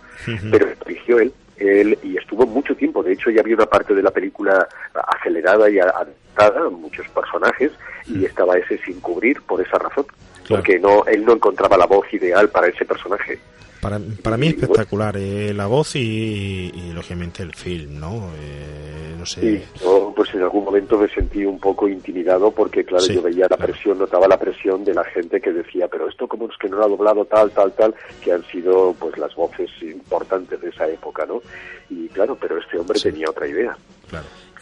Pero 0.52 0.68
eligió 0.86 1.20
él, 1.20 1.32
él 1.58 1.98
y 2.04 2.18
estuvo 2.18 2.46
mucho 2.48 2.76
tiempo. 2.76 3.04
De 3.04 3.14
hecho, 3.14 3.30
ya 3.30 3.42
había 3.42 3.56
una 3.56 3.68
parte 3.68 3.94
de 3.94 4.02
la 4.02 4.12
película 4.12 4.68
acelerada 4.94 5.70
y 5.70 5.80
adaptada, 5.80 6.70
muchos 6.70 7.08
personajes, 7.10 7.72
y 8.08 8.26
estaba 8.26 8.58
ese 8.58 8.78
sin 8.80 9.00
cubrir 9.00 9.42
por 9.44 9.62
esa 9.62 9.78
razón. 9.78 10.06
Porque 10.48 10.80
no, 10.80 11.06
él 11.06 11.26
no 11.26 11.34
encontraba 11.34 11.78
la 11.78 11.86
voz 11.86 12.06
ideal 12.14 12.50
para 12.50 12.68
ese 12.68 12.86
personaje. 12.86 13.40
Para, 13.82 14.00
para 14.22 14.38
mí 14.38 14.48
espectacular, 14.48 15.18
eh, 15.18 15.54
la 15.54 15.68
voz 15.68 15.98
y, 15.98 16.72
y, 16.74 16.94
lógicamente 16.94 17.44
el 17.44 17.54
film, 17.54 18.00
¿no? 18.00 18.30
Eh, 18.40 19.14
no 19.18 19.26
sé. 19.26 19.42
Sí, 19.42 19.64
yo 19.84 20.14
pues 20.16 20.34
en 20.34 20.42
algún 20.42 20.64
momento 20.64 20.98
me 20.98 21.10
sentí 21.10 21.44
un 21.44 21.60
poco 21.60 21.90
intimidado 21.90 22.50
porque 22.52 22.86
claro, 22.86 23.04
Sí, 23.04 23.14
yo 23.16 23.22
veía 23.22 23.46
la 23.50 23.58
presión, 23.58 23.98
notaba 23.98 24.26
la 24.28 24.40
presión 24.40 24.86
de 24.86 24.94
la 24.94 25.04
gente 25.04 25.42
que 25.42 25.52
decía, 25.52 25.90
pero 25.90 26.08
esto 26.08 26.30
como 26.30 26.46
es 26.46 26.58
que 26.58 26.70
no 26.70 26.78
lo 26.78 26.86
ha 26.86 26.88
doblado 26.88 27.26
tal, 27.26 27.52
tal, 27.52 27.74
tal, 27.74 27.94
que 28.24 28.32
han 28.32 28.46
sido 28.46 28.96
pues 28.98 29.18
las 29.18 29.36
voces 29.36 29.70
importantes 29.82 30.62
de 30.62 30.70
esa 30.70 30.88
época, 30.88 31.26
¿no? 31.26 31.42
Y 31.90 32.08
claro, 32.08 32.38
pero 32.40 32.58
este 32.58 32.78
hombre 32.78 32.98
tenía 32.98 33.30
otra 33.30 33.48
idea. 33.48 33.76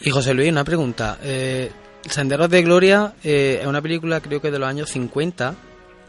Y 0.00 0.10
José 0.10 0.34
Luis, 0.34 0.50
una 0.50 0.64
pregunta. 0.64 1.18
Eh, 1.22 1.70
Senderos 2.08 2.50
de 2.50 2.62
Gloria 2.62 3.14
eh, 3.22 3.58
es 3.60 3.66
una 3.68 3.80
película 3.80 4.20
creo 4.20 4.40
que 4.40 4.50
de 4.50 4.58
los 4.58 4.68
años 4.68 4.90
50. 4.90 5.54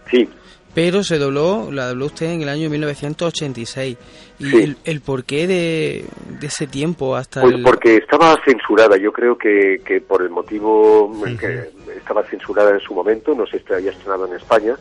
Sí. 0.10 0.28
Pero 0.74 1.04
se 1.04 1.20
dobló, 1.20 1.70
la 1.72 1.90
dobló 1.90 2.08
usted 2.08 2.26
en 2.32 2.42
el 2.42 2.50
año 2.50 2.68
1986. 2.70 3.98
¿Y 4.40 4.46
Sí. 4.46 4.58
el, 4.64 4.78
el 4.86 5.02
porqué 5.02 5.46
de, 5.46 6.06
de 6.40 6.48
ese 6.48 6.66
tiempo 6.66 7.16
hasta 7.16 7.42
Pues 7.42 7.54
el... 7.54 7.62
porque 7.64 7.98
estaba 7.98 8.36
censurada, 8.44 8.98
yo 8.98 9.14
creo 9.14 9.38
que, 9.38 9.82
que 9.86 10.02
por 10.02 10.24
el 10.24 10.32
motivo 10.32 11.14
que 11.40 11.70
estaba 11.96 12.24
censurada 12.24 12.72
en 12.72 12.80
su 12.80 12.94
momento, 12.96 13.36
no 13.36 13.46
se 13.46 13.62
había 13.72 13.92
estrenado 13.92 14.26
en 14.26 14.34
España, 14.34 14.76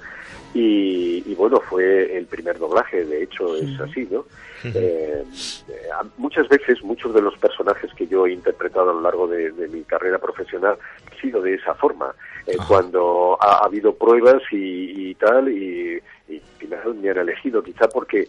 y, 0.55 1.23
y 1.31 1.35
bueno, 1.35 1.61
fue 1.61 2.17
el 2.17 2.25
primer 2.27 2.59
doblaje, 2.59 3.05
de 3.05 3.23
hecho 3.25 3.55
es 3.57 3.79
así, 3.81 4.09
¿no? 4.11 4.25
Eh, 4.65 5.23
eh, 5.69 5.75
muchas 6.19 6.49
veces, 6.49 6.83
muchos 6.83 7.13
de 7.15 7.21
los 7.21 7.37
personajes 7.39 7.91
que 7.95 8.07
yo 8.07 8.27
he 8.27 8.33
interpretado 8.33 8.91
a 8.91 8.95
lo 8.95 9.01
largo 9.03 9.27
de, 9.27 9.51
de 9.51 9.69
mi 9.69 9.83
carrera 9.83 10.19
profesional 10.19 10.77
han 11.11 11.19
sido 11.21 11.43
de 11.43 11.55
esa 11.55 11.75
forma. 11.75 12.15
Eh, 12.47 12.57
cuando 12.67 13.39
ha, 13.41 13.59
ha 13.59 13.67
habido 13.67 13.95
pruebas 13.95 14.43
y, 14.51 15.11
y 15.11 15.15
tal, 15.15 15.49
y, 15.49 16.01
y 16.29 16.41
final 16.59 16.95
me 16.95 17.11
han 17.11 17.19
elegido, 17.19 17.63
quizá 17.63 17.89
porque 17.89 18.29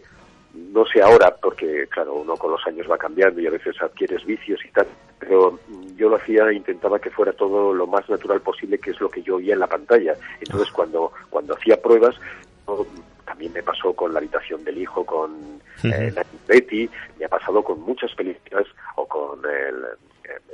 no 0.54 0.86
sé 0.86 1.02
ahora, 1.02 1.36
porque 1.42 1.88
claro, 1.88 2.14
uno 2.14 2.36
con 2.36 2.52
los 2.52 2.66
años 2.68 2.90
va 2.90 2.98
cambiando 2.98 3.42
y 3.42 3.48
a 3.48 3.52
veces 3.52 3.82
adquieres 3.82 4.24
vicios 4.26 4.64
y 4.64 4.70
tal, 4.70 4.88
pero 5.20 5.60
yo 5.96 6.10
lo 6.10 6.18
hacía, 6.18 6.52
intentaba 6.52 7.00
que 7.00 7.10
fuera 7.10 7.34
todo 7.34 7.74
lo 7.74 7.88
más 7.88 8.08
natural 8.08 8.42
posible, 8.42 8.78
que 8.78 8.92
es 8.92 9.02
lo 9.02 9.10
que 9.10 9.24
yo 9.24 9.38
oía 9.38 9.54
en 9.54 9.60
la 9.60 9.68
pantalla. 9.68 10.14
Entonces, 10.40 10.72
cuando, 10.72 11.12
cuando 11.30 11.56
hacía 11.56 11.82
pruebas, 11.82 12.16
también 13.26 13.54
me 13.54 13.64
pasó 13.64 13.94
con 13.94 14.14
La 14.14 14.20
habitación 14.20 14.64
del 14.64 14.78
hijo, 14.78 15.04
con 15.06 15.60
eh, 15.84 16.14
Betty, 16.48 16.90
me 17.18 17.26
ha 17.26 17.30
pasado 17.30 17.64
con 17.64 17.82
muchas 17.82 18.14
películas 18.14 18.68
o 18.96 19.08
con 19.08 19.40
el 19.46 19.86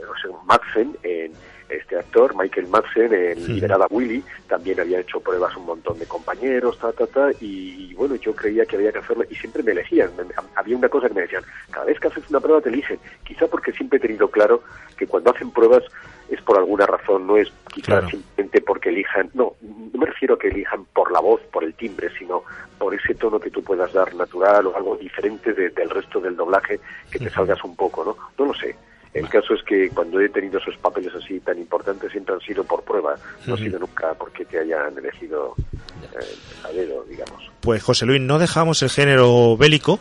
no 0.02 0.14
sé, 0.22 0.28
Madsen, 0.46 0.98
en 1.04 1.34
este 1.70 1.98
actor, 1.98 2.36
Michael 2.36 2.68
Madsen, 2.68 3.14
en 3.14 3.38
Sí. 3.46 3.54
Liberada 3.54 3.88
Willy, 3.90 4.24
también 4.48 4.80
había 4.80 5.00
hecho 5.00 5.20
pruebas 5.20 5.56
un 5.56 5.66
montón 5.66 6.00
de 6.00 6.06
compañeros, 6.06 6.78
ta, 6.80 6.92
ta, 6.92 7.06
ta, 7.08 7.30
y, 7.40 7.94
bueno, 7.94 8.16
yo 8.16 8.36
creía 8.36 8.66
que 8.66 8.76
había 8.76 8.92
que 8.92 9.00
hacerlo 9.00 9.24
y 9.30 9.36
siempre 9.36 9.62
me 9.64 9.72
elegían. 9.72 10.10
Me- 10.18 10.24
había 10.56 10.76
una 10.78 10.90
cosa 10.90 11.08
que 11.08 11.14
me 11.14 11.22
decían, 11.22 11.44
cada 11.72 11.86
vez 11.86 12.00
que 12.00 12.08
haces 12.08 12.30
una 12.30 12.40
prueba 12.40 12.62
te 12.62 12.70
eligen. 12.70 13.00
Quizá 13.24 13.48
porque 13.48 13.72
siempre 13.72 13.98
he 13.98 14.02
tenido 14.02 14.30
claro 14.30 14.64
que 14.98 15.06
cuando 15.08 15.32
hacen 15.32 15.52
pruebas 15.52 15.84
es 16.30 16.42
por 16.42 16.58
alguna 16.58 16.86
razón, 16.86 17.26
no 17.28 17.38
es 17.38 17.52
quizá 17.74 17.94
Claro. 18.00 18.10
simplemente 18.10 18.62
porque 18.62 18.90
elijan, 18.90 19.30
no, 19.34 19.54
no 19.62 20.00
me 20.00 20.06
refiero 20.06 20.36
a 20.36 20.40
que 20.40 20.48
elijan 20.50 20.86
por 20.94 21.12
la 21.12 21.20
voz, 21.20 21.42
por 21.52 21.64
el 21.64 21.74
timbre, 21.74 22.10
sino 22.18 22.44
por 22.78 22.94
ese 22.94 23.14
tono 23.16 23.40
que 23.40 23.50
tú 23.52 23.64
puedas 23.64 23.92
dar 23.94 24.14
natural 24.16 24.68
o 24.68 24.76
algo 24.76 24.96
diferente 24.96 25.54
de- 25.54 25.70
del 25.70 25.90
resto 25.90 26.20
del 26.20 26.36
doblaje, 26.36 26.80
que 27.12 27.20
te 27.20 27.30
salgas 27.30 27.64
un 27.64 27.76
poco, 27.76 28.04
¿no? 28.06 28.16
No 28.38 28.46
lo 28.52 28.54
sé. 28.54 28.76
El 29.14 29.28
caso 29.28 29.56
es 29.56 29.64
que 29.64 29.90
cuando 29.90 30.20
he 30.22 30.30
tenido 30.30 30.60
esos 30.60 30.78
papeles 30.78 31.12
así 31.16 31.40
tan 31.40 31.58
importantes 31.58 32.12
siempre 32.12 32.36
han 32.36 32.42
sido 32.42 32.64
por 32.64 32.84
prueba, 32.84 33.16
no 33.48 33.56
ha 33.56 33.58
sido 33.58 33.80
nunca 33.80 34.14
porque 34.14 34.46
te 34.46 34.60
hayan 34.60 34.96
elegido 34.98 35.56
eh, 36.04 36.36
a 36.64 36.72
dedo, 36.72 37.04
digamos. 37.10 37.50
Pues 37.60 37.82
José 37.82 38.06
Luis, 38.06 38.22
no 38.22 38.38
dejamos 38.38 38.82
el 38.84 38.90
género 38.92 39.58
bélico 39.58 40.00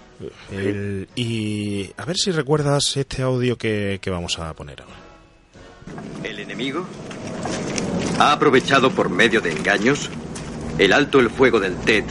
el- 0.52 1.08
y 1.16 1.90
a 1.96 2.04
ver 2.04 2.16
si 2.18 2.32
recuerdas 2.32 2.96
este 2.98 3.22
audio 3.22 3.56
que, 3.56 3.98
que 4.02 4.10
vamos 4.10 4.38
a 4.38 4.52
poner 4.52 4.82
ahora. 4.82 4.94
El 6.22 6.38
enemigo 6.40 6.84
ha 8.18 8.32
aprovechado 8.32 8.90
por 8.90 9.08
medio 9.08 9.40
de 9.40 9.52
engaños 9.52 10.10
el 10.76 10.92
alto 10.92 11.18
el 11.18 11.30
fuego 11.30 11.58
del 11.60 11.76
TED 11.78 12.04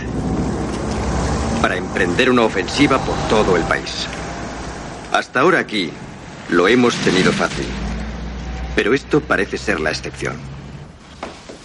para 1.62 1.78
emprender 1.78 2.30
una 2.30 2.44
ofensiva 2.44 2.98
por 3.00 3.16
todo 3.30 3.56
el 3.56 3.64
país. 3.64 4.08
Hasta 5.12 5.42
ahora 5.42 5.60
aquí 5.60 5.92
lo 6.50 6.68
hemos 6.68 6.96
tenido 6.98 7.34
fácil, 7.34 7.66
pero 8.76 8.94
esto 8.94 9.20
parece 9.20 9.58
ser 9.58 9.80
la 9.80 9.90
excepción. 9.90 10.36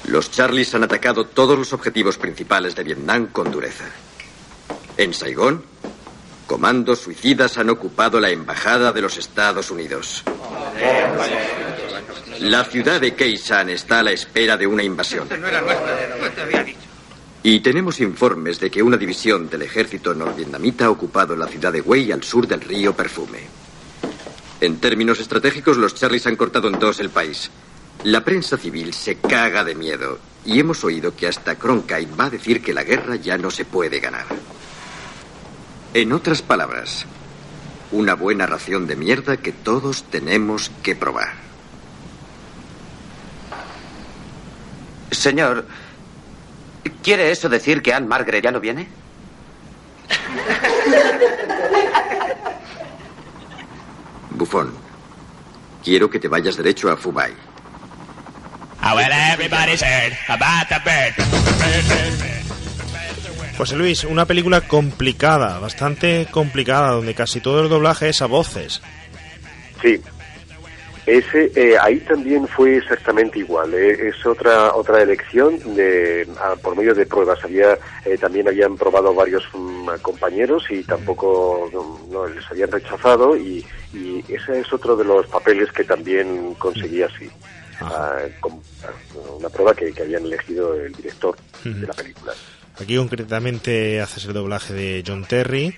Los 0.09 0.31
Charlies 0.33 0.75
han 0.75 0.83
atacado 0.83 1.27
todos 1.27 1.57
los 1.57 1.73
objetivos 1.73 2.19
principales 2.19 2.75
de 2.75 2.83
Vietnam 2.83 3.29
con 3.29 3.51
dureza. 3.51 3.85
En 4.97 5.15
Saigón, 5.15 5.63
comandos 6.49 6.99
suicidas 6.99 7.57
han 7.59 7.71
ocupado 7.71 8.19
la 8.19 8.31
embajada 8.31 8.93
de 8.93 9.03
los 9.03 9.17
Estados 9.17 9.71
Unidos. 9.71 10.25
La 12.41 12.65
ciudad 12.65 13.01
de 13.01 13.15
Keisan 13.15 13.71
está 13.71 14.01
a 14.01 14.03
la 14.03 14.11
espera 14.11 14.57
de 14.57 14.67
una 14.67 14.83
invasión. 14.83 15.29
Y 17.45 17.61
tenemos 17.61 18.01
informes 18.01 18.59
de 18.59 18.71
que 18.71 18.83
una 18.83 18.97
división 18.97 19.49
del 19.49 19.63
ejército 19.63 20.13
norvietnamita 20.13 20.87
ha 20.87 20.91
ocupado 20.91 21.37
la 21.37 21.47
ciudad 21.47 21.73
de 21.73 21.81
Wei 21.81 22.11
al 22.11 22.25
sur 22.25 22.49
del 22.49 22.61
río 22.61 22.95
Perfume. 22.95 23.62
En 24.63 24.79
términos 24.79 25.19
estratégicos, 25.19 25.77
los 25.77 25.97
Charlies 25.97 26.29
han 26.29 26.37
cortado 26.37 26.69
en 26.69 26.79
dos 26.79 27.01
el 27.01 27.11
país. 27.11 27.51
La 28.05 28.23
prensa 28.23 28.57
civil 28.57 28.95
se 28.95 29.17
caga 29.17 29.65
de 29.65 29.75
miedo 29.75 30.21
y 30.45 30.61
hemos 30.61 30.85
oído 30.85 31.17
que 31.17 31.27
hasta 31.27 31.57
Cronkite 31.57 32.15
va 32.15 32.27
a 32.27 32.31
decir 32.31 32.63
que 32.63 32.73
la 32.73 32.85
guerra 32.85 33.17
ya 33.17 33.37
no 33.37 33.51
se 33.51 33.65
puede 33.65 33.99
ganar. 33.99 34.25
En 35.95 36.13
otras 36.13 36.43
palabras, 36.43 37.07
una 37.91 38.15
buena 38.15 38.47
ración 38.47 38.87
de 38.87 38.95
mierda 38.95 39.37
que 39.37 39.51
todos 39.51 40.05
tenemos 40.05 40.71
que 40.85 40.95
probar. 40.95 41.33
Señor, 45.11 45.67
¿quiere 47.03 47.33
eso 47.33 47.49
decir 47.49 47.83
que 47.83 47.93
Anne 47.93 48.07
Margaret 48.07 48.45
ya 48.45 48.53
no 48.53 48.61
viene? 48.61 48.87
Bufón, 54.35 54.73
quiero 55.83 56.11
que 56.11 56.19
te 56.19 56.29
vayas 56.29 56.57
derecho 56.57 56.91
a 56.91 56.97
Fubai. 56.97 57.33
José 63.57 63.77
Luis, 63.77 64.05
una 64.05 64.27
película 64.27 64.63
complicada, 64.63 65.59
bastante 65.59 66.27
complicada, 66.31 66.91
donde 66.93 67.15
casi 67.15 67.41
todo 67.41 67.63
el 67.63 67.69
doblaje 67.69 68.09
es 68.09 68.23
a 68.23 68.27
voces. 68.27 68.83
Sí. 69.81 70.01
Ese, 71.05 71.51
eh, 71.57 71.77
ahí 71.81 71.99
también 72.01 72.47
fue 72.47 72.77
exactamente 72.77 73.41
igual. 73.41 73.75
eh, 73.75 74.09
Es 74.09 74.25
otra 74.25 74.73
otra 74.75 75.03
elección 75.03 75.59
de 75.75 76.27
ah, 76.39 76.55
por 76.63 76.77
medio 76.77 76.95
de 76.95 77.07
pruebas. 77.07 77.43
Había 77.43 77.77
eh, 78.05 78.17
también 78.19 78.47
habían 78.47 78.77
probado 78.77 79.13
varios 79.13 79.43
mm, 79.53 79.89
compañeros 80.01 80.65
y 80.71 80.83
tampoco 80.85 81.69
no, 81.73 82.01
no, 82.11 82.27
les 82.29 82.49
habían 82.51 82.71
rechazado 82.71 83.37
y, 83.37 83.67
y 83.93 84.25
ese 84.29 84.61
es 84.61 84.73
otro 84.73 84.95
de 84.97 85.05
los 85.05 85.27
papeles 85.27 85.73
que 85.73 85.83
también 85.85 86.55
conseguí 86.55 87.03
así. 87.03 87.29
Ah, 87.81 88.19
con- 88.39 88.61
ah, 88.85 88.93
una 89.39 89.49
prueba 89.49 89.75
que, 89.75 89.93
que 89.93 90.03
habían 90.03 90.25
elegido 90.25 90.75
el 90.75 90.93
director 90.93 91.35
de 91.65 91.85
la 91.87 91.95
película. 91.95 92.33
Aquí 92.81 92.97
concretamente 92.97 94.01
haces 94.01 94.25
el 94.27 94.35
doblaje 94.35 94.73
de 94.73 95.03
John 95.05 95.25
Terry, 95.25 95.77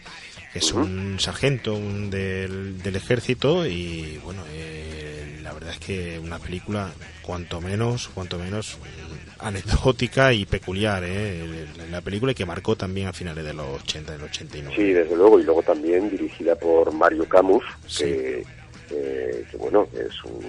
que 0.53 0.59
es 0.59 0.71
un 0.73 1.19
sargento 1.19 1.75
un 1.75 2.11
del, 2.11 2.83
del 2.83 2.97
ejército 2.97 3.65
y 3.67 4.21
bueno, 4.23 4.43
eh, 4.53 5.14
verdad 5.55 5.71
es 5.73 5.79
que 5.79 6.19
una 6.19 6.39
película 6.39 6.91
cuanto 7.23 7.61
menos, 7.61 8.09
cuanto 8.09 8.39
menos 8.39 8.79
mm, 8.79 9.47
anecdótica 9.47 10.33
y 10.33 10.47
peculiar, 10.47 11.03
¿eh? 11.05 11.67
la 11.91 12.01
película 12.01 12.35
que 12.35 12.45
marcó 12.45 12.77
también 12.77 13.09
a 13.09 13.13
finales 13.13 13.45
de 13.45 13.55
los 13.55 13.83
80, 13.83 14.13
del 14.13 14.23
89. 14.23 14.77
Sí, 14.77 14.93
desde 14.93 15.17
luego, 15.17 15.41
y 15.41 15.45
luego 15.45 15.63
también 15.63 16.11
dirigida 16.11 16.55
por 16.57 16.93
Mario 16.93 17.29
Camus, 17.29 17.65
que, 17.99 18.45
eh, 18.91 19.45
que, 19.51 19.57
bueno, 19.57 19.89
es 19.93 20.25
un, 20.25 20.45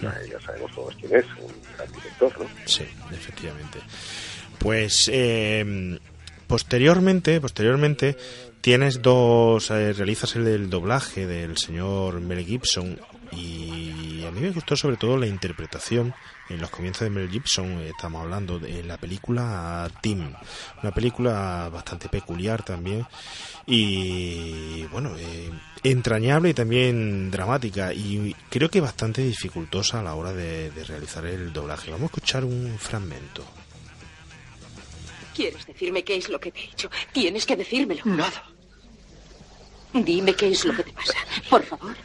ya, 0.00 0.14
ya 0.30 0.40
sabemos 0.40 0.72
todos 0.74 0.94
quién 0.96 1.14
es, 1.16 1.24
un 1.40 1.52
gran 1.76 1.92
director, 1.92 2.40
¿no? 2.40 2.46
Sí, 2.66 2.84
efectivamente. 3.12 3.78
Pues 4.58 5.10
eh, 5.12 5.98
posteriormente, 6.46 7.40
posteriormente 7.40 8.16
tienes 8.60 9.02
dos, 9.02 9.70
eh, 9.70 9.92
realizas 9.92 10.36
el 10.36 10.70
doblaje 10.70 11.26
del 11.26 11.58
señor 11.58 12.20
Mel 12.20 12.44
Gibson 12.46 12.98
y 13.36 14.24
a 14.24 14.30
mí 14.30 14.40
me 14.40 14.50
gustó 14.50 14.76
sobre 14.76 14.96
todo 14.96 15.16
la 15.16 15.26
interpretación 15.26 16.14
en 16.48 16.60
los 16.60 16.70
comienzos 16.70 17.02
de 17.02 17.10
Mel 17.10 17.30
Gibson, 17.30 17.80
estamos 17.82 18.22
hablando 18.22 18.58
de 18.58 18.82
la 18.82 18.96
película 18.98 19.90
Tim, 20.00 20.32
una 20.82 20.92
película 20.92 21.68
bastante 21.72 22.08
peculiar 22.08 22.62
también 22.62 23.06
y 23.66 24.82
bueno, 24.84 25.16
eh, 25.16 25.50
entrañable 25.82 26.50
y 26.50 26.54
también 26.54 27.30
dramática 27.30 27.92
y 27.92 28.34
creo 28.50 28.70
que 28.70 28.80
bastante 28.80 29.22
dificultosa 29.22 30.00
a 30.00 30.02
la 30.02 30.14
hora 30.14 30.32
de, 30.32 30.70
de 30.70 30.84
realizar 30.84 31.24
el 31.26 31.52
doblaje. 31.52 31.90
Vamos 31.90 32.04
a 32.04 32.06
escuchar 32.06 32.44
un 32.44 32.76
fragmento. 32.78 33.44
¿Quieres 35.34 35.66
decirme 35.66 36.04
qué 36.04 36.16
es 36.16 36.28
lo 36.28 36.38
que 36.38 36.52
te 36.52 36.60
he 36.60 36.64
hecho? 36.64 36.90
Tienes 37.12 37.44
que 37.44 37.56
decírmelo. 37.56 38.02
Nada. 38.04 38.44
Dime 39.92 40.34
qué 40.34 40.48
es 40.48 40.64
lo 40.64 40.74
que 40.74 40.84
te 40.84 40.92
pasa. 40.92 41.14
Por 41.50 41.62
favor. 41.64 41.96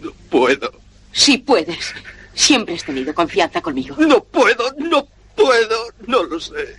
No 0.00 0.12
puedo. 0.30 0.72
Si 1.12 1.38
puedes. 1.38 1.94
Siempre 2.34 2.74
has 2.74 2.84
tenido 2.84 3.14
confianza 3.14 3.60
conmigo. 3.60 3.96
No 3.98 4.22
puedo, 4.24 4.72
no 4.78 5.06
puedo, 5.36 5.86
no 6.06 6.22
lo 6.24 6.40
sé. 6.40 6.76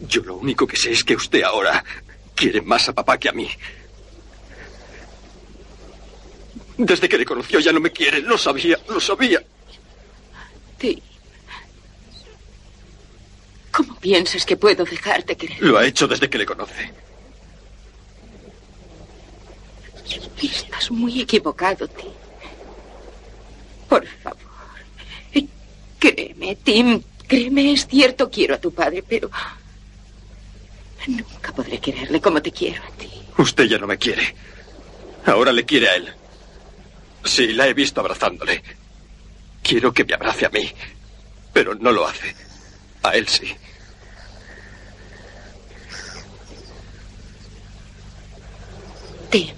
Yo 0.00 0.22
lo 0.22 0.36
único 0.36 0.66
que 0.66 0.76
sé 0.76 0.92
es 0.92 1.04
que 1.04 1.14
usted 1.14 1.42
ahora 1.42 1.84
quiere 2.34 2.60
más 2.60 2.88
a 2.88 2.92
papá 2.92 3.18
que 3.18 3.28
a 3.28 3.32
mí. 3.32 3.48
Desde 6.76 7.08
que 7.08 7.18
le 7.18 7.24
conoció 7.24 7.60
ya 7.60 7.72
no 7.72 7.80
me 7.80 7.92
quiere, 7.92 8.20
lo 8.20 8.36
sabía, 8.36 8.78
lo 8.88 9.00
sabía. 9.00 9.42
Sí. 10.80 11.00
¿Cómo 13.74 13.96
piensas 13.96 14.46
que 14.46 14.56
puedo 14.56 14.84
dejarte 14.84 15.36
querer? 15.36 15.60
Lo 15.60 15.78
ha 15.78 15.86
hecho 15.86 16.06
desde 16.06 16.30
que 16.30 16.38
le 16.38 16.46
conoce. 16.46 16.92
Estás 20.40 20.90
muy 20.90 21.22
equivocado, 21.22 21.88
Tim. 21.88 22.12
Por 23.88 24.06
favor. 24.06 24.38
Créeme, 25.98 26.56
Tim. 26.56 27.02
Créeme, 27.26 27.72
es 27.72 27.86
cierto, 27.86 28.30
quiero 28.30 28.54
a 28.54 28.58
tu 28.58 28.72
padre, 28.72 29.02
pero 29.02 29.30
nunca 31.06 31.52
podré 31.52 31.78
quererle 31.78 32.20
como 32.20 32.42
te 32.42 32.52
quiero 32.52 32.82
a 32.82 32.90
ti. 32.98 33.10
Usted 33.38 33.64
ya 33.64 33.78
no 33.78 33.86
me 33.86 33.96
quiere. 33.96 34.34
Ahora 35.24 35.50
le 35.50 35.64
quiere 35.64 35.88
a 35.88 35.94
él. 35.96 36.12
Sí, 37.24 37.54
la 37.54 37.66
he 37.66 37.72
visto 37.72 38.00
abrazándole. 38.00 38.62
Quiero 39.62 39.92
que 39.94 40.04
me 40.04 40.12
abrace 40.12 40.44
a 40.44 40.50
mí, 40.50 40.70
pero 41.54 41.74
no 41.74 41.90
lo 41.90 42.06
hace. 42.06 42.36
A 43.04 43.10
él 43.10 43.28
sí. 43.28 43.54
Tim. 49.30 49.54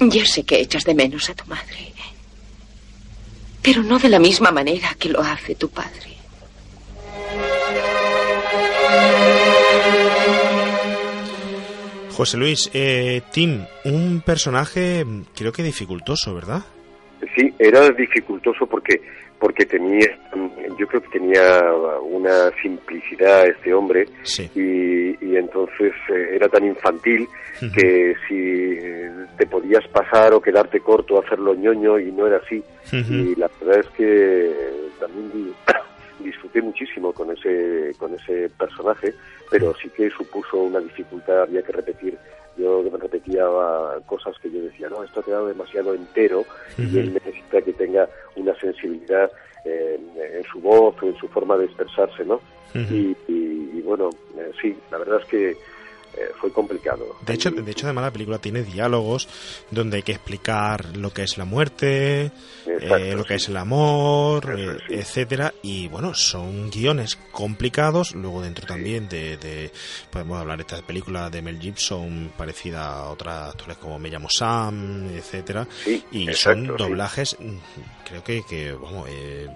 Ya 0.00 0.24
sé 0.24 0.42
que 0.44 0.60
echas 0.60 0.84
de 0.84 0.94
menos 0.94 1.28
a 1.28 1.34
tu 1.34 1.44
madre. 1.44 1.92
Pero 3.62 3.82
no 3.82 3.98
de 3.98 4.08
la 4.08 4.18
misma 4.18 4.50
manera 4.50 4.96
que 4.98 5.10
lo 5.10 5.20
hace 5.20 5.54
tu 5.54 5.68
padre. 5.68 6.16
José 12.10 12.36
Luis, 12.38 12.70
eh, 12.72 13.20
Tim, 13.32 13.64
un 13.84 14.22
personaje 14.24 15.04
mm, 15.04 15.24
creo 15.36 15.52
que 15.52 15.62
dificultoso, 15.62 16.34
¿verdad? 16.34 16.62
Sí, 17.34 17.52
era 17.58 17.90
dificultoso 17.90 18.66
porque 18.66 19.00
porque 19.40 19.64
tenía, 19.66 20.06
yo 20.78 20.86
creo 20.86 21.00
que 21.02 21.18
tenía 21.18 21.72
una 22.02 22.50
simplicidad 22.62 23.46
este 23.48 23.72
hombre 23.74 24.06
y, 24.54 25.16
y, 25.24 25.36
entonces 25.36 25.92
eh, 26.10 26.28
era 26.34 26.46
tan 26.48 26.64
infantil 26.66 27.26
que 27.74 28.14
si 28.28 28.78
te 29.38 29.46
podías 29.46 29.86
pasar 29.88 30.32
o 30.34 30.40
quedarte 30.40 30.80
corto, 30.80 31.18
hacerlo 31.18 31.54
ñoño 31.54 31.98
y 31.98 32.12
no 32.12 32.26
era 32.26 32.36
así. 32.36 32.62
Y 32.92 33.34
la 33.36 33.50
verdad 33.60 33.80
es 33.80 33.86
que 33.96 34.50
también 35.00 35.30
di- 35.32 35.52
disfruté 36.24 36.60
muchísimo 36.62 37.12
con 37.12 37.30
ese 37.30 37.92
con 37.98 38.14
ese 38.14 38.50
personaje, 38.58 39.14
pero 39.50 39.74
sí 39.82 39.88
que 39.96 40.10
supuso 40.10 40.58
una 40.58 40.80
dificultad, 40.80 41.42
había 41.42 41.62
que 41.62 41.72
repetir 41.72 42.16
yo 42.56 42.82
repetía 43.00 43.44
cosas 44.06 44.36
que 44.42 44.50
yo 44.50 44.60
decía, 44.62 44.88
no, 44.88 45.02
esto 45.04 45.20
ha 45.20 45.24
quedado 45.24 45.46
demasiado 45.46 45.94
entero 45.94 46.44
y 46.78 46.98
él 46.98 47.14
necesita 47.14 47.62
que 47.62 47.72
tenga 47.72 48.08
una 48.36 48.54
sensibilidad 48.60 49.30
eh, 49.64 49.98
en 50.38 50.44
su 50.44 50.60
voz 50.60 50.94
o 51.02 51.06
en 51.06 51.16
su 51.16 51.28
forma 51.28 51.56
de 51.56 51.66
expresarse, 51.66 52.24
¿no? 52.24 52.40
y, 52.90 53.16
y- 53.28 53.70
y 53.78 53.82
bueno, 53.82 54.10
eh, 54.38 54.50
sí, 54.60 54.76
la 54.90 54.98
verdad 54.98 55.20
es 55.20 55.26
que 55.26 55.56
eh, 56.14 56.30
fue 56.40 56.52
complicado. 56.52 57.16
De 57.24 57.34
hecho, 57.34 57.50
de 57.50 57.70
hecho, 57.70 57.86
además 57.86 58.04
la 58.04 58.10
película 58.12 58.38
tiene 58.38 58.62
diálogos 58.62 59.28
donde 59.70 59.98
hay 59.98 60.02
que 60.02 60.12
explicar 60.12 60.96
lo 60.96 61.12
que 61.12 61.22
es 61.22 61.38
la 61.38 61.44
muerte, 61.44 62.30
eh, 62.66 63.14
lo 63.16 63.24
que 63.24 63.34
es 63.34 63.48
el 63.48 63.56
amor, 63.56 64.54
eh, 64.58 64.76
etcétera. 64.88 65.52
Y 65.62 65.88
bueno, 65.88 66.14
son 66.14 66.70
guiones 66.70 67.16
complicados. 67.32 68.14
Luego 68.14 68.42
dentro 68.42 68.66
también 68.66 69.08
de, 69.08 69.36
de- 69.36 69.70
podemos 70.10 70.40
hablar 70.40 70.58
de 70.58 70.62
esta 70.62 70.82
película 70.86 71.30
de 71.30 71.42
Mel 71.42 71.60
Gibson 71.60 72.32
parecida 72.36 72.86
a 72.92 73.10
otras 73.10 73.50
actores 73.50 73.76
como 73.78 73.98
Me 73.98 74.08
llamo 74.10 74.28
Sam, 74.30 75.08
etcétera. 75.14 75.66
y 75.86 76.24
son 76.34 76.64
exacto, 76.64 76.76
doblajes, 76.84 77.36
mm, 77.38 77.56
creo 78.08 78.24
que, 78.24 78.42
que 78.48 78.72
vamos, 78.72 79.08
eh, 79.10 79.46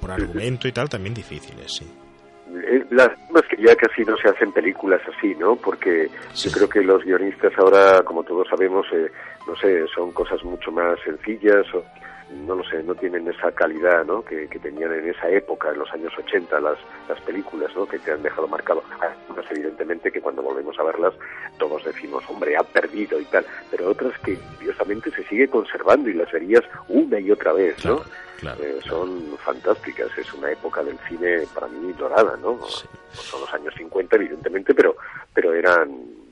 por 0.00 0.10
argumento 0.10 0.68
y 0.68 0.72
tal 0.72 0.88
también 0.88 1.14
difíciles, 1.14 1.72
sí. 1.72 1.86
Eh, 2.52 2.84
Las 2.90 3.08
es 3.10 3.48
que 3.48 3.62
ya 3.62 3.74
casi 3.76 4.04
no 4.04 4.16
se 4.16 4.28
hacen 4.28 4.52
películas 4.52 5.00
así, 5.16 5.34
¿no? 5.34 5.56
Porque 5.56 6.08
yo 6.34 6.50
creo 6.50 6.68
que 6.68 6.82
los 6.82 7.02
guionistas 7.04 7.52
ahora, 7.58 8.02
como 8.02 8.22
todos 8.22 8.46
sabemos, 8.48 8.86
eh, 8.92 9.10
no 9.46 9.56
sé, 9.56 9.86
son 9.88 10.12
cosas 10.12 10.42
mucho 10.44 10.70
más 10.70 10.98
sencillas 11.00 11.66
o 11.74 11.84
no 12.34 12.56
lo 12.56 12.64
sé, 12.64 12.82
no 12.82 12.94
tienen 12.94 13.28
esa 13.28 13.52
calidad, 13.52 14.04
¿no? 14.04 14.24
Que, 14.24 14.48
que 14.48 14.58
tenían 14.58 14.92
en 14.92 15.08
esa 15.08 15.28
época, 15.30 15.70
en 15.70 15.78
los 15.78 15.92
años 15.92 16.12
80, 16.18 16.60
las, 16.60 16.78
las 17.08 17.20
películas, 17.22 17.74
¿no? 17.74 17.86
Que 17.86 17.98
te 17.98 18.12
han 18.12 18.22
dejado 18.22 18.48
marcado. 18.48 18.82
Hay 19.00 19.10
unas, 19.28 19.50
evidentemente, 19.50 20.10
que 20.10 20.20
cuando 20.20 20.42
volvemos 20.42 20.78
a 20.78 20.82
verlas, 20.82 21.14
todos 21.58 21.84
decimos, 21.84 22.24
hombre, 22.28 22.56
ha 22.56 22.62
perdido 22.62 23.20
y 23.20 23.24
tal, 23.26 23.46
pero 23.70 23.90
otras 23.90 24.18
que, 24.20 24.36
curiosamente, 24.56 25.10
se 25.10 25.24
sigue 25.24 25.48
conservando 25.48 26.10
y 26.10 26.14
las 26.14 26.30
verías 26.32 26.64
una 26.88 27.18
y 27.20 27.30
otra 27.30 27.52
vez, 27.52 27.84
¿no? 27.84 28.02
Eh, 28.42 28.80
son 28.86 29.36
fantásticas, 29.38 30.10
es 30.18 30.32
una 30.34 30.50
época 30.50 30.82
del 30.82 30.98
cine 31.08 31.44
para 31.54 31.68
mí 31.68 31.92
dorada, 31.92 32.36
¿no? 32.36 32.58
Son 33.12 33.40
los 33.40 33.54
años 33.54 33.72
50, 33.76 34.16
evidentemente, 34.16 34.74
pero, 34.74 34.96
pero 35.32 35.54
eran 35.54 35.88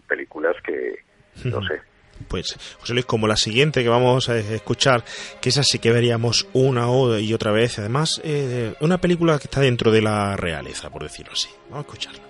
películas 0.07 0.57
que, 0.63 0.99
no 1.45 1.63
sé, 1.63 1.81
Pues, 2.23 2.57
José 2.81 2.93
Luis, 2.95 3.05
como 3.07 3.27
la 3.27 3.37
siguiente 3.37 3.83
que 3.83 3.89
vamos 3.89 4.29
a 4.29 4.37
escuchar, 4.39 5.05
que 5.41 5.49
esa 5.51 5.63
sí 5.63 5.79
que 5.79 5.91
veríamos 5.91 6.47
una 6.53 6.89
o- 6.89 7.19
y 7.19 7.35
otra 7.35 7.51
vez, 7.53 7.79
además, 7.79 8.21
eh, 8.25 8.75
una 8.81 8.99
película 8.99 9.39
que 9.39 9.45
está 9.45 9.61
dentro 9.61 9.91
de 9.91 10.03
la 10.03 10.37
realeza, 10.37 10.91
por 10.91 11.03
decirlo 11.03 11.33
así. 11.33 11.49
Vamos 11.71 11.79
a 11.79 11.89
escucharla. 11.89 12.21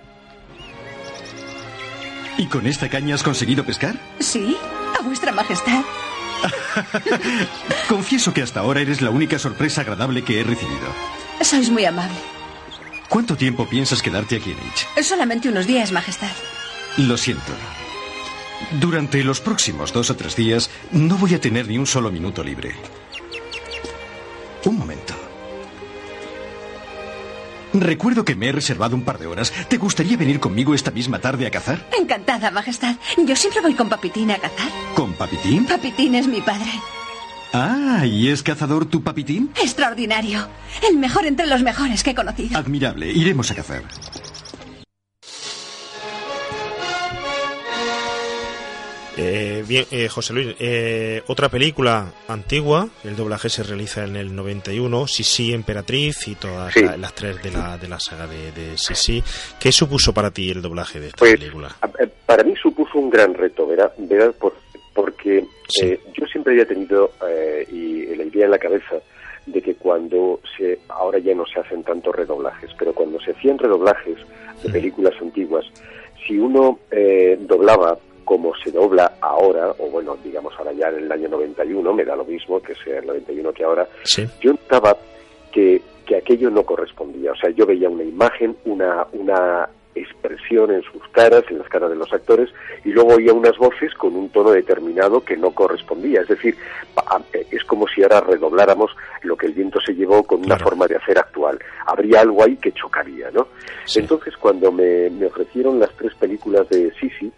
¿Y 2.37 2.47
con 2.47 2.65
esta 2.65 2.89
caña 2.89 3.15
has 3.15 3.23
conseguido 3.23 3.63
pescar? 3.63 3.95
Sí, 4.19 4.57
a 4.99 5.03
vuestra 5.03 5.31
majestad. 5.31 5.83
Confieso 7.87 8.33
que 8.33 8.41
hasta 8.41 8.59
ahora 8.61 8.81
eres 8.81 9.01
la 9.01 9.09
única 9.11 9.37
sorpresa 9.39 9.81
agradable 9.81 10.23
que 10.23 10.39
he 10.39 10.43
recibido. 10.43 10.87
Sois 11.41 11.69
muy 11.69 11.85
amable. 11.85 12.17
¿Cuánto 13.07 13.35
tiempo 13.37 13.67
piensas 13.69 14.01
quedarte 14.01 14.37
aquí 14.37 14.51
en 14.51 14.57
H? 14.97 15.03
Solamente 15.03 15.47
unos 15.49 15.67
días, 15.67 15.91
majestad. 15.91 16.31
Lo 16.97 17.17
siento. 17.17 17.51
Durante 18.71 19.23
los 19.23 19.39
próximos 19.39 19.93
dos 19.93 20.09
o 20.09 20.15
tres 20.15 20.35
días 20.35 20.69
no 20.91 21.17
voy 21.17 21.33
a 21.35 21.41
tener 21.41 21.67
ni 21.67 21.77
un 21.77 21.87
solo 21.87 22.11
minuto 22.11 22.43
libre. 22.43 22.73
Un 24.65 24.77
momento. 24.77 25.13
Recuerdo 27.73 28.23
que 28.23 28.35
me 28.35 28.49
he 28.49 28.51
reservado 28.51 28.95
un 28.95 29.03
par 29.03 29.17
de 29.17 29.25
horas. 29.25 29.51
¿Te 29.67 29.77
gustaría 29.77 30.15
venir 30.15 30.39
conmigo 30.39 30.75
esta 30.75 30.91
misma 30.91 31.19
tarde 31.19 31.47
a 31.47 31.51
cazar? 31.51 31.87
Encantada, 31.99 32.51
majestad. 32.51 32.95
Yo 33.17 33.35
siempre 33.35 33.61
voy 33.61 33.73
con 33.73 33.89
Papitín 33.89 34.29
a 34.31 34.37
cazar. 34.37 34.69
¿Con 34.95 35.13
Papitín? 35.13 35.65
Papitín 35.65 36.13
es 36.15 36.27
mi 36.27 36.41
padre. 36.41 36.69
Ah, 37.51 38.05
¿y 38.05 38.29
es 38.29 38.43
cazador 38.43 38.85
tu 38.85 39.03
Papitín? 39.03 39.51
Extraordinario. 39.61 40.47
El 40.87 40.97
mejor 40.97 41.25
entre 41.25 41.47
los 41.47 41.61
mejores 41.63 42.03
que 42.03 42.11
he 42.11 42.15
conocido. 42.15 42.57
Admirable. 42.57 43.11
Iremos 43.11 43.49
a 43.51 43.55
cazar. 43.55 43.83
Eh, 49.15 49.63
bien, 49.67 49.85
eh, 49.91 50.07
José 50.09 50.33
Luis, 50.33 50.55
eh, 50.59 51.21
otra 51.27 51.47
película 51.49 52.11
antigua, 52.27 52.87
el 53.03 53.15
doblaje 53.15 53.47
se 53.47 53.61
realiza 53.61 54.03
en 54.05 54.15
el 54.15 54.35
91, 54.35 55.05
Sisi 55.07 55.53
Emperatriz 55.53 56.27
y 56.27 56.33
todas 56.35 56.73
Sí. 56.73 56.81
la- 56.83 56.97
las 56.97 57.13
tres 57.13 57.41
de 57.43 57.51
la, 57.51 57.77
de 57.77 57.87
la 57.87 57.99
saga 57.99 58.25
de, 58.25 58.51
de 58.51 58.75
Sisi. 58.77 59.23
¿Qué 59.59 59.71
supuso 59.71 60.13
para 60.13 60.31
ti 60.31 60.49
el 60.49 60.63
doblaje 60.63 60.99
de 60.99 61.07
esta 61.07 61.19
Pues, 61.19 61.33
película? 61.35 61.69
a- 61.81 61.89
para 62.25 62.43
mí 62.43 62.55
supuso 62.55 62.97
un 62.97 63.11
gran 63.11 63.35
reto, 63.35 63.67
¿verdad? 63.67 63.91
¿verdad? 63.99 64.33
Por- 64.39 64.55
porque 64.95 65.43
eh, 65.81 65.99
yo 66.19 66.25
siempre 66.27 66.53
había 66.53 66.67
tenido 66.67 67.11
eh, 67.27 67.67
y 67.71 68.15
la 68.15 68.23
idea 68.23 68.45
en 68.45 68.51
la 68.51 68.59
cabeza 68.59 68.95
de 69.45 69.61
que 69.61 69.75
cuando 69.75 70.39
se, 70.57 70.79
ahora 70.89 71.19
ya 71.19 71.35
no 71.35 71.45
se 71.45 71.59
hacen 71.59 71.83
tantos 71.83 72.15
redoblajes, 72.15 72.71
pero 72.79 72.93
cuando 72.93 73.19
se 73.21 73.31
hacían 73.31 73.59
redoblajes 73.59 74.17
de 74.63 74.69
películas 74.69 75.13
antiguas, 75.21 75.65
si 76.25 76.37
uno 76.39 76.79
eh, 76.91 77.37
doblaba 77.41 77.97
como 78.23 78.53
se 78.55 78.71
dobla 78.71 79.13
ahora, 79.21 79.71
o 79.79 79.89
bueno, 79.89 80.17
digamos 80.23 80.53
ahora 80.57 80.73
ya 80.73 80.89
en 80.89 81.05
el 81.05 81.11
año 81.11 81.29
91, 81.29 81.93
me 81.93 82.05
da 82.05 82.15
lo 82.15 82.25
mismo 82.25 82.61
que 82.61 82.75
sea 82.75 82.99
el 82.99 83.07
91 83.07 83.53
que 83.53 83.63
ahora, 83.63 83.87
yo 84.41 84.51
notaba 84.51 84.97
que, 85.51 85.81
que 86.05 86.17
aquello 86.17 86.49
no 86.49 86.63
correspondía. 86.63 87.31
O 87.31 87.35
sea, 87.35 87.49
yo 87.51 87.65
veía 87.65 87.89
una 87.89 88.03
imagen, 88.03 88.55
una, 88.65 89.05
una 89.13 89.69
expresión 89.95 90.71
en 90.71 90.81
sus 90.83 91.07
caras, 91.11 91.43
en 91.49 91.59
las 91.59 91.69
caras 91.69 91.89
de 91.89 91.95
los 91.95 92.11
actores, 92.11 92.49
y 92.83 92.89
luego 92.89 93.15
oía 93.15 93.33
unas 93.33 93.57
voces 93.57 93.93
con 93.93 94.15
un 94.15 94.29
tono 94.29 94.51
determinado 94.51 95.21
que 95.21 95.37
no 95.37 95.51
correspondía. 95.51 96.21
Es 96.21 96.27
decir, 96.27 96.55
es 97.51 97.63
como 97.65 97.87
si 97.87 98.03
ahora 98.03 98.21
redobláramos 98.21 98.91
lo 99.21 99.37
que 99.37 99.47
el 99.47 99.53
viento 99.53 99.79
se 99.81 99.93
llevó 99.93 100.23
con 100.23 100.43
una 100.43 100.57
forma 100.57 100.87
de 100.87 100.97
hacer 100.97 101.17
actual. 101.17 101.59
Habría 101.85 102.21
algo 102.21 102.43
ahí 102.43 102.57
que 102.57 102.71
chocaría, 102.71 103.29
¿no? 103.31 103.47
Entonces, 103.95 104.35
cuando 104.37 104.71
me, 104.71 105.09
me 105.09 105.27
ofrecieron 105.27 105.79
las 105.79 105.91
tres 105.95 106.13
películas 106.15 106.67
de 106.69 106.91
Sisi, 106.99 107.31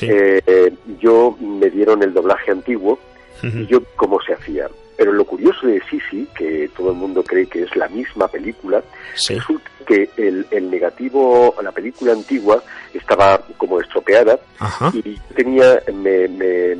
eh, 0.00 0.40
eh, 0.46 0.72
yo 1.00 1.36
me 1.40 1.70
dieron 1.70 2.02
el 2.02 2.14
doblaje 2.14 2.50
antiguo 2.50 2.98
y 3.42 3.66
yo 3.66 3.82
cómo 3.96 4.20
se 4.22 4.34
hacía. 4.34 4.68
Pero 4.96 5.12
lo 5.12 5.24
curioso 5.24 5.66
de 5.66 5.80
Sisi, 5.88 6.26
que 6.36 6.70
todo 6.76 6.90
el 6.90 6.96
mundo 6.96 7.22
cree 7.22 7.46
que 7.46 7.62
es 7.62 7.76
la 7.76 7.88
misma 7.88 8.28
película, 8.28 8.82
resulta 9.28 9.70
que 9.86 10.08
el, 10.16 10.46
el 10.50 10.70
negativo, 10.70 11.54
la 11.62 11.72
película 11.72 12.12
antigua, 12.12 12.62
estaba 12.94 13.40
como 13.56 13.80
estropeada 13.80 14.38
y 14.92 15.16
tenía, 15.34 15.80
me, 15.92 16.28
me, 16.28 16.76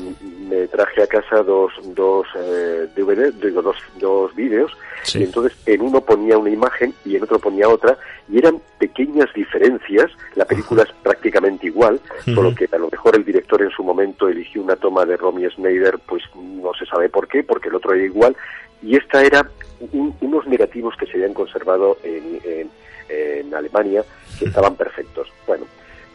me 0.49 0.67
traje 0.69 1.03
a 1.03 1.07
casa 1.07 1.43
dos, 1.43 1.73
dos 1.95 2.27
eh, 2.37 2.87
DVD, 2.95 3.33
digo, 3.33 3.63
dos, 3.63 3.77
dos 3.99 4.35
vídeos, 4.35 4.71
y 5.15 5.25
entonces 5.25 5.57
en 5.67 5.81
uno 5.81 6.01
ponía 6.01 6.37
una 6.39 6.51
imagen 6.51 6.95
y 7.05 7.17
en 7.17 7.23
otro 7.23 7.39
ponía 7.39 7.69
otra, 7.69 7.97
y 8.29 8.39
eran 8.39 8.61
pequeñas 8.79 9.33
diferencias, 9.35 10.11
la 10.35 10.45
película 10.45 10.83
es 10.83 10.93
prácticamente 11.03 11.67
igual, 11.67 12.01
solo 12.25 12.55
que 12.55 12.69
a 12.71 12.79
lo 12.79 12.89
mejor 12.91 13.17
el 13.17 13.25
director 13.25 13.63
en 13.63 13.71
su 13.71 13.83
momento 13.83 14.29
eligió 14.29 14.63
una 14.63 14.77
toma 14.77 15.05
de 15.05 15.17
Romy 15.17 15.49
Schneider, 15.49 15.99
pues 16.07 16.23
no 16.35 16.73
se 16.79 16.87
sabe 16.87 17.09
por 17.09 17.27
qué, 17.29 17.43
porque 17.43 17.69
el 17.69 17.77
otro 17.77 17.93
igual, 18.05 18.37
y 18.83 18.97
esta 18.97 19.23
era 19.23 19.49
un- 19.93 20.15
unos 20.21 20.47
negativos 20.47 20.95
que 20.97 21.07
se 21.07 21.13
habían 21.15 21.35
conservado 21.35 21.97
en, 22.03 22.41
en- 22.45 22.71
en 23.09 23.55
Alemania, 23.55 24.05
que 24.39 24.47
estaban 24.47 24.75
perfectos. 24.77 25.29
Bueno, 25.47 25.65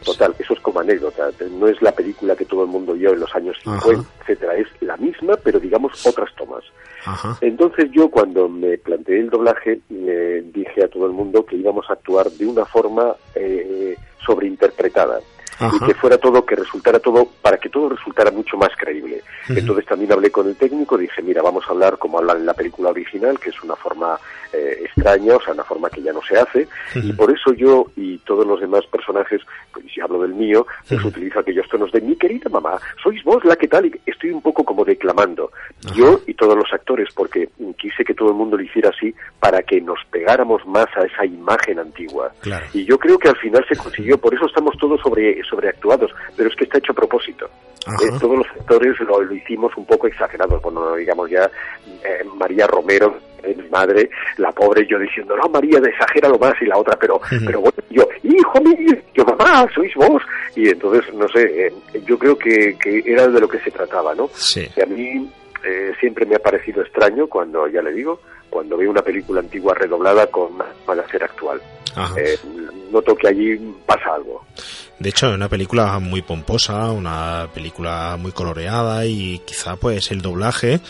total, 0.04 0.34
eso 0.38 0.54
es 0.54 0.60
como 0.60 0.80
anécdota, 0.80 1.30
no 1.50 1.66
es 1.68 1.80
la 1.82 1.92
película 1.92 2.34
que 2.36 2.44
todo 2.44 2.62
el 2.64 2.68
mundo 2.68 2.94
vio 2.94 3.12
en 3.12 3.20
los 3.20 3.34
años 3.34 3.56
50, 3.62 4.08
etcétera, 4.22 4.56
es 4.56 4.66
la 4.80 4.96
misma, 4.96 5.36
pero 5.42 5.58
digamos 5.60 6.04
otras 6.06 6.34
tomas. 6.36 6.64
Entonces 7.40 7.90
yo 7.92 8.10
cuando 8.10 8.48
me 8.48 8.76
planteé 8.78 9.20
el 9.20 9.30
doblaje 9.30 9.80
le 9.88 10.42
dije 10.42 10.84
a 10.84 10.88
todo 10.88 11.06
el 11.06 11.12
mundo 11.12 11.44
que 11.46 11.56
íbamos 11.56 11.88
a 11.88 11.94
actuar 11.94 12.28
de 12.30 12.46
una 12.46 12.64
forma 12.66 13.14
eh, 13.34 13.96
sobreinterpretada. 14.26 15.20
Y 15.60 15.86
que 15.86 15.94
fuera 15.94 16.18
todo, 16.18 16.44
que 16.44 16.56
resultara 16.56 16.98
todo, 16.98 17.28
para 17.42 17.58
que 17.58 17.68
todo 17.68 17.90
resultara 17.90 18.30
mucho 18.30 18.56
más 18.56 18.70
creíble. 18.76 19.22
Entonces 19.48 19.86
también 19.86 20.12
hablé 20.12 20.30
con 20.30 20.46
el 20.46 20.56
técnico, 20.56 20.96
dije, 20.96 21.22
mira, 21.22 21.42
vamos 21.42 21.64
a 21.66 21.70
hablar 21.70 21.98
como 21.98 22.18
hablan 22.18 22.38
en 22.38 22.46
la 22.46 22.54
película 22.54 22.90
original, 22.90 23.38
que 23.38 23.50
es 23.50 23.62
una 23.62 23.76
forma 23.76 24.18
eh, 24.52 24.82
extraña, 24.84 25.36
o 25.36 25.42
sea, 25.42 25.54
una 25.54 25.64
forma 25.64 25.90
que 25.90 26.02
ya 26.02 26.12
no 26.12 26.20
se 26.22 26.38
hace, 26.38 26.68
y 26.94 27.12
por 27.12 27.30
eso 27.30 27.52
yo 27.52 27.86
y 27.96 28.18
todos 28.18 28.46
los 28.46 28.60
demás 28.60 28.86
personajes, 28.86 29.40
pues 29.72 29.86
si 29.92 30.00
hablo 30.00 30.22
del 30.22 30.34
mío, 30.34 30.66
pues 30.88 31.04
utilizo 31.04 31.40
aquellos 31.40 31.68
tonos 31.68 31.92
de 31.92 32.00
mi 32.00 32.16
querida 32.16 32.48
mamá, 32.50 32.78
sois 33.02 33.22
vos 33.24 33.44
la 33.44 33.56
que 33.56 33.68
tal, 33.68 33.86
y 33.86 34.00
estoy 34.06 34.30
un 34.30 34.42
poco 34.42 34.64
como 34.64 34.84
declamando, 34.84 35.50
yo 35.94 36.20
y 36.26 36.34
todos 36.34 36.56
los 36.56 36.72
actores, 36.72 37.08
porque 37.14 37.48
quise 37.78 38.04
que 38.04 38.14
todo 38.14 38.30
el 38.30 38.34
mundo 38.34 38.56
lo 38.56 38.62
hiciera 38.62 38.90
así 38.90 39.14
para 39.40 39.62
que 39.62 39.80
nos 39.80 39.98
pegáramos 40.10 40.66
más 40.66 40.86
a 40.96 41.04
esa 41.04 41.24
imagen 41.24 41.78
antigua. 41.78 42.32
Y 42.72 42.84
yo 42.84 42.98
creo 42.98 43.18
que 43.18 43.28
al 43.28 43.36
final 43.36 43.64
se 43.68 43.76
consiguió, 43.76 44.18
por 44.18 44.34
eso 44.34 44.46
estamos 44.46 44.76
todos 44.78 45.00
sobre, 45.00 45.42
sobreactuados, 45.48 46.10
pero 46.36 46.48
es 46.48 46.56
que 46.56 46.64
está 46.64 46.78
hecho 46.78 46.92
a 46.92 46.96
propósito. 46.96 47.48
Eh, 47.86 48.18
todos 48.20 48.38
los 48.38 48.46
actores 48.48 48.98
lo, 49.00 49.22
lo, 49.22 49.34
hicimos 49.34 49.74
un 49.76 49.86
poco 49.86 50.06
exagerados, 50.06 50.60
bueno, 50.60 50.94
digamos 50.94 51.30
ya 51.30 51.50
eh, 52.04 52.22
María 52.36 52.66
Romero, 52.66 53.16
eh, 53.42 53.54
mi 53.56 53.68
madre, 53.68 54.10
la 54.36 54.52
pobre, 54.52 54.86
yo 54.86 54.98
diciendo, 54.98 55.34
no, 55.36 55.48
María, 55.48 55.78
exagera 55.78 56.28
lo 56.28 56.38
más, 56.38 56.54
y 56.60 56.66
la 56.66 56.76
otra, 56.76 56.98
pero, 56.98 57.20
pero 57.46 57.60
bueno, 57.60 57.78
yo, 57.88 58.06
hijo 58.22 58.60
mío, 58.60 58.94
yo, 59.14 59.24
mamá, 59.24 59.66
sois 59.74 59.94
vos. 59.94 60.22
Y 60.54 60.68
entonces, 60.68 61.14
no 61.14 61.28
sé, 61.28 61.72
yo 62.04 62.18
creo 62.18 62.36
que, 62.36 62.76
que 62.78 63.02
era 63.06 63.26
de 63.26 63.40
lo 63.40 63.48
que 63.48 63.60
se 63.60 63.70
trataba, 63.70 64.14
¿no? 64.14 64.28
Sí. 64.34 64.68
a 64.82 64.86
mí 64.86 65.30
siempre 66.00 66.24
me 66.24 66.36
ha 66.36 66.38
parecido 66.38 66.82
extraño 66.82 67.26
cuando, 67.26 67.66
ya 67.68 67.82
le 67.82 67.92
digo, 67.92 68.20
cuando 68.50 68.76
veo 68.76 68.90
una 68.90 69.02
película 69.02 69.40
antigua 69.40 69.74
redoblada 69.74 70.26
con 70.28 70.54
una 70.54 71.02
hacer 71.02 71.24
actual. 71.24 71.60
Eh, 72.16 72.38
noto 72.92 73.14
que 73.16 73.28
allí 73.28 73.56
pasa 73.86 74.14
algo. 74.14 74.44
De 74.98 75.10
hecho, 75.10 75.28
es 75.28 75.34
una 75.34 75.48
película 75.48 75.98
muy 76.00 76.22
pomposa, 76.22 76.90
una 76.90 77.48
película 77.54 78.16
muy 78.18 78.32
coloreada 78.32 79.06
y 79.06 79.38
quizá 79.40 79.76
pues 79.76 80.10
el 80.10 80.20
doblaje, 80.20 80.80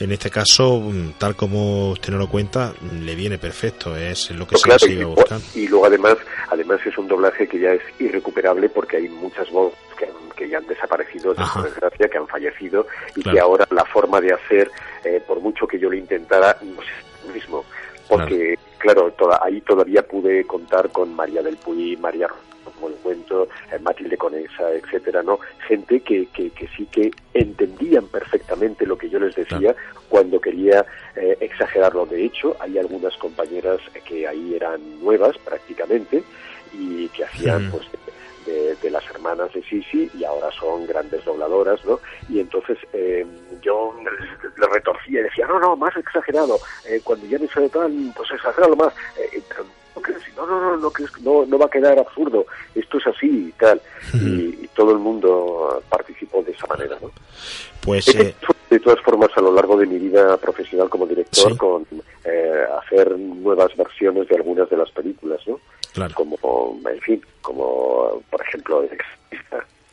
en 0.00 0.10
este 0.10 0.30
caso, 0.30 0.80
mm, 0.80 1.12
tal 1.18 1.36
como 1.36 1.90
usted 1.92 2.12
no 2.12 2.18
lo 2.18 2.28
cuenta, 2.28 2.72
le 3.00 3.14
viene 3.14 3.38
perfecto, 3.38 3.96
es 3.96 4.32
lo 4.32 4.48
que 4.48 4.56
se 4.56 4.78
sigue 4.80 5.04
buscando. 5.04 5.44
Y 5.54 5.68
luego 5.68 5.86
además, 5.86 6.16
además 6.50 6.80
es 6.84 6.98
un 6.98 7.06
doblaje 7.06 7.46
que 7.46 7.60
ya 7.60 7.72
es 7.72 7.82
irrecuperable 8.00 8.68
porque 8.68 8.96
hay 8.96 9.08
muchas 9.08 9.48
voces 9.50 9.78
que, 9.96 10.08
que 10.34 10.48
ya 10.48 10.58
han 10.58 10.66
desaparecido, 10.66 11.32
por 11.32 11.62
desgracia, 11.62 12.08
que 12.08 12.18
han 12.18 12.26
fallecido 12.26 12.88
y 13.14 13.22
que 13.22 13.38
ahora 13.38 13.64
la 13.70 13.84
forma 13.84 14.20
de 14.20 14.32
hacer, 14.32 14.72
eh, 15.04 15.22
por 15.24 15.40
mucho 15.40 15.68
que 15.68 15.78
yo 15.78 15.88
lo 15.88 15.94
intentara, 15.94 16.56
no 16.62 16.82
es 16.82 16.88
lo 17.26 17.32
mismo. 17.32 17.64
Porque 18.08 18.58
claro, 18.78 19.14
ahí 19.40 19.60
todavía 19.60 20.02
pude 20.02 20.44
contar 20.44 20.90
con 20.90 21.14
María 21.14 21.42
del 21.42 21.56
Puy, 21.56 21.96
María 21.96 22.26
como 22.64 22.88
el 22.88 22.94
cuento, 22.94 23.48
eh, 23.72 23.78
Matilde 23.80 24.16
Conesa, 24.16 24.70
etcétera, 24.72 25.22
¿no? 25.22 25.38
Gente 25.66 26.00
que, 26.00 26.26
que, 26.26 26.50
que, 26.50 26.68
sí 26.76 26.86
que 26.86 27.10
entendían 27.34 28.06
perfectamente 28.06 28.86
lo 28.86 28.96
que 28.96 29.08
yo 29.08 29.18
les 29.18 29.34
decía 29.34 29.74
cuando 30.08 30.40
quería 30.40 30.84
eh, 31.16 31.36
exagerarlo. 31.40 32.06
De 32.06 32.24
hecho, 32.24 32.56
hay 32.60 32.78
algunas 32.78 33.16
compañeras 33.16 33.80
que 34.04 34.26
ahí 34.26 34.54
eran 34.54 34.80
nuevas 35.02 35.36
prácticamente 35.38 36.22
y 36.72 37.08
que 37.08 37.24
hacían 37.24 37.70
pues 37.70 37.86
de, 38.46 38.90
las 38.90 39.04
hermanas 39.10 39.52
de 39.52 39.62
Sisi 39.62 40.10
y 40.14 40.24
ahora 40.24 40.50
son 40.52 40.86
grandes 40.86 41.24
dobladoras, 41.24 41.84
¿no? 41.84 42.00
Y 42.28 42.40
entonces 42.40 42.78
eh, 42.92 43.26
yo 43.62 43.94
le 44.56 44.66
retorcía 44.66 45.20
y 45.20 45.24
decía, 45.24 45.46
no, 45.46 45.58
no, 45.58 45.76
más 45.76 45.96
exagerado, 45.96 46.58
eh, 46.86 47.00
cuando 47.02 47.26
ya 47.26 47.38
me 47.38 47.46
sale 47.48 47.68
tan, 47.68 48.12
pues 48.14 48.30
exageralo 48.30 48.76
más. 48.76 48.92
Eh, 49.18 49.42
no, 50.36 50.46
no, 50.46 50.60
no, 50.60 50.76
no, 50.76 50.92
no, 51.20 51.46
no 51.46 51.58
va 51.58 51.66
a 51.66 51.70
quedar 51.70 51.98
absurdo, 51.98 52.46
esto 52.74 52.98
es 52.98 53.06
así 53.06 53.48
y 53.48 53.52
tal. 53.52 53.80
y, 54.14 54.68
todo 54.74 54.92
el 54.92 54.98
mundo 54.98 55.82
participó 55.90 56.42
de 56.42 56.52
esa 56.52 56.66
manera, 56.66 56.96
¿no? 57.00 57.10
Pues... 57.82 58.06
De 58.70 58.80
todas 58.80 59.00
formas, 59.02 59.28
a 59.36 59.42
lo 59.42 59.52
largo 59.52 59.76
de 59.76 59.84
mi 59.84 59.98
vida 59.98 60.34
profesional 60.38 60.88
como 60.88 61.06
director, 61.06 61.54
con 61.58 61.86
hacer 62.78 63.18
nuevas 63.18 63.76
versiones 63.76 64.26
de 64.28 64.36
algunas 64.36 64.70
de 64.70 64.78
las 64.78 64.90
películas, 64.92 65.40
¿no? 65.46 65.60
Claro. 65.92 66.14
Como, 66.14 66.80
en 66.90 67.00
fin, 67.00 67.22
como 67.42 68.22
por 68.30 68.40
ejemplo 68.40 68.82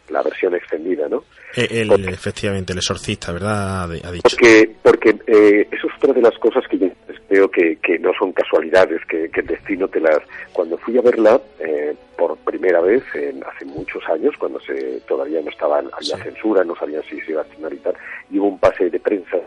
la 0.09 0.23
versión 0.23 0.55
extendida, 0.55 1.07
¿no? 1.07 1.23
Eh, 1.55 1.87
efectivamente, 2.07 2.73
el 2.73 2.79
exorcista, 2.79 3.31
¿verdad? 3.31 3.83
Ha 3.83 4.11
dicho. 4.11 4.29
Porque, 4.29 4.75
porque 4.81 5.09
eh, 5.27 5.67
eso 5.71 5.87
es 5.87 5.93
otra 5.97 6.13
de 6.13 6.21
las 6.21 6.37
cosas 6.39 6.63
que 6.69 6.77
yo 6.77 6.87
creo 7.29 7.49
que, 7.49 7.77
que 7.77 7.99
no 7.99 8.11
son 8.17 8.33
casualidades, 8.33 9.05
que, 9.05 9.29
que, 9.29 9.41
el 9.41 9.47
destino 9.47 9.87
te 9.87 10.01
las... 10.01 10.19
Cuando 10.51 10.77
fui 10.77 10.97
a 10.97 11.01
verla 11.01 11.39
eh, 11.59 11.95
por 12.17 12.35
primera 12.37 12.81
vez, 12.81 13.03
en, 13.13 13.43
hace 13.43 13.65
muchos 13.65 14.03
años, 14.09 14.35
cuando 14.37 14.59
se 14.59 14.99
todavía 15.07 15.41
no 15.41 15.49
estaba, 15.49 15.77
había 15.77 16.17
censura, 16.17 16.63
no 16.63 16.75
sabían 16.75 17.03
si 17.03 17.21
se 17.21 17.31
iba 17.31 17.41
a 17.41 17.45
estrenar 17.45 17.73
y 17.73 17.77
tal, 17.77 17.93
y 18.31 18.39
hubo 18.39 18.47
un 18.47 18.59
pase 18.59 18.89
de 18.89 18.99
prensa 18.99 19.37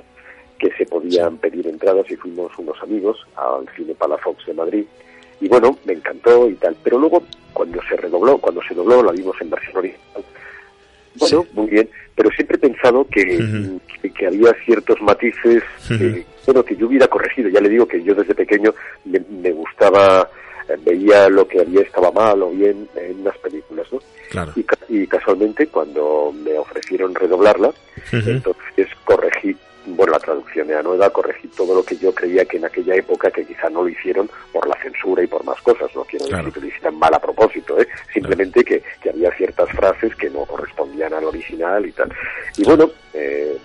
que 0.59 0.71
se 0.79 0.87
podían 0.87 1.37
pedir 1.39 1.67
entradas 1.67 2.09
y 2.11 2.17
fuimos 2.17 2.57
unos 2.57 2.81
amigos 2.83 3.27
al 3.35 3.69
Cine 3.77 3.95
Palafox 3.95 4.47
de 4.47 4.55
Madrid 4.55 4.85
y 5.43 5.49
bueno, 5.49 5.77
me 5.85 5.95
encantó 5.95 6.49
y 6.49 6.55
tal. 6.55 6.77
Pero 6.85 6.99
luego, 6.99 7.25
cuando 7.53 7.83
se 7.89 7.97
redobló, 7.97 8.39
cuando 8.39 8.63
se 8.63 8.75
dobló, 8.75 9.03
la 9.03 9.11
vimos 9.11 9.35
en 9.41 9.51
versión 9.51 9.77
original. 9.77 10.25
Bueno, 11.17 11.47
muy 11.53 11.67
bien, 11.67 11.91
pero 12.15 12.31
siempre 12.31 12.57
he 12.57 12.61
pensado 12.61 13.05
que, 13.09 13.79
que, 14.17 14.27
había 14.27 14.55
ciertos 14.65 15.03
matices 15.03 15.63
que, 15.89 16.25
bueno, 16.47 16.65
que 16.65 16.77
yo 16.77 16.87
hubiera 16.87 17.07
corregido. 17.09 17.49
Ya 17.49 17.61
le 17.61 17.69
digo 17.69 17.87
que 17.87 18.03
yo 18.03 18.15
desde 18.15 18.35
pequeño 18.35 18.75
me, 19.05 19.51
gustaba, 19.53 20.29
eh, 20.69 20.77
veía 20.85 21.29
lo 21.29 21.47
que 21.47 21.61
había 21.61 21.83
estaba 21.83 22.11
mal 22.11 22.43
o 22.43 22.51
bien 22.51 22.89
en 22.97 23.25
las 23.25 23.37
películas, 23.39 23.87
¿no? 23.93 24.01
Y, 24.57 24.65
y, 24.89 25.07
casualmente 25.07 25.67
cuando 25.67 26.33
me 26.33 26.57
ofrecieron 26.57 27.15
redoblarla, 27.15 27.71
entonces 28.13 28.89
corregí 29.05 29.55
bueno, 29.87 30.13
la 30.13 30.19
traducción 30.19 30.71
era 30.71 30.83
nueva, 30.83 31.11
corregí 31.11 31.49
todo 31.49 31.75
lo 31.75 31.85
que 31.85 31.97
yo 31.97 32.15
creía 32.15 32.45
que 32.45 32.57
en 32.57 32.65
aquella 32.65 32.95
época, 32.95 33.31
que 33.31 33.45
quizá 33.45 33.69
no 33.71 33.83
lo 33.83 33.89
hicieron 33.89 34.31
por 34.53 34.67
la 34.69 34.77
censura 34.81 35.23
y 35.23 35.27
por 35.27 35.45
más 35.45 35.61
cosas, 35.63 35.95
no 35.95 36.05
quiero 36.05 36.27
decir 36.27 36.53
que 36.53 36.61
lo 36.61 36.67
hicieran 36.67 36.99
mal 36.99 37.15
a 37.15 37.21
propósito, 37.21 37.81
¿eh? 37.81 37.89
simplemente 38.13 38.65
que, 38.65 38.83
que, 39.01 39.11
había 39.11 39.31
ciertas 39.37 39.69
frases 39.71 40.15
que 40.17 40.31
no 40.31 40.45
correspondían 40.45 41.13
al 41.15 41.25
original 41.25 41.85
y 41.87 41.93
tal. 41.93 42.13
Y 42.57 42.65
bueno, 42.65 42.91
eh, 43.15 43.57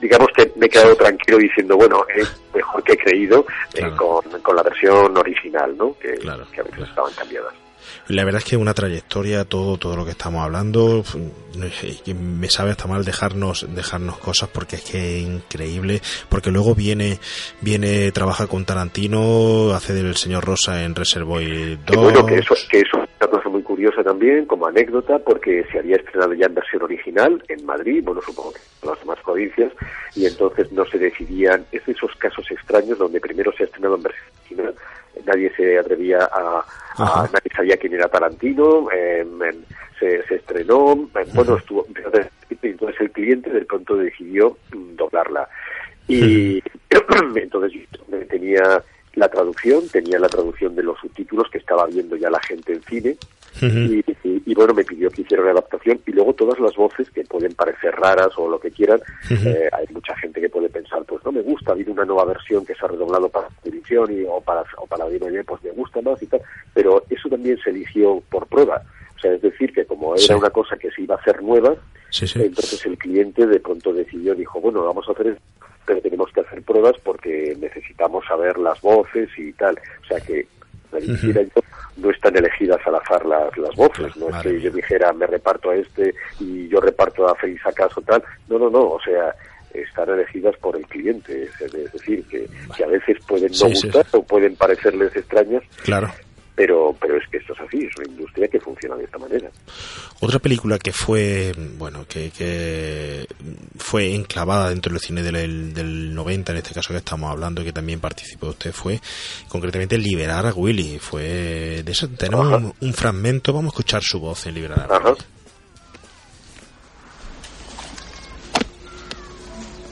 digamos 0.00 0.28
que 0.36 0.52
me 0.56 0.66
he 0.66 0.68
quedado 0.68 0.96
tranquilo 0.96 1.38
diciendo, 1.38 1.76
bueno, 1.76 2.04
es 2.14 2.40
mejor 2.54 2.82
que 2.82 2.92
he 2.92 2.98
creído 2.98 3.46
eh, 3.74 3.90
con, 3.96 4.22
con, 4.42 4.56
la 4.56 4.62
versión 4.62 5.16
original, 5.16 5.76
¿no? 5.76 5.96
Que, 5.98 6.14
que 6.14 6.60
a 6.60 6.64
veces 6.64 6.88
estaban 6.88 7.12
cambiadas. 7.14 7.54
La 8.08 8.24
verdad 8.24 8.42
es 8.44 8.48
que 8.48 8.56
una 8.56 8.74
trayectoria, 8.74 9.44
todo, 9.44 9.76
todo 9.76 9.96
lo 9.96 10.04
que 10.04 10.12
estamos 10.12 10.42
hablando, 10.42 11.04
me 11.56 12.48
sabe 12.48 12.70
hasta 12.70 12.86
mal 12.86 13.04
dejarnos, 13.04 13.66
dejarnos 13.74 14.18
cosas 14.18 14.48
porque 14.48 14.76
es 14.76 14.82
que 14.82 15.18
es 15.18 15.24
increíble, 15.24 16.00
porque 16.28 16.50
luego 16.50 16.74
viene, 16.74 17.18
viene, 17.60 18.10
trabaja 18.12 18.46
con 18.46 18.64
Tarantino, 18.64 19.72
hace 19.72 19.92
del 19.92 20.16
señor 20.16 20.44
Rosa 20.44 20.84
en 20.84 20.94
Reservoir 20.94 21.78
2. 21.84 21.96
bueno, 21.96 22.26
que 22.26 22.38
eso, 22.38 22.54
que 22.70 22.80
eso 22.80 23.02
es 23.02 23.08
una 23.20 23.30
cosa 23.30 23.48
muy 23.48 23.62
curiosa 23.62 24.02
también, 24.02 24.46
como 24.46 24.66
anécdota, 24.66 25.18
porque 25.18 25.64
se 25.70 25.78
había 25.78 25.96
estrenado 25.96 26.34
ya 26.34 26.46
en 26.46 26.54
versión 26.54 26.82
original 26.82 27.42
en 27.48 27.64
Madrid, 27.66 28.02
bueno, 28.04 28.20
supongo 28.22 28.52
que 28.52 28.60
en 28.82 28.90
las 28.90 29.00
demás 29.00 29.18
provincias, 29.24 29.72
y 30.14 30.26
entonces 30.26 30.72
no 30.72 30.84
se 30.86 30.98
decidían, 30.98 31.64
es 31.72 31.84
de 31.84 31.92
esos 31.92 32.14
casos 32.16 32.50
extraños 32.50 32.98
donde 32.98 33.20
primero 33.20 33.52
se 33.52 33.64
ha 33.64 33.66
estrenado 33.66 33.96
en 33.96 34.02
versión 34.02 34.26
original 34.40 34.74
nadie 35.28 35.52
se 35.56 35.78
atrevía 35.78 36.28
a, 36.32 36.64
nadie 37.32 37.50
sabía 37.54 37.76
quién 37.76 37.94
era 37.94 38.08
Tarantino, 38.08 38.90
em, 38.90 39.38
se, 39.98 40.22
se, 40.26 40.36
estrenó, 40.36 40.92
em, 40.92 41.28
bueno, 41.34 41.56
estuvo, 41.56 41.86
entonces 42.62 43.00
el 43.00 43.10
cliente 43.10 43.50
del 43.50 43.66
pronto 43.66 43.96
decidió 43.96 44.56
mm, 44.74 44.96
doblarla. 44.96 45.48
Y 46.06 46.62
entonces 47.36 47.72
tenía 48.28 48.82
la 49.14 49.28
traducción, 49.28 49.88
tenía 49.88 50.18
la 50.18 50.28
traducción 50.28 50.74
de 50.74 50.82
los 50.82 50.98
subtítulos 51.00 51.50
que 51.50 51.58
estaba 51.58 51.86
viendo 51.86 52.16
ya 52.16 52.30
la 52.30 52.40
gente 52.40 52.72
en 52.72 52.82
cine 52.82 53.16
y, 53.60 54.02
bueno, 54.54 54.74
me 54.74 54.84
pidió 54.84 55.10
que 55.10 55.22
hiciera 55.22 55.42
una 55.42 55.52
adaptación 55.52 56.00
y 56.06 56.12
luego 56.12 56.34
todas 56.34 56.58
las 56.58 56.74
voces 56.74 57.10
que 57.10 57.24
pueden 57.24 57.52
parecer 57.54 57.94
raras 57.94 58.30
o 58.36 58.48
lo 58.48 58.58
que 58.58 58.70
quieran, 58.70 59.00
eh, 59.30 59.68
hay 59.72 59.86
mucha 59.90 60.16
gente 60.16 60.40
que 60.40 60.48
puede 60.48 60.68
pensar, 60.68 61.04
pues 61.04 61.24
no 61.24 61.32
me 61.32 61.42
gusta, 61.42 61.70
ha 61.70 61.74
habido 61.74 61.92
una 61.92 62.04
nueva 62.04 62.24
versión 62.24 62.64
que 62.64 62.74
se 62.74 62.84
ha 62.84 62.88
redoblado 62.88 63.28
para 63.28 63.48
televisión 63.62 64.12
y, 64.12 64.24
o 64.24 64.40
para 64.40 64.64
o 64.78 64.86
para 64.86 65.06
DVD, 65.06 65.44
pues 65.44 65.62
me 65.62 65.70
gusta 65.70 66.00
más 66.02 66.22
y 66.22 66.26
tal, 66.26 66.40
pero 66.72 67.02
eso 67.10 67.28
también 67.28 67.58
se 67.58 67.70
eligió 67.70 68.22
por 68.30 68.46
prueba. 68.46 68.82
O 69.16 69.20
sea, 69.20 69.32
es 69.32 69.42
decir, 69.42 69.72
que 69.72 69.84
como 69.84 70.14
era 70.14 70.36
una 70.36 70.50
cosa 70.50 70.76
que 70.76 70.90
se 70.92 71.02
iba 71.02 71.16
a 71.16 71.18
hacer 71.18 71.42
nueva, 71.42 71.74
entonces 72.20 72.86
el 72.86 72.96
cliente 72.96 73.46
de 73.46 73.60
pronto 73.60 73.92
decidió, 73.92 74.34
dijo, 74.34 74.60
bueno, 74.60 74.84
vamos 74.84 75.08
a 75.08 75.12
hacer 75.12 75.28
esto, 75.28 75.42
pero 75.84 76.00
tenemos 76.00 76.30
que 76.32 76.40
hacer 76.40 76.62
pruebas 76.62 76.94
porque 77.02 77.56
necesitamos 77.58 78.24
saber 78.26 78.58
las 78.58 78.80
voces 78.80 79.28
y 79.36 79.52
tal. 79.54 79.78
O 80.04 80.06
sea 80.06 80.20
que 80.20 80.46
no 81.96 82.10
están 82.10 82.36
elegidas 82.36 82.80
al 82.86 82.96
azar 82.96 83.24
las, 83.26 83.56
las 83.58 83.74
voces, 83.74 84.16
no 84.16 84.28
es 84.28 84.42
que 84.42 84.60
yo 84.60 84.70
dijera 84.70 85.12
me 85.12 85.26
reparto 85.26 85.70
a 85.70 85.74
este 85.74 86.14
y 86.40 86.68
yo 86.68 86.80
reparto 86.80 87.28
a 87.28 87.34
Félix 87.34 87.66
acaso 87.66 88.00
tal, 88.02 88.22
no, 88.48 88.58
no, 88.58 88.70
no, 88.70 88.92
o 88.92 89.00
sea, 89.00 89.34
están 89.74 90.08
elegidas 90.10 90.56
por 90.58 90.76
el 90.76 90.86
cliente, 90.86 91.42
es 91.42 91.72
decir, 91.72 92.24
que, 92.28 92.46
que 92.76 92.84
a 92.84 92.88
veces 92.88 93.16
pueden 93.26 93.50
no 93.52 93.68
gustar 93.68 94.06
o 94.12 94.22
pueden 94.22 94.56
parecerles 94.56 95.14
extrañas, 95.16 95.62
claro. 95.84 96.08
Pero, 96.58 96.92
pero 97.00 97.16
es 97.16 97.28
que 97.28 97.36
esto 97.36 97.52
es 97.52 97.60
así, 97.60 97.78
es 97.84 97.96
una 97.96 98.08
industria 98.08 98.48
que 98.48 98.58
funciona 98.58 98.96
de 98.96 99.04
esta 99.04 99.16
manera. 99.16 99.48
Otra 100.18 100.40
película 100.40 100.76
que 100.76 100.90
fue, 100.92 101.54
bueno, 101.78 102.04
que, 102.08 102.32
que 102.32 103.28
fue 103.76 104.12
enclavada 104.12 104.70
dentro 104.70 104.90
del 104.90 105.00
cine 105.00 105.22
del, 105.22 105.72
del 105.72 106.12
90, 106.12 106.50
en 106.50 106.58
este 106.58 106.74
caso 106.74 106.88
que 106.88 106.96
estamos 106.96 107.30
hablando, 107.30 107.62
que 107.62 107.72
también 107.72 108.00
participó 108.00 108.48
usted, 108.48 108.72
fue 108.72 109.00
concretamente 109.48 109.96
Liberar 109.98 110.46
a 110.46 110.52
Willy. 110.52 110.98
Fue 110.98 111.84
de 111.84 111.92
eso, 111.92 112.08
tenemos 112.08 112.48
un, 112.48 112.74
un 112.80 112.92
fragmento, 112.92 113.52
vamos 113.52 113.66
a 113.66 113.74
escuchar 113.74 114.02
su 114.02 114.18
voz 114.18 114.44
en 114.46 114.54
Liberar 114.54 114.92
a 114.92 114.98
Willy. 114.98 115.18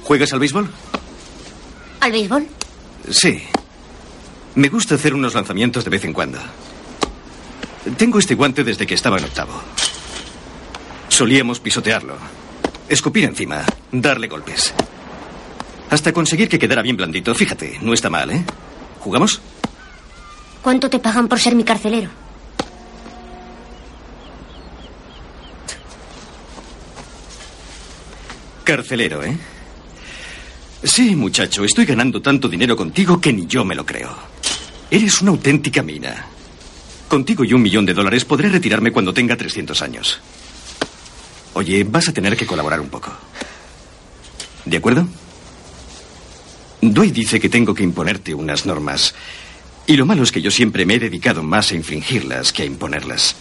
¿Juegas 0.02 0.32
al 0.32 0.40
béisbol? 0.40 0.68
¿Al 2.00 2.10
béisbol? 2.10 2.44
Sí. 3.08 3.40
Me 4.56 4.70
gusta 4.70 4.94
hacer 4.94 5.12
unos 5.12 5.34
lanzamientos 5.34 5.84
de 5.84 5.90
vez 5.90 6.04
en 6.04 6.14
cuando. 6.14 6.38
Tengo 7.98 8.18
este 8.18 8.34
guante 8.34 8.64
desde 8.64 8.86
que 8.86 8.94
estaba 8.94 9.18
en 9.18 9.24
octavo. 9.24 9.52
Solíamos 11.10 11.60
pisotearlo, 11.60 12.16
escupir 12.88 13.24
encima, 13.24 13.62
darle 13.92 14.28
golpes. 14.28 14.72
Hasta 15.90 16.12
conseguir 16.12 16.48
que 16.48 16.58
quedara 16.58 16.80
bien 16.80 16.96
blandito. 16.96 17.34
Fíjate, 17.34 17.78
no 17.82 17.92
está 17.92 18.08
mal, 18.08 18.30
¿eh? 18.30 18.44
¿Jugamos? 19.00 19.42
¿Cuánto 20.62 20.88
te 20.88 20.98
pagan 21.00 21.28
por 21.28 21.38
ser 21.38 21.54
mi 21.54 21.62
carcelero? 21.62 22.08
Carcelero, 28.64 29.22
¿eh? 29.22 29.36
Sí, 30.82 31.14
muchacho, 31.14 31.62
estoy 31.62 31.84
ganando 31.84 32.22
tanto 32.22 32.48
dinero 32.48 32.74
contigo 32.74 33.20
que 33.20 33.34
ni 33.34 33.46
yo 33.46 33.62
me 33.64 33.74
lo 33.74 33.84
creo. 33.84 34.35
Eres 34.90 35.20
una 35.20 35.32
auténtica 35.32 35.82
mina. 35.82 36.26
Contigo 37.08 37.44
y 37.44 37.52
un 37.52 37.62
millón 37.62 37.86
de 37.86 37.94
dólares 37.94 38.24
podré 38.24 38.48
retirarme 38.48 38.92
cuando 38.92 39.12
tenga 39.12 39.36
300 39.36 39.82
años. 39.82 40.20
Oye, 41.54 41.84
vas 41.84 42.08
a 42.08 42.12
tener 42.12 42.36
que 42.36 42.46
colaborar 42.46 42.80
un 42.80 42.88
poco. 42.88 43.10
¿De 44.64 44.76
acuerdo? 44.76 45.06
Dwayne 46.80 47.12
dice 47.12 47.40
que 47.40 47.48
tengo 47.48 47.74
que 47.74 47.82
imponerte 47.82 48.34
unas 48.34 48.66
normas. 48.66 49.14
Y 49.86 49.96
lo 49.96 50.06
malo 50.06 50.22
es 50.22 50.32
que 50.32 50.42
yo 50.42 50.50
siempre 50.50 50.84
me 50.84 50.94
he 50.94 50.98
dedicado 50.98 51.42
más 51.42 51.70
a 51.70 51.74
infringirlas 51.74 52.52
que 52.52 52.62
a 52.62 52.66
imponerlas. 52.66 53.34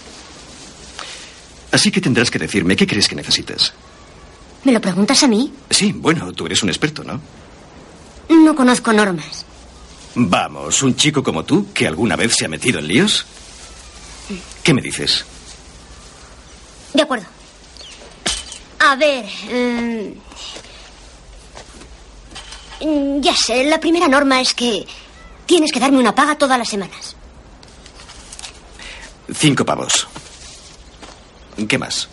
Así 1.71 1.91
que 1.91 2.01
tendrás 2.01 2.31
que 2.31 2.39
decirme 2.39 2.75
qué 2.75 2.87
crees 2.87 3.07
que 3.07 3.15
necesitas. 3.15 3.73
¿Me 4.63 4.71
lo 4.71 4.79
preguntas 4.79 5.21
a 5.23 5.27
mí? 5.27 5.51
Sí, 5.69 5.91
bueno, 5.91 6.31
tú 6.33 6.45
eres 6.45 6.63
un 6.63 6.69
experto, 6.69 7.03
¿no? 7.03 7.19
No 8.29 8.55
conozco 8.55 8.93
normas. 8.93 9.44
Vamos, 10.15 10.81
un 10.81 10.95
chico 10.95 11.21
como 11.21 11.43
tú, 11.43 11.73
que 11.73 11.87
alguna 11.87 12.15
vez 12.15 12.35
se 12.35 12.45
ha 12.45 12.47
metido 12.47 12.79
en 12.79 12.87
líos. 12.87 13.25
¿Qué 14.63 14.73
me 14.73 14.81
dices? 14.81 15.25
De 16.93 17.01
acuerdo. 17.01 17.25
A 18.79 18.95
ver. 18.95 19.25
mm, 19.51 20.13
mm, 22.85 23.21
ya 23.21 23.35
sé, 23.35 23.65
la 23.65 23.79
primera 23.79 24.07
norma 24.07 24.39
es 24.39 24.53
que 24.53 24.85
tienes 25.45 25.71
que 25.71 25.79
darme 25.79 25.99
una 25.99 26.15
paga 26.15 26.37
todas 26.37 26.57
las 26.57 26.69
semanas. 26.69 27.15
Cinco 29.33 29.65
pavos. 29.65 30.07
¿Qué 31.67 31.77
más? 31.77 32.07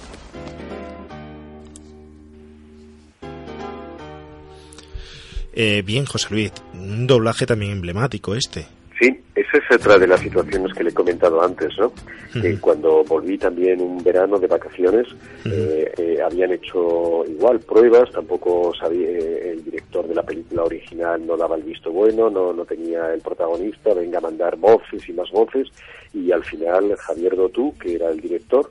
Eh, 5.53 5.83
bien, 5.85 6.07
José 6.07 6.29
Luis, 6.31 6.53
un 6.74 7.07
doblaje 7.07 7.47
también 7.47 7.73
emblemático 7.73 8.35
este. 8.35 8.66
Sí, 9.03 9.20
esa 9.35 9.59
es 9.59 9.77
otra 9.81 9.99
de 9.99 10.07
las 10.07 10.20
situaciones 10.20 10.73
que 10.74 10.85
le 10.85 10.91
he 10.91 10.95
comentado 10.95 11.43
antes, 11.43 11.70
¿no? 11.77 11.93
Que 12.41 12.57
cuando 12.59 13.03
volví 13.03 13.37
también 13.37 13.81
un 13.81 14.03
verano 14.03 14.39
de 14.39 14.47
vacaciones, 14.47 15.09
eh, 15.45 15.93
eh, 15.99 16.19
habían 16.24 16.53
hecho 16.53 17.24
igual 17.27 17.59
pruebas, 17.59 18.12
tampoco 18.12 18.73
sabía, 18.79 19.09
eh, 19.09 19.51
el 19.55 19.65
director 19.65 20.07
de 20.07 20.15
la 20.15 20.23
película 20.23 20.62
original 20.62 21.27
no 21.27 21.37
daba 21.37 21.57
el 21.57 21.65
visto 21.65 21.91
bueno, 21.91 22.31
no, 22.31 22.53
no 22.53 22.65
tenía 22.65 23.12
el 23.12 23.20
protagonista, 23.20 23.93
venga 23.93 24.19
a 24.19 24.23
mandar 24.23 24.57
voces 24.57 25.09
y 25.09 25.12
más 25.12 25.31
voces, 25.33 25.66
y 26.14 26.30
al 26.30 26.44
final 26.44 26.94
Javier 26.97 27.36
Dotú, 27.36 27.74
que 27.78 27.94
era 27.94 28.10
el 28.10 28.20
director, 28.20 28.70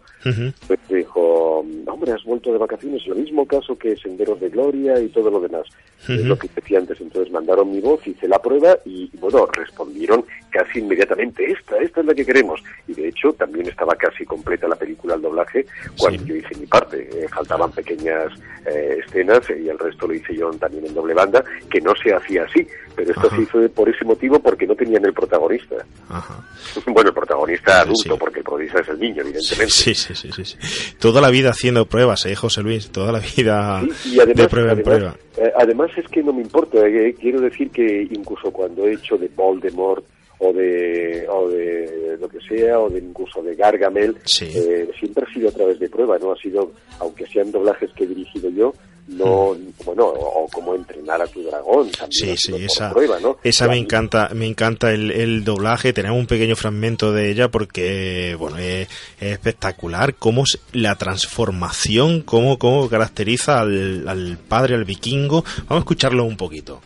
pues 0.68 0.80
dijo, 0.90 1.66
hombre, 1.88 2.12
has 2.12 2.24
vuelto 2.24 2.52
de 2.52 2.58
vacaciones, 2.58 3.06
lo 3.08 3.16
mismo 3.16 3.46
caso 3.46 3.78
que 3.78 3.96
Senderos 3.98 4.40
de 4.40 4.50
Gloria 4.50 5.00
y 5.00 5.08
todo 5.10 5.30
lo 5.30 5.40
demás. 5.40 5.66
Es 6.08 6.26
lo 6.26 6.38
que 6.38 6.50
decía 6.56 6.80
antes, 6.80 7.00
entonces 7.00 7.32
mandaron 7.32 7.72
mi 7.72 7.80
voz, 7.80 8.06
hice 8.08 8.28
la 8.28 8.42
prueba 8.42 8.78
y, 8.86 9.10
bueno, 9.20 9.46
respondieron 9.46 10.26
casi 10.52 10.80
inmediatamente, 10.80 11.46
esta, 11.52 11.78
esta 11.78 12.02
es 12.02 12.06
la 12.06 12.14
que 12.14 12.26
queremos. 12.26 12.62
Y 12.88 12.94
de 12.94 13.08
hecho 13.08 13.34
también 13.34 13.68
estaba 13.68 13.96
casi 13.96 14.26
completa 14.26 14.68
la 14.68 14.76
película, 14.76 15.16
el 15.16 15.22
doblaje, 15.22 15.66
cuando 15.98 16.24
yo 16.26 16.36
hice 16.36 16.56
mi 16.60 16.66
parte. 16.68 17.10
Eh, 17.12 17.28
faltaban 17.30 17.72
pequeñas 17.72 18.32
eh, 18.66 19.00
escenas 19.06 19.42
y 19.50 19.70
el 19.70 19.80
resto 19.80 20.08
lo 20.08 20.14
hice 20.14 20.36
yo 20.36 20.52
también 20.52 20.86
en 20.86 20.94
doble 20.94 21.14
banda, 21.14 21.44
que 21.70 21.82
no 21.82 21.94
se 21.96 22.14
hacía 22.14 22.44
así, 22.44 22.68
pero 22.96 23.12
esto 23.12 23.30
se 23.30 23.42
hizo 23.42 23.70
por 23.74 23.90
ese 23.90 24.04
motivo 24.06 24.40
porque 24.40 24.68
no 24.68 24.76
tenían 24.76 25.06
el 25.06 25.14
protagonista. 25.14 25.76
Bueno, 26.86 27.10
el 27.10 27.16
protagonista 27.16 27.82
adulto, 27.82 28.18
porque 28.18 28.40
el 28.40 28.44
protagonista 28.44 28.80
es 28.82 28.88
el 28.90 29.00
niño, 29.00 29.22
evidentemente. 29.22 29.70
Sí, 29.72 29.94
sí, 29.96 30.14
sí, 30.16 30.32
sí, 30.32 30.46
sí. 30.46 30.96
Toda 31.00 31.20
la 31.22 31.30
vida 31.30 31.50
haciendo 31.50 31.86
pruebas, 31.86 32.26
¿eh, 32.26 32.36
José 32.36 32.62
Luis? 32.62 32.92
Toda 32.92 33.12
la 33.12 33.20
vida 33.20 33.82
Y 34.06 34.20
además, 34.20 34.36
de 34.38 34.48
prueba 34.48 34.72
en 34.72 34.80
además, 34.80 34.84
prueba. 34.84 35.16
eh, 35.38 35.54
además 35.58 35.92
es 35.98 36.08
que 36.08 36.24
no 36.24 36.32
me 36.34 36.42
importa, 36.42 36.86
eh, 36.88 37.16
quiero 37.20 37.42
decir 37.42 37.70
que 37.72 38.08
incluso 38.12 38.52
cuando 38.52 38.86
he 38.88 38.94
hecho 38.94 39.18
de 39.18 39.28
Voldemort 39.36 40.06
o 40.44 40.52
de, 40.52 41.26
o 41.30 41.48
de 41.50 42.18
lo 42.20 42.28
que 42.28 42.40
sea, 42.42 42.80
o 42.80 42.90
de 42.90 42.98
incluso 43.00 43.44
de 43.44 43.56
Gargamel, 43.56 44.18
eh, 44.42 44.90
siempre 45.00 45.24
ha 45.28 45.34
sido 45.34 45.50
a 45.50 45.52
través 45.52 45.80
de 45.80 45.88
prueba, 45.88 46.18
no 46.18 46.32
ha 46.32 46.38
sido, 46.38 46.72
aunque 47.00 47.28
sean 47.28 47.52
doblajes 47.52 47.92
que 47.94 48.06
he 48.06 48.08
dirigido 48.08 48.50
yo, 48.50 48.74
no, 49.08 49.56
bueno, 49.86 50.06
o, 50.06 50.46
o 50.46 50.48
como 50.48 50.74
entrenar 50.74 51.22
a 51.22 51.28
tu 51.28 51.44
dragón, 51.44 51.92
también 51.92 52.38
Sí, 52.38 52.38
sí, 52.38 52.56
esa, 52.56 52.92
prueba, 52.92 53.20
¿no? 53.20 53.38
esa 53.44 53.68
me 53.68 53.78
encanta, 53.78 54.30
me 54.34 54.48
encanta 54.48 54.92
el, 54.92 55.12
el 55.12 55.44
doblaje. 55.44 55.94
Tenemos 55.94 56.18
un 56.18 56.28
pequeño 56.28 56.56
fragmento 56.56 57.12
de 57.12 57.30
ella 57.30 57.50
porque, 57.50 58.36
bueno, 58.40 58.58
es, 58.58 58.88
es 59.20 59.34
espectacular 59.34 60.16
cómo 60.16 60.44
es 60.44 60.60
la 60.72 60.96
transformación, 60.96 62.22
cómo, 62.22 62.58
cómo 62.58 62.90
caracteriza 62.90 63.60
al, 63.60 64.08
al 64.08 64.38
padre, 64.38 64.76
al 64.76 64.86
vikingo. 64.86 65.44
Vamos 65.68 65.72
a 65.72 65.80
escucharlo 65.80 66.24
un 66.24 66.38
poquito. 66.38 66.82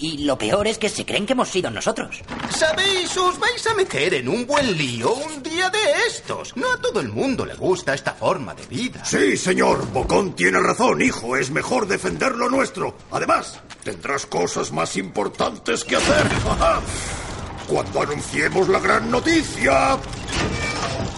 Y 0.00 0.18
lo 0.24 0.36
peor 0.36 0.66
es 0.66 0.78
que 0.78 0.88
se 0.88 1.04
creen 1.04 1.26
que 1.26 1.32
hemos 1.32 1.48
sido 1.48 1.70
nosotros. 1.70 2.20
¿Sabéis? 2.50 3.16
Os 3.16 3.38
vais 3.38 3.66
a 3.66 3.74
meter 3.74 4.14
en 4.14 4.28
un 4.28 4.46
buen 4.46 4.76
lío 4.76 5.12
un 5.14 5.42
día 5.42 5.70
de 5.70 5.78
estos. 6.08 6.56
No 6.56 6.72
a 6.72 6.80
todo 6.80 7.00
el 7.00 7.08
mundo 7.08 7.44
le 7.46 7.54
gusta 7.54 7.94
esta 7.94 8.12
forma 8.12 8.54
de 8.54 8.66
vida. 8.66 9.04
Sí, 9.04 9.36
señor. 9.36 9.90
Bocón 9.92 10.34
tiene 10.34 10.58
razón, 10.60 11.00
hijo. 11.02 11.36
Es 11.36 11.50
mejor 11.50 11.86
defender 11.86 12.34
lo 12.34 12.48
nuestro. 12.48 12.96
Además, 13.10 13.60
tendrás 13.82 14.26
cosas 14.26 14.72
más 14.72 14.96
importantes 14.96 15.84
que 15.84 15.96
hacer. 15.96 16.26
Cuando 17.68 18.02
anunciemos 18.02 18.68
la 18.68 18.78
gran 18.78 19.10
noticia. 19.10 19.98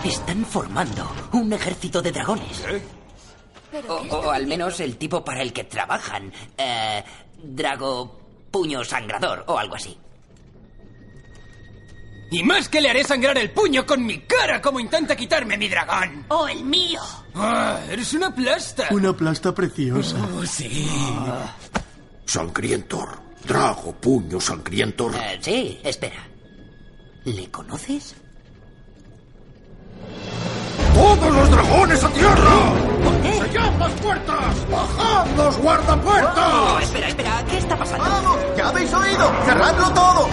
Están 0.04 0.44
formando 0.44 1.10
un 1.32 1.52
ejército 1.52 2.00
de 2.00 2.12
dragones. 2.12 2.62
O, 3.88 3.94
o 3.94 4.30
al 4.30 4.46
menos 4.46 4.78
el 4.80 4.96
tipo 4.96 5.24
para 5.24 5.42
el 5.42 5.52
que 5.52 5.64
trabajan. 5.64 6.32
Eh, 6.56 7.02
Drago 7.42 8.25
Puño 8.50 8.84
Sangrador 8.84 9.44
o 9.46 9.58
algo 9.58 9.76
así. 9.76 9.96
Y 12.30 12.42
más 12.42 12.68
que 12.68 12.80
le 12.80 12.90
haré 12.90 13.04
sangrar 13.04 13.38
el 13.38 13.50
puño 13.50 13.86
con 13.86 14.04
mi 14.04 14.18
cara 14.20 14.60
como 14.60 14.80
intenta 14.80 15.14
quitarme 15.14 15.56
mi 15.56 15.68
dragón. 15.68 16.24
¡O 16.28 16.48
el 16.48 16.64
mío! 16.64 17.00
Ah, 17.34 17.78
eres 17.88 18.12
una 18.14 18.34
plasta. 18.34 18.88
Una 18.90 19.16
plasta 19.16 19.54
preciosa. 19.54 20.16
Oh, 20.36 20.44
sí. 20.44 20.88
Sangrientor. 22.24 23.20
Drago, 23.46 23.92
puño, 23.92 24.40
sangrientor. 24.40 25.14
Eh, 25.14 25.38
sí, 25.40 25.80
espera. 25.84 26.26
¿Le 27.24 27.48
conoces? 27.50 28.16
¡Todos 30.94 31.34
los 31.34 31.50
dragones 31.50 32.02
a 32.04 32.08
tierra! 32.12 32.95
¡Sellad 33.34 33.72
las 33.78 33.92
puertas! 33.92 34.70
¡Bajad 34.70 35.26
los 35.36 35.58
guardapuertas! 35.58 36.34
Oh, 36.36 36.78
espera, 36.80 37.08
espera, 37.08 37.44
¿qué 37.48 37.58
está 37.58 37.76
pasando? 37.76 38.04
¡Vamos! 38.04 38.38
¡Ya 38.56 38.68
habéis 38.68 38.92
oído! 38.92 39.32
¡Cerradlo 39.44 39.90
todo! 39.90 40.28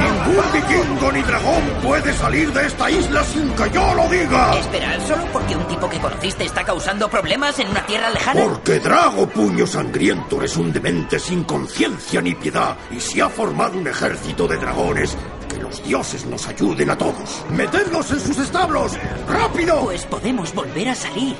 Ningún 0.00 0.52
vikingo 0.52 1.12
ni 1.12 1.22
dragón 1.22 1.62
puede 1.82 2.12
salir 2.14 2.52
de 2.52 2.66
esta 2.66 2.90
isla 2.90 3.24
sin 3.24 3.50
que 3.50 3.70
yo 3.70 3.94
lo 3.94 4.08
diga. 4.08 4.58
Espera, 4.58 5.00
¿solo 5.06 5.24
porque 5.32 5.56
un 5.56 5.66
tipo 5.68 5.88
que 5.88 5.98
conociste 5.98 6.44
está 6.44 6.64
causando 6.64 7.08
problemas 7.08 7.58
en 7.58 7.68
una 7.68 7.84
tierra 7.86 8.10
lejana? 8.10 8.40
Porque 8.42 8.80
Drago 8.80 9.26
Puño 9.28 9.66
Sangriento 9.66 10.42
es 10.42 10.56
un 10.56 10.72
demente 10.72 11.18
sin 11.18 11.44
conciencia 11.44 12.20
ni 12.20 12.34
piedad 12.34 12.76
y 12.90 13.00
se 13.00 13.22
ha 13.22 13.28
formado 13.28 13.78
un 13.78 13.86
ejército 13.86 14.46
de 14.48 14.56
dragones. 14.56 15.16
Que 15.48 15.58
los 15.58 15.82
dioses 15.84 16.26
nos 16.26 16.48
ayuden 16.48 16.90
a 16.90 16.98
todos. 16.98 17.44
¡Metedlos 17.50 18.10
en 18.10 18.20
sus 18.20 18.38
establos! 18.38 18.92
¡Rápido! 19.28 19.84
Pues 19.84 20.04
podemos 20.06 20.52
volver 20.54 20.88
a 20.88 20.94
salir. 20.94 21.36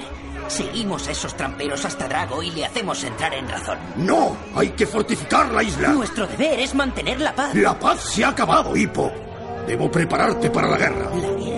Seguimos 0.48 1.08
a 1.08 1.12
esos 1.12 1.36
tramperos 1.36 1.84
hasta 1.84 2.06
Drago 2.08 2.42
y 2.42 2.50
le 2.50 2.64
hacemos 2.64 3.02
entrar 3.04 3.34
en 3.34 3.48
razón. 3.48 3.78
¡No! 3.96 4.36
¡Hay 4.54 4.70
que 4.70 4.86
fortificar 4.86 5.52
la 5.52 5.62
isla! 5.62 5.88
Nuestro 5.88 6.26
deber 6.26 6.60
es 6.60 6.74
mantener 6.74 7.20
la 7.20 7.34
paz. 7.34 7.54
La 7.54 7.78
paz 7.78 8.00
se 8.00 8.24
ha 8.24 8.28
acabado, 8.28 8.76
Hippo. 8.76 9.10
Debo 9.66 9.90
prepararte 9.90 10.50
para 10.50 10.68
la 10.68 10.76
guerra. 10.76 11.10
¿La 11.10 11.28
guerra? 11.30 11.54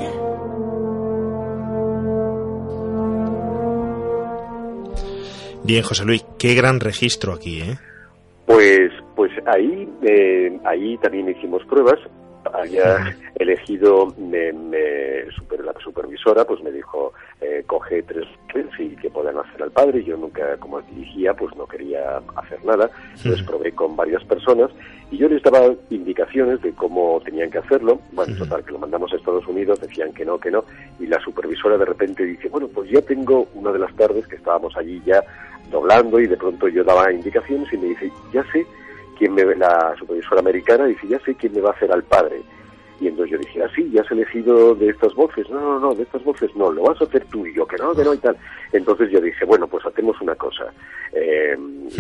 Bien, 5.67 5.83
José 5.83 6.05
Luis, 6.05 6.25
qué 6.39 6.55
gran 6.55 6.79
registro 6.79 7.33
aquí, 7.33 7.61
¿eh? 7.61 7.77
Pues, 8.47 8.93
pues 9.17 9.33
ahí, 9.47 9.89
eh, 10.03 10.61
ahí 10.65 10.97
también 10.99 11.29
hicimos 11.29 11.65
pruebas. 11.65 11.99
Había 12.55 13.17
elegido 13.37 14.15
me, 14.19 14.53
me- 14.53 15.31
super- 15.37 15.65
la 15.65 15.73
supervisora, 15.81 16.45
pues 16.45 16.63
me 16.63 16.71
dijo 16.71 17.13
eh, 17.41 17.63
coge 17.67 18.03
tres 18.03 18.27
y 18.79 18.97
que 18.97 19.11
puedan 19.11 19.37
hacer 19.39 19.63
al 19.63 19.71
padre. 19.71 20.03
Yo 20.05 20.17
nunca, 20.17 20.57
como 20.59 20.81
dirigía, 20.83 21.35
pues 21.35 21.55
no 21.57 21.67
quería 21.67 22.19
hacer 22.37 22.65
nada. 22.65 22.91
Entonces 23.17 23.43
probé 23.47 23.73
con 23.73 23.95
varias 23.97 24.25
personas 24.25 24.71
y 25.11 25.19
yo 25.19 25.29
les 25.29 25.43
daba 25.43 25.73
indicaciones 25.91 26.61
de 26.63 26.73
cómo 26.73 27.21
tenían 27.25 27.51
que 27.51 27.59
hacerlo. 27.59 28.01
Bueno, 28.13 28.35
total, 28.37 28.65
que 28.65 28.73
lo 28.73 28.79
mandamos 28.79 29.13
a 29.13 29.17
Estados 29.17 29.47
Unidos, 29.47 29.81
decían 29.81 30.13
que 30.15 30.25
no, 30.25 30.39
que 30.39 30.51
no. 30.51 30.65
Y 30.99 31.07
la 31.07 31.21
supervisora 31.21 31.77
de 31.77 31.85
repente 31.85 32.25
dice, 32.25 32.49
bueno, 32.49 32.69
pues 32.69 32.91
ya 32.91 33.03
tengo 33.03 33.47
una 33.55 33.73
de 33.73 33.79
las 33.81 33.95
tardes 33.97 34.27
que 34.27 34.37
estábamos 34.37 34.75
allí 34.77 35.03
ya 35.05 35.23
doblando 35.71 36.19
y 36.21 36.27
de 36.27 36.37
pronto 36.37 36.69
yo 36.69 36.85
daba 36.85 37.13
indicaciones 37.13 37.71
y 37.73 37.77
me 37.77 37.89
dice, 37.89 38.11
ya 38.33 38.43
sé 38.53 38.65
quién 39.17 39.35
me 39.35 39.45
la 39.57 39.95
supervisora 39.99 40.41
americana 40.41 40.87
dice, 40.87 41.09
ya 41.09 41.19
sé 41.21 41.35
quién 41.35 41.55
me 41.55 41.61
va 41.61 41.71
a 41.71 41.73
hacer 41.73 41.91
al 41.93 42.03
padre. 42.05 42.43
Y 42.99 43.09
entonces 43.09 43.33
yo 43.33 43.39
dije, 43.39 43.63
ah, 43.63 43.71
sí, 43.75 43.91
ya 43.93 44.01
has 44.01 44.11
elegido 44.11 44.75
de 44.75 44.89
estas 44.89 45.15
voces. 45.15 45.49
No, 45.51 45.61
no, 45.61 45.81
no, 45.81 45.95
de 45.95 46.05
estas 46.05 46.25
voces 46.25 46.51
no, 46.57 46.73
lo 46.73 46.83
vas 46.83 47.01
a 47.01 47.05
hacer 47.05 47.27
tú 47.27 47.47
y 47.47 47.55
yo, 47.55 47.67
que 47.67 47.77
no, 47.77 47.95
que 47.95 48.03
no 48.03 48.15
y 48.15 48.19
tal. 48.19 48.37
Entonces 48.73 49.11
yo 49.11 49.21
dije, 49.21 49.45
bueno, 49.45 49.67
pues 49.67 49.85
hacemos 49.85 50.19
una 50.23 50.35
cosa. 50.35 50.73
Eh, 51.13 51.57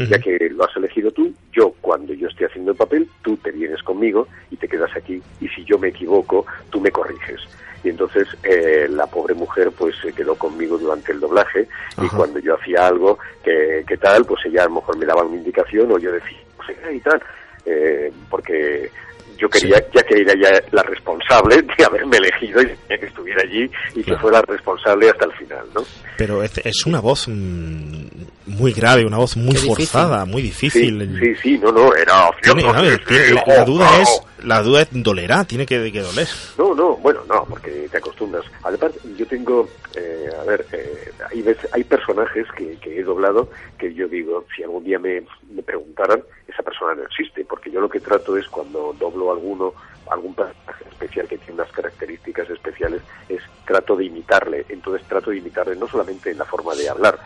ya 0.09 0.19
que 0.19 0.49
lo 0.51 0.65
has 0.65 0.75
elegido 0.77 1.11
tú, 1.11 1.33
yo 1.53 1.75
cuando 1.83 2.15
yo 2.15 2.29
esté 2.29 2.47
haciendo 2.47 2.71
el 2.71 2.79
papel, 2.79 3.09
tú 3.23 3.37
te 3.37 3.51
vienes 3.51 3.83
conmigo 3.83 4.27
y 4.51 4.57
te 4.57 4.69
quedas 4.69 4.91
aquí. 4.97 5.21
Y 5.41 5.49
si 5.49 5.65
yo 5.65 5.79
me 5.79 5.89
equivoco, 5.89 6.47
tú 6.71 6.81
me 6.81 6.91
corriges. 6.91 7.47
Y 7.87 7.91
entonces 7.91 8.27
eh, 8.43 8.89
la 8.91 9.07
pobre 9.07 9.33
mujer 9.33 9.71
pues 9.71 9.95
se 10.03 10.13
quedó 10.13 10.35
conmigo 10.35 10.77
durante 10.77 11.13
el 11.13 11.21
doblaje 11.21 11.69
y 12.03 12.09
cuando 12.09 12.41
yo 12.41 12.57
hacía 12.57 12.89
algo 12.89 13.17
que, 13.45 13.85
que 13.87 13.97
tal, 13.97 14.25
pues 14.25 14.45
ella 14.45 14.63
a 14.63 14.65
lo 14.65 14.75
mejor 14.75 14.99
me 14.99 15.07
daba 15.07 15.23
una 15.23 15.37
indicación 15.37 15.93
o 15.93 15.97
yo 15.97 16.11
decía, 16.11 16.37
pues 16.57 16.77
y 16.93 16.99
tal, 16.99 17.23
eh, 17.65 18.13
porque 18.29 18.91
yo 19.39 19.49
quería, 19.49 19.77
ya 19.95 20.03
que 20.03 20.21
era 20.21 20.35
ya 20.35 20.61
la 20.73 20.83
responsable 20.83 21.63
de 21.79 21.85
haberme 21.85 22.17
elegido 22.17 22.61
y 22.61 22.67
que 22.89 23.07
estuviera 23.07 23.43
allí 23.43 23.71
y 23.95 24.03
que 24.03 24.17
fuera 24.17 24.43
responsable 24.43 25.09
hasta 25.09 25.27
el 25.27 25.33
final, 25.35 25.67
¿no? 25.73 25.85
Pero 26.19 26.43
es, 26.43 26.59
es 26.59 26.87
una 26.87 26.99
voz 26.99 27.29
mm, 27.29 28.07
muy 28.47 28.73
grave, 28.73 29.05
una 29.05 29.19
voz 29.19 29.37
muy 29.37 29.55
Qué 29.55 29.61
difícil. 29.63 29.77
forzada, 29.87 30.25
muy 30.25 30.43
difícil. 30.43 31.19
Sí, 31.21 31.35
sí, 31.43 31.59
no, 31.59 31.73
no, 31.73 31.95
era 31.95 32.31
Tiene- 32.43 32.63
ver, 32.81 33.05
tiene- 33.05 33.25
sí, 33.27 33.35
la, 33.47 33.65
duda 33.65 34.01
es, 34.01 34.23
la 34.45 34.63
duda 34.63 34.83
es 34.83 34.89
dolerá, 34.93 35.45
tiene 35.45 35.67
que, 35.67 35.91
que 35.91 36.01
doler. 36.01 36.29
No, 36.57 36.75
no, 36.75 36.97
bueno, 36.97 37.21
no, 37.29 37.45
porque 37.45 37.89
te 37.91 37.99
acostumbras. 37.99 38.45
Además, 38.63 38.93
yo 39.17 39.27
tengo, 39.27 39.69
eh, 39.97 40.29
a 40.41 40.45
ver, 40.45 40.65
eh, 40.73 41.11
hay, 41.31 41.43
veces, 41.43 41.69
hay 41.73 41.85
personajes 41.85 42.47
que, 42.57 42.77
que 42.79 43.01
he 43.01 43.03
doblado 43.03 43.51
que 43.79 43.93
yo 43.95 44.07
digo, 44.09 44.45
si 44.55 44.63
algún 44.63 44.85
día 44.85 44.99
me, 44.99 45.23
me 45.51 45.63
preguntaran, 45.63 46.23
esa 46.47 46.63
persona 46.63 46.95
no 46.95 47.03
existe, 47.03 47.45
porque 47.45 47.71
yo 47.71 47.81
lo 47.81 47.89
que 47.89 48.01
trato 48.01 48.37
es 48.37 48.47
cuando 48.49 48.95
doblo 48.99 49.33
alguno, 49.33 49.75
algún 50.11 50.35
personaje 50.35 50.85
especial 50.91 51.27
que 51.27 51.37
tiene 51.39 51.55
unas 51.55 51.73
características 51.73 52.49
especiales, 52.49 53.03
es 53.29 53.43
trato 53.67 53.97
de 53.97 54.05
imitarle. 54.05 54.65
Entonces 54.69 55.07
trato 55.09 55.31
de 55.31 55.39
imitarle 55.39 55.75
no 55.75 55.89
solamente 55.89 56.31
en 56.31 56.39
la 56.39 56.45
forma 56.45 56.75
de 56.77 56.89
hablar, 56.89 57.19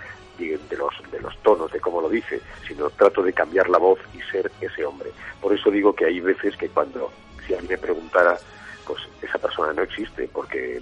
de 0.49 0.77
los, 0.77 0.95
de 1.11 1.21
los 1.21 1.37
tonos, 1.39 1.73
de 1.73 1.81
cómo 1.81 2.01
lo 2.01 2.09
dice, 2.09 2.41
sino 2.67 2.91
trato 2.91 3.23
de 3.23 3.33
cambiar 3.33 3.69
la 3.69 3.79
voz 3.79 3.99
y 4.15 4.21
ser 4.31 4.51
ese 4.61 4.85
hombre. 4.85 5.11
Por 5.41 5.55
eso 5.55 5.71
digo 5.71 5.95
que 5.95 6.07
hay 6.07 6.21
veces 6.21 6.57
que 6.57 6.69
cuando, 6.69 7.11
si 7.47 7.55
alguien 7.55 7.73
me 7.73 7.79
preguntara, 7.79 8.39
pues 8.87 9.01
esa 9.23 9.39
persona 9.39 9.73
no 9.73 9.83
existe, 9.83 10.29
porque 10.33 10.81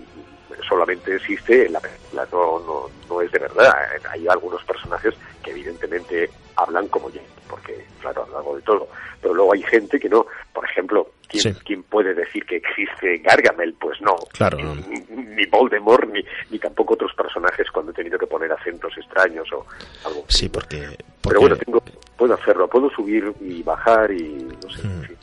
solamente 0.69 1.15
existe 1.17 1.67
en 1.67 1.73
la 1.75 1.81
película, 1.81 2.27
no, 2.33 2.59
no, 2.61 2.87
no 3.09 3.21
es 3.23 3.31
de 3.33 3.39
verdad. 3.39 3.73
Hay 4.11 4.27
algunos 4.29 4.63
personajes 4.65 5.15
que 5.43 5.51
evidentemente 5.51 6.31
hablan 6.57 6.89
como 6.89 7.11
yo, 7.11 7.21
porque 7.49 7.85
claro, 8.01 8.27
hago 8.37 8.57
de 8.57 8.63
todo. 8.63 8.89
Pero 9.21 9.35
luego 9.35 9.53
hay 9.53 9.63
gente 9.63 9.99
que 9.99 10.09
no. 10.09 10.27
Por 10.53 10.65
ejemplo, 10.65 11.11
¿quién, 11.29 11.43
Sí. 11.55 11.61
quién 11.65 11.83
puede 11.83 12.15
decir 12.15 12.45
que 12.47 12.57
existe 12.57 13.19
Gargamel? 13.19 13.75
Pues 13.75 14.01
no. 14.01 14.15
Claro. 14.33 14.59
Ni, 14.59 15.01
ni 15.25 15.47
Voldemort, 15.47 16.09
ni, 16.13 16.21
ni 16.51 16.59
tampoco 16.59 16.95
otros 16.95 17.13
personajes 17.15 17.69
cuando 17.73 17.91
he 17.93 17.95
tenido 17.95 18.19
que 18.19 18.27
poner 18.27 18.53
acentos 18.53 18.93
extraños 18.97 19.47
o 19.53 19.67
algo. 20.07 20.25
Sí, 20.29 20.49
porque, 20.49 20.97
Pero 21.23 21.41
bueno, 21.41 21.57
tengo, 21.57 21.83
puedo 22.17 22.35
hacerlo, 22.35 22.69
puedo 22.69 22.89
subir 22.91 23.33
y 23.41 23.63
bajar 23.63 24.11
y 24.13 24.23
no 24.63 24.71
sé. 24.71 24.83
en 24.83 25.03
fin. 25.05 25.17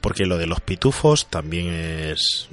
porque 0.00 0.26
lo 0.26 0.38
de 0.38 0.46
los 0.46 0.60
pitufos 0.60 1.26
también 1.26 1.66
es 1.72 2.48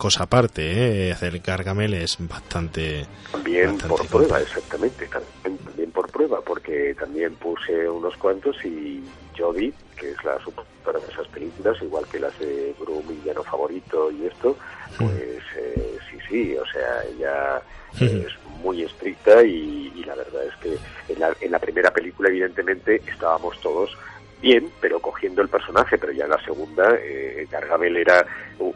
cosa 0.00 0.24
aparte, 0.24 0.62
¿eh? 0.62 1.12
Hacer 1.12 1.40
Gargamel 1.40 1.92
es 1.92 2.16
bastante... 2.20 3.04
También 3.30 3.72
bastante 3.72 3.88
por 3.88 4.06
prueba, 4.06 4.40
exactamente, 4.40 5.06
también, 5.06 5.58
también 5.58 5.90
por 5.90 6.10
prueba, 6.10 6.40
porque 6.40 6.94
también 6.98 7.34
puse 7.34 7.86
unos 7.86 8.16
cuantos 8.16 8.56
y 8.64 9.04
Jodie, 9.36 9.74
que 9.98 10.12
es 10.12 10.24
la 10.24 10.42
supervisora 10.42 11.00
de 11.00 11.12
esas 11.12 11.28
películas, 11.28 11.76
igual 11.82 12.06
que 12.10 12.18
las 12.18 12.36
de 12.38 12.74
Gru, 12.80 13.02
villano 13.02 13.44
favorito 13.44 14.10
y 14.10 14.24
esto, 14.24 14.56
pues 14.96 15.42
eh, 15.58 15.98
sí, 16.10 16.16
sí, 16.26 16.56
o 16.56 16.64
sea, 16.64 17.04
ella 17.04 17.62
es 18.00 18.32
muy 18.62 18.82
estricta 18.82 19.44
y, 19.44 19.92
y 19.94 20.04
la 20.04 20.14
verdad 20.14 20.44
es 20.46 20.56
que 20.62 20.78
en 21.12 21.20
la, 21.20 21.36
en 21.42 21.52
la 21.52 21.58
primera 21.58 21.90
película 21.90 22.30
evidentemente 22.30 23.02
estábamos 23.06 23.60
todos 23.60 23.94
bien, 24.40 24.70
pero 24.80 25.00
cogiendo 25.00 25.42
el 25.42 25.48
personaje, 25.48 25.98
pero 25.98 26.12
ya 26.12 26.24
en 26.24 26.30
la 26.30 26.44
segunda 26.44 26.96
eh, 27.02 27.46
Gargamel 27.50 27.96
era 27.96 28.24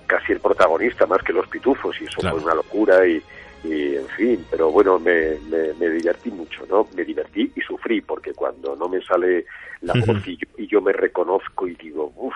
casi 0.06 0.32
el 0.32 0.40
protagonista 0.40 1.06
más 1.06 1.22
que 1.22 1.32
los 1.32 1.46
pitufos 1.48 2.00
y 2.00 2.04
eso 2.04 2.20
Claro. 2.20 2.36
fue 2.36 2.44
una 2.44 2.54
locura 2.54 3.06
y, 3.06 3.22
y, 3.64 3.96
en 3.96 4.08
fin, 4.08 4.44
pero 4.50 4.70
bueno, 4.70 4.98
me, 4.98 5.38
me, 5.50 5.72
me 5.78 5.88
divertí 5.90 6.30
mucho, 6.30 6.66
¿no? 6.68 6.86
Me 6.94 7.04
divertí 7.04 7.50
y 7.56 7.60
sufrí 7.62 8.00
porque 8.02 8.32
cuando 8.34 8.76
no 8.76 8.88
me 8.88 9.00
sale 9.02 9.46
la 9.80 9.94
voz 9.94 10.26
y 10.26 10.36
yo, 10.36 10.46
y 10.58 10.66
yo 10.66 10.80
me 10.80 10.92
reconozco 10.92 11.66
y 11.66 11.74
digo, 11.74 12.12
uff, 12.16 12.34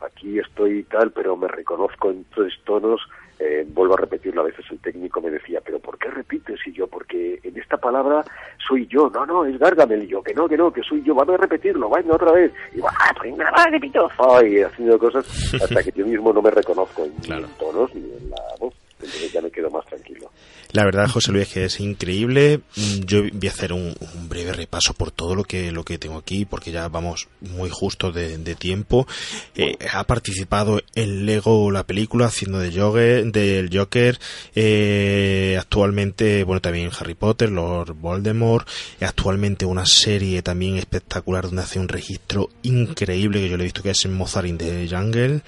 aquí 0.00 0.38
estoy 0.38 0.78
y 0.80 0.82
tal, 0.84 1.12
pero 1.12 1.36
me 1.36 1.48
reconozco 1.48 2.10
en 2.10 2.24
tres 2.34 2.52
tonos, 2.64 3.00
eh, 3.38 3.66
vuelvo 3.68 3.94
a 3.94 3.98
repetirlo, 3.98 4.42
a 4.42 4.44
veces 4.44 4.64
el 4.70 4.78
técnico 4.78 5.20
me 5.20 5.30
decía, 5.30 5.60
pero 5.64 5.78
¿por 5.78 5.98
qué 5.98 6.10
repites? 6.10 6.60
Y 6.66 6.72
yo, 6.72 6.86
porque 6.86 7.40
en 7.42 7.58
esta 7.58 7.76
palabra 7.76 8.24
soy 8.66 8.86
yo, 8.86 9.10
no, 9.10 9.26
no, 9.26 9.44
es 9.44 9.58
Gargamel, 9.58 10.04
y 10.04 10.08
yo, 10.08 10.22
que 10.22 10.34
no, 10.34 10.48
que 10.48 10.56
no, 10.56 10.72
que 10.72 10.82
soy 10.82 11.02
yo, 11.02 11.14
vamos 11.14 11.34
a 11.34 11.42
repetirlo, 11.42 11.90
venga 11.90 12.14
otra 12.14 12.32
vez, 12.32 12.52
y 12.74 12.80
ah, 12.80 13.12
pues 13.16 13.30
venga, 13.30 13.50
va, 13.50 13.66
repito, 13.66 14.08
y 14.44 14.60
haciendo 14.60 14.98
cosas 14.98 15.54
hasta 15.54 15.82
que 15.82 15.92
yo 15.92 16.06
mismo 16.06 16.32
no 16.32 16.42
me 16.42 16.50
reconozco 16.50 17.04
en, 17.04 17.32
en 17.32 17.46
tonos 17.58 17.94
ni 17.94 18.02
en 18.02 18.30
la 18.30 18.42
voz, 18.58 18.74
entonces 19.04 19.32
ya 19.32 19.40
me 19.40 19.50
quedo 19.50 19.70
más 19.70 19.84
tranquilo. 19.86 20.30
La 20.72 20.84
verdad, 20.84 21.08
José 21.08 21.30
Luis, 21.30 21.48
que 21.48 21.66
es 21.66 21.78
increíble. 21.78 22.60
Mm, 22.76 23.00
Yo 23.04 23.22
voy 23.32 23.46
a 23.48 23.50
hacer 23.50 23.72
un, 23.72 23.94
un 24.14 24.28
breve 24.28 24.52
repaso 24.52 24.92
por 24.94 25.10
todo 25.12 25.34
lo 25.36 25.44
que 25.44 25.70
lo 25.70 25.84
que 25.84 25.98
tengo 25.98 26.18
aquí, 26.18 26.44
porque 26.44 26.72
ya 26.72 26.88
vamos 26.88 27.28
muy 27.40 27.70
justo 27.70 28.10
de, 28.10 28.38
de 28.38 28.54
tiempo. 28.56 29.06
Eh, 29.54 29.76
ha 29.92 30.02
participado 30.04 30.80
en 30.94 31.26
Lego 31.26 31.70
la 31.70 31.84
película, 31.84 32.26
haciendo 32.26 32.58
de 32.58 32.72
Joker, 32.78 33.24
del 33.26 33.70
Joker. 33.72 34.18
eh, 34.54 35.56
actualmente, 35.60 36.42
bueno, 36.44 36.60
también 36.60 36.90
Harry 36.98 37.14
Potter, 37.14 37.50
Lord 37.50 37.94
Voldemort. 37.94 38.66
actualmente 39.00 39.64
una 39.64 39.86
serie 39.86 40.42
también 40.42 40.76
espectacular 40.76 41.44
donde 41.44 41.62
hace 41.62 41.78
un 41.78 41.88
registro 41.88 42.50
increíble 42.62 43.40
que 43.40 43.48
yo 43.48 43.56
le 43.56 43.64
he 43.64 43.66
visto 43.66 43.82
que 43.82 43.90
es 43.90 44.04
en 44.04 44.14
Mozart 44.14 44.46
in 44.46 44.58
the 44.58 44.88
Jungle. 44.90 45.40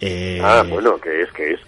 Eh, 0.00 0.40
Ah, 0.42 0.62
bueno, 0.68 1.00
que 1.00 1.22
es, 1.22 1.32
que 1.32 1.52
es- 1.54 1.60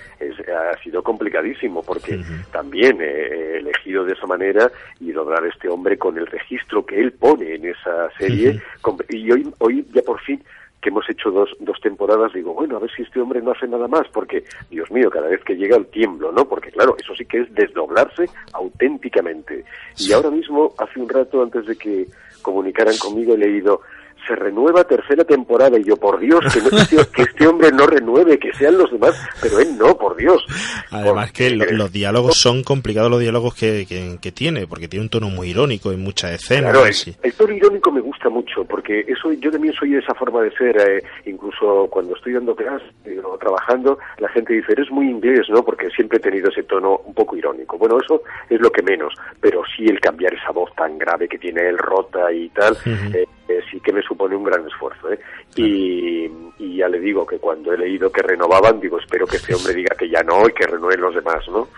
ha 0.50 0.76
sido 0.82 1.02
complicadísimo 1.02 1.82
porque 1.82 2.20
también 2.52 3.00
he 3.00 3.58
elegido 3.58 4.04
de 4.04 4.12
esa 4.12 4.26
manera 4.26 4.70
y 5.00 5.12
lograr 5.12 5.44
este 5.46 5.68
hombre 5.68 5.98
con 5.98 6.18
el 6.18 6.26
registro 6.26 6.84
que 6.84 7.00
él 7.00 7.12
pone 7.12 7.54
en 7.54 7.66
esa 7.66 8.10
serie. 8.18 8.60
Y 9.08 9.30
hoy, 9.30 9.52
hoy 9.58 9.86
ya 9.92 10.02
por 10.02 10.20
fin 10.20 10.42
que 10.80 10.88
hemos 10.88 11.08
hecho 11.10 11.30
dos, 11.30 11.50
dos 11.60 11.78
temporadas, 11.80 12.32
digo, 12.32 12.54
bueno, 12.54 12.76
a 12.76 12.80
ver 12.80 12.90
si 12.96 13.02
este 13.02 13.20
hombre 13.20 13.42
no 13.42 13.52
hace 13.52 13.68
nada 13.68 13.86
más, 13.86 14.08
porque, 14.12 14.44
Dios 14.70 14.90
mío, 14.90 15.10
cada 15.10 15.28
vez 15.28 15.42
que 15.44 15.54
llega 15.54 15.76
el 15.76 15.86
tiemblo, 15.86 16.32
¿no? 16.32 16.46
Porque 16.46 16.70
claro, 16.70 16.96
eso 16.98 17.14
sí 17.14 17.26
que 17.26 17.40
es 17.40 17.54
desdoblarse 17.54 18.24
auténticamente. 18.54 19.64
Y 19.98 20.12
ahora 20.12 20.30
mismo, 20.30 20.72
hace 20.78 20.98
un 20.98 21.08
rato, 21.08 21.42
antes 21.42 21.66
de 21.66 21.76
que 21.76 22.06
comunicaran 22.40 22.96
conmigo, 22.96 23.34
he 23.34 23.38
leído, 23.38 23.82
se 24.30 24.36
renueva 24.36 24.84
tercera 24.84 25.24
temporada 25.24 25.78
y 25.78 25.84
yo, 25.84 25.96
por 25.96 26.20
Dios, 26.20 26.40
que, 26.52 26.60
no, 26.60 26.78
este, 26.78 26.96
que 27.12 27.22
este 27.22 27.46
hombre 27.46 27.72
no 27.72 27.86
renueve, 27.86 28.38
que 28.38 28.52
sean 28.54 28.78
los 28.78 28.90
demás, 28.90 29.14
pero 29.42 29.58
él 29.58 29.76
no, 29.76 29.96
por 29.98 30.16
Dios. 30.16 30.44
Además 30.90 31.32
que 31.32 31.50
lo- 31.50 31.64
los 31.72 31.90
diálogos 31.92 32.36
son 32.36 32.62
complicados 32.62 33.10
los 33.10 33.20
diálogos 33.20 33.54
que, 33.54 33.86
que- 33.88 34.18
que 34.20 34.32
tiene, 34.32 34.66
porque 34.66 34.88
tiene 34.88 35.04
un 35.04 35.10
tono 35.10 35.28
muy 35.28 35.50
irónico 35.50 35.90
en 35.92 36.00
muchas 36.02 36.32
escenas. 36.32 36.72
Claro, 36.72 36.86
el, 36.86 36.94
el 37.22 37.32
tono 37.34 37.52
irónico 37.54 37.90
me 37.90 38.00
gusta 38.00 38.28
mucho, 38.28 38.64
porque 38.64 39.00
eso 39.08 39.32
yo 39.32 39.50
también 39.50 39.74
soy 39.74 39.90
de 39.90 39.98
esa 39.98 40.14
forma 40.14 40.42
de 40.42 40.50
ser. 40.52 40.76
eh, 40.78 41.02
incluso 41.26 41.88
cuando 41.90 42.14
estoy 42.14 42.34
dando 42.34 42.54
clases 42.54 42.88
eh, 43.04 43.18
o 43.24 43.36
trabajando, 43.38 43.98
la 44.18 44.28
gente 44.28 44.52
dice, 44.54 44.72
eres 44.72 44.90
muy 44.90 45.08
inglés, 45.10 45.46
¿no? 45.48 45.64
Porque 45.64 45.88
siempre 45.90 46.18
he 46.18 46.20
tenido 46.20 46.50
ese 46.50 46.62
tono 46.62 47.00
un 47.04 47.14
poco 47.14 47.36
irónico. 47.36 47.78
Bueno, 47.78 47.98
eso 48.00 48.22
es 48.48 48.60
lo 48.60 48.70
que 48.70 48.82
menos, 48.82 49.12
pero 49.40 49.62
sí 49.76 49.86
el 49.86 49.98
cambiar 50.00 50.34
esa 50.34 50.52
voz 50.52 50.72
tan 50.76 50.98
grave 50.98 51.28
que 51.28 51.38
tiene 51.38 51.68
él, 51.68 51.78
rota 51.78 52.32
y 52.32 52.48
tal, 52.50 52.76
eh, 53.14 53.26
eh, 53.50 53.62
sí 53.70 53.80
que 53.80 53.92
me 53.92 54.02
supone 54.02 54.36
un 54.36 54.44
gran 54.44 54.66
esfuerzo. 54.66 55.10
¿eh? 55.10 55.18
Y, 55.56 56.30
y 56.58 56.76
ya 56.76 56.88
le 56.88 57.00
digo 57.00 57.26
que 57.26 57.38
cuando 57.38 57.72
he 57.72 57.78
leído 57.78 58.10
que 58.10 58.22
renovaban, 58.22 58.80
digo, 58.80 58.98
espero 58.98 59.26
que 59.26 59.36
este 59.36 59.54
hombre 59.54 59.74
diga 59.74 59.94
que 59.98 60.08
ya 60.08 60.22
no 60.22 60.48
y 60.48 60.52
que 60.52 60.66
renueven 60.66 61.00
los 61.00 61.14
demás, 61.14 61.44
¿no? 61.48 61.68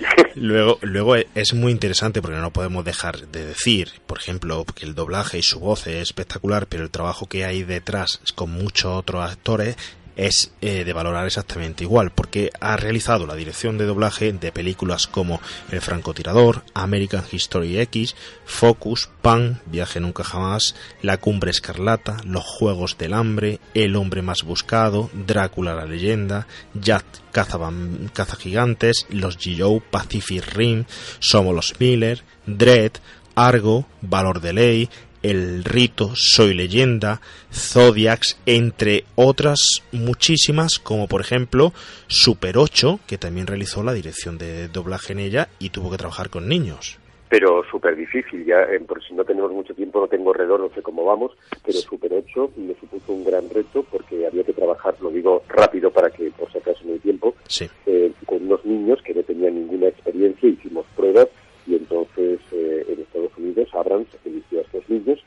Luego, 0.34 0.78
luego 0.82 1.14
es 1.16 1.54
muy 1.54 1.70
interesante 1.70 2.20
porque 2.20 2.38
no 2.38 2.50
podemos 2.50 2.84
dejar 2.84 3.16
de 3.28 3.46
decir, 3.46 3.88
por 4.06 4.18
ejemplo, 4.18 4.64
que 4.74 4.84
el 4.84 4.94
doblaje 4.94 5.38
y 5.38 5.42
su 5.42 5.60
voz 5.60 5.86
es 5.86 6.02
espectacular, 6.02 6.66
pero 6.68 6.82
el 6.82 6.90
trabajo 6.90 7.26
que 7.26 7.44
hay 7.44 7.62
detrás 7.62 8.20
con 8.34 8.50
muchos 8.50 8.92
otros 8.92 9.30
actores 9.30 9.76
es 10.16 10.52
eh, 10.60 10.84
de 10.84 10.92
valorar 10.92 11.26
exactamente 11.26 11.84
igual, 11.84 12.10
porque 12.12 12.50
ha 12.60 12.76
realizado 12.76 13.26
la 13.26 13.34
dirección 13.34 13.78
de 13.78 13.86
doblaje 13.86 14.32
de 14.32 14.52
películas 14.52 15.06
como 15.06 15.40
El 15.70 15.80
francotirador, 15.80 16.62
American 16.74 17.24
History 17.30 17.78
X, 17.80 18.14
Focus, 18.44 19.10
Pan, 19.22 19.60
Viaje 19.66 20.00
nunca 20.00 20.24
jamás, 20.24 20.74
La 21.02 21.16
cumbre 21.18 21.50
escarlata, 21.50 22.18
Los 22.24 22.44
juegos 22.44 22.96
del 22.98 23.14
hambre, 23.14 23.60
El 23.74 23.96
hombre 23.96 24.22
más 24.22 24.42
buscado, 24.44 25.10
Drácula 25.12 25.74
la 25.74 25.86
leyenda, 25.86 26.46
Jack 26.74 27.04
Cazaban- 27.32 28.10
Cazagigantes, 28.12 29.06
Los 29.10 29.38
G.O., 29.38 29.80
Pacific 29.80 30.44
Rim, 30.54 30.84
Somos 31.18 31.54
los 31.54 31.80
Miller, 31.80 32.22
Dread, 32.46 32.92
Argo, 33.34 33.86
Valor 34.00 34.40
de 34.40 34.52
Ley, 34.52 34.90
El 35.24 35.64
Rito, 35.64 36.10
Soy 36.14 36.52
Leyenda, 36.52 37.22
Zodiacs, 37.50 38.38
entre 38.44 39.04
otras 39.14 39.82
muchísimas, 39.90 40.78
como 40.78 41.08
por 41.08 41.22
ejemplo 41.22 41.72
Super 42.08 42.58
8, 42.58 43.00
que 43.06 43.16
también 43.16 43.46
realizó 43.46 43.82
la 43.82 43.94
dirección 43.94 44.36
de 44.36 44.68
doblaje 44.68 45.14
en 45.14 45.20
ella 45.20 45.48
y 45.58 45.70
tuvo 45.70 45.90
que 45.90 45.96
trabajar 45.96 46.28
con 46.28 46.46
niños. 46.46 46.98
pero 47.30 47.64
súper 47.68 47.96
difícil. 47.96 48.44
Ya, 48.44 48.62
eh, 48.62 48.78
por 48.86 49.02
si 49.02 49.12
no 49.14 49.24
tenemos 49.24 49.50
mucho 49.50 49.74
tiempo, 49.74 49.98
no 49.98 50.06
tengo 50.06 50.32
redor, 50.32 50.60
no 50.60 50.68
sé 50.72 50.82
cómo 50.82 51.04
vamos, 51.04 51.32
pero 51.64 51.78
Super 51.78 52.12
8 52.12 52.52
me 52.58 52.74
supuso 52.78 53.12
un 53.12 53.24
gran 53.24 53.48
reto 53.50 53.82
porque 53.90 54.24
había 54.26 54.44
que 54.44 54.52
trabajar, 54.52 54.94
lo 55.00 55.10
digo 55.10 55.42
rápido 55.48 55.90
para 55.90 56.10
que 56.10 56.30
por 56.30 56.52
si 56.52 56.58
acaso 56.58 56.80
no 56.84 56.92
hay 56.92 57.00
tiempo, 57.00 57.34
Sí. 57.48 57.66
eh, 57.86 58.12
con 58.26 58.42
unos 58.44 58.64
niños 58.64 59.00
que 59.02 59.14
no 59.14 59.22
tenían 59.24 59.54
ninguna 59.54 59.88
experiencia, 59.88 60.48
hicimos 60.48 60.86
pruebas 60.94 61.26
y 61.66 61.74
entonces 61.76 62.40
eh, 62.52 62.84
en 62.88 63.00
Estados 63.00 63.32
Unidos 63.36 63.68
Abrams 63.72 64.08
eligió 64.24 64.58
a 64.58 64.62
estos 64.62 64.88
niños 64.88 65.18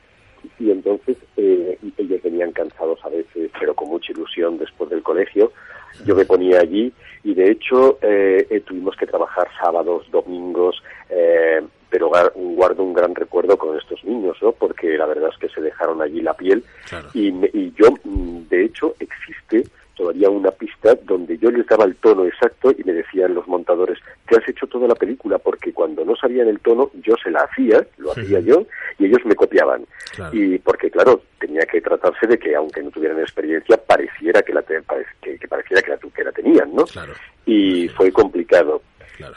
y 0.60 0.70
entonces 0.70 1.16
eh, 1.36 1.78
ellos 1.98 2.22
venían 2.22 2.52
cansados 2.52 2.98
a 3.04 3.08
veces, 3.08 3.50
pero 3.58 3.74
con 3.74 3.88
mucha 3.88 4.12
ilusión 4.12 4.56
después 4.58 4.88
del 4.90 5.02
colegio. 5.02 5.52
Yo 6.04 6.14
me 6.14 6.24
ponía 6.24 6.60
allí 6.60 6.92
y 7.24 7.34
de 7.34 7.50
hecho 7.50 7.98
eh, 8.02 8.46
eh, 8.50 8.60
tuvimos 8.60 8.94
que 8.96 9.06
trabajar 9.06 9.48
sábados, 9.60 10.06
domingos, 10.12 10.80
eh, 11.10 11.60
pero 11.90 12.10
guardo 12.34 12.82
un 12.84 12.92
gran 12.92 13.14
recuerdo 13.14 13.56
con 13.56 13.76
estos 13.76 14.04
niños, 14.04 14.36
¿no? 14.42 14.52
Porque 14.52 14.96
la 14.98 15.06
verdad 15.06 15.30
es 15.32 15.38
que 15.38 15.48
se 15.48 15.60
dejaron 15.60 16.02
allí 16.02 16.20
la 16.20 16.34
piel 16.34 16.62
y, 17.14 17.32
me- 17.32 17.50
y 17.52 17.72
yo, 17.76 17.86
mm, 18.04 18.48
de 18.48 18.64
hecho, 18.66 18.94
existe 19.00 19.64
todavía 19.98 20.30
una 20.30 20.50
pista 20.52 20.94
donde 21.04 21.36
yo 21.38 21.50
les 21.50 21.66
daba 21.66 21.84
el 21.84 21.96
tono 21.96 22.24
exacto 22.24 22.70
y 22.70 22.82
me 22.84 22.92
decían 22.92 23.34
los 23.34 23.46
montadores, 23.48 23.98
te 24.28 24.36
has 24.38 24.48
hecho 24.48 24.66
toda 24.68 24.86
la 24.88 24.94
película 24.94 25.38
porque 25.38 25.72
cuando 25.72 26.04
no 26.04 26.14
sabían 26.16 26.46
el 26.48 26.60
tono 26.60 26.90
yo 27.04 27.14
se 27.22 27.30
la 27.30 27.40
hacía, 27.40 27.84
lo 27.98 28.12
hacía 28.12 28.38
yo 28.40 28.64
y 28.98 29.06
ellos 29.06 29.18
me 29.26 29.34
copiaban. 29.34 29.84
Y 30.32 30.58
porque 30.58 30.90
claro, 30.90 31.20
tenía 31.40 31.62
que 31.70 31.80
tratarse 31.80 32.26
de 32.28 32.38
que 32.38 32.54
aunque 32.54 32.80
no 32.82 32.90
tuvieran 32.90 33.18
experiencia 33.20 33.76
pareciera 33.76 34.40
que 34.42 34.54
la 34.54 34.62
te- 34.62 34.80
que, 35.20 35.36
que 35.36 35.48
pareciera 35.48 35.82
que 35.82 35.90
la, 35.90 35.98
que 35.98 36.24
la 36.24 36.32
tenían, 36.32 36.72
¿no? 36.74 36.84
Y 37.44 37.88
fue 37.88 38.10
complicado. 38.12 38.80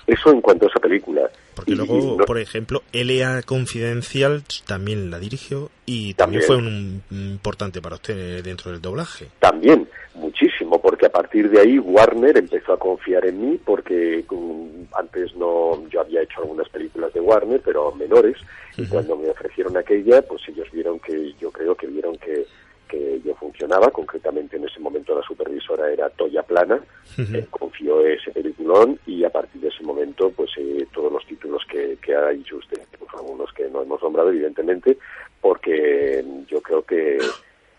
Eso 0.06 0.30
en 0.32 0.42
cuanto 0.42 0.66
a 0.68 0.70
esa 0.70 0.80
película. 0.80 1.28
Porque 1.56 1.72
Y- 1.72 1.76
luego, 1.76 2.18
no- 2.20 2.26
por 2.26 2.38
ejemplo, 2.38 2.84
L.A. 2.94 3.42
Confidencial 3.42 4.44
también 4.68 5.10
la 5.10 5.18
dirigió 5.18 5.72
y 5.88 6.14
también, 6.14 6.42
También. 6.42 6.44
fue 6.44 6.56
un, 6.58 7.02
un 7.20 7.32
importante 7.32 7.82
para 7.82 7.96
usted 7.96 8.44
dentro 8.44 8.72
del 8.72 8.80
doblaje. 8.80 9.28
También, 9.40 9.88
muchísimo, 10.14 10.51
porque 10.80 11.07
a 11.07 11.11
partir 11.11 11.49
de 11.49 11.60
ahí 11.60 11.80
Warner 11.80 12.38
empezó 12.38 12.73
a 12.73 12.80
confiar 12.80 13.26
en 13.26 13.41
mí 13.41 13.60
porque 13.64 14.23
mm, 14.30 14.84
antes 14.98 15.35
no, 15.35 15.88
yo 15.89 16.02
había 16.02 16.22
hecho 16.22 16.41
algunas 16.41 16.69
películas 16.69 17.14
de 17.14 17.19
Warner, 17.19 17.61
pero 17.64 17.91
menores, 17.93 18.38
y 18.77 18.85
cuando 18.85 19.15
me 19.15 19.30
ofrecieron 19.30 19.76
aquella, 19.77 20.22
pues 20.22 20.41
ellos 20.48 20.69
vieron 20.72 20.99
que, 20.99 21.34
yo 21.39 21.52
creo 21.52 21.76
que 21.76 21.88
vieron 21.88 22.15
que, 22.18 22.45
que 22.88 23.22
yo 23.23 23.34
funcionaba, 23.35 23.89
concretamente 23.89 24.57
en 24.57 24.65
ese 24.65 24.80
momento 24.80 25.15
la 25.15 25.23
supervisora 25.23 25.91
era 25.91 26.10
Toya 26.10 26.43
Plana, 26.43 26.80
eh, 27.18 27.45
confió 27.49 28.06
ese 28.06 28.31
peliculón 28.31 28.99
y 29.06 29.23
a 29.23 29.30
partir 29.30 29.61
de 29.61 29.69
ese 29.69 29.84
momento, 29.84 30.31
pues 30.31 30.52
eh, 30.57 30.85
todos 30.93 31.11
los 31.11 31.26
títulos 31.26 31.64
que, 31.69 31.98
que 32.02 32.15
ha 32.15 32.30
dicho 32.30 32.57
usted, 32.57 32.81
pues 32.99 33.11
algunos 33.14 33.52
que 33.53 33.69
no 33.69 33.81
hemos 33.81 34.02
nombrado, 34.02 34.30
evidentemente, 34.30 34.98
porque 35.39 36.23
mm, 36.26 36.45
yo 36.45 36.61
creo 36.61 36.84
que, 36.84 37.18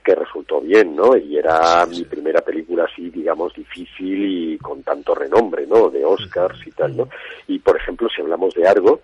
que 0.02 0.14
resultó 0.14 0.60
bien, 0.60 0.96
¿no? 0.96 1.16
Y 1.16 1.36
era 1.36 1.86
mi 1.86 2.04
primera 2.04 2.40
película 2.40 2.84
así, 2.84 3.10
digamos, 3.10 3.54
difícil 3.54 4.54
y 4.54 4.58
con 4.58 4.82
tanto 4.82 5.14
renombre, 5.14 5.66
¿no? 5.66 5.90
De 5.90 6.04
Oscars 6.04 6.66
y 6.66 6.70
tal, 6.72 6.96
¿no? 6.96 7.08
Y, 7.48 7.58
por 7.58 7.76
ejemplo, 7.76 8.08
si 8.08 8.20
hablamos 8.22 8.54
de 8.54 8.66
Argo, 8.66 9.00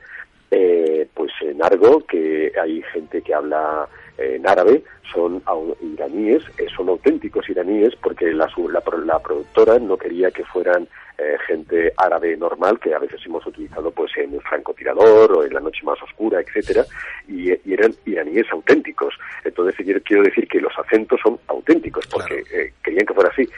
eh, 0.51 1.09
pues 1.15 1.33
en 1.41 1.63
Argo, 1.63 2.05
que 2.07 2.53
hay 2.61 2.83
gente 2.93 3.23
que 3.23 3.35
habla 3.35 3.89
en 4.19 4.47
árabe, 4.47 4.83
son 5.13 5.43
iraníes, 5.81 6.43
eh, 6.59 6.67
son 6.77 6.89
auténticos 6.89 7.49
iraníes, 7.49 7.95
porque 7.97 8.33
la, 8.33 8.51
la, 8.71 8.83
la 9.05 9.19
productora 9.21 9.79
no 9.79 9.97
quería 9.97 10.31
que 10.31 10.45
fueran 10.45 10.89
eh, 11.17 11.37
gente 11.47 11.93
árabe 11.97 12.37
normal, 12.37 12.79
que 12.79 12.95
a 12.95 12.99
veces 12.99 13.21
hemos 13.25 13.47
utilizado 13.47 13.91
pues 13.91 14.11
en 14.17 14.35
el 14.35 14.41
francotirador 14.43 15.33
o 15.33 15.45
en 15.45 15.55
la 15.55 15.61
noche 15.61 15.81
más 15.85 16.01
oscura, 16.03 16.41
etcétera, 16.41 16.85
y, 17.27 17.51
y 17.51 17.73
eran 17.73 17.93
iraníes 18.07 18.47
auténticos. 18.53 19.15
Entonces 19.45 19.75
quiero, 19.77 20.01
quiero 20.03 20.23
decir 20.23 20.47
que 20.49 20.61
los 20.61 20.73
acentos 20.79 21.19
son 21.23 21.39
auténticos, 21.47 22.07
porque 22.09 22.43
eh, 22.53 22.73
querían 22.83 23.07
que 23.07 23.15
fuera 23.15 23.31
así. 23.31 23.49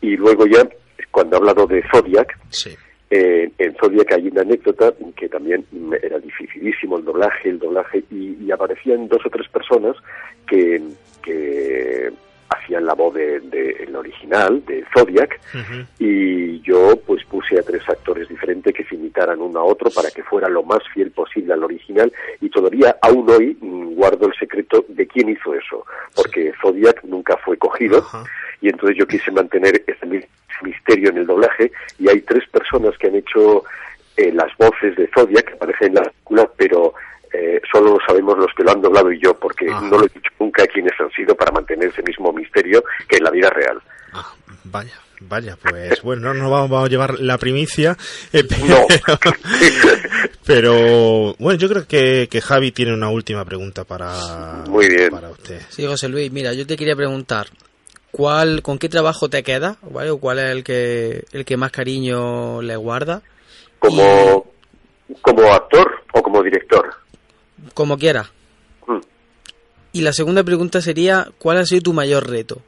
Y 0.00 0.16
luego 0.16 0.46
ya, 0.46 0.68
cuando 1.10 1.36
he 1.36 1.38
hablado 1.38 1.66
de 1.66 1.82
Zodiac, 1.90 2.36
eh, 3.10 3.50
en 3.58 3.74
Zodiac 3.76 4.12
hay 4.12 4.28
una 4.28 4.42
anécdota 4.42 4.92
que 5.16 5.28
también 5.28 5.64
era 6.02 6.18
dificilísimo 6.18 6.96
el 6.98 7.04
doblaje, 7.04 7.48
el 7.48 7.58
doblaje, 7.58 8.04
y, 8.10 8.36
y 8.44 8.50
aparecían 8.52 9.08
dos 9.08 9.24
o 9.26 9.30
tres 9.30 9.48
personas 9.48 9.96
que, 10.46 10.80
que 11.22 12.10
hacían 12.48 12.84
la 12.84 12.94
voz 12.94 13.14
de, 13.14 13.40
de- 13.40 13.84
el 13.84 13.94
original, 13.96 14.64
de 14.66 14.84
Zodiac, 14.96 15.40
y 15.98 16.60
yo 16.62 16.96
pues 17.06 17.24
puse 17.24 17.58
a 17.58 17.62
tres 17.62 17.88
actores 17.88 18.28
diferentes 18.28 18.74
que 18.74 18.84
se 18.84 18.94
imitaran 18.94 19.40
uno 19.40 19.60
a 19.60 19.64
otro 19.64 19.90
para 19.90 20.10
que 20.10 20.22
fuera 20.22 20.48
lo 20.48 20.62
más 20.62 20.80
fiel 20.92 21.10
posible 21.10 21.52
al 21.52 21.64
original 21.64 22.12
y 22.40 22.48
todavía 22.48 22.96
aún 23.02 23.28
hoy 23.30 23.56
mm, 23.60 23.94
guardo 23.94 24.26
el 24.26 24.34
secreto 24.38 24.84
de 24.88 25.06
quién 25.06 25.28
hizo 25.30 25.54
eso, 25.54 25.84
porque 26.14 26.52
Zodiac 26.60 27.02
nunca 27.04 27.36
fue 27.38 27.56
cogido 27.56 28.04
y 28.60 28.68
entonces 28.68 28.96
yo 28.98 29.06
quise 29.06 29.30
mantener 29.30 29.82
ese 29.86 30.06
mi- 30.06 30.20
misterio 30.62 31.10
en 31.10 31.18
el 31.18 31.26
doblaje 31.26 31.70
y 31.98 32.08
hay 32.08 32.20
tres 32.22 32.48
personas 32.48 32.96
que 32.98 33.08
han 33.08 33.16
hecho 33.16 33.64
eh, 34.16 34.32
las 34.32 34.56
voces 34.58 34.96
de 34.96 35.08
Zodiac 35.14 35.46
que 35.46 35.54
aparecen 35.54 35.88
en 35.88 35.94
la 35.94 36.02
película, 36.02 36.50
pero 36.56 36.94
eh, 37.32 37.60
solo 37.72 37.94
lo 37.94 37.98
sabemos 38.06 38.38
los 38.38 38.52
que 38.56 38.64
lo 38.64 38.72
han 38.72 38.82
doblado 38.82 39.12
y 39.12 39.20
yo, 39.20 39.34
porque 39.34 39.66
no 39.66 39.98
lo 39.98 40.04
he 40.04 40.08
dicho 40.08 40.30
nunca 40.38 40.66
quiénes 40.66 40.92
han 40.98 41.10
sido 41.12 41.34
para 41.34 41.52
mantener 41.52 41.88
ese 41.88 42.02
mismo 42.02 42.32
misterio 42.32 42.82
que 43.08 43.18
en 43.18 43.24
la 43.24 43.30
vida 43.30 43.50
real. 43.50 43.80
Vaya, 44.64 44.92
vaya, 45.20 45.56
pues 45.56 46.00
bueno, 46.02 46.22
no 46.22 46.34
nos 46.34 46.50
vamos, 46.50 46.70
vamos 46.70 46.86
a 46.86 46.90
llevar 46.90 47.20
la 47.20 47.38
primicia, 47.38 47.96
eh, 48.32 48.44
pero, 48.48 48.86
pero, 50.46 51.34
bueno, 51.38 51.58
yo 51.58 51.68
creo 51.68 51.86
que, 51.86 52.28
que 52.30 52.40
Javi 52.40 52.72
tiene 52.72 52.92
una 52.92 53.10
última 53.10 53.44
pregunta 53.44 53.84
para, 53.84 54.64
Muy 54.68 54.88
bien. 54.88 55.10
para 55.10 55.30
usted. 55.30 55.60
Sí, 55.68 55.86
José 55.86 56.08
Luis, 56.08 56.32
mira, 56.32 56.52
yo 56.52 56.66
te 56.66 56.76
quería 56.76 56.96
preguntar, 56.96 57.46
¿cuál, 58.10 58.62
¿con 58.62 58.78
qué 58.78 58.88
trabajo 58.88 59.28
te 59.28 59.42
quedas? 59.42 59.78
¿Vale? 59.82 60.10
¿O 60.10 60.18
cuál 60.18 60.38
es 60.38 60.50
el 60.50 60.64
que, 60.64 61.24
el 61.32 61.44
que 61.44 61.56
más 61.56 61.72
cariño 61.72 62.62
le 62.62 62.76
guarda? 62.76 63.22
Como, 63.78 64.46
como 65.22 65.42
actor 65.52 66.02
o 66.12 66.22
como 66.22 66.42
director. 66.42 66.94
Como 67.74 67.96
quieras. 67.96 68.30
Mm. 68.86 68.98
Y 69.92 70.02
la 70.02 70.12
segunda 70.12 70.44
pregunta 70.44 70.80
sería, 70.80 71.28
¿cuál 71.38 71.58
ha 71.58 71.64
sido 71.64 71.82
tu 71.82 71.92
mayor 71.92 72.28
reto? 72.28 72.62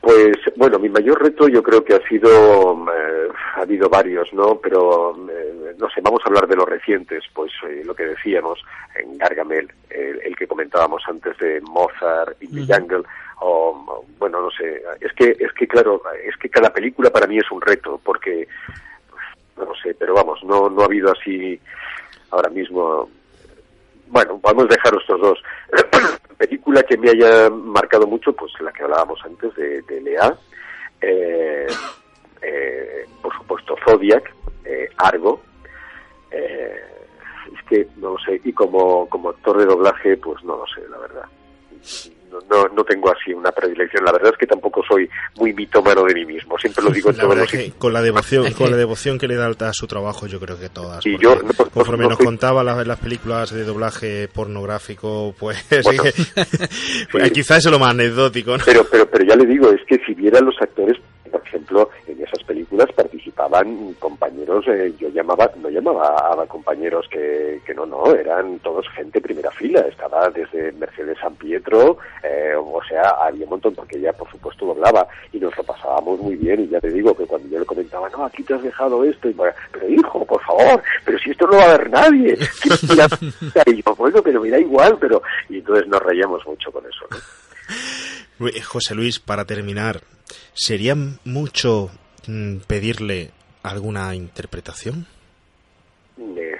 Pues 0.00 0.36
bueno, 0.56 0.78
mi 0.78 0.88
mayor 0.88 1.22
reto 1.22 1.48
yo 1.48 1.62
creo 1.62 1.82
que 1.82 1.94
ha 1.94 2.08
sido, 2.08 2.86
eh, 2.92 3.28
ha 3.56 3.62
habido 3.62 3.88
varios, 3.88 4.32
¿no? 4.32 4.60
Pero, 4.62 5.16
eh, 5.30 5.74
no 5.78 5.88
sé, 5.88 6.00
vamos 6.02 6.20
a 6.24 6.28
hablar 6.28 6.46
de 6.46 6.56
los 6.56 6.68
recientes, 6.68 7.24
pues 7.34 7.50
eh, 7.66 7.82
lo 7.84 7.94
que 7.94 8.04
decíamos 8.04 8.60
en 8.98 9.16
Gargamel, 9.16 9.72
el, 9.88 10.20
el 10.22 10.36
que 10.36 10.46
comentábamos 10.46 11.02
antes 11.08 11.36
de 11.38 11.60
Mozart 11.62 12.36
y 12.42 12.48
The 12.48 12.74
Jungle, 12.74 13.04
o, 13.40 14.04
bueno, 14.18 14.40
no 14.40 14.50
sé, 14.50 14.82
es 15.00 15.12
que, 15.12 15.36
es 15.38 15.52
que 15.52 15.66
claro, 15.66 16.02
es 16.22 16.36
que 16.36 16.48
cada 16.48 16.72
película 16.72 17.10
para 17.10 17.26
mí 17.26 17.38
es 17.38 17.50
un 17.50 17.60
reto, 17.60 18.00
porque, 18.02 18.46
no 19.56 19.74
sé, 19.82 19.94
pero 19.94 20.14
vamos, 20.14 20.42
no, 20.44 20.68
no 20.68 20.82
ha 20.82 20.86
habido 20.86 21.10
así 21.12 21.60
ahora 22.30 22.50
mismo, 22.50 23.08
bueno, 24.08 24.38
vamos 24.42 24.64
a 24.64 24.74
dejar 24.74 24.94
estos 25.00 25.20
dos. 25.20 25.42
película 26.38 26.82
que 26.82 26.96
me 26.96 27.10
haya 27.10 27.48
marcado 27.50 28.06
mucho, 28.06 28.32
pues 28.32 28.52
la 28.60 28.72
que 28.72 28.82
hablábamos 28.82 29.20
antes 29.24 29.54
de, 29.54 29.82
de 29.82 30.00
Lea, 30.00 30.36
eh, 31.00 31.66
eh, 32.42 33.06
por 33.22 33.34
supuesto 33.36 33.76
Zodiac, 33.84 34.32
eh, 34.64 34.88
Argo, 34.98 35.40
eh, 36.30 36.80
es 37.52 37.62
que 37.68 37.86
no 37.96 38.10
lo 38.10 38.18
sé, 38.18 38.40
y 38.44 38.52
como, 38.52 39.08
como 39.08 39.30
actor 39.30 39.58
de 39.58 39.66
doblaje, 39.66 40.16
pues 40.16 40.42
no 40.44 40.56
lo 40.56 40.66
sé, 40.66 40.88
la 40.88 40.98
verdad. 40.98 41.24
No, 42.50 42.68
no, 42.68 42.84
tengo 42.84 43.10
así 43.10 43.32
una 43.32 43.50
predilección. 43.52 44.04
La 44.04 44.12
verdad 44.12 44.32
es 44.32 44.38
que 44.38 44.46
tampoco 44.46 44.82
soy 44.88 45.08
muy 45.36 45.52
mitómano 45.52 46.04
de 46.04 46.14
mí 46.14 46.24
mismo. 46.24 46.58
Siempre 46.58 46.84
lo 46.84 46.90
digo 46.90 47.10
en 47.10 47.16
La 47.18 47.22
todos 47.24 47.36
los 47.38 47.50
que 47.50 47.72
con 47.78 47.92
la 47.92 48.02
devoción, 48.02 48.52
con 48.52 48.70
la 48.70 48.76
devoción 48.84 49.18
que 49.18 49.28
le 49.28 49.36
da 49.36 49.44
a 49.48 49.72
su 49.72 49.86
trabajo, 49.86 50.26
yo 50.26 50.40
creo 50.40 50.58
que 50.58 50.68
todas. 50.68 51.04
Y 51.06 51.16
yo, 51.18 51.36
no, 51.36 51.42
no, 51.42 51.70
conforme 51.70 52.04
no 52.04 52.10
nos 52.10 52.18
soy- 52.18 52.26
contaba 52.26 52.62
las, 52.64 52.86
las 52.86 52.98
películas 52.98 53.52
de 53.52 53.64
doblaje 53.64 54.28
pornográfico, 54.28 55.34
pues, 55.38 55.64
Bueno, 55.84 56.02
pues 57.10 57.32
quizás 57.32 57.64
es 57.64 57.70
lo 57.70 57.78
más 57.78 57.90
anecdótico. 57.90 58.56
Pero, 58.64 58.84
pero, 58.90 59.06
pero 59.06 59.24
ya 59.24 59.36
le 59.36 59.46
digo, 59.46 59.70
es 59.70 59.80
que 59.86 59.98
si 60.06 60.14
vieran 60.14 60.44
los 60.44 60.54
actores, 60.60 60.96
por 61.34 61.42
ejemplo, 61.48 61.90
en 62.06 62.22
esas 62.22 62.44
películas 62.44 62.92
participaban 62.92 63.94
compañeros, 63.94 64.64
eh, 64.68 64.94
yo 65.00 65.08
llamaba, 65.08 65.50
no 65.60 65.68
llamaba 65.68 66.32
a 66.32 66.46
compañeros 66.46 67.08
que, 67.10 67.60
que 67.66 67.74
no, 67.74 67.84
no, 67.84 68.14
eran 68.14 68.60
todos 68.60 68.86
gente 68.90 69.20
primera 69.20 69.50
fila, 69.50 69.80
estaba 69.80 70.30
desde 70.30 70.70
Mercedes 70.72 71.18
San 71.20 71.34
Pietro, 71.34 71.98
eh, 72.22 72.54
o 72.56 72.80
sea, 72.88 73.16
había 73.20 73.46
un 73.46 73.50
montón, 73.50 73.74
porque 73.74 73.98
ella 73.98 74.12
por 74.12 74.30
supuesto 74.30 74.66
doblaba, 74.66 75.08
y 75.32 75.40
nos 75.40 75.56
lo 75.56 75.64
pasábamos 75.64 76.20
muy 76.20 76.36
bien, 76.36 76.60
y 76.60 76.68
ya 76.68 76.80
te 76.80 76.90
digo 76.90 77.16
que 77.16 77.26
cuando 77.26 77.48
yo 77.48 77.58
le 77.58 77.66
comentaba, 77.66 78.08
no, 78.10 78.26
aquí 78.26 78.44
te 78.44 78.54
has 78.54 78.62
dejado 78.62 79.02
esto, 79.02 79.28
y 79.28 79.32
bueno, 79.32 79.54
pero 79.72 79.88
hijo, 79.88 80.24
por 80.24 80.40
favor, 80.44 80.80
pero 81.04 81.18
si 81.18 81.30
esto 81.32 81.48
no 81.48 81.56
va 81.56 81.64
a 81.64 81.78
ver 81.78 81.90
nadie, 81.90 82.38
y 83.66 83.82
yo, 83.82 83.94
bueno, 83.96 84.22
pero 84.22 84.40
me 84.40 84.50
da 84.50 84.60
igual, 84.60 84.96
pero, 85.00 85.20
y 85.48 85.58
entonces 85.58 85.88
nos 85.88 86.00
reíamos 86.00 86.46
mucho 86.46 86.70
con 86.70 86.84
eso, 86.86 87.06
¿no? 87.10 87.16
José 88.64 88.94
Luis, 88.94 89.18
para 89.18 89.44
terminar, 89.44 90.00
¿sería 90.52 90.94
mucho 91.24 91.90
mm, 92.26 92.58
pedirle 92.66 93.30
alguna 93.62 94.14
interpretación? 94.14 95.06
Eh, 96.18 96.56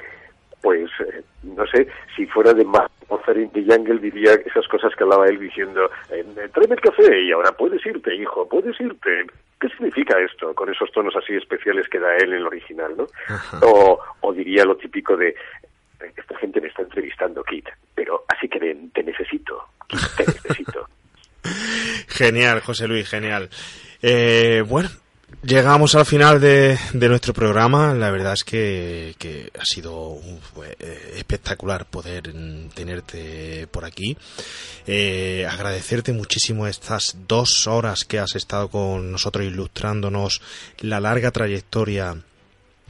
pues 0.62 0.90
eh, 1.00 1.22
no 1.42 1.66
sé, 1.66 1.86
si 2.16 2.26
fuera 2.26 2.54
de 2.54 2.64
más 2.64 2.90
in 3.36 3.50
the 3.50 3.64
Jungle 3.64 3.98
diría 3.98 4.34
esas 4.34 4.66
cosas 4.68 4.94
que 4.96 5.04
hablaba 5.04 5.26
él 5.26 5.38
diciendo, 5.38 5.90
eh, 6.10 6.24
tráeme 6.52 6.74
el 6.74 6.80
café 6.80 7.22
y 7.22 7.32
ahora 7.32 7.52
puedes 7.52 7.84
irte, 7.86 8.14
hijo, 8.14 8.48
puedes 8.48 8.78
irte. 8.80 9.26
¿Qué 9.60 9.68
significa 9.68 10.18
esto? 10.20 10.54
Con 10.54 10.70
esos 10.70 10.90
tonos 10.92 11.14
así 11.16 11.34
especiales 11.34 11.88
que 11.88 11.98
da 11.98 12.16
él 12.16 12.32
en 12.32 12.40
el 12.40 12.46
original, 12.46 12.94
¿no? 12.96 13.06
O, 13.62 13.98
o 14.20 14.32
diría 14.32 14.64
lo 14.64 14.76
típico 14.76 15.16
de, 15.16 15.28
"Eh, 15.28 16.12
esta 16.16 16.36
gente 16.38 16.60
me 16.60 16.68
está 16.68 16.82
entrevistando, 16.82 17.42
Kit, 17.44 17.68
pero 17.94 18.24
así 18.28 18.48
que 18.48 18.58
ven, 18.58 18.90
te 18.90 19.02
necesito, 19.02 19.64
Kit, 19.88 20.00
te 20.16 20.24
necesito. 20.26 20.86
Genial, 22.08 22.60
José 22.60 22.86
Luis, 22.86 23.08
genial. 23.08 23.50
Eh, 24.02 24.62
bueno, 24.66 24.90
llegamos 25.42 25.94
al 25.94 26.06
final 26.06 26.40
de, 26.40 26.78
nuestro 26.92 27.32
programa. 27.34 27.94
La 27.94 28.10
verdad 28.10 28.34
es 28.34 28.44
que, 28.44 29.50
ha 29.58 29.64
sido 29.64 29.94
uf, 30.08 30.58
eh, 30.78 31.14
espectacular 31.16 31.86
poder 31.86 32.34
mm, 32.34 32.68
tenerte 32.70 33.66
por 33.70 33.84
aquí. 33.84 34.16
Eh, 34.86 35.46
agradecerte 35.50 36.12
muchísimo 36.12 36.66
estas 36.66 37.16
dos 37.26 37.66
horas 37.66 38.04
que 38.04 38.18
has 38.18 38.34
estado 38.34 38.68
con 38.68 39.12
nosotros 39.12 39.44
ilustrándonos 39.44 40.40
la 40.80 41.00
larga 41.00 41.30
trayectoria 41.30 42.16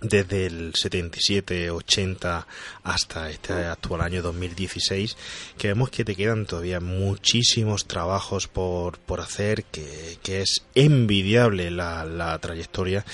desde 0.01 0.47
el 0.47 0.75
77, 0.75 1.71
80 1.71 2.47
hasta 2.85 3.31
este 3.31 3.53
actual 3.53 4.03
año 4.03 4.23
2016, 4.23 5.17
que 5.57 5.69
vemos 5.69 5.91
que 5.91 6.05
te 6.05 6.15
quedan 6.15 6.45
todavía 6.45 6.81
muchísimos 6.81 7.87
trabajos 7.87 8.47
por, 8.47 8.99
por 8.99 9.21
hacer, 9.21 9.65
que, 9.65 10.19
que 10.23 10.43
es 10.43 10.67
envidiable 10.75 11.71
la, 11.71 12.05
la 12.05 12.39
trayectoria, 12.39 13.05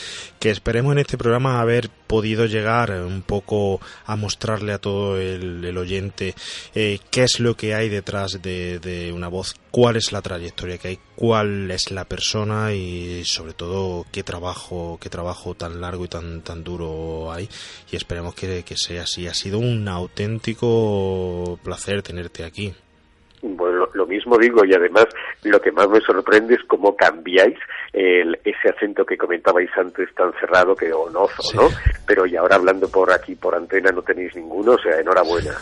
que 0.40 0.51
esperemos 0.51 0.92
en 0.92 0.98
este 0.98 1.16
programa 1.16 1.60
haber 1.60 1.88
podido 2.10 2.47
llegar 2.47 2.90
un 2.90 3.22
poco 3.22 3.80
a 4.05 4.16
mostrarle 4.16 4.72
a 4.72 4.80
todo 4.80 5.16
el, 5.20 5.64
el 5.64 5.78
oyente 5.78 6.34
eh, 6.74 6.98
qué 7.12 7.22
es 7.22 7.38
lo 7.38 7.56
que 7.56 7.72
hay 7.72 7.88
detrás 7.88 8.42
de, 8.42 8.80
de 8.80 9.12
una 9.12 9.28
voz, 9.28 9.55
cuál 9.70 9.94
es 9.94 10.10
la 10.10 10.20
trayectoria 10.20 10.78
que 10.78 10.88
hay, 10.88 10.98
cuál 11.14 11.70
es 11.70 11.92
la 11.92 12.05
persona 12.06 12.74
y 12.74 13.24
sobre 13.24 13.52
todo 13.52 14.05
qué 14.10 14.24
trabajo, 14.24 14.98
qué 15.01 15.09
trabajo 15.09 15.55
tan 15.55 15.80
largo 15.80 16.05
y 16.05 16.09
tan, 16.09 16.42
tan 16.42 16.64
duro 16.64 17.30
hay 17.32 17.48
y 17.92 17.94
esperemos 17.94 18.34
que, 18.34 18.64
que 18.64 18.76
sea 18.76 19.05
así. 19.05 19.28
Ha 19.28 19.34
sido 19.34 19.60
un 19.61 19.87
auténtico 19.89 21.59
placer 21.62 22.03
tenerte 22.03 22.45
aquí. 22.45 22.74
Bueno, 23.43 23.77
lo, 23.79 23.91
lo 23.95 24.07
mismo 24.07 24.37
digo 24.39 24.65
y 24.65 24.75
además 24.75 25.07
lo 25.45 25.61
que 25.61 25.73
más 25.73 25.89
me 25.89 26.01
sorprende 26.01 26.55
es 26.55 26.61
cómo 26.67 26.95
cambiáis 26.95 27.57
el, 27.93 28.39
ese 28.45 28.69
acento 28.69 29.05
que 29.05 29.17
comentabais 29.17 29.71
antes 29.79 30.15
tan 30.15 30.33
cerrado 30.39 30.75
que 30.77 30.93
onozo, 30.93 31.43
¿no? 31.55 31.69
Pero 32.07 32.27
y 32.27 32.37
ahora 32.37 32.57
hablando 32.57 32.89
por 32.91 33.11
aquí, 33.12 33.35
por 33.35 33.55
antena, 33.55 33.91
no 33.93 34.03
tenéis 34.03 34.35
ninguno, 34.37 34.73
o 34.73 34.79
sea, 34.79 35.01
enhorabuena. 35.01 35.53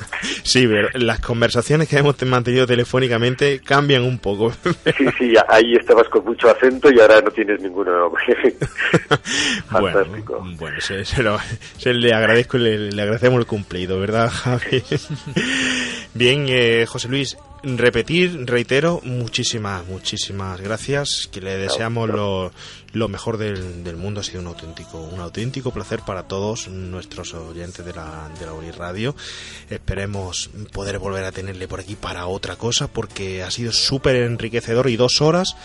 Sí, 0.42 0.66
pero 0.66 0.88
las 0.94 1.20
conversaciones 1.20 1.88
que 1.88 1.98
hemos 1.98 2.20
mantenido 2.24 2.66
telefónicamente 2.66 3.60
cambian 3.60 4.02
un 4.02 4.18
poco. 4.18 4.52
Sí, 4.98 5.06
sí, 5.16 5.34
ahí 5.48 5.74
estabas 5.74 6.08
con 6.08 6.24
mucho 6.24 6.48
acento 6.50 6.90
y 6.90 6.98
ahora 7.00 7.20
no 7.20 7.30
tienes 7.30 7.60
ninguno. 7.62 8.10
Fantástico. 9.70 10.38
Bueno, 10.40 10.56
bueno 10.58 10.80
se, 10.80 11.04
se 11.04 11.22
lo- 11.22 11.38
se 11.78 11.92
le 11.94 12.12
agradezco 12.12 12.56
y 12.56 12.60
le, 12.60 12.78
le 12.90 13.02
agradecemos 13.02 13.38
el 13.40 13.46
cumplido, 13.46 14.00
¿verdad, 14.00 14.28
Javi? 14.30 14.82
Bien, 16.14 16.46
eh, 16.48 16.84
José 16.86 17.08
Luis, 17.08 17.36
repetir, 17.62 18.46
reitero, 18.46 19.00
muchísimas, 19.04 19.86
muchísimas 19.86 20.60
gracias, 20.60 21.28
que 21.30 21.40
le 21.40 21.56
deseamos 21.56 22.08
lo, 22.08 22.52
lo 22.92 23.08
mejor 23.08 23.38
del, 23.38 23.84
del 23.84 23.96
mundo, 23.96 24.20
ha 24.20 24.24
sido 24.24 24.40
un 24.40 24.46
auténtico, 24.46 24.98
un 24.98 25.20
auténtico 25.20 25.70
placer 25.70 26.00
para 26.06 26.24
todos 26.24 26.68
nuestros 26.68 27.34
oyentes 27.34 27.84
de 27.84 27.92
la, 27.92 28.30
de 28.38 28.46
la 28.46 28.52
Uri 28.52 28.70
Radio. 28.70 29.14
Esperemos 29.70 30.50
poder 30.72 30.98
volver 30.98 31.24
a 31.24 31.32
tenerle 31.32 31.68
por 31.68 31.80
aquí 31.80 31.96
para 31.96 32.26
otra 32.26 32.56
cosa, 32.56 32.88
porque 32.88 33.42
ha 33.42 33.50
sido 33.50 33.72
súper 33.72 34.16
enriquecedor 34.16 34.88
y 34.88 34.96
dos 34.96 35.20
horas 35.20 35.56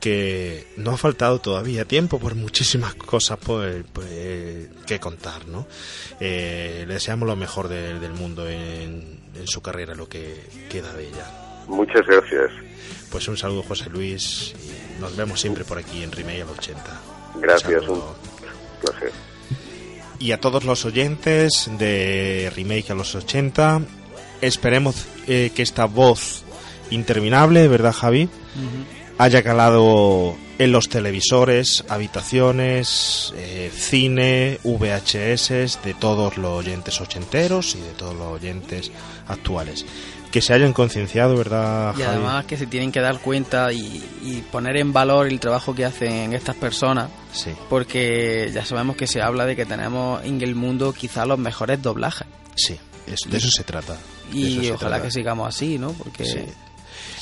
que 0.00 0.66
no 0.76 0.92
ha 0.92 0.96
faltado 0.96 1.40
todavía 1.40 1.84
tiempo 1.84 2.18
por 2.18 2.34
muchísimas 2.34 2.94
cosas 2.94 3.38
pues, 3.44 3.84
pues, 3.92 4.68
que 4.86 4.98
contar, 5.00 5.46
¿no? 5.48 5.66
Eh, 6.20 6.84
le 6.86 6.94
deseamos 6.94 7.26
lo 7.28 7.36
mejor 7.36 7.68
de- 7.68 7.98
del 7.98 8.12
mundo 8.12 8.48
en, 8.48 9.20
en 9.34 9.46
su 9.46 9.60
carrera, 9.60 9.94
lo 9.94 10.08
que 10.08 10.44
queda 10.70 10.92
de 10.92 11.08
ella. 11.08 11.64
Muchas 11.66 12.06
gracias. 12.06 12.50
Pues 13.10 13.26
un 13.28 13.36
saludo, 13.36 13.62
José 13.62 13.90
Luis. 13.90 14.54
y 14.96 15.00
Nos 15.00 15.16
vemos 15.16 15.40
siempre 15.40 15.64
por 15.64 15.78
aquí 15.78 16.02
en 16.02 16.12
Remake 16.12 16.42
al 16.42 16.48
80. 16.50 17.00
Gracias, 17.40 17.82
saludo. 17.82 18.16
un 18.74 18.80
placer. 18.80 19.12
Y 20.20 20.32
a 20.32 20.40
todos 20.40 20.64
los 20.64 20.84
oyentes 20.84 21.70
de 21.78 22.50
Remake 22.56 22.90
a 22.90 22.94
los 22.94 23.14
80, 23.14 23.82
esperemos 24.40 25.06
eh, 25.26 25.50
que 25.54 25.62
esta 25.62 25.84
voz 25.84 26.42
interminable, 26.90 27.68
¿verdad, 27.68 27.92
Javi? 27.92 28.28
Haya 29.18 29.42
calado 29.42 30.36
en 30.58 30.72
los 30.72 30.88
televisores, 30.88 31.84
habitaciones, 31.88 33.32
eh, 33.36 33.70
cine, 33.74 34.58
VHS 34.64 35.78
de 35.84 35.94
todos 35.98 36.36
los 36.36 36.50
oyentes 36.58 37.00
ochenteros 37.00 37.74
y 37.74 37.80
de 37.80 37.90
todos 37.92 38.14
los 38.14 38.26
oyentes 38.28 38.90
actuales. 39.26 39.84
Que 40.30 40.42
se 40.42 40.52
hayan 40.52 40.74
concienciado, 40.74 41.36
¿verdad, 41.36 41.94
Y 41.96 42.02
Javi? 42.02 42.16
además 42.16 42.44
que 42.44 42.58
se 42.58 42.66
tienen 42.66 42.92
que 42.92 43.00
dar 43.00 43.18
cuenta 43.20 43.72
y, 43.72 44.02
y 44.22 44.42
poner 44.52 44.76
en 44.76 44.92
valor 44.92 45.26
el 45.26 45.40
trabajo 45.40 45.74
que 45.74 45.86
hacen 45.86 46.34
estas 46.34 46.54
personas. 46.56 47.08
Sí. 47.32 47.50
Porque 47.70 48.50
ya 48.52 48.64
sabemos 48.64 48.96
que 48.96 49.06
se 49.06 49.22
habla 49.22 49.46
de 49.46 49.56
que 49.56 49.64
tenemos 49.64 50.22
en 50.24 50.42
el 50.42 50.54
mundo 50.54 50.92
quizá 50.92 51.24
los 51.24 51.38
mejores 51.38 51.80
doblajes. 51.82 52.26
Sí, 52.56 52.76
es- 53.06 53.30
de 53.30 53.38
eso 53.38 53.50
se 53.50 53.64
trata. 53.64 53.96
Y 54.30 54.68
ojalá 54.70 54.96
trata. 54.96 55.02
que 55.04 55.10
sigamos 55.10 55.48
así, 55.48 55.78
¿no? 55.78 55.92
Porque 55.92 56.26
Sí. 56.26 56.40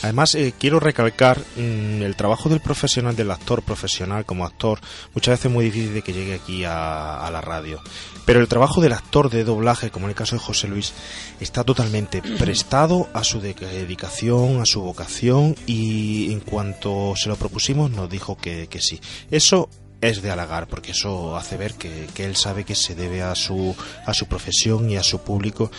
Además, 0.03 0.35
eh, 0.35 0.55
quiero 0.59 0.81
recalcar 0.81 1.39
mm, 1.57 2.03
el 2.03 2.17
trabajo 2.17 2.49
del 2.49 2.61
profesional, 2.61 3.17
del 3.17 3.31
actor 3.31 3.63
profesional 3.63 4.25
como 4.25 4.45
actor. 4.45 4.81
Muchas 5.15 5.33
veces 5.33 5.47
es 5.47 5.53
muy 5.53 5.65
difícil 5.67 5.95
de 5.95 6.03
que 6.03 6.13
llegue 6.13 6.35
aquí 6.35 6.65
a, 6.65 7.29
la 7.31 7.41
radio. 7.41 7.81
Pero 8.25 8.41
el 8.41 8.49
trabajo 8.49 8.81
del 8.81 8.93
actor 8.93 9.31
de 9.31 9.45
doblaje, 9.45 9.91
como 9.91 10.07
en 10.07 10.11
el 10.11 10.17
caso 10.17 10.37
de 10.37 10.41
José 10.43 10.69
Luis, 10.69 10.93
está 11.41 11.65
totalmente 11.65 12.23
prestado 12.23 13.09
a 13.13 13.25
su 13.25 13.41
dedicación, 13.41 14.61
a 14.61 14.67
su 14.67 14.81
vocación 14.81 15.55
y 15.67 16.33
en 16.33 16.41
cuanto 16.41 17.15
se 17.17 17.29
lo 17.29 17.37
propusimos 17.37 17.91
nos 17.91 18.09
dijo 18.09 18.37
que, 18.37 18.69
que 18.69 18.81
sí. 18.81 19.01
Eso 19.31 19.69
es 20.01 20.23
de 20.23 20.31
halagar 20.31 20.67
porque 20.69 20.93
eso 20.93 21.37
hace 21.37 21.57
ver 21.57 21.75
que, 21.75 22.09
él 22.17 22.37
sabe 22.37 22.65
que 22.65 22.75
se 22.75 22.95
debe 22.95 23.23
a 23.23 23.35
su 23.35 23.75
a 24.05 24.15
su 24.15 24.27
profesión 24.27 24.91
y 24.91 24.97
a 24.97 25.03
su 25.03 25.21
público 25.21 25.71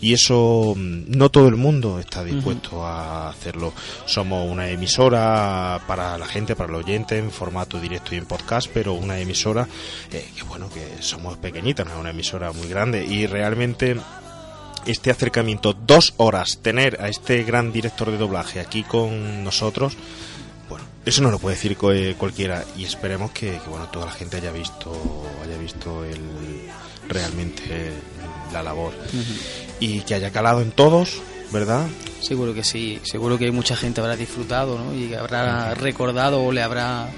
y 0.00 0.12
eso 0.12 0.74
mm, 0.76 1.16
no 1.16 1.30
todo 1.30 1.48
el 1.48 1.56
mundo 1.56 1.98
está 1.98 2.24
dispuesto 2.24 2.84
a 2.84 3.28
hacerlo. 3.28 3.72
Somos 4.06 4.50
una 4.50 4.68
emisora 4.70 5.80
para 5.86 6.16
la 6.18 6.26
gente 6.26 6.56
para 6.56 6.70
el 6.70 6.76
oyente 6.76 7.18
en 7.18 7.30
formato 7.30 7.80
directo 7.80 8.14
y 8.14 8.18
en 8.18 8.26
podcast 8.26 8.70
pero 8.72 8.94
una 8.94 9.18
emisora 9.18 9.68
eh, 10.12 10.26
que 10.34 10.42
bueno 10.44 10.68
que 10.70 11.02
somos 11.02 11.36
pequeñitas 11.36 11.86
no 11.86 11.92
es 11.92 11.98
una 11.98 12.10
emisora 12.10 12.52
muy 12.52 12.68
grande 12.68 13.04
y 13.04 13.26
realmente 13.26 13.96
este 14.86 15.10
acercamiento 15.10 15.72
dos 15.72 16.14
horas 16.16 16.60
tener 16.62 17.00
a 17.02 17.08
este 17.08 17.42
gran 17.42 17.72
director 17.72 18.10
de 18.10 18.18
doblaje 18.18 18.60
aquí 18.60 18.84
con 18.84 19.42
nosotros 19.42 19.96
eso 21.04 21.22
no 21.22 21.30
lo 21.30 21.38
puede 21.38 21.54
decir 21.54 21.76
eh, 21.92 22.14
cualquiera 22.18 22.64
y 22.76 22.84
esperemos 22.84 23.30
que, 23.30 23.60
bueno 23.68 23.86
toda 23.88 24.06
la 24.06 24.12
gente 24.12 24.38
haya 24.38 24.50
visto 24.50 24.92
haya 25.44 25.56
visto 25.56 26.04
el 26.04 26.20
realmente 27.08 27.92
la 28.52 28.62
labor. 28.62 28.92
Y 29.80 30.00
que 30.00 30.14
haya 30.14 30.30
calado 30.30 30.60
en 30.60 30.72
todos 30.72 31.20
verdad 31.52 31.86
seguro 32.20 32.54
que 32.54 32.64
sí 32.64 33.00
seguro 33.04 33.38
que 33.38 33.50
mucha 33.52 33.76
gente 33.76 34.00
habrá 34.00 34.16
disfrutado 34.16 34.78
¿no? 34.78 34.92
y 34.92 35.14
habrá 35.14 35.74
recordado 35.74 36.42
o 36.42 36.50
le 36.50 36.60
habrá 36.60 37.08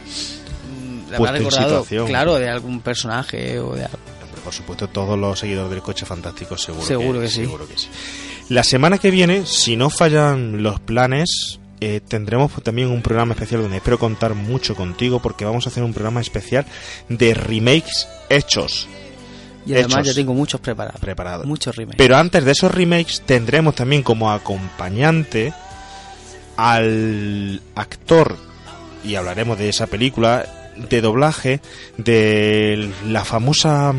le 1.08 1.16
habrá 1.16 1.32
recordado 1.32 1.86
claro 2.06 2.34
de 2.38 2.50
algún 2.50 2.82
personaje 2.82 3.58
o 3.58 3.74
de 3.74 3.84
algo 3.84 3.98
por 4.44 4.52
supuesto 4.52 4.88
todos 4.88 5.18
los 5.18 5.38
seguidores 5.38 5.70
del 5.70 5.80
coche 5.80 6.04
fantástico 6.04 6.58
seguro 6.58 6.84
seguro 6.84 7.20
que, 7.20 7.28
sí. 7.28 7.36
seguro 7.36 7.66
que 7.66 7.78
sí. 7.78 7.88
La 8.50 8.64
semana 8.64 8.98
que 8.98 9.10
viene 9.10 9.46
si 9.46 9.76
no 9.76 9.88
fallan 9.88 10.62
los 10.62 10.78
planes 10.78 11.58
eh, 11.80 12.00
tendremos 12.06 12.52
también 12.62 12.88
un 12.88 13.02
programa 13.02 13.34
especial 13.34 13.62
donde 13.62 13.76
espero 13.76 13.98
contar 13.98 14.34
mucho 14.34 14.74
contigo 14.74 15.20
porque 15.20 15.44
vamos 15.44 15.66
a 15.66 15.70
hacer 15.70 15.82
un 15.82 15.92
programa 15.92 16.20
especial 16.20 16.66
de 17.08 17.34
remakes 17.34 18.08
hechos. 18.28 18.88
Y 19.66 19.74
además 19.74 20.06
ya 20.06 20.14
tengo 20.14 20.32
muchos 20.34 20.60
preparados. 20.60 21.00
Preparados. 21.00 21.46
Muchos 21.46 21.76
remakes. 21.76 21.98
Pero 21.98 22.16
antes 22.16 22.44
de 22.44 22.52
esos 22.52 22.72
remakes 22.72 23.22
tendremos 23.26 23.74
también 23.74 24.02
como 24.02 24.30
acompañante 24.30 25.52
al 26.56 27.62
actor, 27.74 28.36
y 29.04 29.14
hablaremos 29.14 29.58
de 29.58 29.68
esa 29.68 29.86
película, 29.86 30.46
de 30.76 31.00
doblaje 31.00 31.60
de 31.96 32.90
la 33.06 33.24
famosa 33.24 33.94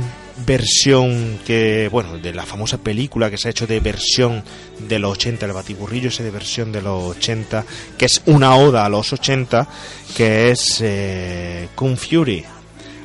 versión 0.46 1.40
que, 1.46 1.90
bueno, 1.92 2.18
de 2.18 2.34
la 2.34 2.46
famosa 2.46 2.78
película 2.78 3.30
que 3.30 3.38
se 3.38 3.48
ha 3.48 3.52
hecho 3.52 3.68
de 3.68 3.80
versión 3.80 4.44
de 4.88 5.00
los 5.00 5.14
80, 5.14 5.46
el 5.46 5.54
batiburrillo 5.54 6.10
ese 6.10 6.24
de 6.24 6.32
versión 6.32 6.72
de 6.72 6.82
los 6.82 7.18
80, 7.18 7.66
que 7.98 8.06
es 8.06 8.22
una 8.26 8.56
oda 8.56 8.86
a 8.86 8.90
los 8.90 9.12
80, 9.14 9.68
que 10.16 10.52
es 10.52 10.80
eh, 10.82 11.68
Kung 11.76 11.98
Fury. 11.98 12.46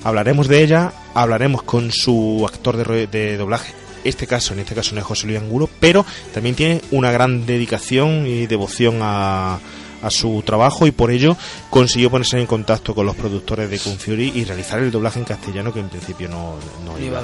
Hablaremos 0.03 0.49
de 0.49 0.63
ella, 0.63 0.93
hablaremos 1.15 1.63
con 1.63 1.91
su 1.91 2.45
actor 2.47 2.77
de, 2.77 3.07
de 3.07 3.37
doblaje, 3.37 3.73
este 4.05 4.27
caso, 4.27 4.53
en 4.53 4.61
este 4.61 4.75
caso 4.75 4.95
no 4.95 5.01
es 5.01 5.07
José 5.07 5.27
Luis 5.27 5.39
Angulo, 5.39 5.69
pero 5.81 6.05
también 6.33 6.55
tiene 6.55 6.83
una 6.91 7.11
gran 7.11 7.47
dedicación 7.47 8.27
y 8.27 8.47
devoción 8.47 8.99
a, 9.01 9.59
a 10.05 10.11
su 10.11 10.43
trabajo 10.45 10.87
y 10.87 10.91
por 10.91 11.11
ello 11.11 11.37
consiguió 11.71 12.11
ponerse 12.11 12.39
en 12.39 12.47
contacto 12.47 12.95
con 12.95 13.07
los 13.07 13.17
productores 13.17 13.71
de 13.71 13.79
Kung 13.79 13.99
Fury 13.99 14.33
y 14.35 14.45
realizar 14.45 14.81
el 14.81 14.91
doblaje 14.91 15.19
en 15.19 15.25
castellano 15.25 15.73
que 15.73 15.81
en 15.81 15.89
principio 15.89 16.29
no, 16.29 16.59
iba. 16.99 17.23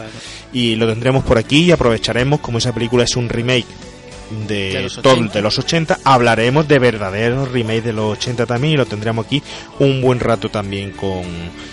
Y 0.52 0.76
lo 0.76 0.86
tendremos 0.88 1.24
por 1.24 1.38
aquí 1.38 1.64
y 1.64 1.72
aprovecharemos, 1.72 2.40
como 2.40 2.58
esa 2.58 2.72
película 2.72 3.04
es 3.04 3.16
un 3.16 3.28
remake 3.28 3.66
de, 4.46 4.82
los 4.82 5.32
de 5.32 5.42
los 5.42 5.58
80, 5.58 6.00
hablaremos 6.04 6.68
de 6.68 6.78
verdaderos 6.78 7.50
remakes 7.50 7.84
de 7.84 7.92
los 7.92 8.18
80 8.18 8.46
también 8.46 8.74
y 8.74 8.76
lo 8.76 8.86
tendremos 8.86 9.26
aquí 9.26 9.42
un 9.80 10.00
buen 10.00 10.20
rato 10.20 10.48
también 10.48 10.92
con, 10.92 11.24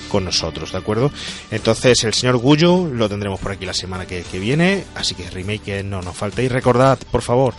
con 0.09 0.25
nosotros, 0.25 0.71
¿de 0.71 0.77
acuerdo? 0.79 1.11
Entonces 1.51 2.03
el 2.03 2.13
señor 2.13 2.37
Gullo 2.37 2.87
lo 2.87 3.07
tendremos 3.07 3.39
por 3.39 3.51
aquí 3.51 3.65
la 3.65 3.73
semana 3.73 4.05
que, 4.05 4.23
que 4.23 4.39
viene, 4.39 4.83
así 4.95 5.15
que 5.15 5.29
remake 5.29 5.83
no 5.83 6.01
nos 6.01 6.15
falta. 6.15 6.41
Y 6.41 6.47
recordad, 6.47 6.97
por 7.11 7.21
favor, 7.21 7.53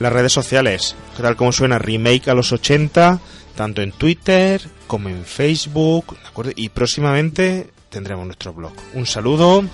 las 0.00 0.12
redes 0.12 0.32
sociales, 0.32 0.96
tal 1.16 1.36
como 1.36 1.52
suena 1.52 1.78
Remake 1.78 2.28
a 2.28 2.34
los 2.34 2.52
80, 2.52 3.20
tanto 3.54 3.82
en 3.82 3.92
Twitter 3.92 4.60
como 4.86 5.08
en 5.08 5.24
Facebook, 5.24 6.18
¿de 6.20 6.28
acuerdo? 6.28 6.52
Y 6.56 6.68
próximamente 6.68 7.70
tendremos 7.90 8.26
nuestro 8.26 8.52
blog. 8.52 8.72
Un 8.94 9.06
saludo 9.06 9.64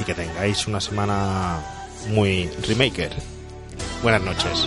y 0.00 0.04
que 0.04 0.14
tengáis 0.14 0.66
una 0.66 0.80
semana 0.80 1.60
muy 2.08 2.48
remaker. 2.66 3.12
Buenas 4.02 4.22
noches. 4.22 4.66